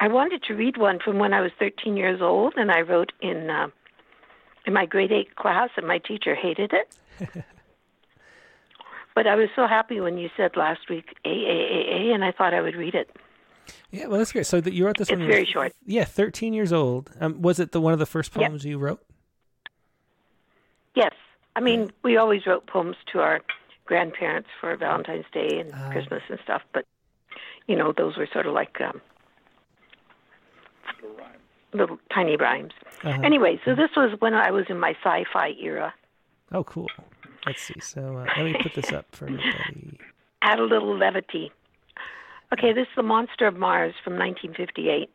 I 0.00 0.08
wanted 0.08 0.42
to 0.48 0.54
read 0.54 0.78
one 0.78 0.98
from 0.98 1.20
when 1.20 1.32
I 1.32 1.40
was 1.40 1.52
13 1.60 1.96
years 1.96 2.20
old, 2.20 2.54
and 2.56 2.72
I 2.72 2.80
wrote 2.80 3.12
in 3.20 3.50
uh, 3.50 3.68
in 4.66 4.72
my 4.72 4.84
grade 4.84 5.12
eight 5.12 5.36
class, 5.36 5.70
and 5.76 5.86
my 5.86 5.98
teacher 5.98 6.34
hated 6.34 6.72
it. 6.72 7.44
but 9.14 9.26
I 9.26 9.34
was 9.34 9.48
so 9.54 9.66
happy 9.66 10.00
when 10.00 10.18
you 10.18 10.30
said 10.36 10.56
last 10.56 10.88
week 10.88 11.16
AAAA, 11.24 12.14
and 12.14 12.24
I 12.24 12.32
thought 12.32 12.54
I 12.54 12.60
would 12.60 12.76
read 12.76 12.94
it. 12.94 13.10
Yeah, 13.90 14.06
well, 14.06 14.18
that's 14.18 14.32
great. 14.32 14.46
So 14.46 14.60
that 14.60 14.72
you 14.72 14.86
wrote 14.86 14.98
this 14.98 15.08
it's 15.08 15.18
one. 15.18 15.28
very 15.28 15.46
short. 15.46 15.72
Yeah, 15.86 16.04
thirteen 16.04 16.52
years 16.52 16.72
old. 16.72 17.10
Um, 17.20 17.42
was 17.42 17.60
it 17.60 17.72
the 17.72 17.80
one 17.80 17.92
of 17.92 17.98
the 17.98 18.06
first 18.06 18.32
poems 18.32 18.64
yep. 18.64 18.70
you 18.70 18.78
wrote? 18.78 19.02
Yes, 20.94 21.12
I 21.56 21.60
mean 21.60 21.92
we 22.02 22.16
always 22.16 22.46
wrote 22.46 22.66
poems 22.66 22.96
to 23.12 23.20
our 23.20 23.40
grandparents 23.84 24.48
for 24.60 24.76
Valentine's 24.76 25.26
Day 25.32 25.60
and 25.60 25.72
uh, 25.72 25.90
Christmas 25.90 26.22
and 26.28 26.38
stuff, 26.42 26.62
but 26.72 26.86
you 27.66 27.76
know 27.76 27.92
those 27.96 28.16
were 28.16 28.28
sort 28.32 28.46
of 28.46 28.54
like 28.54 28.80
um, 28.80 29.00
little 31.72 31.98
tiny 32.12 32.36
rhymes. 32.36 32.72
Uh-huh. 33.04 33.20
Anyway, 33.22 33.60
so 33.64 33.74
this 33.74 33.90
was 33.96 34.16
when 34.20 34.34
I 34.34 34.50
was 34.50 34.66
in 34.68 34.78
my 34.78 34.94
sci-fi 35.02 35.54
era. 35.60 35.94
Oh, 36.52 36.64
cool. 36.64 36.88
Let's 37.46 37.62
see. 37.62 37.80
So 37.80 38.18
uh, 38.18 38.26
let 38.36 38.44
me 38.44 38.54
put 38.62 38.74
this 38.74 38.92
up 38.92 39.06
for 39.12 39.26
everybody. 39.26 39.98
Add 40.42 40.58
a 40.58 40.64
little 40.64 40.96
levity. 40.96 41.52
Okay, 42.52 42.72
this 42.72 42.82
is 42.82 42.96
The 42.96 43.02
Monster 43.02 43.46
of 43.46 43.56
Mars 43.56 43.94
from 44.04 44.14
1958. 44.14 45.08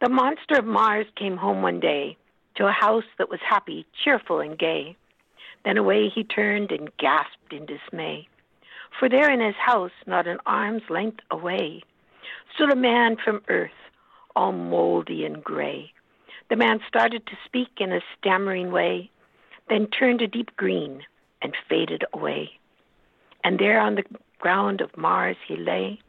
The 0.00 0.08
monster 0.10 0.56
of 0.58 0.66
Mars 0.66 1.06
came 1.16 1.36
home 1.36 1.62
one 1.62 1.80
day 1.80 2.16
to 2.56 2.66
a 2.66 2.72
house 2.72 3.04
that 3.18 3.30
was 3.30 3.40
happy, 3.48 3.86
cheerful, 4.04 4.40
and 4.40 4.58
gay. 4.58 4.96
Then 5.64 5.78
away 5.78 6.10
he 6.14 6.24
turned 6.24 6.72
and 6.72 6.94
gasped 6.98 7.52
in 7.52 7.66
dismay. 7.66 8.28
For 8.98 9.08
there 9.08 9.30
in 9.30 9.40
his 9.40 9.54
house, 9.54 9.92
not 10.06 10.26
an 10.26 10.38
arm's 10.44 10.82
length 10.90 11.20
away, 11.30 11.82
stood 12.54 12.70
a 12.70 12.76
man 12.76 13.16
from 13.16 13.42
earth, 13.48 13.70
all 14.36 14.52
moldy 14.52 15.24
and 15.24 15.42
gray. 15.42 15.92
The 16.50 16.56
man 16.56 16.80
started 16.86 17.26
to 17.26 17.38
speak 17.46 17.70
in 17.78 17.92
a 17.92 18.00
stammering 18.18 18.70
way, 18.70 19.10
then 19.68 19.86
turned 19.86 20.20
a 20.20 20.26
deep 20.26 20.54
green 20.56 21.02
and 21.42 21.54
faded 21.68 22.04
away. 22.12 22.50
And 23.42 23.58
there 23.58 23.80
on 23.80 23.96
the 23.96 24.04
ground 24.38 24.80
of 24.80 24.96
Mars 24.96 25.36
he 25.46 25.56
lay, 25.56 26.00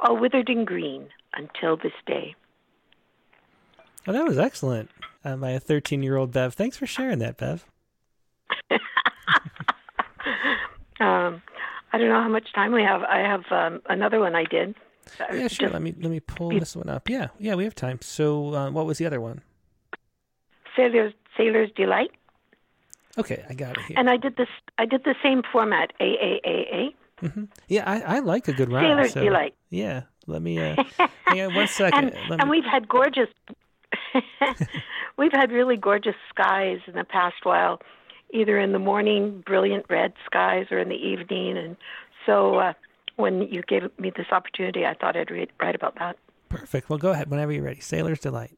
all 0.00 0.18
withered 0.18 0.48
and 0.48 0.66
green 0.66 1.08
until 1.34 1.76
this 1.76 1.92
day. 2.06 2.34
Oh, 4.06 4.12
that 4.12 4.24
was 4.24 4.38
excellent 4.38 4.90
uh, 5.24 5.36
by 5.36 5.50
a 5.50 5.60
13 5.60 6.02
year 6.02 6.16
old 6.16 6.32
Bev. 6.32 6.54
Thanks 6.54 6.76
for 6.76 6.86
sharing 6.86 7.18
that, 7.20 7.36
Bev. 7.36 7.64
um, 11.00 11.42
I 11.92 11.98
don't 11.98 12.08
know 12.08 12.22
how 12.22 12.28
much 12.28 12.52
time 12.54 12.72
we 12.72 12.82
have. 12.82 13.02
I 13.02 13.18
have 13.20 13.44
um, 13.50 13.80
another 13.88 14.20
one 14.20 14.34
I 14.34 14.44
did. 14.44 14.74
Yeah, 15.18 15.48
sure. 15.48 15.68
Just, 15.68 15.72
let 15.72 15.82
me 15.82 15.94
let 16.00 16.10
me 16.10 16.20
pull 16.20 16.50
this 16.50 16.74
one 16.74 16.88
up. 16.88 17.08
Yeah, 17.08 17.28
yeah, 17.38 17.54
we 17.54 17.64
have 17.64 17.74
time. 17.74 17.98
So, 18.00 18.54
uh, 18.54 18.70
what 18.70 18.86
was 18.86 18.98
the 18.98 19.06
other 19.06 19.20
one? 19.20 19.42
Sailor's 20.76 21.12
Sailor's 21.36 21.70
Delight. 21.76 22.10
Okay, 23.18 23.44
I 23.48 23.54
got 23.54 23.76
it 23.76 23.84
here. 23.84 23.96
And 23.98 24.10
I 24.10 24.16
did 24.16 24.36
this. 24.36 24.48
I 24.78 24.86
did 24.86 25.04
the 25.04 25.14
same 25.22 25.42
format. 25.52 25.92
A 26.00 26.04
A 26.04 26.40
A 26.44 26.56
A. 26.72 27.24
Mm-hmm. 27.26 27.44
Yeah, 27.68 27.84
I, 27.88 28.16
I 28.16 28.18
like 28.20 28.48
a 28.48 28.52
good 28.52 28.72
rhyme. 28.72 28.84
Sailor's 28.84 29.12
so, 29.12 29.22
Delight. 29.22 29.54
Yeah, 29.70 30.02
let 30.26 30.42
me. 30.42 30.58
Uh, 30.58 30.82
hang 31.26 31.42
on 31.42 31.54
one 31.54 31.68
second. 31.68 32.10
and, 32.10 32.40
and 32.40 32.50
we've 32.50 32.64
had 32.64 32.88
gorgeous. 32.88 33.28
we've 35.16 35.32
had 35.32 35.52
really 35.52 35.76
gorgeous 35.76 36.16
skies 36.28 36.80
in 36.86 36.94
the 36.94 37.04
past 37.04 37.36
while, 37.44 37.80
either 38.32 38.58
in 38.58 38.72
the 38.72 38.78
morning, 38.78 39.42
brilliant 39.46 39.86
red 39.88 40.12
skies, 40.26 40.66
or 40.70 40.78
in 40.78 40.88
the 40.88 40.96
evening, 40.96 41.56
and 41.56 41.76
so. 42.26 42.56
Uh, 42.56 42.72
when 43.16 43.42
you 43.42 43.62
gave 43.62 43.82
me 43.98 44.10
this 44.16 44.26
opportunity, 44.32 44.84
I 44.84 44.94
thought 44.94 45.16
I'd 45.16 45.30
read, 45.30 45.50
write 45.60 45.74
about 45.74 45.96
that. 45.98 46.16
Perfect. 46.48 46.90
Well, 46.90 46.98
go 46.98 47.10
ahead 47.10 47.30
whenever 47.30 47.52
you're 47.52 47.62
ready. 47.62 47.80
Sailor's 47.80 48.18
Delight. 48.18 48.56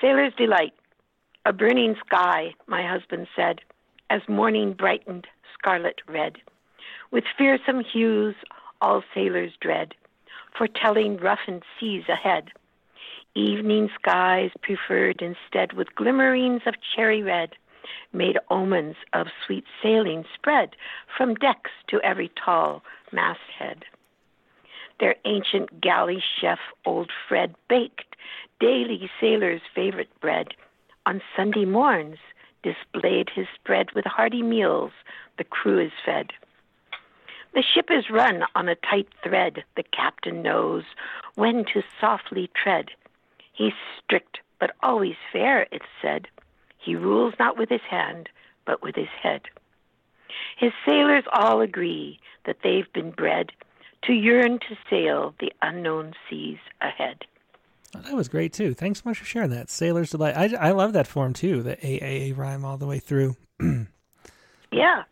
Sailor's 0.00 0.32
Delight. 0.36 0.72
A 1.48 1.52
burning 1.54 1.96
sky, 2.04 2.52
my 2.66 2.86
husband 2.86 3.26
said, 3.34 3.62
as 4.10 4.20
morning 4.28 4.74
brightened 4.74 5.26
scarlet 5.54 6.02
red, 6.06 6.36
with 7.10 7.24
fearsome 7.38 7.80
hues 7.80 8.34
all 8.82 9.02
sailors 9.14 9.54
dread, 9.58 9.94
foretelling 10.58 11.16
roughened 11.16 11.62
seas 11.80 12.04
ahead. 12.06 12.50
Evening 13.34 13.88
skies 13.98 14.50
preferred 14.60 15.22
instead 15.22 15.72
with 15.72 15.94
glimmerings 15.94 16.60
of 16.66 16.74
cherry 16.94 17.22
red, 17.22 17.54
made 18.12 18.36
omens 18.50 18.96
of 19.14 19.28
sweet 19.46 19.64
sailing 19.82 20.26
spread 20.34 20.76
from 21.16 21.34
decks 21.34 21.70
to 21.86 21.98
every 22.02 22.30
tall 22.44 22.82
masthead. 23.10 23.86
Their 25.00 25.14
ancient 25.24 25.80
galley 25.80 26.22
chef, 26.42 26.58
old 26.84 27.10
Fred, 27.26 27.54
baked 27.70 28.16
daily 28.60 29.10
sailors' 29.18 29.62
favorite 29.74 30.10
bread. 30.20 30.48
On 31.08 31.22
Sunday 31.34 31.64
morns, 31.64 32.18
displayed 32.62 33.30
his 33.34 33.46
spread 33.54 33.92
with 33.92 34.04
hearty 34.04 34.42
meals 34.42 34.90
the 35.38 35.44
crew 35.44 35.78
is 35.78 35.92
fed. 36.04 36.34
The 37.54 37.62
ship 37.62 37.86
is 37.90 38.10
run 38.10 38.42
on 38.54 38.68
a 38.68 38.74
tight 38.74 39.08
thread, 39.24 39.64
the 39.74 39.84
captain 39.84 40.42
knows 40.42 40.84
when 41.34 41.64
to 41.72 41.82
softly 41.98 42.50
tread. 42.54 42.90
He's 43.54 43.72
strict, 43.96 44.40
but 44.60 44.76
always 44.82 45.14
fair, 45.32 45.66
it's 45.72 45.86
said. 46.02 46.28
He 46.76 46.94
rules 46.94 47.32
not 47.38 47.56
with 47.56 47.70
his 47.70 47.88
hand, 47.88 48.28
but 48.66 48.82
with 48.82 48.94
his 48.94 49.08
head. 49.22 49.48
His 50.58 50.72
sailors 50.84 51.24
all 51.32 51.62
agree 51.62 52.20
that 52.44 52.58
they've 52.62 52.92
been 52.92 53.12
bred 53.12 53.50
to 54.02 54.12
yearn 54.12 54.58
to 54.58 54.76
sail 54.90 55.34
the 55.40 55.54
unknown 55.62 56.12
seas 56.28 56.58
ahead. 56.82 57.24
Oh, 57.94 58.00
that 58.00 58.14
was 58.14 58.28
great 58.28 58.52
too. 58.52 58.74
Thanks 58.74 59.02
so 59.02 59.08
much 59.08 59.18
for 59.18 59.24
sharing 59.24 59.50
that. 59.50 59.70
Sailor's 59.70 60.10
Delight. 60.10 60.36
I, 60.36 60.68
I 60.68 60.70
love 60.72 60.92
that 60.92 61.06
form 61.06 61.32
too, 61.32 61.62
the 61.62 61.76
AAA 61.76 62.36
rhyme 62.36 62.64
all 62.64 62.76
the 62.76 62.86
way 62.86 62.98
through. 62.98 63.36
yeah. 64.72 65.04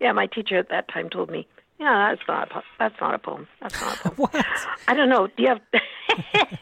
Yeah, 0.00 0.12
my 0.12 0.26
teacher 0.26 0.58
at 0.58 0.68
that 0.70 0.88
time 0.88 1.10
told 1.10 1.30
me, 1.30 1.46
yeah, 1.78 2.10
that's 2.10 2.26
not 2.28 2.50
a, 2.50 2.62
that's 2.78 2.94
not 3.00 3.14
a 3.14 3.18
poem. 3.18 3.48
That's 3.60 3.80
not 3.80 3.94
a 3.96 4.10
poem. 4.10 4.14
what? 4.16 4.46
I 4.88 4.94
don't 4.94 5.08
know. 5.08 5.26
Do 5.26 5.42
you 5.42 5.48
have 5.48 5.60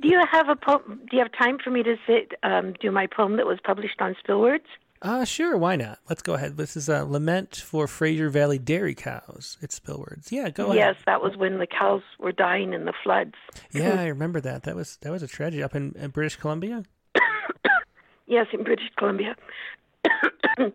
Do 0.00 0.08
you 0.08 0.22
have 0.30 0.48
a 0.48 0.56
poem? 0.56 1.00
Do 1.10 1.16
you 1.16 1.22
have 1.22 1.32
time 1.32 1.58
for 1.62 1.70
me 1.70 1.82
to 1.82 1.96
sit 2.06 2.32
um, 2.42 2.74
do 2.80 2.90
my 2.90 3.06
poem 3.06 3.36
that 3.36 3.46
was 3.46 3.58
published 3.62 4.00
on 4.00 4.16
Spillwords? 4.26 4.60
Uh, 5.02 5.24
sure, 5.24 5.56
why 5.56 5.74
not? 5.74 5.98
Let's 6.08 6.22
go 6.22 6.34
ahead. 6.34 6.56
This 6.56 6.76
is 6.76 6.88
a 6.88 7.04
lament 7.04 7.56
for 7.56 7.88
Fraser 7.88 8.30
Valley 8.30 8.60
dairy 8.60 8.94
cows. 8.94 9.58
It's 9.60 9.78
Spillwords. 9.78 10.30
Yeah, 10.30 10.48
go 10.50 10.66
ahead. 10.66 10.76
Yes, 10.76 10.94
that 11.06 11.20
was 11.20 11.36
when 11.36 11.58
the 11.58 11.66
cows 11.66 12.02
were 12.20 12.30
dying 12.30 12.72
in 12.72 12.84
the 12.84 12.92
floods. 13.02 13.34
yeah, 13.72 14.00
I 14.00 14.06
remember 14.06 14.40
that. 14.40 14.62
That 14.62 14.76
was 14.76 14.98
that 14.98 15.10
was 15.10 15.24
a 15.24 15.26
tragedy 15.26 15.60
up 15.60 15.74
in, 15.74 15.96
in 15.98 16.10
British 16.10 16.36
Columbia. 16.36 16.84
yes, 18.26 18.46
in 18.52 18.62
British 18.62 18.90
Columbia. 18.96 19.34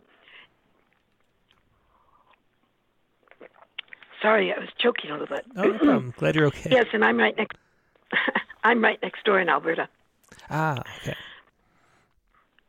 Sorry, 4.22 4.52
I 4.52 4.60
was 4.60 4.68
choking 4.78 5.10
a 5.12 5.14
little 5.14 5.28
bit. 5.28 5.46
Oh, 5.56 5.64
no 5.64 5.78
problem. 5.78 6.14
Glad 6.18 6.36
you're 6.36 6.48
okay. 6.48 6.72
Yes, 6.72 6.88
and 6.92 7.06
I'm 7.06 7.18
right 7.18 7.38
next. 7.38 7.56
I'm 8.66 8.84
right 8.84 9.00
next 9.02 9.24
door 9.24 9.40
in 9.40 9.48
Alberta. 9.48 9.88
Ah, 10.50 10.84
okay 10.98 11.16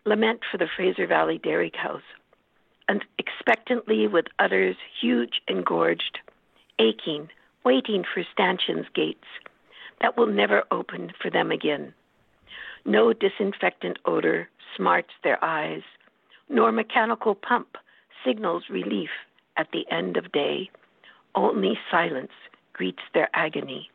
lament 0.09 0.41
for 0.51 0.57
the 0.57 0.69
Fraser 0.75 1.07
Valley 1.07 1.39
dairy 1.39 1.71
cows, 1.71 2.03
and 2.89 3.05
expectantly 3.19 4.07
with 4.07 4.25
udders 4.39 4.77
huge 5.01 5.43
and 5.47 5.65
gorged, 5.65 6.19
aching, 6.79 7.29
waiting 7.65 8.03
for 8.03 8.25
stanchions' 8.33 8.87
gates 8.95 9.27
that 10.01 10.17
will 10.17 10.27
never 10.27 10.63
open 10.71 11.13
for 11.21 11.31
them 11.31 11.51
again. 11.51 11.93
No 12.87 13.13
disinfectant 13.13 13.99
odor 14.07 14.49
smarts 14.77 15.11
their 15.23 15.43
eyes, 15.45 15.83
nor 16.49 16.73
mechanical 16.73 17.35
pump 17.35 17.77
signals 18.25 18.65
relief 18.71 19.11
at 19.59 19.69
the 19.73 19.85
end 19.91 20.17
of 20.17 20.33
day. 20.33 20.71
Only 21.35 21.79
silence 21.91 22.33
greets 22.73 23.03
their 23.13 23.29
agony. 23.35 23.91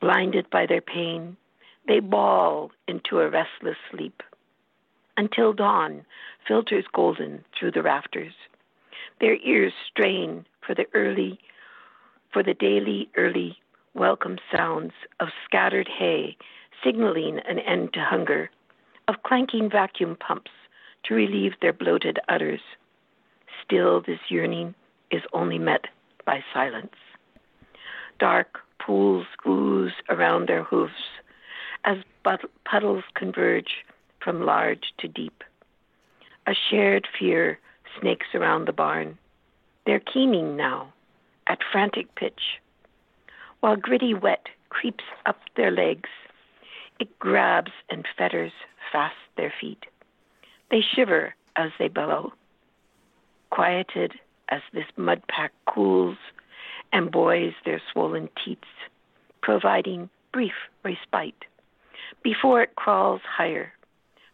Blinded 0.00 0.48
by 0.50 0.66
their 0.66 0.80
pain, 0.80 1.36
they 1.88 1.98
bawl 1.98 2.70
into 2.86 3.18
a 3.18 3.30
restless 3.30 3.76
sleep 3.90 4.22
until 5.16 5.52
dawn 5.52 6.04
filters 6.46 6.84
golden 6.92 7.44
through 7.58 7.72
the 7.72 7.82
rafters. 7.82 8.34
Their 9.20 9.36
ears 9.36 9.72
strain 9.90 10.46
for 10.66 10.74
the 10.74 10.86
early, 10.94 11.38
for 12.32 12.42
the 12.42 12.54
daily 12.54 13.08
early 13.16 13.58
welcome 13.94 14.36
sounds 14.54 14.92
of 15.20 15.28
scattered 15.44 15.88
hay 15.88 16.36
signaling 16.84 17.38
an 17.48 17.58
end 17.60 17.92
to 17.94 18.00
hunger, 18.00 18.50
of 19.08 19.22
clanking 19.24 19.70
vacuum 19.70 20.16
pumps 20.16 20.50
to 21.04 21.14
relieve 21.14 21.52
their 21.60 21.72
bloated 21.72 22.18
udders. 22.28 22.60
Still, 23.64 24.02
this 24.02 24.20
yearning 24.28 24.74
is 25.10 25.22
only 25.32 25.58
met 25.58 25.86
by 26.24 26.44
silence. 26.52 26.94
Dark 28.18 28.58
pools 28.84 29.26
ooze 29.46 29.92
around 30.08 30.48
their 30.48 30.62
hoofs 30.62 30.92
as 31.84 31.98
puddles 32.64 33.04
converge 33.14 33.84
from 34.26 34.44
large 34.44 34.92
to 34.98 35.06
deep. 35.06 35.44
A 36.48 36.52
shared 36.68 37.06
fear 37.16 37.60
snakes 38.00 38.26
around 38.34 38.66
the 38.66 38.72
barn. 38.72 39.16
They're 39.86 40.00
keening 40.00 40.56
now, 40.56 40.92
at 41.46 41.60
frantic 41.70 42.12
pitch. 42.16 42.58
While 43.60 43.76
gritty 43.76 44.14
wet 44.14 44.48
creeps 44.68 45.04
up 45.26 45.38
their 45.56 45.70
legs, 45.70 46.10
it 46.98 47.16
grabs 47.20 47.70
and 47.88 48.04
fetters 48.18 48.50
fast 48.90 49.14
their 49.36 49.54
feet. 49.60 49.86
They 50.72 50.80
shiver 50.80 51.36
as 51.54 51.70
they 51.78 51.86
bellow, 51.86 52.32
quieted 53.50 54.14
as 54.48 54.62
this 54.72 54.86
mud 54.96 55.22
pack 55.28 55.52
cools 55.72 56.16
and 56.92 57.12
buoys 57.12 57.52
their 57.64 57.80
swollen 57.92 58.28
teats, 58.44 58.66
providing 59.40 60.10
brief 60.32 60.54
respite 60.84 61.44
before 62.24 62.62
it 62.62 62.74
crawls 62.74 63.20
higher, 63.24 63.72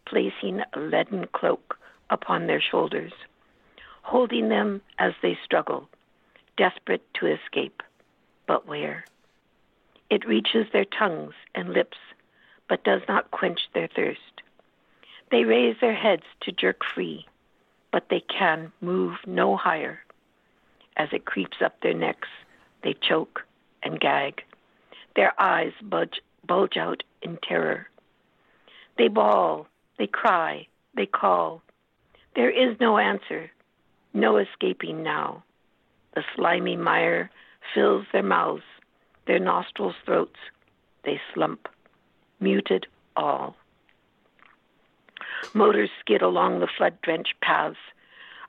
placing 0.07 0.61
a 0.73 0.79
leaden 0.79 1.27
cloak 1.33 1.79
upon 2.11 2.47
their 2.47 2.61
shoulders, 2.61 3.13
holding 4.03 4.49
them 4.49 4.81
as 4.99 5.13
they 5.23 5.39
struggle, 5.45 5.89
desperate 6.57 7.03
to 7.15 7.27
escape. 7.27 7.83
But 8.47 8.67
where? 8.67 9.05
It 10.11 10.27
reaches 10.27 10.67
their 10.73 10.85
tongues 10.85 11.35
and 11.55 11.71
lips, 11.73 11.97
but 12.69 12.85
does 12.85 13.03
not 13.09 13.31
quench 13.31 13.61
their 13.73 13.89
thirst. 13.89 14.43
They 15.31 15.45
raise 15.45 15.77
their 15.81 15.95
heads 15.95 16.25
to 16.43 16.53
jerk 16.53 16.83
free, 16.85 17.27
but 17.91 18.09
they 18.11 18.21
can 18.21 18.73
move 18.81 19.17
no 19.27 19.57
higher. 19.57 20.05
As 20.97 21.09
it 21.13 21.25
creeps 21.25 21.63
up 21.65 21.81
their 21.81 21.95
necks, 21.95 22.29
they 22.83 22.95
choke 22.95 23.47
and 23.83 23.99
gag. 23.99 24.45
Their 25.17 25.33
eyes 25.41 25.73
bulge, 25.83 26.21
bulge 26.47 26.77
out 26.77 27.03
in 27.23 27.39
terror. 27.43 27.89
They 28.99 29.09
bawl, 29.09 29.67
they 29.99 30.07
cry, 30.07 30.67
they 30.95 31.07
call. 31.07 31.63
There 32.35 32.51
is 32.51 32.79
no 32.81 32.99
answer, 32.99 33.51
no 34.15 34.37
escaping 34.39 35.03
now. 35.03 35.43
The 36.15 36.25
slimy 36.35 36.77
mire 36.77 37.31
fills 37.75 38.07
their 38.13 38.23
mouths, 38.23 38.63
their 39.27 39.39
nostrils, 39.39 39.95
throats. 40.05 40.39
They 41.05 41.21
slump, 41.35 41.69
muted 42.41 42.87
all. 43.17 43.57
Motors 45.55 45.91
skid 46.01 46.23
along 46.23 46.61
the 46.61 46.69
flood 46.77 47.01
drenched 47.03 47.35
paths. 47.41 47.77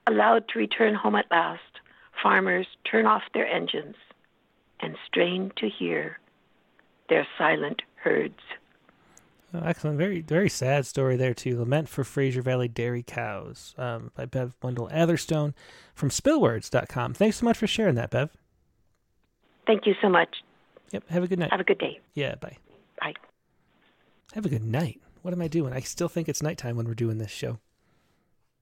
Allowed 0.06 0.48
to 0.49 0.60
return 0.60 0.95
home 0.95 1.15
at 1.15 1.32
last, 1.32 1.80
farmers 2.22 2.68
turn 2.90 3.06
off 3.06 3.24
their 3.34 3.48
engines 3.48 3.95
and 4.80 4.95
strain 5.07 5.52
to 5.57 5.70
hear 5.70 6.20
their 7.10 7.26
silent 7.38 7.82
herds. 7.95 8.40
Oh, 9.53 9.61
excellent. 9.63 9.97
Very, 9.99 10.21
very 10.21 10.49
sad 10.49 10.85
story 10.85 11.15
there, 11.15 11.34
too. 11.34 11.59
Lament 11.59 11.88
for 11.88 12.03
Fraser 12.03 12.41
Valley 12.41 12.67
Dairy 12.67 13.03
Cows 13.03 13.75
um, 13.77 14.11
by 14.15 14.25
Bev 14.25 14.55
Wendell 14.63 14.89
Atherstone 14.91 15.53
from 15.93 16.09
spillwords.com. 16.09 17.13
Thanks 17.13 17.38
so 17.38 17.45
much 17.45 17.57
for 17.57 17.67
sharing 17.67 17.95
that, 17.95 18.09
Bev. 18.09 18.31
Thank 19.67 19.85
you 19.85 19.93
so 20.01 20.09
much. 20.09 20.38
Yep. 20.91 21.09
Have 21.09 21.23
a 21.23 21.27
good 21.27 21.39
night. 21.39 21.51
Have 21.51 21.59
a 21.59 21.63
good 21.65 21.77
day. 21.77 21.99
Yeah. 22.15 22.35
Bye. 22.35 22.57
Bye. 22.99 23.13
Have 24.34 24.45
a 24.45 24.49
good 24.49 24.63
night. 24.63 25.01
What 25.21 25.34
am 25.34 25.41
I 25.41 25.47
doing? 25.47 25.71
I 25.71 25.80
still 25.81 26.09
think 26.09 26.27
it's 26.27 26.41
nighttime 26.41 26.75
when 26.75 26.88
we're 26.88 26.95
doing 26.95 27.17
this 27.19 27.31
show. 27.31 27.59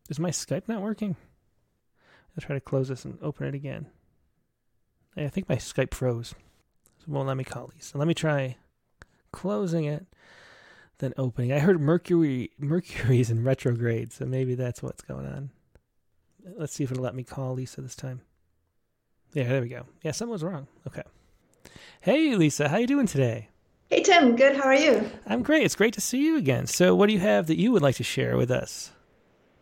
Is 0.09 0.19
my 0.19 0.29
Skype 0.29 0.67
not 0.67 0.81
working? 0.81 1.15
I'll 2.37 2.45
try 2.45 2.55
to 2.55 2.61
close 2.61 2.89
this 2.89 3.05
and 3.05 3.17
open 3.21 3.47
it 3.47 3.55
again. 3.55 3.87
I 5.17 5.27
think 5.27 5.49
my 5.49 5.55
Skype 5.55 5.93
froze. 5.93 6.29
So 6.99 7.03
it 7.03 7.09
won't 7.09 7.27
let 7.27 7.37
me 7.37 7.43
call 7.43 7.71
these. 7.73 7.87
So 7.87 7.97
let 7.99 8.07
me 8.07 8.13
try 8.13 8.57
closing 9.31 9.85
it, 9.85 10.05
then 11.01 11.13
opening. 11.17 11.51
I 11.51 11.59
heard 11.59 11.81
Mercury 11.81 12.51
Mercury's 12.57 13.29
in 13.29 13.43
retrograde, 13.43 14.13
so 14.13 14.25
maybe 14.25 14.55
that's 14.55 14.81
what's 14.81 15.01
going 15.01 15.25
on. 15.25 15.49
Let's 16.57 16.73
see 16.73 16.83
if 16.83 16.91
it'll 16.91 17.03
let 17.03 17.15
me 17.15 17.23
call 17.23 17.53
Lisa 17.53 17.81
this 17.81 17.95
time. 17.95 18.21
Yeah, 19.33 19.47
there 19.47 19.61
we 19.61 19.67
go. 19.67 19.85
Yeah, 20.01 20.11
something 20.11 20.31
was 20.31 20.43
wrong. 20.43 20.67
Okay. 20.87 21.03
Hey 22.01 22.35
Lisa, 22.35 22.69
how 22.69 22.77
are 22.77 22.79
you 22.79 22.87
doing 22.87 23.05
today? 23.05 23.49
Hey 23.89 24.01
Tim, 24.01 24.35
good. 24.35 24.55
How 24.55 24.63
are 24.63 24.75
you? 24.75 25.09
I'm 25.27 25.43
great. 25.43 25.63
It's 25.63 25.75
great 25.75 25.93
to 25.95 26.01
see 26.01 26.23
you 26.25 26.37
again. 26.37 26.65
So, 26.65 26.95
what 26.95 27.07
do 27.07 27.13
you 27.13 27.19
have 27.19 27.47
that 27.47 27.57
you 27.57 27.71
would 27.71 27.81
like 27.81 27.95
to 27.95 28.03
share 28.03 28.37
with 28.37 28.49
us? 28.49 28.91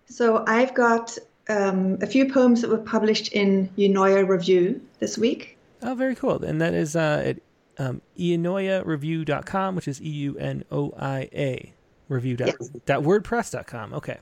So, 0.06 0.44
I've 0.48 0.74
got 0.74 1.18
um, 1.50 1.98
a 2.02 2.08
few 2.08 2.32
poems 2.32 2.62
that 2.62 2.70
were 2.70 2.78
published 2.78 3.30
in 3.34 3.70
Eunoia 3.78 4.28
Review 4.28 4.80
this 5.00 5.18
week. 5.18 5.58
Oh, 5.82 5.96
very 5.96 6.16
cool. 6.16 6.44
And 6.44 6.62
that 6.62 6.74
is 6.74 6.96
uh, 6.96 7.24
at 7.26 7.38
um, 7.80 8.02
eunoiareview.com, 8.18 9.76
which 9.76 9.88
is 9.88 10.02
E 10.02 10.10
U 10.10 10.38
N 10.38 10.64
O 10.72 10.94
I 11.00 11.30
A 11.34 11.74
review 12.10 12.36
dot, 12.38 12.48
Yes. 12.60 12.70
dot 12.86 13.04
wordpress.com. 13.04 13.94
Okay. 13.94 14.18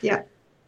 Yeah. 0.00 0.22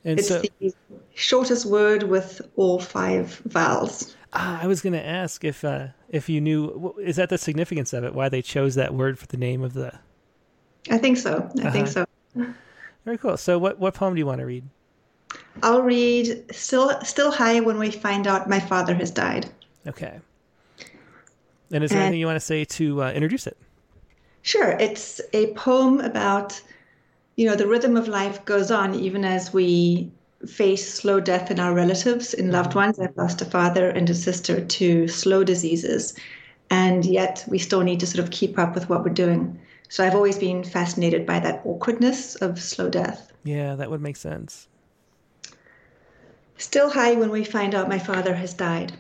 And 0.05 0.19
it's 0.19 0.28
so 0.28 0.43
the 0.61 0.73
shortest 1.15 1.66
word 1.66 2.05
with 2.05 2.40
all 2.57 2.78
five 2.78 3.35
vowels. 3.47 4.16
ah, 4.32 4.59
I 4.62 4.66
was 4.66 4.81
going 4.81 4.93
to 4.93 5.05
ask 5.05 5.45
if 5.45 5.65
uh, 5.65 5.89
if 6.09 6.28
you 6.28 6.40
knew, 6.40 6.95
is 7.01 7.16
that 7.16 7.28
the 7.28 7.39
significance 7.39 7.93
of 7.93 8.05
it? 8.05 8.15
Why 8.15 8.28
they 8.28 8.43
chose 8.43 8.74
that 8.77 8.95
word 8.95 9.19
for 9.19 9.27
the 9.27 9.36
name 9.36 9.62
of 9.62 9.74
the. 9.74 9.93
I 10.90 10.99
think 10.99 11.16
so. 11.19 11.51
I 11.62 11.70
think 11.70 11.89
Uh-huh. 11.89 12.07
so. 12.36 12.47
Very 13.05 13.19
cool. 13.19 13.36
So, 13.36 13.59
what, 13.59 13.78
what 13.78 13.95
poem 13.95 14.15
do 14.15 14.19
you 14.19 14.27
want 14.27 14.39
to 14.40 14.47
read? 14.47 14.65
I'll 15.62 15.82
read 15.82 16.45
Still 16.55 16.99
Still 17.05 17.31
High 17.31 17.61
When 17.61 17.78
We 17.78 17.90
Find 17.90 18.27
Out 18.27 18.49
My 18.49 18.61
Father 18.61 18.95
Has 18.95 19.11
Died. 19.11 19.51
Okay. 19.86 20.20
And 21.70 21.85
is 21.85 21.93
there 21.93 22.01
Uh, 22.01 22.05
anything 22.05 22.20
you 22.20 22.27
want 22.27 22.36
to 22.36 22.47
say 22.47 22.65
to 22.65 23.03
uh, 23.03 23.12
introduce 23.12 23.47
it? 23.47 23.57
Sure, 24.43 24.70
it's 24.81 25.20
a 25.32 25.53
poem 25.55 26.01
about, 26.01 26.61
you 27.36 27.47
know, 27.47 27.57
the 27.57 27.66
rhythm 27.66 27.97
of 27.97 28.09
life 28.09 28.45
goes 28.45 28.70
on 28.70 28.95
even 28.95 29.24
as 29.24 29.53
we 29.53 30.11
face 30.47 30.95
slow 30.95 31.20
death 31.20 31.51
in 31.51 31.59
our 31.61 31.74
relatives, 31.74 32.32
in 32.32 32.51
loved 32.53 32.74
ones. 32.74 32.99
I've 32.99 33.16
lost 33.16 33.43
a 33.43 33.45
father 33.45 33.90
and 33.90 34.09
a 34.09 34.15
sister 34.15 34.65
to 34.65 35.09
slow 35.09 35.45
diseases, 35.45 36.15
and 36.70 37.05
yet 37.05 37.45
we 37.49 37.59
still 37.59 37.81
need 37.82 38.01
to 38.01 38.07
sort 38.07 38.24
of 38.24 38.31
keep 38.31 38.59
up 38.59 38.74
with 38.74 38.89
what 38.89 39.05
we're 39.05 39.11
doing. 39.12 39.59
So 39.89 40.05
I've 40.05 40.15
always 40.15 40.39
been 40.39 40.62
fascinated 40.65 41.27
by 41.27 41.40
that 41.40 41.61
awkwardness 41.65 42.36
of 42.36 42.61
slow 42.61 42.89
death. 42.89 43.32
Yeah, 43.45 43.74
that 43.74 43.90
would 43.90 44.01
make 44.03 44.16
sense. 44.16 44.69
Still 46.57 46.90
high 46.90 47.15
when 47.15 47.31
we 47.31 47.45
find 47.45 47.74
out 47.74 47.89
my 47.89 47.99
father 47.99 48.35
has 48.35 48.55
died. 48.55 48.93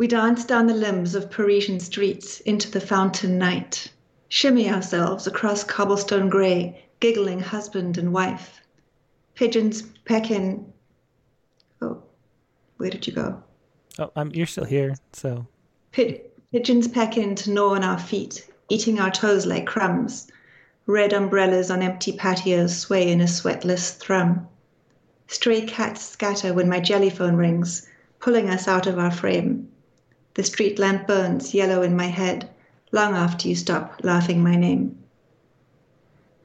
We 0.00 0.08
dance 0.08 0.46
down 0.46 0.66
the 0.66 0.72
limbs 0.72 1.14
of 1.14 1.30
Parisian 1.30 1.78
streets 1.78 2.40
into 2.40 2.70
the 2.70 2.80
fountain 2.80 3.36
night, 3.36 3.92
shimmy 4.30 4.70
ourselves 4.70 5.26
across 5.26 5.62
cobblestone 5.62 6.30
grey, 6.30 6.82
giggling 7.00 7.40
husband 7.40 7.98
and 7.98 8.10
wife. 8.10 8.62
Pigeons 9.34 9.82
peck 10.06 10.30
in. 10.30 10.72
Oh, 11.82 12.02
where 12.78 12.88
did 12.88 13.06
you 13.06 13.12
go? 13.12 13.42
Oh, 13.98 14.10
I'm, 14.16 14.30
you're 14.30 14.46
still 14.46 14.64
here. 14.64 14.94
So, 15.12 15.46
Pi- 15.92 16.22
pigeons 16.50 16.88
peck 16.88 17.18
in 17.18 17.34
to 17.34 17.50
gnaw 17.50 17.74
on 17.74 17.84
our 17.84 17.98
feet, 17.98 18.50
eating 18.70 18.98
our 18.98 19.10
toes 19.10 19.44
like 19.44 19.66
crumbs. 19.66 20.28
Red 20.86 21.12
umbrellas 21.12 21.70
on 21.70 21.82
empty 21.82 22.12
patios 22.12 22.74
sway 22.74 23.12
in 23.12 23.20
a 23.20 23.24
sweatless 23.28 23.98
thrum. 23.98 24.48
Stray 25.26 25.60
cats 25.60 26.00
scatter 26.00 26.54
when 26.54 26.70
my 26.70 26.80
jellyphone 26.80 27.36
rings, 27.36 27.86
pulling 28.18 28.48
us 28.48 28.66
out 28.66 28.86
of 28.86 28.98
our 28.98 29.10
frame. 29.10 29.69
The 30.40 30.46
street 30.46 30.78
lamp 30.78 31.06
burns 31.06 31.52
yellow 31.52 31.82
in 31.82 31.94
my 31.94 32.06
head, 32.06 32.48
long 32.92 33.14
after 33.14 33.46
you 33.46 33.54
stop 33.54 34.00
laughing 34.02 34.42
my 34.42 34.56
name. 34.56 34.98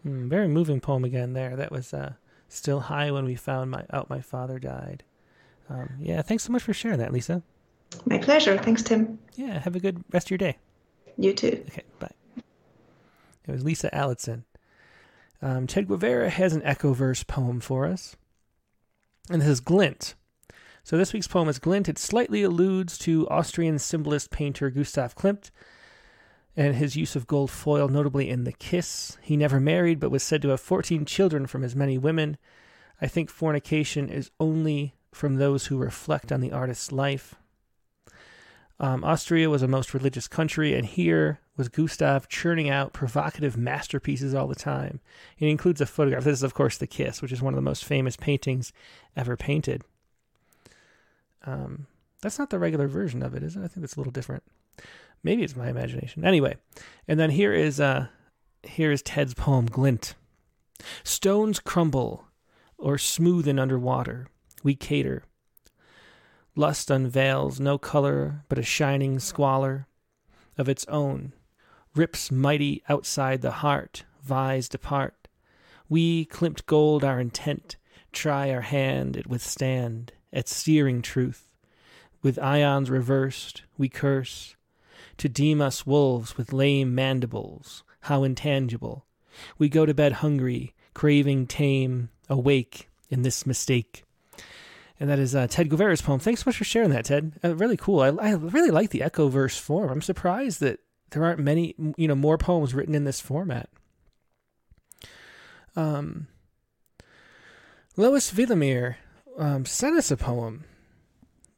hmm, 0.03 0.27
very 0.27 0.49
moving 0.49 0.81
poem 0.81 1.05
again 1.05 1.31
there. 1.31 1.55
That 1.55 1.71
was 1.71 1.93
uh, 1.93 2.15
Still 2.49 2.81
High 2.81 3.09
When 3.11 3.23
We 3.23 3.35
Found 3.35 3.71
my 3.71 3.85
Out 3.93 4.09
My 4.09 4.19
Father 4.19 4.59
Died. 4.59 5.05
Um, 5.69 5.91
yeah, 6.01 6.21
thanks 6.21 6.43
so 6.43 6.51
much 6.51 6.63
for 6.63 6.73
sharing 6.73 6.99
that, 6.99 7.13
Lisa. 7.13 7.41
My 8.05 8.17
pleasure. 8.17 8.57
Thanks, 8.57 8.83
Tim. 8.83 9.17
Yeah, 9.35 9.59
have 9.59 9.77
a 9.77 9.79
good 9.79 10.03
rest 10.11 10.27
of 10.27 10.31
your 10.31 10.39
day. 10.39 10.57
You 11.17 11.31
too. 11.31 11.63
Okay, 11.69 11.83
bye. 11.97 12.11
It 13.47 13.51
was 13.53 13.63
Lisa 13.63 13.95
Allison. 13.95 14.43
Um, 15.41 15.67
Ted 15.67 15.87
Guevara 15.87 16.29
has 16.29 16.51
an 16.51 16.63
echo 16.63 16.91
verse 16.91 17.23
poem 17.23 17.61
for 17.61 17.85
us. 17.85 18.17
And 19.29 19.41
this 19.41 19.47
is 19.47 19.61
Glint. 19.61 20.15
So 20.85 20.97
this 20.97 21.13
week's 21.13 21.27
poem 21.27 21.49
is 21.49 21.57
Glint. 21.57 21.89
It 21.89 21.97
slightly 21.97 22.43
alludes 22.43 22.99
to 22.99 23.27
Austrian 23.29 23.79
symbolist 23.79 24.29
painter 24.29 24.69
Gustav 24.69 25.15
Klimt 25.15 25.49
and 26.55 26.75
his 26.75 26.95
use 26.95 27.15
of 27.15 27.25
gold 27.25 27.49
foil, 27.49 27.87
notably 27.87 28.29
in 28.29 28.43
The 28.43 28.51
Kiss. 28.51 29.17
He 29.19 29.35
never 29.35 29.59
married, 29.59 29.99
but 29.99 30.11
was 30.11 30.21
said 30.21 30.43
to 30.43 30.49
have 30.49 30.59
14 30.59 31.03
children 31.05 31.47
from 31.47 31.63
as 31.63 31.75
many 31.75 31.97
women. 31.97 32.37
I 33.01 33.07
think 33.07 33.31
fornication 33.31 34.09
is 34.09 34.29
only 34.39 34.93
from 35.11 35.37
those 35.37 35.65
who 35.65 35.79
reflect 35.79 36.31
on 36.31 36.39
the 36.39 36.51
artist's 36.51 36.91
life. 36.91 37.33
Um, 38.79 39.03
Austria 39.03 39.49
was 39.49 39.63
a 39.63 39.67
most 39.67 39.91
religious 39.91 40.27
country, 40.27 40.75
and 40.75 40.85
here 40.85 41.39
was 41.57 41.67
Gustav 41.67 42.29
churning 42.29 42.69
out 42.69 42.93
provocative 42.93 43.57
masterpieces 43.57 44.35
all 44.35 44.45
the 44.45 44.53
time. 44.53 44.99
It 45.39 45.47
includes 45.47 45.81
a 45.81 45.87
photograph. 45.87 46.25
This 46.25 46.37
is, 46.37 46.43
of 46.43 46.53
course, 46.53 46.77
The 46.77 46.85
Kiss, 46.85 47.23
which 47.23 47.31
is 47.31 47.41
one 47.41 47.55
of 47.55 47.57
the 47.57 47.63
most 47.63 47.83
famous 47.83 48.15
paintings 48.15 48.71
ever 49.15 49.35
painted. 49.35 49.81
Um, 51.45 51.87
that's 52.21 52.39
not 52.39 52.49
the 52.49 52.59
regular 52.59 52.87
version 52.87 53.21
of 53.21 53.35
it, 53.35 53.43
is 53.43 53.55
it? 53.55 53.63
I 53.63 53.67
think 53.67 53.83
it's 53.83 53.95
a 53.95 53.99
little 53.99 54.11
different. 54.11 54.43
Maybe 55.23 55.43
it's 55.43 55.55
my 55.55 55.69
imagination. 55.69 56.25
Anyway, 56.25 56.55
and 57.07 57.19
then 57.19 57.31
here 57.31 57.53
is 57.53 57.79
uh, 57.79 58.07
here 58.63 58.91
is 58.91 59.01
Ted's 59.01 59.33
poem, 59.33 59.65
Glint. 59.65 60.15
Stones 61.03 61.59
crumble, 61.59 62.25
or 62.77 62.97
smoothen 62.97 63.59
under 63.59 63.79
water. 63.79 64.27
We 64.63 64.75
cater. 64.75 65.23
Lust 66.55 66.89
unveils 66.89 67.59
no 67.59 67.77
color 67.77 68.43
but 68.49 68.57
a 68.57 68.63
shining 68.63 69.19
squalor 69.19 69.87
of 70.57 70.69
its 70.69 70.85
own. 70.85 71.33
Rips 71.95 72.31
mighty 72.31 72.81
outside 72.89 73.41
the 73.41 73.51
heart, 73.51 74.03
vies 74.21 74.69
depart. 74.69 75.27
We, 75.87 76.25
clipped 76.25 76.65
gold, 76.65 77.03
our 77.03 77.19
intent, 77.19 77.75
try 78.11 78.51
our 78.51 78.61
hand 78.61 79.17
it 79.17 79.27
withstand, 79.27 80.13
at 80.33 80.47
steering 80.47 81.01
truth. 81.01 81.47
With 82.21 82.39
ions 82.39 82.89
reversed, 82.89 83.63
we 83.77 83.89
curse. 83.89 84.55
To 85.17 85.29
deem 85.29 85.61
us 85.61 85.85
wolves 85.85 86.37
with 86.37 86.51
lame 86.51 86.93
mandibles, 86.93 87.83
how 88.01 88.23
intangible. 88.23 89.05
We 89.57 89.69
go 89.69 89.85
to 89.85 89.93
bed 89.93 90.13
hungry, 90.13 90.73
craving 90.93 91.47
tame, 91.47 92.09
awake 92.29 92.89
in 93.09 93.21
this 93.21 93.45
mistake. 93.45 94.03
And 94.99 95.09
that 95.09 95.19
is 95.19 95.35
uh, 95.35 95.47
Ted 95.47 95.69
Guevara's 95.69 96.01
poem. 96.01 96.19
Thanks 96.19 96.43
so 96.43 96.49
much 96.49 96.57
for 96.57 96.63
sharing 96.63 96.89
that, 96.91 97.05
Ted. 97.05 97.33
Uh, 97.43 97.55
really 97.55 97.77
cool. 97.77 97.99
I, 97.99 98.07
I 98.07 98.31
really 98.31 98.71
like 98.71 98.89
the 98.89 99.03
echo 99.03 99.27
verse 99.27 99.57
form. 99.57 99.89
I'm 99.89 100.01
surprised 100.01 100.61
that 100.61 100.79
there 101.11 101.23
aren't 101.23 101.39
many, 101.39 101.75
you 101.97 102.07
know, 102.07 102.15
more 102.15 102.37
poems 102.37 102.73
written 102.73 102.95
in 102.95 103.03
this 103.03 103.19
format. 103.19 103.69
Um, 105.75 106.27
Lois 107.97 108.31
Villemaire 108.31 108.95
um, 109.37 109.65
sent 109.65 109.97
us 109.97 110.11
a 110.11 110.17
poem, 110.17 110.65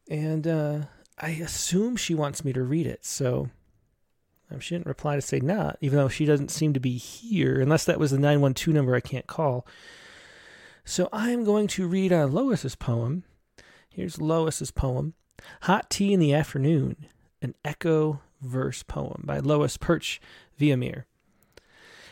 and 0.10 0.48
uh, 0.48 0.80
I 1.18 1.30
assume 1.30 1.96
she 1.96 2.16
wants 2.16 2.46
me 2.46 2.54
to 2.54 2.64
read 2.64 2.88
it. 2.88 3.06
So 3.06 3.50
um, 4.52 4.60
she 4.60 4.76
didn't 4.76 4.88
reply 4.88 5.16
to 5.16 5.22
say 5.22 5.40
not, 5.40 5.78
even 5.82 5.98
though 5.98 6.10
she 6.10 6.26
doesn't 6.26 6.52
seem 6.52 6.74
to 6.74 6.80
be 6.80 6.98
here, 6.98 7.60
unless 7.60 7.86
that 7.86 8.00
was 8.00 8.12
the 8.12 8.18
912 8.18 8.74
number 8.74 8.96
I 8.96 9.02
can't 9.02 9.28
call. 9.28 9.66
So 10.86 11.10
I'm 11.12 11.44
going 11.44 11.68
to 11.68 11.88
read 11.88 12.14
uh, 12.14 12.26
Lois's 12.26 12.76
poem. 12.76 13.24
Here's 13.90 14.22
Lois's 14.22 14.72
poem 14.72 15.16
Hot 15.64 15.90
Tea 15.90 16.14
in 16.14 16.20
the 16.20 16.34
Afternoon, 16.34 17.08
an 17.42 17.56
echo 17.66 18.22
verse 18.42 18.84
poem 18.84 19.24
by 19.26 19.40
Lois 19.40 19.78
Perch 19.78 20.22
Villemaire. 20.60 21.04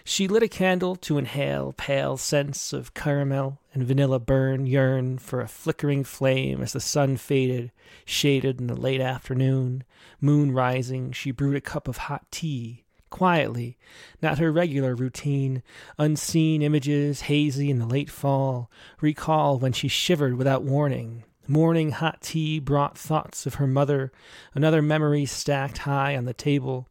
She 0.07 0.27
lit 0.27 0.43
a 0.43 0.47
candle 0.47 0.95
to 0.97 1.17
inhale 1.17 1.73
pale 1.75 2.15
scents 2.15 2.73
of 2.73 2.93
caramel 2.93 3.59
and 3.73 3.87
vanilla 3.87 4.19
burn, 4.19 4.67
yearn 4.67 5.17
for 5.17 5.41
a 5.41 5.47
flickering 5.47 6.03
flame 6.03 6.61
as 6.61 6.73
the 6.73 6.79
sun 6.79 7.17
faded, 7.17 7.71
shaded 8.05 8.61
in 8.61 8.67
the 8.67 8.79
late 8.79 9.01
afternoon. 9.01 9.83
Moon 10.21 10.51
rising, 10.51 11.11
she 11.11 11.31
brewed 11.31 11.55
a 11.55 11.61
cup 11.61 11.87
of 11.87 11.97
hot 11.97 12.23
tea 12.29 12.83
quietly, 13.09 13.77
not 14.21 14.37
her 14.37 14.51
regular 14.51 14.93
routine. 14.93 15.63
Unseen 15.97 16.61
images, 16.61 17.21
hazy 17.21 17.71
in 17.71 17.79
the 17.79 17.87
late 17.87 18.09
fall, 18.09 18.69
recall 19.01 19.57
when 19.57 19.73
she 19.73 19.87
shivered 19.87 20.35
without 20.35 20.63
warning. 20.63 21.23
Morning 21.47 21.91
hot 21.91 22.21
tea 22.21 22.59
brought 22.59 22.97
thoughts 22.97 23.45
of 23.45 23.55
her 23.55 23.67
mother, 23.67 24.11
another 24.53 24.81
memory 24.81 25.25
stacked 25.25 25.79
high 25.79 26.15
on 26.15 26.25
the 26.25 26.33
table. 26.33 26.89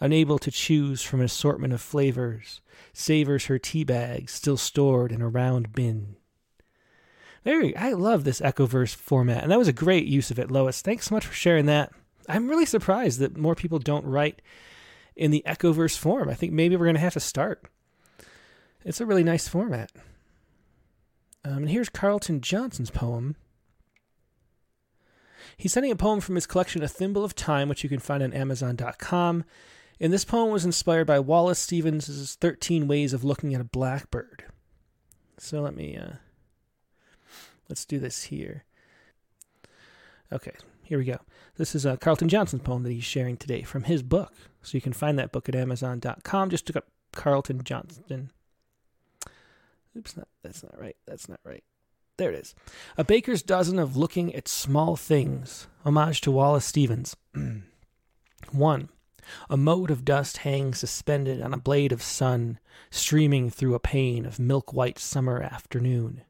Unable 0.00 0.38
to 0.38 0.50
choose 0.50 1.02
from 1.02 1.20
an 1.20 1.26
assortment 1.26 1.72
of 1.72 1.80
flavors, 1.80 2.60
savors 2.92 3.46
her 3.46 3.58
tea 3.58 3.84
bag 3.84 4.28
still 4.28 4.56
stored 4.56 5.12
in 5.12 5.22
a 5.22 5.28
round 5.28 5.72
bin. 5.72 6.16
Very, 7.44 7.76
I 7.76 7.92
love 7.92 8.24
this 8.24 8.40
Echoverse 8.40 8.94
format, 8.94 9.42
and 9.42 9.52
that 9.52 9.58
was 9.58 9.68
a 9.68 9.72
great 9.72 10.06
use 10.06 10.30
of 10.30 10.38
it, 10.38 10.50
Lois. 10.50 10.82
Thanks 10.82 11.06
so 11.08 11.14
much 11.14 11.26
for 11.26 11.32
sharing 11.32 11.66
that. 11.66 11.92
I'm 12.28 12.48
really 12.48 12.66
surprised 12.66 13.20
that 13.20 13.36
more 13.36 13.54
people 13.54 13.78
don't 13.78 14.04
write 14.04 14.42
in 15.14 15.30
the 15.30 15.44
Echoverse 15.46 15.96
form. 15.96 16.28
I 16.28 16.34
think 16.34 16.52
maybe 16.52 16.76
we're 16.76 16.86
going 16.86 16.96
to 16.96 17.00
have 17.00 17.12
to 17.12 17.20
start. 17.20 17.64
It's 18.84 19.00
a 19.00 19.06
really 19.06 19.24
nice 19.24 19.48
format. 19.48 19.92
Um, 21.44 21.58
and 21.58 21.70
here's 21.70 21.88
Carlton 21.88 22.40
Johnson's 22.40 22.90
poem. 22.90 23.36
He's 25.56 25.72
sending 25.72 25.92
a 25.92 25.96
poem 25.96 26.20
from 26.20 26.34
his 26.34 26.46
collection, 26.46 26.82
A 26.82 26.88
Thimble 26.88 27.24
of 27.24 27.34
Time, 27.34 27.68
which 27.68 27.82
you 27.82 27.88
can 27.88 27.98
find 27.98 28.22
on 28.22 28.32
Amazon.com. 28.32 29.44
And 29.98 30.12
this 30.12 30.24
poem 30.24 30.50
was 30.50 30.64
inspired 30.64 31.06
by 31.06 31.18
Wallace 31.18 31.58
Stevens' 31.58 32.34
13 32.34 32.86
Ways 32.86 33.14
of 33.14 33.24
Looking 33.24 33.54
at 33.54 33.60
a 33.60 33.64
Blackbird. 33.64 34.44
So 35.38 35.62
let 35.62 35.74
me, 35.74 35.96
uh, 35.96 36.16
let's 37.68 37.86
do 37.86 37.98
this 37.98 38.24
here. 38.24 38.64
Okay, 40.30 40.52
here 40.82 40.98
we 40.98 41.04
go. 41.04 41.18
This 41.56 41.74
is 41.74 41.86
uh, 41.86 41.96
Carlton 41.96 42.28
Johnson's 42.28 42.62
poem 42.62 42.82
that 42.82 42.92
he's 42.92 43.04
sharing 43.04 43.38
today 43.38 43.62
from 43.62 43.84
his 43.84 44.02
book. 44.02 44.34
So 44.62 44.76
you 44.76 44.82
can 44.82 44.92
find 44.92 45.18
that 45.18 45.32
book 45.32 45.48
at 45.48 45.54
Amazon.com. 45.54 46.50
Just 46.50 46.68
look 46.68 46.76
up 46.76 46.88
Carlton 47.12 47.62
Johnson. 47.64 48.30
Oops, 49.96 50.16
not, 50.16 50.28
that's 50.42 50.62
not 50.62 50.78
right. 50.78 50.96
That's 51.06 51.28
not 51.28 51.40
right. 51.44 51.64
There 52.18 52.32
it 52.32 52.40
is. 52.40 52.54
A 52.96 53.04
baker's 53.04 53.42
dozen 53.42 53.78
of 53.78 53.96
looking 53.96 54.34
at 54.34 54.48
small 54.48 54.96
things. 54.96 55.68
Homage 55.84 56.20
to 56.22 56.30
Wallace 56.30 56.64
Stevens. 56.64 57.14
1. 58.52 58.88
A 59.50 59.56
mote 59.56 59.90
of 59.90 60.04
dust 60.04 60.38
hangs 60.38 60.78
suspended 60.78 61.42
on 61.42 61.52
a 61.52 61.58
blade 61.58 61.92
of 61.92 62.02
sun, 62.02 62.58
streaming 62.90 63.50
through 63.50 63.74
a 63.74 63.80
pane 63.80 64.24
of 64.24 64.38
milk 64.38 64.72
white 64.72 64.98
summer 64.98 65.42
afternoon. 65.42 66.22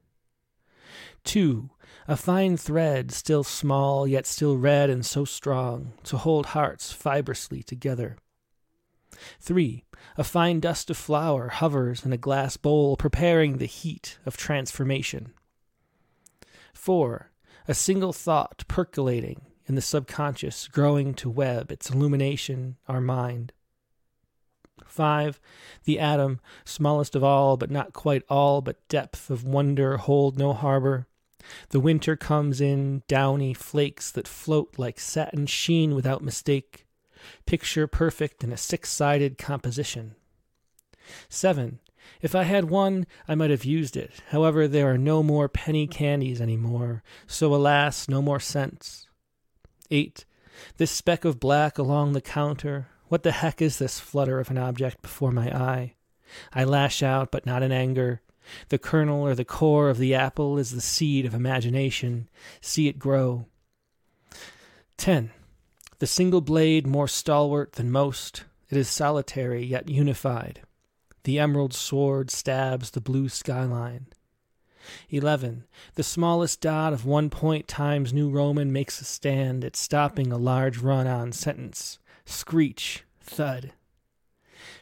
2. 1.23 1.69
A 2.07 2.17
fine 2.17 2.57
thread, 2.57 3.11
still 3.11 3.43
small, 3.43 4.07
yet 4.07 4.25
still 4.25 4.57
red 4.57 4.89
and 4.89 5.05
so 5.05 5.25
strong, 5.25 5.93
to 6.03 6.17
hold 6.17 6.47
hearts 6.47 6.91
fibrously 6.91 7.61
together. 7.63 8.17
3. 9.39 9.83
A 10.17 10.23
fine 10.23 10.59
dust 10.59 10.89
of 10.89 10.97
flour 10.97 11.49
hovers 11.49 12.05
in 12.05 12.11
a 12.11 12.17
glass 12.17 12.57
bowl, 12.57 12.97
preparing 12.97 13.57
the 13.57 13.65
heat 13.65 14.19
of 14.25 14.37
transformation. 14.37 15.33
4. 16.87 17.31
A 17.67 17.73
single 17.73 18.13
thought 18.13 18.63
percolating 18.69 19.41
in 19.65 19.75
the 19.75 19.81
subconscious, 19.81 20.69
growing 20.69 21.13
to 21.15 21.29
web 21.29 21.69
its 21.69 21.89
illumination, 21.89 22.77
our 22.87 23.01
mind. 23.01 23.51
5. 24.85 25.41
The 25.83 25.99
atom, 25.99 26.39
smallest 26.63 27.13
of 27.13 27.25
all, 27.25 27.57
but 27.57 27.69
not 27.69 27.91
quite 27.91 28.23
all, 28.29 28.61
but 28.61 28.87
depth 28.87 29.29
of 29.29 29.43
wonder 29.43 29.97
hold 29.97 30.37
no 30.37 30.53
harbor, 30.53 31.07
the 31.71 31.81
winter 31.81 32.15
comes 32.15 32.61
in 32.61 33.03
downy 33.09 33.53
flakes 33.53 34.09
that 34.11 34.25
float 34.25 34.75
like 34.77 34.97
satin 34.97 35.45
sheen 35.45 35.93
without 35.93 36.23
mistake, 36.23 36.85
picture 37.45 37.87
perfect 37.87 38.45
in 38.45 38.53
a 38.53 38.57
six 38.57 38.89
sided 38.89 39.37
composition. 39.37 40.15
7. 41.27 41.79
If 42.21 42.35
I 42.35 42.43
had 42.43 42.65
one, 42.65 43.05
I 43.27 43.35
might 43.35 43.49
have 43.49 43.65
used 43.65 43.95
it. 43.95 44.21
However, 44.29 44.67
there 44.67 44.91
are 44.91 44.97
no 44.97 45.23
more 45.23 45.47
penny 45.47 45.87
candies 45.87 46.41
any 46.41 46.57
more, 46.57 47.03
so 47.27 47.53
alas, 47.53 48.07
no 48.07 48.21
more 48.21 48.39
cents. 48.39 49.07
8. 49.91 50.25
This 50.77 50.91
speck 50.91 51.25
of 51.25 51.39
black 51.39 51.77
along 51.77 52.13
the 52.13 52.21
counter, 52.21 52.87
what 53.07 53.23
the 53.23 53.31
heck 53.31 53.61
is 53.61 53.77
this 53.77 53.99
flutter 53.99 54.39
of 54.39 54.49
an 54.49 54.57
object 54.57 55.01
before 55.01 55.31
my 55.31 55.49
eye? 55.49 55.95
I 56.53 56.63
lash 56.63 57.01
out, 57.01 57.31
but 57.31 57.45
not 57.45 57.63
in 57.63 57.71
anger. 57.71 58.21
The 58.69 58.77
kernel 58.77 59.21
or 59.21 59.35
the 59.35 59.45
core 59.45 59.89
of 59.89 59.97
the 59.97 60.13
apple 60.13 60.57
is 60.57 60.71
the 60.71 60.81
seed 60.81 61.25
of 61.25 61.33
imagination. 61.33 62.29
See 62.61 62.87
it 62.87 62.99
grow. 62.99 63.45
10. 64.97 65.31
The 65.99 66.07
single 66.07 66.41
blade 66.41 66.85
more 66.85 67.07
stalwart 67.07 67.73
than 67.73 67.91
most, 67.91 68.43
it 68.69 68.77
is 68.77 68.89
solitary 68.89 69.65
yet 69.65 69.89
unified. 69.89 70.61
The 71.27 71.39
emerald 71.39 71.73
sword 71.73 72.31
stabs 72.31 72.91
the 72.91 73.01
blue 73.01 73.27
skyline. 73.27 74.07
11. 75.09 75.65
The 75.95 76.03
smallest 76.03 76.61
dot 76.61 76.93
of 76.93 77.05
one 77.05 77.29
point 77.29 77.67
times 77.67 78.13
New 78.13 78.29
Roman 78.29 78.71
makes 78.71 79.01
a 79.01 79.03
stand 79.03 79.65
at 79.65 79.75
stopping 79.75 80.31
a 80.31 80.37
large 80.37 80.77
run 80.77 81.05
on 81.05 81.33
sentence. 81.33 81.99
Screech, 82.23 83.03
thud. 83.19 83.73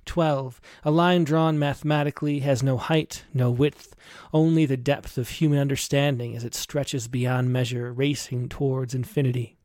12. 0.05 0.61
A 0.83 0.91
line 0.91 1.23
drawn 1.23 1.57
mathematically 1.57 2.41
has 2.41 2.61
no 2.61 2.77
height, 2.77 3.23
no 3.33 3.49
width, 3.49 3.95
only 4.31 4.67
the 4.67 4.77
depth 4.77 5.17
of 5.17 5.29
human 5.29 5.57
understanding 5.57 6.35
as 6.35 6.43
it 6.43 6.53
stretches 6.53 7.07
beyond 7.07 7.51
measure, 7.51 7.91
racing 7.91 8.49
towards 8.49 8.93
infinity. 8.93 9.57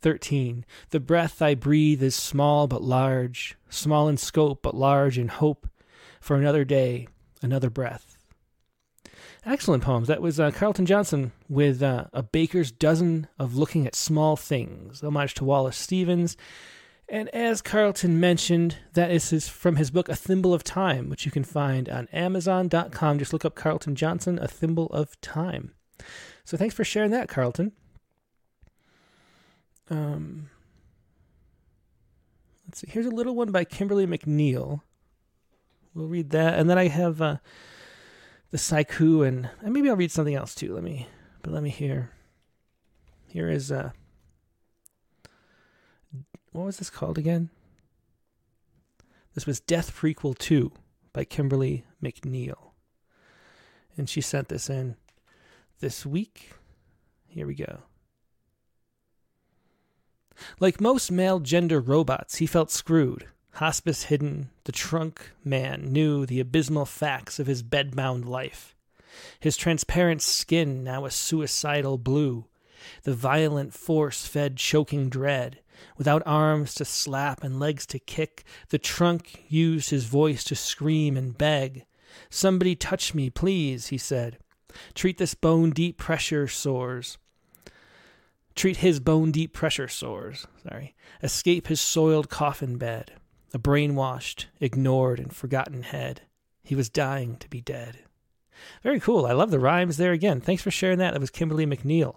13. 0.00 0.64
The 0.90 1.00
breath 1.00 1.42
I 1.42 1.54
breathe 1.54 2.02
is 2.02 2.14
small 2.14 2.68
but 2.68 2.82
large, 2.82 3.56
small 3.68 4.08
in 4.08 4.16
scope 4.16 4.62
but 4.62 4.76
large 4.76 5.18
in 5.18 5.28
hope 5.28 5.66
for 6.22 6.36
another 6.36 6.64
day, 6.64 7.08
another 7.42 7.68
breath. 7.68 8.16
Excellent 9.44 9.82
poems. 9.82 10.06
That 10.06 10.22
was 10.22 10.38
uh, 10.38 10.52
Carlton 10.52 10.86
Johnson 10.86 11.32
with 11.48 11.82
uh, 11.82 12.04
A 12.12 12.22
Baker's 12.22 12.70
Dozen 12.70 13.26
of 13.40 13.56
Looking 13.56 13.86
at 13.88 13.96
Small 13.96 14.36
Things, 14.36 15.02
homage 15.02 15.34
to 15.34 15.44
Wallace 15.44 15.76
Stevens. 15.76 16.36
And 17.08 17.28
as 17.30 17.60
Carlton 17.60 18.20
mentioned, 18.20 18.76
that 18.94 19.10
is 19.10 19.30
his, 19.30 19.48
from 19.48 19.76
his 19.76 19.90
book, 19.90 20.08
A 20.08 20.14
Thimble 20.14 20.54
of 20.54 20.62
Time, 20.62 21.10
which 21.10 21.26
you 21.26 21.32
can 21.32 21.42
find 21.42 21.88
on 21.88 22.06
Amazon.com. 22.12 23.18
Just 23.18 23.32
look 23.32 23.44
up 23.44 23.56
Carlton 23.56 23.96
Johnson, 23.96 24.38
A 24.40 24.46
Thimble 24.46 24.86
of 24.86 25.20
Time. 25.20 25.74
So 26.44 26.56
thanks 26.56 26.74
for 26.74 26.84
sharing 26.84 27.10
that, 27.10 27.28
Carlton. 27.28 27.72
Um, 29.90 30.50
let's 32.66 32.80
see. 32.80 32.86
Here's 32.88 33.06
a 33.06 33.10
little 33.10 33.34
one 33.34 33.50
by 33.50 33.64
Kimberly 33.64 34.06
McNeil. 34.06 34.82
We'll 35.94 36.08
read 36.08 36.30
that, 36.30 36.58
and 36.58 36.70
then 36.70 36.78
I 36.78 36.88
have 36.88 37.20
uh, 37.20 37.36
the 38.50 38.56
Saiku, 38.56 39.26
and, 39.26 39.50
and 39.60 39.72
maybe 39.72 39.90
I'll 39.90 39.96
read 39.96 40.10
something 40.10 40.34
else 40.34 40.54
too. 40.54 40.74
Let 40.74 40.82
me, 40.82 41.08
but 41.42 41.52
let 41.52 41.62
me 41.62 41.70
hear. 41.70 42.10
Here 43.26 43.48
is 43.48 43.72
uh, 43.72 43.92
what 46.52 46.66
was 46.66 46.76
this 46.76 46.90
called 46.90 47.18
again? 47.18 47.50
This 49.34 49.46
was 49.46 49.60
Death 49.60 49.96
Prequel 49.96 50.36
2 50.36 50.70
by 51.12 51.24
Kimberly 51.24 51.84
McNeil. 52.02 52.72
And 53.96 54.08
she 54.08 54.20
sent 54.20 54.48
this 54.48 54.68
in 54.68 54.96
this 55.80 56.04
week. 56.04 56.52
Here 57.26 57.46
we 57.46 57.54
go. 57.54 57.80
Like 60.60 60.80
most 60.80 61.10
male 61.10 61.40
gender 61.40 61.80
robots, 61.80 62.36
he 62.36 62.46
felt 62.46 62.70
screwed. 62.70 63.26
Hospice 63.56 64.04
hidden, 64.04 64.50
the 64.64 64.72
trunk 64.72 65.32
man 65.44 65.92
knew 65.92 66.24
the 66.24 66.40
abysmal 66.40 66.86
facts 66.86 67.38
of 67.38 67.46
his 67.46 67.62
bedbound 67.62 68.24
life. 68.24 68.74
His 69.40 69.58
transparent 69.58 70.22
skin 70.22 70.82
now 70.82 71.04
a 71.04 71.10
suicidal 71.10 71.98
blue, 71.98 72.46
the 73.02 73.14
violent 73.14 73.74
force 73.74 74.26
fed 74.26 74.56
choking 74.56 75.10
dread. 75.10 75.60
Without 75.98 76.22
arms 76.24 76.74
to 76.74 76.84
slap 76.84 77.44
and 77.44 77.60
legs 77.60 77.86
to 77.86 77.98
kick, 77.98 78.44
the 78.70 78.78
trunk 78.78 79.44
used 79.48 79.90
his 79.90 80.04
voice 80.04 80.44
to 80.44 80.54
scream 80.54 81.16
and 81.16 81.36
beg. 81.36 81.84
Somebody 82.30 82.74
touch 82.74 83.14
me, 83.14 83.28
please, 83.30 83.88
he 83.88 83.98
said. 83.98 84.38
Treat 84.94 85.18
this 85.18 85.34
bone 85.34 85.70
deep 85.70 85.98
pressure 85.98 86.48
sores. 86.48 87.18
Treat 88.54 88.78
his 88.78 89.00
bone 89.00 89.30
deep 89.30 89.52
pressure 89.52 89.88
sores. 89.88 90.46
Sorry. 90.62 90.94
Escape 91.22 91.68
his 91.68 91.80
soiled 91.80 92.28
coffin 92.28 92.78
bed. 92.78 93.12
A 93.54 93.58
brainwashed, 93.58 94.46
ignored, 94.60 95.20
and 95.20 95.34
forgotten 95.34 95.82
head. 95.82 96.22
He 96.62 96.74
was 96.74 96.88
dying 96.88 97.36
to 97.36 97.48
be 97.48 97.60
dead. 97.60 97.98
Very 98.82 99.00
cool. 99.00 99.26
I 99.26 99.32
love 99.32 99.50
the 99.50 99.58
rhymes 99.58 99.96
there 99.96 100.12
again. 100.12 100.40
Thanks 100.40 100.62
for 100.62 100.70
sharing 100.70 100.98
that. 100.98 101.12
That 101.12 101.20
was 101.20 101.30
Kimberly 101.30 101.66
McNeil. 101.66 102.16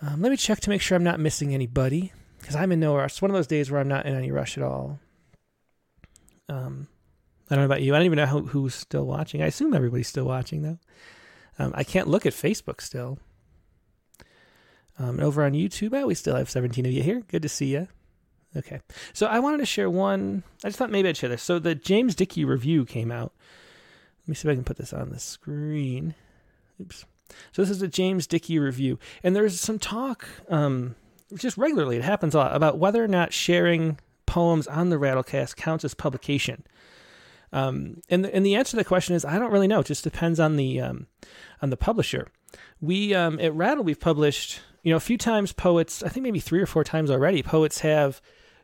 Um, 0.00 0.20
let 0.20 0.30
me 0.30 0.36
check 0.36 0.60
to 0.60 0.70
make 0.70 0.80
sure 0.80 0.96
I'm 0.96 1.04
not 1.04 1.20
missing 1.20 1.54
anybody 1.54 2.12
because 2.38 2.56
I'm 2.56 2.72
in 2.72 2.80
no 2.80 2.96
rush. 2.96 3.12
It's 3.12 3.22
one 3.22 3.30
of 3.30 3.34
those 3.34 3.46
days 3.46 3.70
where 3.70 3.80
I'm 3.80 3.88
not 3.88 4.06
in 4.06 4.14
any 4.14 4.30
rush 4.30 4.58
at 4.58 4.64
all. 4.64 4.98
Um, 6.48 6.88
I 7.50 7.54
don't 7.54 7.62
know 7.62 7.66
about 7.66 7.82
you. 7.82 7.94
I 7.94 7.98
don't 7.98 8.06
even 8.06 8.16
know 8.16 8.26
who, 8.26 8.46
who's 8.46 8.74
still 8.74 9.06
watching. 9.06 9.42
I 9.42 9.46
assume 9.46 9.74
everybody's 9.74 10.08
still 10.08 10.26
watching 10.26 10.62
though. 10.62 10.78
Um, 11.58 11.72
I 11.74 11.84
can't 11.84 12.08
look 12.08 12.26
at 12.26 12.32
Facebook 12.32 12.80
still. 12.80 13.18
Um, 14.98 15.20
over 15.20 15.42
on 15.44 15.52
YouTube, 15.52 15.92
oh, 15.94 16.06
we 16.06 16.14
still 16.14 16.36
have 16.36 16.50
17 16.50 16.86
of 16.86 16.92
you 16.92 17.02
here. 17.02 17.22
Good 17.28 17.42
to 17.42 17.48
see 17.48 17.72
you. 17.72 17.88
Okay. 18.56 18.80
So 19.12 19.26
I 19.26 19.40
wanted 19.40 19.58
to 19.58 19.66
share 19.66 19.90
one. 19.90 20.42
I 20.62 20.68
just 20.68 20.78
thought 20.78 20.90
maybe 20.90 21.08
I'd 21.08 21.16
share 21.16 21.28
this. 21.28 21.42
So 21.42 21.58
the 21.58 21.74
James 21.74 22.14
Dickey 22.14 22.44
review 22.44 22.84
came 22.84 23.10
out. 23.10 23.32
Let 24.22 24.28
me 24.28 24.34
see 24.34 24.48
if 24.48 24.52
I 24.52 24.54
can 24.54 24.64
put 24.64 24.76
this 24.76 24.92
on 24.92 25.10
the 25.10 25.18
screen. 25.18 26.14
Oops. 26.80 27.04
So 27.52 27.62
this 27.62 27.70
is 27.70 27.82
a 27.82 27.88
James 27.88 28.26
Dickey 28.26 28.58
review, 28.58 28.98
and 29.22 29.34
there's 29.34 29.58
some 29.58 29.78
talk, 29.78 30.28
um, 30.48 30.94
just 31.34 31.56
regularly. 31.56 31.96
It 31.96 32.04
happens 32.04 32.34
a 32.34 32.38
lot 32.38 32.54
about 32.54 32.78
whether 32.78 33.02
or 33.02 33.08
not 33.08 33.32
sharing 33.32 33.98
poems 34.26 34.66
on 34.66 34.90
the 34.90 34.96
Rattlecast 34.96 35.56
counts 35.56 35.84
as 35.84 35.94
publication. 35.94 36.64
Um, 37.52 38.02
and 38.08 38.24
the, 38.24 38.34
and 38.34 38.44
the 38.44 38.56
answer 38.56 38.72
to 38.72 38.76
the 38.76 38.84
question 38.84 39.14
is 39.14 39.24
I 39.24 39.38
don't 39.38 39.52
really 39.52 39.68
know. 39.68 39.80
It 39.80 39.86
just 39.86 40.04
depends 40.04 40.40
on 40.40 40.56
the 40.56 40.80
um, 40.80 41.06
on 41.62 41.70
the 41.70 41.76
publisher. 41.76 42.28
We 42.80 43.14
um, 43.14 43.38
at 43.40 43.54
Rattle 43.54 43.84
we've 43.84 44.00
published 44.00 44.60
you 44.82 44.90
know 44.90 44.96
a 44.96 45.00
few 45.00 45.18
times 45.18 45.52
poets. 45.52 46.02
I 46.02 46.08
think 46.08 46.24
maybe 46.24 46.40
three 46.40 46.60
or 46.60 46.66
four 46.66 46.84
times 46.84 47.10
already. 47.10 47.42
Poets 47.42 47.80
have 47.80 48.20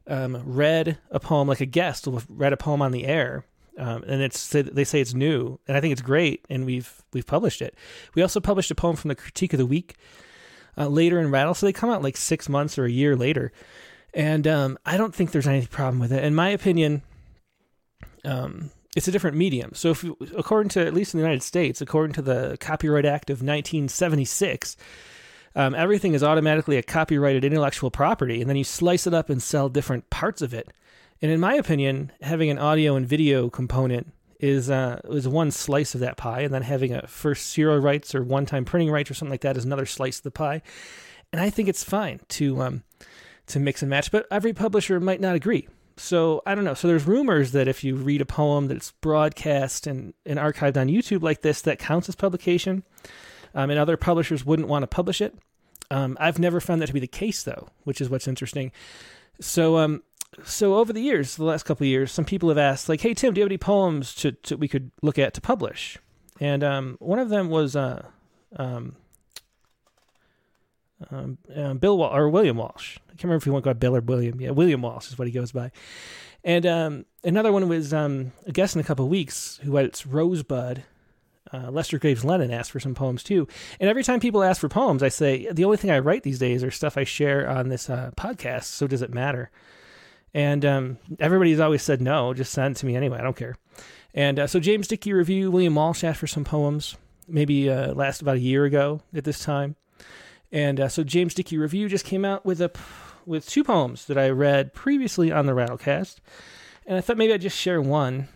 um, 0.06 0.42
read 0.44 0.98
a 1.10 1.20
poem 1.20 1.48
like 1.48 1.60
a 1.60 1.66
guest 1.66 2.08
read 2.28 2.52
a 2.52 2.56
poem 2.56 2.82
on 2.82 2.92
the 2.92 3.06
air 3.06 3.44
um, 3.80 4.04
and 4.06 4.20
it's 4.20 4.48
they 4.50 4.84
say 4.84 5.00
it's 5.00 5.14
new, 5.14 5.58
and 5.66 5.74
I 5.74 5.80
think 5.80 5.92
it's 5.92 6.02
great, 6.02 6.44
and 6.50 6.66
we've 6.66 7.02
we've 7.14 7.26
published 7.26 7.62
it. 7.62 7.74
We 8.14 8.20
also 8.20 8.38
published 8.38 8.70
a 8.70 8.74
poem 8.74 8.94
from 8.94 9.08
the 9.08 9.14
Critique 9.14 9.54
of 9.54 9.58
the 9.58 9.64
Week 9.64 9.96
uh, 10.76 10.88
later 10.88 11.18
in 11.18 11.30
Rattle, 11.30 11.54
so 11.54 11.64
they 11.64 11.72
come 11.72 11.88
out 11.88 12.02
like 12.02 12.18
six 12.18 12.48
months 12.48 12.78
or 12.78 12.84
a 12.84 12.90
year 12.90 13.16
later, 13.16 13.52
and 14.12 14.46
um, 14.46 14.78
I 14.84 14.98
don't 14.98 15.14
think 15.14 15.30
there's 15.30 15.46
any 15.46 15.66
problem 15.66 15.98
with 15.98 16.12
it. 16.12 16.22
In 16.22 16.34
my 16.34 16.50
opinion, 16.50 17.02
um, 18.24 18.70
it's 18.94 19.08
a 19.08 19.12
different 19.12 19.38
medium. 19.38 19.72
So, 19.74 19.92
if 19.92 20.04
according 20.36 20.68
to 20.70 20.86
at 20.86 20.92
least 20.92 21.14
in 21.14 21.18
the 21.18 21.24
United 21.24 21.42
States, 21.42 21.80
according 21.80 22.12
to 22.14 22.22
the 22.22 22.58
Copyright 22.60 23.06
Act 23.06 23.30
of 23.30 23.38
1976. 23.38 24.76
Um, 25.60 25.74
everything 25.74 26.14
is 26.14 26.22
automatically 26.22 26.78
a 26.78 26.82
copyrighted 26.82 27.44
intellectual 27.44 27.90
property, 27.90 28.40
and 28.40 28.48
then 28.48 28.56
you 28.56 28.64
slice 28.64 29.06
it 29.06 29.12
up 29.12 29.28
and 29.28 29.42
sell 29.42 29.68
different 29.68 30.08
parts 30.08 30.40
of 30.40 30.54
it. 30.54 30.72
And 31.20 31.30
in 31.30 31.38
my 31.38 31.52
opinion, 31.52 32.12
having 32.22 32.48
an 32.48 32.58
audio 32.58 32.96
and 32.96 33.06
video 33.06 33.50
component 33.50 34.10
is 34.38 34.70
uh, 34.70 35.02
is 35.10 35.28
one 35.28 35.50
slice 35.50 35.94
of 35.94 36.00
that 36.00 36.16
pie, 36.16 36.40
and 36.40 36.54
then 36.54 36.62
having 36.62 36.94
a 36.94 37.06
first 37.06 37.48
serial 37.48 37.76
rights 37.76 38.14
or 38.14 38.22
one 38.22 38.46
time 38.46 38.64
printing 38.64 38.90
rights 38.90 39.10
or 39.10 39.14
something 39.14 39.32
like 39.32 39.42
that 39.42 39.58
is 39.58 39.66
another 39.66 39.84
slice 39.84 40.16
of 40.16 40.22
the 40.22 40.30
pie. 40.30 40.62
And 41.30 41.42
I 41.42 41.50
think 41.50 41.68
it's 41.68 41.84
fine 41.84 42.20
to 42.28 42.62
um, 42.62 42.82
to 43.48 43.60
mix 43.60 43.82
and 43.82 43.90
match, 43.90 44.10
but 44.10 44.26
every 44.30 44.54
publisher 44.54 44.98
might 44.98 45.20
not 45.20 45.34
agree. 45.34 45.68
So 45.98 46.40
I 46.46 46.54
don't 46.54 46.64
know. 46.64 46.72
So 46.72 46.88
there's 46.88 47.06
rumors 47.06 47.52
that 47.52 47.68
if 47.68 47.84
you 47.84 47.96
read 47.96 48.22
a 48.22 48.24
poem 48.24 48.68
that's 48.68 48.92
broadcast 49.02 49.86
and, 49.86 50.14
and 50.24 50.38
archived 50.38 50.78
on 50.78 50.88
YouTube 50.88 51.22
like 51.22 51.42
this, 51.42 51.60
that 51.60 51.78
counts 51.78 52.08
as 52.08 52.14
publication, 52.14 52.82
um, 53.54 53.68
and 53.68 53.78
other 53.78 53.98
publishers 53.98 54.46
wouldn't 54.46 54.68
want 54.68 54.84
to 54.84 54.86
publish 54.86 55.20
it. 55.20 55.34
Um, 55.90 56.16
I've 56.20 56.38
never 56.38 56.60
found 56.60 56.80
that 56.80 56.86
to 56.86 56.92
be 56.92 57.00
the 57.00 57.06
case, 57.06 57.42
though, 57.42 57.68
which 57.84 58.00
is 58.00 58.08
what's 58.08 58.28
interesting. 58.28 58.72
So 59.40 59.78
um, 59.78 60.02
so 60.44 60.76
over 60.76 60.92
the 60.92 61.00
years, 61.00 61.36
the 61.36 61.44
last 61.44 61.64
couple 61.64 61.84
of 61.84 61.88
years, 61.88 62.12
some 62.12 62.24
people 62.24 62.48
have 62.48 62.58
asked, 62.58 62.88
like, 62.88 63.00
"Hey 63.00 63.14
Tim, 63.14 63.34
do 63.34 63.40
you 63.40 63.44
have 63.44 63.50
any 63.50 63.58
poems 63.58 64.14
to, 64.16 64.32
to 64.32 64.56
we 64.56 64.68
could 64.68 64.90
look 65.02 65.18
at 65.18 65.34
to 65.34 65.40
publish?" 65.40 65.98
And 66.40 66.62
um, 66.62 66.96
one 67.00 67.18
of 67.18 67.28
them 67.28 67.50
was 67.50 67.76
uh, 67.76 68.06
um, 68.56 68.96
um, 71.10 71.38
uh, 71.54 71.74
Bill 71.74 71.98
Wal- 71.98 72.14
or 72.16 72.28
William 72.28 72.56
Walsh. 72.56 72.98
I 73.08 73.10
can't 73.12 73.24
remember 73.24 73.38
if 73.38 73.44
he 73.44 73.50
went 73.50 73.64
by 73.64 73.72
Bill 73.72 73.96
or 73.96 74.00
William. 74.00 74.40
Yeah, 74.40 74.50
William 74.50 74.82
Walsh 74.82 75.08
is 75.08 75.18
what 75.18 75.28
he 75.28 75.32
goes 75.32 75.52
by. 75.52 75.72
And 76.42 76.64
um, 76.64 77.04
another 77.22 77.52
one 77.52 77.68
was 77.68 77.92
um, 77.92 78.32
a 78.46 78.52
guest 78.52 78.74
in 78.74 78.80
a 78.80 78.84
couple 78.84 79.04
of 79.04 79.10
weeks 79.10 79.60
who 79.62 79.76
its 79.76 80.06
Rosebud. 80.06 80.84
Uh, 81.52 81.70
Lester 81.70 81.98
Graves 81.98 82.24
Lennon 82.24 82.52
asked 82.52 82.70
for 82.70 82.80
some 82.80 82.94
poems 82.94 83.22
too. 83.22 83.48
And 83.80 83.88
every 83.90 84.04
time 84.04 84.20
people 84.20 84.42
ask 84.42 84.60
for 84.60 84.68
poems, 84.68 85.02
I 85.02 85.08
say 85.08 85.48
the 85.50 85.64
only 85.64 85.76
thing 85.76 85.90
I 85.90 85.98
write 85.98 86.22
these 86.22 86.38
days 86.38 86.62
are 86.62 86.70
stuff 86.70 86.96
I 86.96 87.04
share 87.04 87.48
on 87.48 87.68
this 87.68 87.90
uh, 87.90 88.12
podcast. 88.16 88.64
So 88.64 88.86
does 88.86 89.02
it 89.02 89.12
matter? 89.12 89.50
And 90.32 90.64
um, 90.64 90.98
everybody's 91.18 91.60
always 91.60 91.82
said 91.82 92.00
no, 92.00 92.34
just 92.34 92.52
send 92.52 92.76
it 92.76 92.78
to 92.80 92.86
me 92.86 92.96
anyway. 92.96 93.18
I 93.18 93.22
don't 93.22 93.36
care. 93.36 93.56
And 94.14 94.38
uh, 94.38 94.46
so 94.46 94.60
James 94.60 94.88
Dickey 94.88 95.12
review, 95.12 95.50
William 95.50 95.74
Walsh 95.74 96.04
asked 96.04 96.20
for 96.20 96.26
some 96.26 96.44
poems, 96.44 96.96
maybe 97.26 97.68
uh, 97.70 97.94
last 97.94 98.22
about 98.22 98.36
a 98.36 98.40
year 98.40 98.64
ago 98.64 99.00
at 99.14 99.24
this 99.24 99.40
time. 99.40 99.76
And 100.52 100.80
uh, 100.80 100.88
so 100.88 101.04
James 101.04 101.34
Dickey 101.34 101.58
review 101.58 101.88
just 101.88 102.04
came 102.04 102.24
out 102.24 102.44
with 102.44 102.60
a 102.60 102.70
with 103.26 103.48
two 103.48 103.62
poems 103.62 104.06
that 104.06 104.18
I 104.18 104.30
read 104.30 104.72
previously 104.72 105.30
on 105.30 105.46
the 105.46 105.52
Rattlecast, 105.52 106.16
and 106.86 106.96
I 106.96 107.00
thought 107.00 107.18
maybe 107.18 107.32
I'd 107.32 107.40
just 107.40 107.56
share 107.56 107.80
one, 107.80 108.28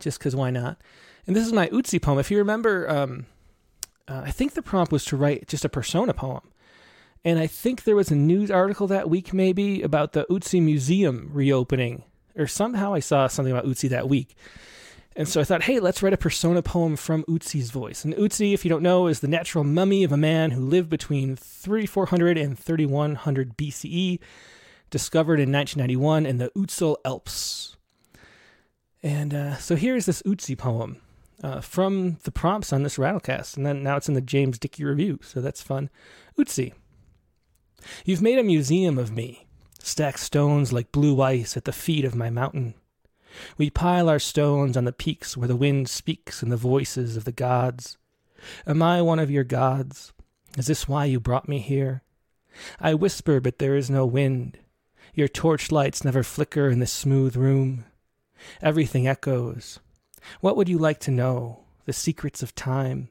just 0.00 0.18
because 0.18 0.34
why 0.34 0.50
not? 0.50 0.78
And 1.26 1.34
this 1.34 1.46
is 1.46 1.52
my 1.52 1.68
Ötzi 1.68 2.00
poem. 2.00 2.18
If 2.18 2.30
you 2.30 2.38
remember, 2.38 2.88
um, 2.88 3.26
uh, 4.06 4.22
I 4.24 4.30
think 4.30 4.52
the 4.52 4.62
prompt 4.62 4.92
was 4.92 5.04
to 5.06 5.16
write 5.16 5.48
just 5.48 5.64
a 5.64 5.68
persona 5.68 6.12
poem, 6.12 6.42
and 7.24 7.38
I 7.38 7.46
think 7.46 7.84
there 7.84 7.96
was 7.96 8.10
a 8.10 8.16
news 8.16 8.50
article 8.50 8.86
that 8.88 9.08
week, 9.08 9.32
maybe, 9.32 9.82
about 9.82 10.12
the 10.12 10.26
Ötzi 10.30 10.60
Museum 10.60 11.30
reopening, 11.32 12.04
or 12.36 12.46
somehow 12.46 12.92
I 12.92 13.00
saw 13.00 13.26
something 13.26 13.52
about 13.52 13.64
Ötzi 13.64 13.88
that 13.88 14.08
week. 14.08 14.36
And 15.16 15.28
so 15.28 15.40
I 15.40 15.44
thought, 15.44 15.62
hey, 15.62 15.78
let's 15.78 16.02
write 16.02 16.12
a 16.12 16.18
persona 16.18 16.60
poem 16.60 16.96
from 16.96 17.22
Ötzi's 17.24 17.70
voice. 17.70 18.04
And 18.04 18.14
Ötzi, 18.14 18.52
if 18.52 18.64
you 18.64 18.68
don't 18.68 18.82
know, 18.82 19.06
is 19.06 19.20
the 19.20 19.28
natural 19.28 19.62
mummy 19.62 20.02
of 20.02 20.10
a 20.10 20.16
man 20.16 20.50
who 20.50 20.60
lived 20.60 20.90
between 20.90 21.36
3400 21.36 22.36
and 22.36 22.58
3100 22.58 23.56
BCE, 23.56 24.18
discovered 24.90 25.38
in 25.38 25.52
1991 25.52 26.26
in 26.26 26.38
the 26.38 26.50
Ötztal 26.56 26.96
Alps. 27.04 27.76
And 29.02 29.32
uh, 29.32 29.56
so 29.58 29.76
here's 29.76 30.06
this 30.06 30.20
Ötzi 30.22 30.58
poem 30.58 31.00
uh, 31.42 31.60
from 31.60 32.18
the 32.24 32.30
prompts 32.30 32.72
on 32.72 32.82
this 32.82 32.96
Rattlecast. 32.96 33.56
And 33.56 33.66
then 33.66 33.82
now 33.82 33.96
it's 33.96 34.08
in 34.08 34.14
the 34.14 34.20
James 34.20 34.58
Dickey 34.58 34.84
review, 34.84 35.18
so 35.22 35.40
that's 35.40 35.62
fun. 35.62 35.90
Ötzi. 36.38 36.72
You've 38.04 38.22
made 38.22 38.38
a 38.38 38.44
museum 38.44 38.98
of 38.98 39.12
me, 39.12 39.46
stacked 39.78 40.20
stones 40.20 40.72
like 40.72 40.92
blue 40.92 41.20
ice 41.20 41.56
at 41.56 41.64
the 41.64 41.72
feet 41.72 42.04
of 42.04 42.14
my 42.14 42.30
mountain. 42.30 42.74
We 43.58 43.68
pile 43.68 44.08
our 44.08 44.18
stones 44.18 44.76
on 44.76 44.84
the 44.84 44.92
peaks 44.92 45.36
where 45.36 45.48
the 45.48 45.56
wind 45.56 45.88
speaks 45.88 46.42
in 46.42 46.50
the 46.50 46.56
voices 46.56 47.16
of 47.16 47.24
the 47.24 47.32
gods. 47.32 47.98
Am 48.66 48.82
I 48.82 49.02
one 49.02 49.18
of 49.18 49.30
your 49.30 49.44
gods? 49.44 50.12
Is 50.56 50.66
this 50.66 50.88
why 50.88 51.06
you 51.06 51.18
brought 51.18 51.48
me 51.48 51.58
here? 51.58 52.02
I 52.80 52.94
whisper, 52.94 53.40
but 53.40 53.58
there 53.58 53.76
is 53.76 53.90
no 53.90 54.06
wind. 54.06 54.58
Your 55.14 55.28
torchlights 55.28 56.04
never 56.04 56.22
flicker 56.22 56.68
in 56.68 56.78
this 56.78 56.92
smooth 56.92 57.36
room. 57.36 57.84
Everything 58.62 59.08
echoes. 59.08 59.80
What 60.40 60.56
would 60.56 60.68
you 60.68 60.78
like 60.78 61.00
to 61.00 61.10
know? 61.10 61.64
The 61.84 61.92
secrets 61.92 62.42
of 62.42 62.54
time. 62.54 63.08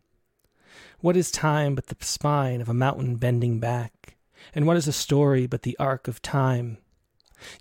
What 0.99 1.17
is 1.17 1.31
time 1.31 1.75
but 1.75 1.87
the 1.87 1.97
spine 1.99 2.61
of 2.61 2.69
a 2.69 2.73
mountain 2.73 3.15
bending 3.17 3.59
back? 3.59 4.15
And 4.55 4.65
what 4.65 4.77
is 4.77 4.87
a 4.87 4.93
story 4.93 5.47
but 5.47 5.63
the 5.63 5.77
arc 5.79 6.07
of 6.07 6.21
time? 6.21 6.77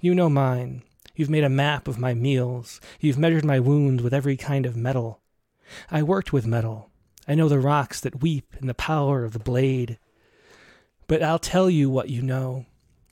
You 0.01 0.15
know 0.15 0.29
mine. 0.29 0.83
You've 1.15 1.31
made 1.31 1.45
a 1.45 1.49
map 1.49 1.89
of 1.89 1.99
my 1.99 2.15
meals. 2.15 2.81
You've 3.01 3.19
measured 3.19 3.45
my 3.45 3.61
wounds 3.61 4.03
with 4.03 4.15
every 4.15 4.37
kind 4.37 4.65
of 4.65 4.77
metal. 4.77 5.21
I 5.91 6.03
worked 6.03 6.33
with 6.33 6.47
metal. 6.47 6.91
I 7.29 7.35
know 7.35 7.49
the 7.49 7.61
rocks 7.61 8.01
that 8.01 8.23
weep 8.23 8.57
in 8.61 8.67
the 8.67 8.75
power 8.75 9.25
of 9.25 9.33
the 9.33 9.39
blade. 9.39 9.99
But 11.07 11.23
I'll 11.23 11.39
tell 11.39 11.69
you 11.69 11.91
what 11.91 12.09
you 12.09 12.23
know. 12.23 12.67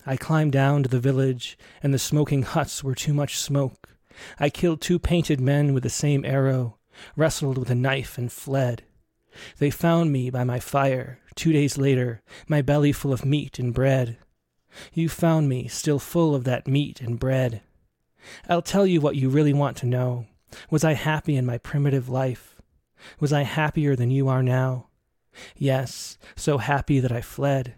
I 0.06 0.16
climbed 0.16 0.52
down 0.52 0.82
to 0.82 0.88
the 0.88 0.98
village, 0.98 1.58
and 1.82 1.92
the 1.92 1.98
smoking 1.98 2.42
huts 2.42 2.82
were 2.82 2.94
too 2.94 3.12
much 3.12 3.38
smoke. 3.38 3.96
I 4.38 4.50
killed 4.50 4.80
two 4.80 4.98
painted 4.98 5.40
men 5.40 5.74
with 5.74 5.82
the 5.82 5.90
same 5.90 6.24
arrow. 6.24 6.78
wrestled 7.16 7.56
with 7.56 7.70
a 7.70 7.74
knife 7.74 8.18
and 8.18 8.30
fled. 8.30 8.82
They 9.58 9.70
found 9.70 10.12
me 10.12 10.28
by 10.28 10.44
my 10.44 10.60
fire, 10.60 11.20
two 11.34 11.52
days 11.52 11.78
later, 11.78 12.22
my 12.48 12.62
belly 12.62 12.92
full 12.92 13.12
of 13.12 13.24
meat 13.24 13.58
and 13.58 13.72
bread. 13.72 14.18
You 14.92 15.08
found 15.08 15.48
me 15.48 15.68
still 15.68 15.98
full 15.98 16.34
of 16.34 16.44
that 16.44 16.66
meat 16.66 17.00
and 17.00 17.18
bread. 17.18 17.62
I'll 18.48 18.62
tell 18.62 18.86
you 18.86 19.00
what 19.00 19.16
you 19.16 19.28
really 19.28 19.52
want 19.52 19.76
to 19.78 19.86
know. 19.86 20.26
Was 20.70 20.84
I 20.84 20.92
happy 20.94 21.36
in 21.36 21.46
my 21.46 21.58
primitive 21.58 22.08
life? 22.08 22.56
Was 23.18 23.32
I 23.32 23.42
happier 23.42 23.96
than 23.96 24.10
you 24.10 24.28
are 24.28 24.42
now? 24.42 24.88
Yes, 25.56 26.18
so 26.36 26.58
happy 26.58 27.00
that 27.00 27.12
I 27.12 27.20
fled. 27.20 27.76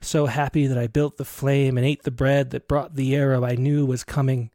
So 0.00 0.26
happy 0.26 0.66
that 0.66 0.78
I 0.78 0.86
built 0.86 1.18
the 1.18 1.24
flame 1.24 1.76
and 1.76 1.86
ate 1.86 2.02
the 2.02 2.10
bread 2.10 2.50
that 2.50 2.68
brought 2.68 2.96
the 2.96 3.14
arrow 3.14 3.44
I 3.44 3.54
knew 3.54 3.84
was 3.84 4.02
coming. 4.02 4.50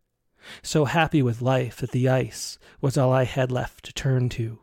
So 0.62 0.86
happy 0.86 1.22
with 1.22 1.42
life 1.42 1.78
that 1.78 1.92
the 1.92 2.10
ice 2.10 2.58
was 2.82 2.98
all 2.98 3.12
I 3.12 3.24
had 3.26 3.52
left 3.52 3.86
to 3.86 3.94
turn 3.94 4.30
to. 4.30 4.60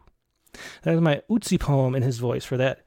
That 0.83 0.95
is 0.95 1.01
my 1.01 1.23
Ötzi 1.31 1.61
poem 1.61 1.95
in 1.95 2.03
his 2.03 2.19
voice 2.19 2.45
for 2.45 2.57
that. 2.57 2.81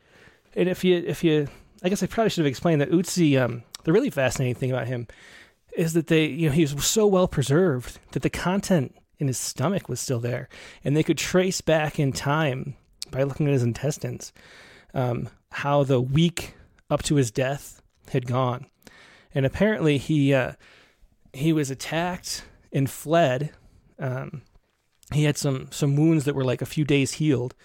And 0.56 0.68
if 0.68 0.84
you, 0.84 1.04
if 1.06 1.24
you, 1.24 1.48
I 1.84 1.90
guess 1.90 2.02
I 2.02 2.08
probably 2.08 2.30
should 2.30 2.44
have 2.44 2.50
explained 2.50 2.82
that 2.82 2.92
Ötzi, 2.92 3.40
um, 3.40 3.64
the 3.84 3.94
really 3.94 4.10
fascinating 4.10 4.56
thing 4.56 4.72
about 4.72 4.88
him 4.88 5.08
is 5.78 5.94
that 5.94 6.08
they, 6.08 6.26
you 6.26 6.50
know, 6.50 6.56
he 6.56 6.62
was 6.64 6.86
so 6.86 7.06
well 7.06 7.28
preserved 7.28 8.00
that 8.12 8.24
the 8.24 8.30
content 8.30 8.96
in 9.20 9.28
his 9.28 9.38
stomach 9.38 9.88
was 9.88 10.00
still 10.00 10.20
there, 10.20 10.50
and 10.84 10.96
they 10.96 11.04
could 11.04 11.18
trace 11.18 11.62
back 11.62 12.00
in 12.00 12.12
time 12.12 12.76
by 13.12 13.24
looking 13.24 13.48
at 13.48 13.54
his 13.54 13.64
intestines 13.64 14.32
um, 14.94 15.30
how 15.52 15.84
the 15.84 16.02
week 16.02 16.56
up 16.90 17.04
to 17.04 17.16
his 17.16 17.32
death 17.32 17.82
had 18.10 18.26
gone. 18.26 18.66
And 19.34 19.46
apparently, 19.46 19.98
he 19.98 20.34
uh, 20.34 20.54
he 21.34 21.54
was 21.54 21.70
attacked 21.70 22.44
and 22.72 22.90
fled. 22.90 23.52
Um, 23.98 24.42
he 25.12 25.24
had 25.24 25.38
some 25.38 25.68
some 25.72 25.96
wounds 25.96 26.26
that 26.26 26.36
were 26.36 26.44
like 26.44 26.62
a 26.62 26.68
few 26.68 26.86
days 26.86 27.14
healed, 27.14 27.56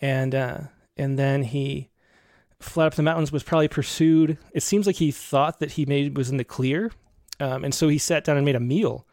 and 0.00 0.34
uh, 0.34 0.58
and 0.96 1.18
then 1.18 1.42
he 1.44 1.90
fled 2.60 2.88
up 2.88 2.94
the 2.94 3.02
mountains. 3.02 3.32
Was 3.32 3.42
probably 3.42 3.68
pursued. 3.68 4.38
It 4.52 4.62
seems 4.62 4.86
like 4.86 4.96
he 4.96 5.10
thought 5.10 5.60
that 5.60 5.72
he 5.72 5.86
made 5.86 6.16
was 6.16 6.30
in 6.30 6.36
the 6.36 6.44
clear, 6.44 6.92
um, 7.40 7.64
and 7.64 7.74
so 7.74 7.88
he 7.88 7.98
sat 7.98 8.24
down 8.24 8.36
and 8.36 8.44
made 8.44 8.56
a 8.56 8.60
meal 8.60 9.06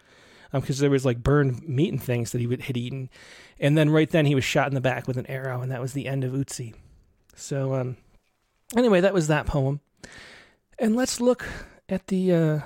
because 0.52 0.80
um, 0.80 0.82
there 0.82 0.90
was 0.90 1.06
like 1.06 1.24
burned 1.24 1.68
meat 1.68 1.92
and 1.92 2.04
things 2.04 2.32
that 2.32 2.42
he 2.42 2.48
had 2.62 2.78
eaten, 2.78 3.10
and 3.60 3.78
then 3.78 3.90
right 3.90 4.10
then 4.10 4.26
he 4.26 4.36
was 4.36 4.44
shot 4.44 4.68
in 4.68 4.76
the 4.76 4.82
back 4.82 5.08
with 5.08 5.18
an 5.18 5.28
arrow, 5.28 5.62
and 5.62 5.72
that 5.72 5.82
was 5.82 5.94
the 5.94 6.08
end 6.08 6.24
of 6.24 6.34
Ötzi. 6.34 6.74
So 7.36 7.74
um, 7.74 7.98
anyway, 8.76 9.00
that 9.02 9.14
was 9.14 9.28
that 9.28 9.46
poem, 9.46 9.80
and 10.78 10.96
let's 10.96 11.22
look 11.22 11.48
at 11.88 12.08
the. 12.08 12.34
Uh, 12.34 12.60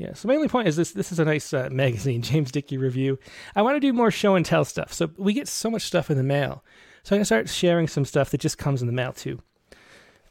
yeah, 0.00 0.14
so 0.14 0.28
my 0.28 0.34
only 0.34 0.48
point 0.48 0.66
is 0.66 0.76
this: 0.76 0.92
this 0.92 1.12
is 1.12 1.18
a 1.18 1.26
nice 1.26 1.52
uh, 1.52 1.68
magazine, 1.70 2.22
James 2.30 2.50
Dickey 2.50 2.78
review. 2.78 3.18
I 3.54 3.60
want 3.60 3.76
to 3.76 3.80
do 3.80 3.92
more 3.92 4.10
show 4.10 4.34
and 4.34 4.46
tell 4.46 4.64
stuff, 4.64 4.94
so 4.94 5.10
we 5.18 5.34
get 5.34 5.46
so 5.46 5.70
much 5.70 5.82
stuff 5.82 6.10
in 6.10 6.16
the 6.16 6.22
mail. 6.22 6.64
So 7.02 7.14
I'm 7.14 7.18
gonna 7.18 7.26
start 7.26 7.50
sharing 7.50 7.86
some 7.86 8.06
stuff 8.06 8.30
that 8.30 8.40
just 8.40 8.56
comes 8.56 8.80
in 8.80 8.86
the 8.86 8.94
mail 8.94 9.12
too. 9.12 9.40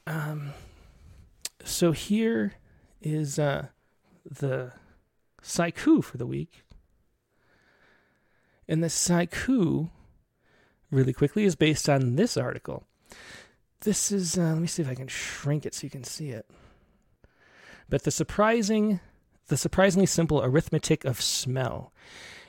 Um, 0.07 0.53
so 1.63 1.91
here 1.91 2.53
is 2.99 3.37
uh, 3.37 3.67
the 4.25 4.71
Saiku 5.43 6.03
for 6.03 6.17
the 6.17 6.25
week. 6.25 6.63
And 8.67 8.83
the 8.83 8.87
Saiku, 8.87 9.91
really 10.89 11.13
quickly, 11.13 11.43
is 11.43 11.55
based 11.55 11.87
on 11.87 12.15
this 12.15 12.37
article. 12.37 12.87
This 13.81 14.11
is, 14.11 14.35
uh, 14.35 14.53
let 14.53 14.61
me 14.61 14.67
see 14.67 14.81
if 14.81 14.89
I 14.89 14.95
can 14.95 15.07
shrink 15.07 15.67
it 15.67 15.75
so 15.75 15.85
you 15.85 15.91
can 15.91 16.03
see 16.03 16.29
it. 16.29 16.49
But 17.87 18.03
the 18.03 18.11
surprising, 18.11 18.99
the 19.49 19.57
surprisingly 19.57 20.05
simple 20.05 20.43
arithmetic 20.43 21.05
of 21.05 21.21
smell. 21.21 21.91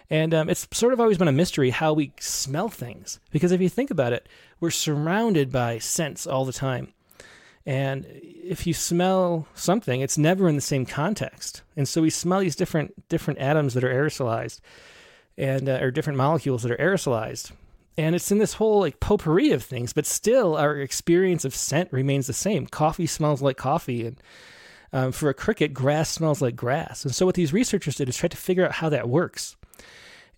And 0.08 0.34
um, 0.34 0.48
it's 0.48 0.66
sort 0.72 0.92
of 0.92 1.00
always 1.00 1.18
been 1.18 1.28
a 1.28 1.32
mystery 1.32 1.70
how 1.70 1.92
we 1.92 2.12
smell 2.18 2.68
things. 2.68 3.20
Because 3.30 3.52
if 3.52 3.60
you 3.60 3.68
think 3.68 3.90
about 3.90 4.12
it, 4.12 4.28
we're 4.58 4.70
surrounded 4.70 5.52
by 5.52 5.78
scents 5.78 6.26
all 6.26 6.44
the 6.44 6.52
time. 6.52 6.92
And 7.66 8.06
if 8.10 8.66
you 8.66 8.74
smell 8.74 9.46
something, 9.54 10.00
it's 10.00 10.18
never 10.18 10.48
in 10.48 10.56
the 10.56 10.60
same 10.60 10.86
context. 10.86 11.62
And 11.76 11.86
so 11.86 12.02
we 12.02 12.10
smell 12.10 12.40
these 12.40 12.56
different 12.56 13.08
different 13.08 13.38
atoms 13.38 13.74
that 13.74 13.84
are 13.84 13.94
aerosolized, 13.94 14.60
and 15.36 15.68
uh, 15.68 15.78
or 15.80 15.90
different 15.90 16.16
molecules 16.16 16.62
that 16.62 16.72
are 16.72 16.76
aerosolized. 16.76 17.52
And 17.98 18.14
it's 18.14 18.32
in 18.32 18.38
this 18.38 18.54
whole 18.54 18.80
like 18.80 18.98
potpourri 18.98 19.52
of 19.52 19.62
things, 19.62 19.92
but 19.92 20.06
still 20.06 20.56
our 20.56 20.76
experience 20.76 21.44
of 21.44 21.54
scent 21.54 21.92
remains 21.92 22.26
the 22.26 22.32
same. 22.32 22.66
Coffee 22.66 23.06
smells 23.06 23.42
like 23.42 23.58
coffee, 23.58 24.06
and 24.06 24.20
um, 24.92 25.12
for 25.12 25.28
a 25.28 25.34
cricket, 25.34 25.72
grass 25.72 26.10
smells 26.10 26.42
like 26.42 26.56
grass. 26.56 27.04
And 27.04 27.14
so 27.14 27.26
what 27.26 27.34
these 27.34 27.52
researchers 27.52 27.96
did 27.96 28.08
is 28.08 28.16
try 28.16 28.28
to 28.28 28.36
figure 28.36 28.64
out 28.64 28.72
how 28.72 28.88
that 28.88 29.08
works. 29.08 29.56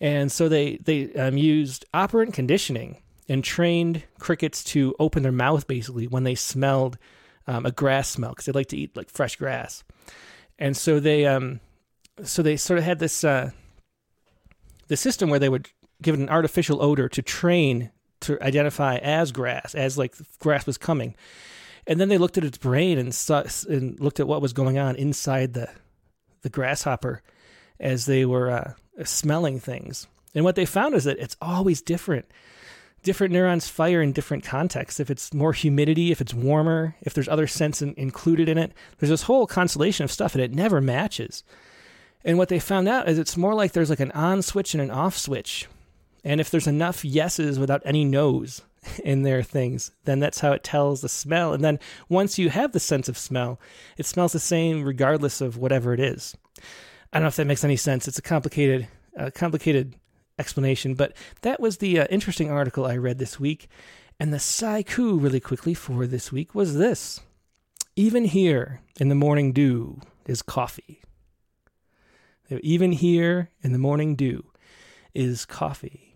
And 0.01 0.31
so 0.33 0.49
they 0.49 0.79
they 0.79 1.13
um, 1.15 1.37
used 1.37 1.85
operant 1.95 2.35
conditioning 2.35 3.03
and 3.29 3.43
trained 3.43 4.03
crickets 4.19 4.65
to 4.65 4.95
open 4.99 5.23
their 5.23 5.33
mouth 5.33 5.67
basically 5.67 6.07
when 6.07 6.25
they 6.25 6.35
smelled 6.35 6.99
um, 7.47 7.65
a 7.65 7.71
grass 7.71 8.09
smell 8.09 8.31
because 8.31 8.47
they 8.47 8.53
like 8.53 8.69
to 8.69 8.77
eat 8.77 8.97
like 8.97 9.11
fresh 9.11 9.37
grass. 9.37 9.85
And 10.59 10.77
so 10.77 11.01
they 11.01 11.25
um, 11.27 11.61
so 12.25 12.43
they 12.43 12.57
sort 12.57 12.79
of 12.79 12.85
had 12.85 12.99
this 12.99 13.25
uh, 13.25 13.51
the 14.89 14.97
system 14.97 15.31
where 15.31 15.39
they 15.39 15.49
would 15.49 15.69
give 16.03 16.15
it 16.15 16.21
an 16.21 16.29
artificial 16.29 16.83
odor 16.83 17.09
to 17.09 17.23
train 17.23 17.91
to 18.21 18.43
identify 18.43 18.97
as 18.97 19.33
grass, 19.33 19.75
as 19.75 19.99
like 19.99 20.15
grass 20.39 20.67
was 20.67 20.79
coming. 20.79 21.15
And 21.87 22.01
then 22.01 22.09
they 22.09 22.19
looked 22.19 22.39
at 22.39 22.45
its 22.45 22.59
brain 22.59 22.99
and 22.99 23.17
and 23.69 24.01
looked 24.01 24.21
at 24.21 24.29
what 24.29 24.43
was 24.43 24.53
going 24.53 24.79
on 24.79 24.97
inside 24.97 25.55
the 25.55 25.69
the 26.43 26.51
grasshopper 26.51 27.23
as 27.79 28.07
they 28.07 28.25
were 28.25 28.51
uh, 28.51 28.75
smelling 29.05 29.61
things. 29.61 30.07
And 30.35 30.45
what 30.45 30.57
they 30.57 30.65
found 30.65 30.95
is 30.95 31.05
that 31.05 31.19
it's 31.19 31.37
always 31.41 31.83
different 31.83 32.27
different 33.03 33.33
neurons 33.33 33.69
fire 33.69 34.01
in 34.01 34.13
different 34.13 34.45
contexts. 34.45 35.01
If 35.01 35.11
it's 35.11 35.35
more 35.35 35.53
humidity, 35.53 36.13
if 36.13 36.21
it's 36.21 36.33
warmer, 36.33 36.95
if 37.03 37.15
there's 37.15 37.29
other 37.29 37.49
scents 37.49 37.83
in, 37.83 37.95
included 37.97 38.49
in 38.49 38.59
it, 38.59 38.73
there's 38.99 39.11
this 39.11 39.23
whole 39.23 39.47
constellation 39.47 40.05
of 40.05 40.13
stuff 40.13 40.35
and 40.35 40.43
it 40.43 40.55
never 40.55 40.81
matches. 40.81 41.43
And 42.25 42.39
what 42.39 42.49
they 42.49 42.61
found 42.61 42.89
out 42.89 43.09
is 43.09 43.19
it's 43.19 43.37
more 43.37 43.55
like 43.55 43.73
there's 43.73 43.91
like 43.91 44.01
an 44.01 44.13
on 44.13 44.43
switch 44.43 44.75
and 44.75 44.81
an 44.81 44.91
off 44.91 45.19
switch. 45.19 45.67
And 46.25 46.41
if 46.41 46.51
there's 46.51 46.69
enough 46.69 47.05
yeses 47.05 47.59
without 47.59 47.83
any 47.85 48.05
no's 48.05 48.63
in 49.05 49.23
their 49.23 49.43
things, 49.43 49.93
then 50.05 50.21
that's 50.21 50.41
how 50.41 50.53
it 50.53 50.65
tells 50.65 51.01
the 51.01 51.09
smell. 51.09 51.53
And 51.53 51.65
then 51.65 51.79
once 52.09 52.39
you 52.39 52.51
have 52.51 52.73
the 52.73 52.81
sense 52.81 53.09
of 53.09 53.19
smell, 53.19 53.61
it 53.97 54.07
smells 54.07 54.33
the 54.33 54.41
same 54.41 54.85
regardless 54.85 55.41
of 55.41 55.57
whatever 55.57 55.95
it 55.95 56.01
is. 56.01 56.37
I 57.13 57.19
don't 57.19 57.23
know 57.23 57.29
if 57.29 57.37
that 57.37 57.47
makes 57.47 57.65
any 57.65 57.77
sense. 57.77 58.09
It's 58.09 58.19
a 58.19 58.23
complicated, 58.23 58.89
uh, 59.19 59.31
complicated 59.35 59.95
explanation. 60.39 60.95
But 60.95 61.15
that 61.43 61.61
was 61.61 61.79
the 61.79 62.01
uh, 62.01 62.07
interesting 62.11 62.51
article 62.51 62.87
I 62.87 62.97
read 62.97 63.19
this 63.19 63.39
week. 63.39 63.69
And 64.19 64.33
the 64.33 64.39
saiku, 64.39 65.21
really 65.23 65.41
quickly, 65.41 65.75
for 65.75 66.07
this 66.07 66.33
week 66.33 66.55
was 66.55 66.77
this 66.77 67.21
Even 67.97 68.25
here 68.25 68.81
in 68.99 69.09
the 69.09 69.15
morning 69.15 69.53
dew 69.53 70.01
is 70.27 70.43
coffee. 70.43 71.03
Even 72.61 72.93
here 72.93 73.51
in 73.63 73.73
the 73.73 73.79
morning 73.79 74.15
dew 74.15 74.45
is 75.15 75.45
coffee. 75.45 76.12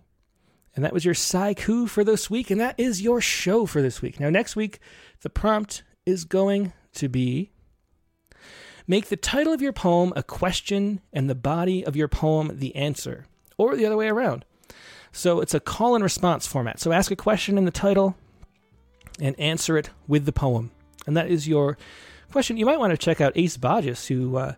And 0.76 0.84
that 0.84 0.92
was 0.92 1.04
your 1.04 1.14
saiku 1.14 1.88
for 1.88 2.04
this 2.04 2.30
week. 2.30 2.50
And 2.50 2.60
that 2.60 2.78
is 2.78 3.02
your 3.02 3.20
show 3.20 3.66
for 3.66 3.82
this 3.82 4.00
week. 4.00 4.20
Now, 4.20 4.30
next 4.30 4.54
week, 4.54 4.78
the 5.22 5.30
prompt 5.30 5.82
is 6.04 6.24
going 6.24 6.72
to 6.94 7.08
be 7.08 7.50
Make 8.88 9.06
the 9.06 9.16
title 9.16 9.52
of 9.52 9.60
your 9.60 9.72
poem 9.72 10.12
a 10.14 10.22
question 10.22 11.00
and 11.12 11.28
the 11.28 11.34
body 11.34 11.84
of 11.84 11.96
your 11.96 12.06
poem 12.06 12.52
the 12.54 12.76
answer 12.76 13.26
or 13.58 13.74
the 13.74 13.84
other 13.84 13.96
way 13.96 14.08
around. 14.08 14.44
So 15.10 15.40
it's 15.40 15.54
a 15.54 15.60
call 15.60 15.96
and 15.96 16.04
response 16.04 16.46
format. 16.46 16.78
So 16.78 16.92
ask 16.92 17.10
a 17.10 17.16
question 17.16 17.58
in 17.58 17.64
the 17.64 17.72
title 17.72 18.16
and 19.20 19.38
answer 19.40 19.76
it 19.76 19.90
with 20.06 20.24
the 20.24 20.32
poem. 20.32 20.70
And 21.06 21.16
that 21.16 21.28
is 21.28 21.48
your 21.48 21.76
question. 22.30 22.58
You 22.58 22.66
might 22.66 22.78
want 22.78 22.92
to 22.92 22.96
check 22.96 23.20
out 23.20 23.32
Ace 23.34 23.56
Boggess, 23.56 24.06
who 24.06 24.36
uh, 24.36 24.54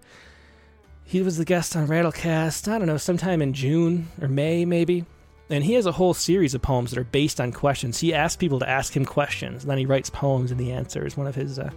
he 1.04 1.22
was 1.22 1.38
the 1.38 1.44
guest 1.46 1.74
on 1.74 1.86
Rattlecast, 1.86 2.70
I 2.70 2.76
don't 2.76 2.88
know, 2.88 2.98
sometime 2.98 3.40
in 3.40 3.54
June 3.54 4.08
or 4.20 4.28
May, 4.28 4.66
maybe. 4.66 5.06
And 5.50 5.64
he 5.64 5.74
has 5.74 5.86
a 5.86 5.92
whole 5.92 6.14
series 6.14 6.54
of 6.54 6.62
poems 6.62 6.90
that 6.90 6.98
are 6.98 7.04
based 7.04 7.40
on 7.40 7.52
questions. 7.52 7.98
He 7.98 8.12
asks 8.12 8.36
people 8.36 8.58
to 8.58 8.68
ask 8.68 8.94
him 8.94 9.04
questions, 9.04 9.62
and 9.62 9.70
then 9.70 9.78
he 9.78 9.86
writes 9.86 10.10
poems 10.10 10.50
and 10.50 10.60
the 10.60 10.72
answer 10.72 11.06
is 11.06 11.16
one 11.16 11.26
of 11.26 11.34
his 11.34 11.58
uh, 11.58 11.70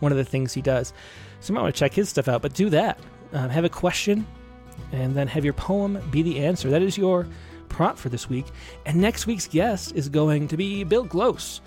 one 0.00 0.12
of 0.12 0.18
the 0.18 0.24
things 0.24 0.52
he 0.52 0.62
does. 0.62 0.92
So 1.40 1.52
you 1.52 1.54
might 1.54 1.62
want 1.62 1.74
to 1.74 1.78
check 1.78 1.94
his 1.94 2.08
stuff 2.08 2.28
out. 2.28 2.42
But 2.42 2.54
do 2.54 2.70
that. 2.70 2.98
Um, 3.32 3.50
have 3.50 3.64
a 3.64 3.68
question, 3.68 4.26
and 4.92 5.14
then 5.14 5.28
have 5.28 5.44
your 5.44 5.54
poem 5.54 6.00
be 6.10 6.22
the 6.22 6.40
answer. 6.40 6.70
That 6.70 6.82
is 6.82 6.98
your 6.98 7.26
prompt 7.68 7.98
for 7.98 8.08
this 8.08 8.28
week. 8.28 8.46
And 8.86 8.96
next 9.00 9.26
week's 9.26 9.48
guest 9.48 9.94
is 9.94 10.08
going 10.08 10.48
to 10.48 10.56
be 10.56 10.84
Bill 10.84 11.04
Glose. 11.04 11.60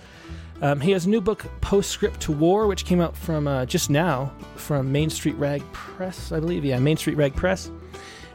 Um, 0.61 0.79
he 0.79 0.91
has 0.91 1.05
a 1.05 1.09
new 1.09 1.21
book, 1.21 1.45
Postscript 1.61 2.19
to 2.21 2.31
War, 2.31 2.65
which 2.65 2.85
came 2.85 2.99
out 2.99 3.15
from 3.15 3.47
uh, 3.47 3.65
just 3.65 3.89
now 3.89 4.31
from 4.55 4.91
Main 4.91 5.09
Street 5.09 5.35
Rag 5.35 5.61
Press, 5.71 6.31
I 6.31 6.39
believe. 6.39 6.65
Yeah, 6.65 6.79
Main 6.79 6.97
Street 6.97 7.17
Rag 7.17 7.35
Press. 7.35 7.69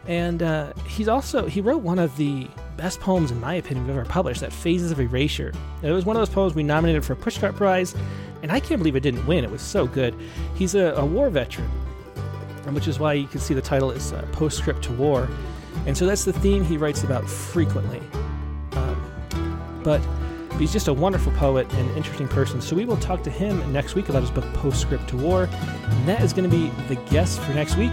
And 0.07 0.43
uh, 0.43 0.73
he's 0.87 1.09
also 1.09 1.47
he 1.47 1.61
wrote 1.61 1.83
one 1.83 1.99
of 1.99 2.17
the 2.17 2.49
best 2.77 3.01
poems, 3.01 3.31
in 3.31 3.41
my 3.41 3.55
opinion, 3.55 3.87
we've 3.87 3.97
ever 3.97 4.05
published. 4.05 4.41
That 4.41 4.53
Phases 4.53 4.91
of 4.91 5.01
Erasure. 5.01 5.53
It 5.83 5.91
was 5.91 6.05
one 6.05 6.17
of 6.17 6.21
those 6.21 6.35
poems 6.35 6.55
we 6.55 6.63
nominated 6.63 7.05
for 7.05 7.13
a 7.13 7.17
Pushcart 7.17 7.55
Prize, 7.55 7.95
and 8.43 8.51
I 8.51 8.59
can't 8.59 8.79
believe 8.81 8.97
it 8.97 9.01
didn't 9.01 9.27
win. 9.27 9.45
It 9.45 9.51
was 9.51 9.63
so 9.63 9.87
good. 9.87 10.15
He's 10.55 10.75
a, 10.75 10.95
a 10.95 11.05
war 11.05 11.31
veteran, 11.31 11.69
which 12.71 12.89
is 12.89 12.99
why 12.99 13.13
you 13.13 13.29
can 13.29 13.41
see 13.41 13.55
the 13.55 13.63
title 13.63 13.91
is 13.91 14.13
uh, 14.13 14.27
Postscript 14.33 14.83
to 14.85 14.93
War. 14.93 15.29
And 15.87 15.97
so 15.97 16.07
that's 16.07 16.25
the 16.25 16.33
theme 16.33 16.65
he 16.65 16.77
writes 16.77 17.03
about 17.05 17.29
frequently. 17.29 18.01
Um, 18.73 19.81
but 19.85 20.01
he's 20.59 20.73
just 20.73 20.89
a 20.89 20.93
wonderful 20.93 21.33
poet 21.33 21.73
and 21.75 21.97
interesting 21.97 22.29
person. 22.29 22.61
So 22.61 22.77
we 22.77 22.85
will 22.85 22.99
talk 22.99 23.23
to 23.25 23.31
him 23.31 23.73
next 23.73 23.95
week 23.95 24.09
about 24.09 24.23
his 24.23 24.31
book 24.31 24.45
Postscript 24.55 25.09
to 25.09 25.17
War. 25.17 25.49
And 25.53 26.09
that 26.09 26.23
is 26.23 26.33
going 26.33 26.49
to 26.49 26.57
be 26.57 26.71
the 26.89 26.97
guest 27.11 27.41
for 27.41 27.53
next 27.55 27.77
week 27.77 27.93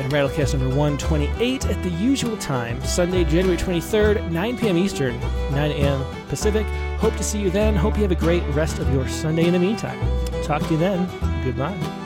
at 0.00 0.10
Rattlecast 0.10 0.58
number 0.58 0.74
128 0.74 1.66
at 1.66 1.82
the 1.82 1.90
usual 1.90 2.36
time, 2.38 2.82
Sunday, 2.82 3.22
January 3.24 3.56
23rd, 3.56 4.30
9 4.30 4.58
p.m. 4.58 4.78
Eastern, 4.78 5.20
9 5.50 5.70
a.m. 5.70 6.04
Pacific. 6.28 6.66
Hope 6.98 7.14
to 7.16 7.22
see 7.22 7.38
you 7.38 7.50
then. 7.50 7.76
Hope 7.76 7.96
you 7.96 8.02
have 8.02 8.12
a 8.12 8.16
great 8.16 8.42
rest 8.54 8.78
of 8.78 8.92
your 8.92 9.06
Sunday 9.08 9.44
in 9.44 9.52
the 9.52 9.58
meantime. 9.58 9.98
Talk 10.42 10.62
to 10.62 10.70
you 10.72 10.78
then. 10.78 11.06
Goodbye. 11.44 11.99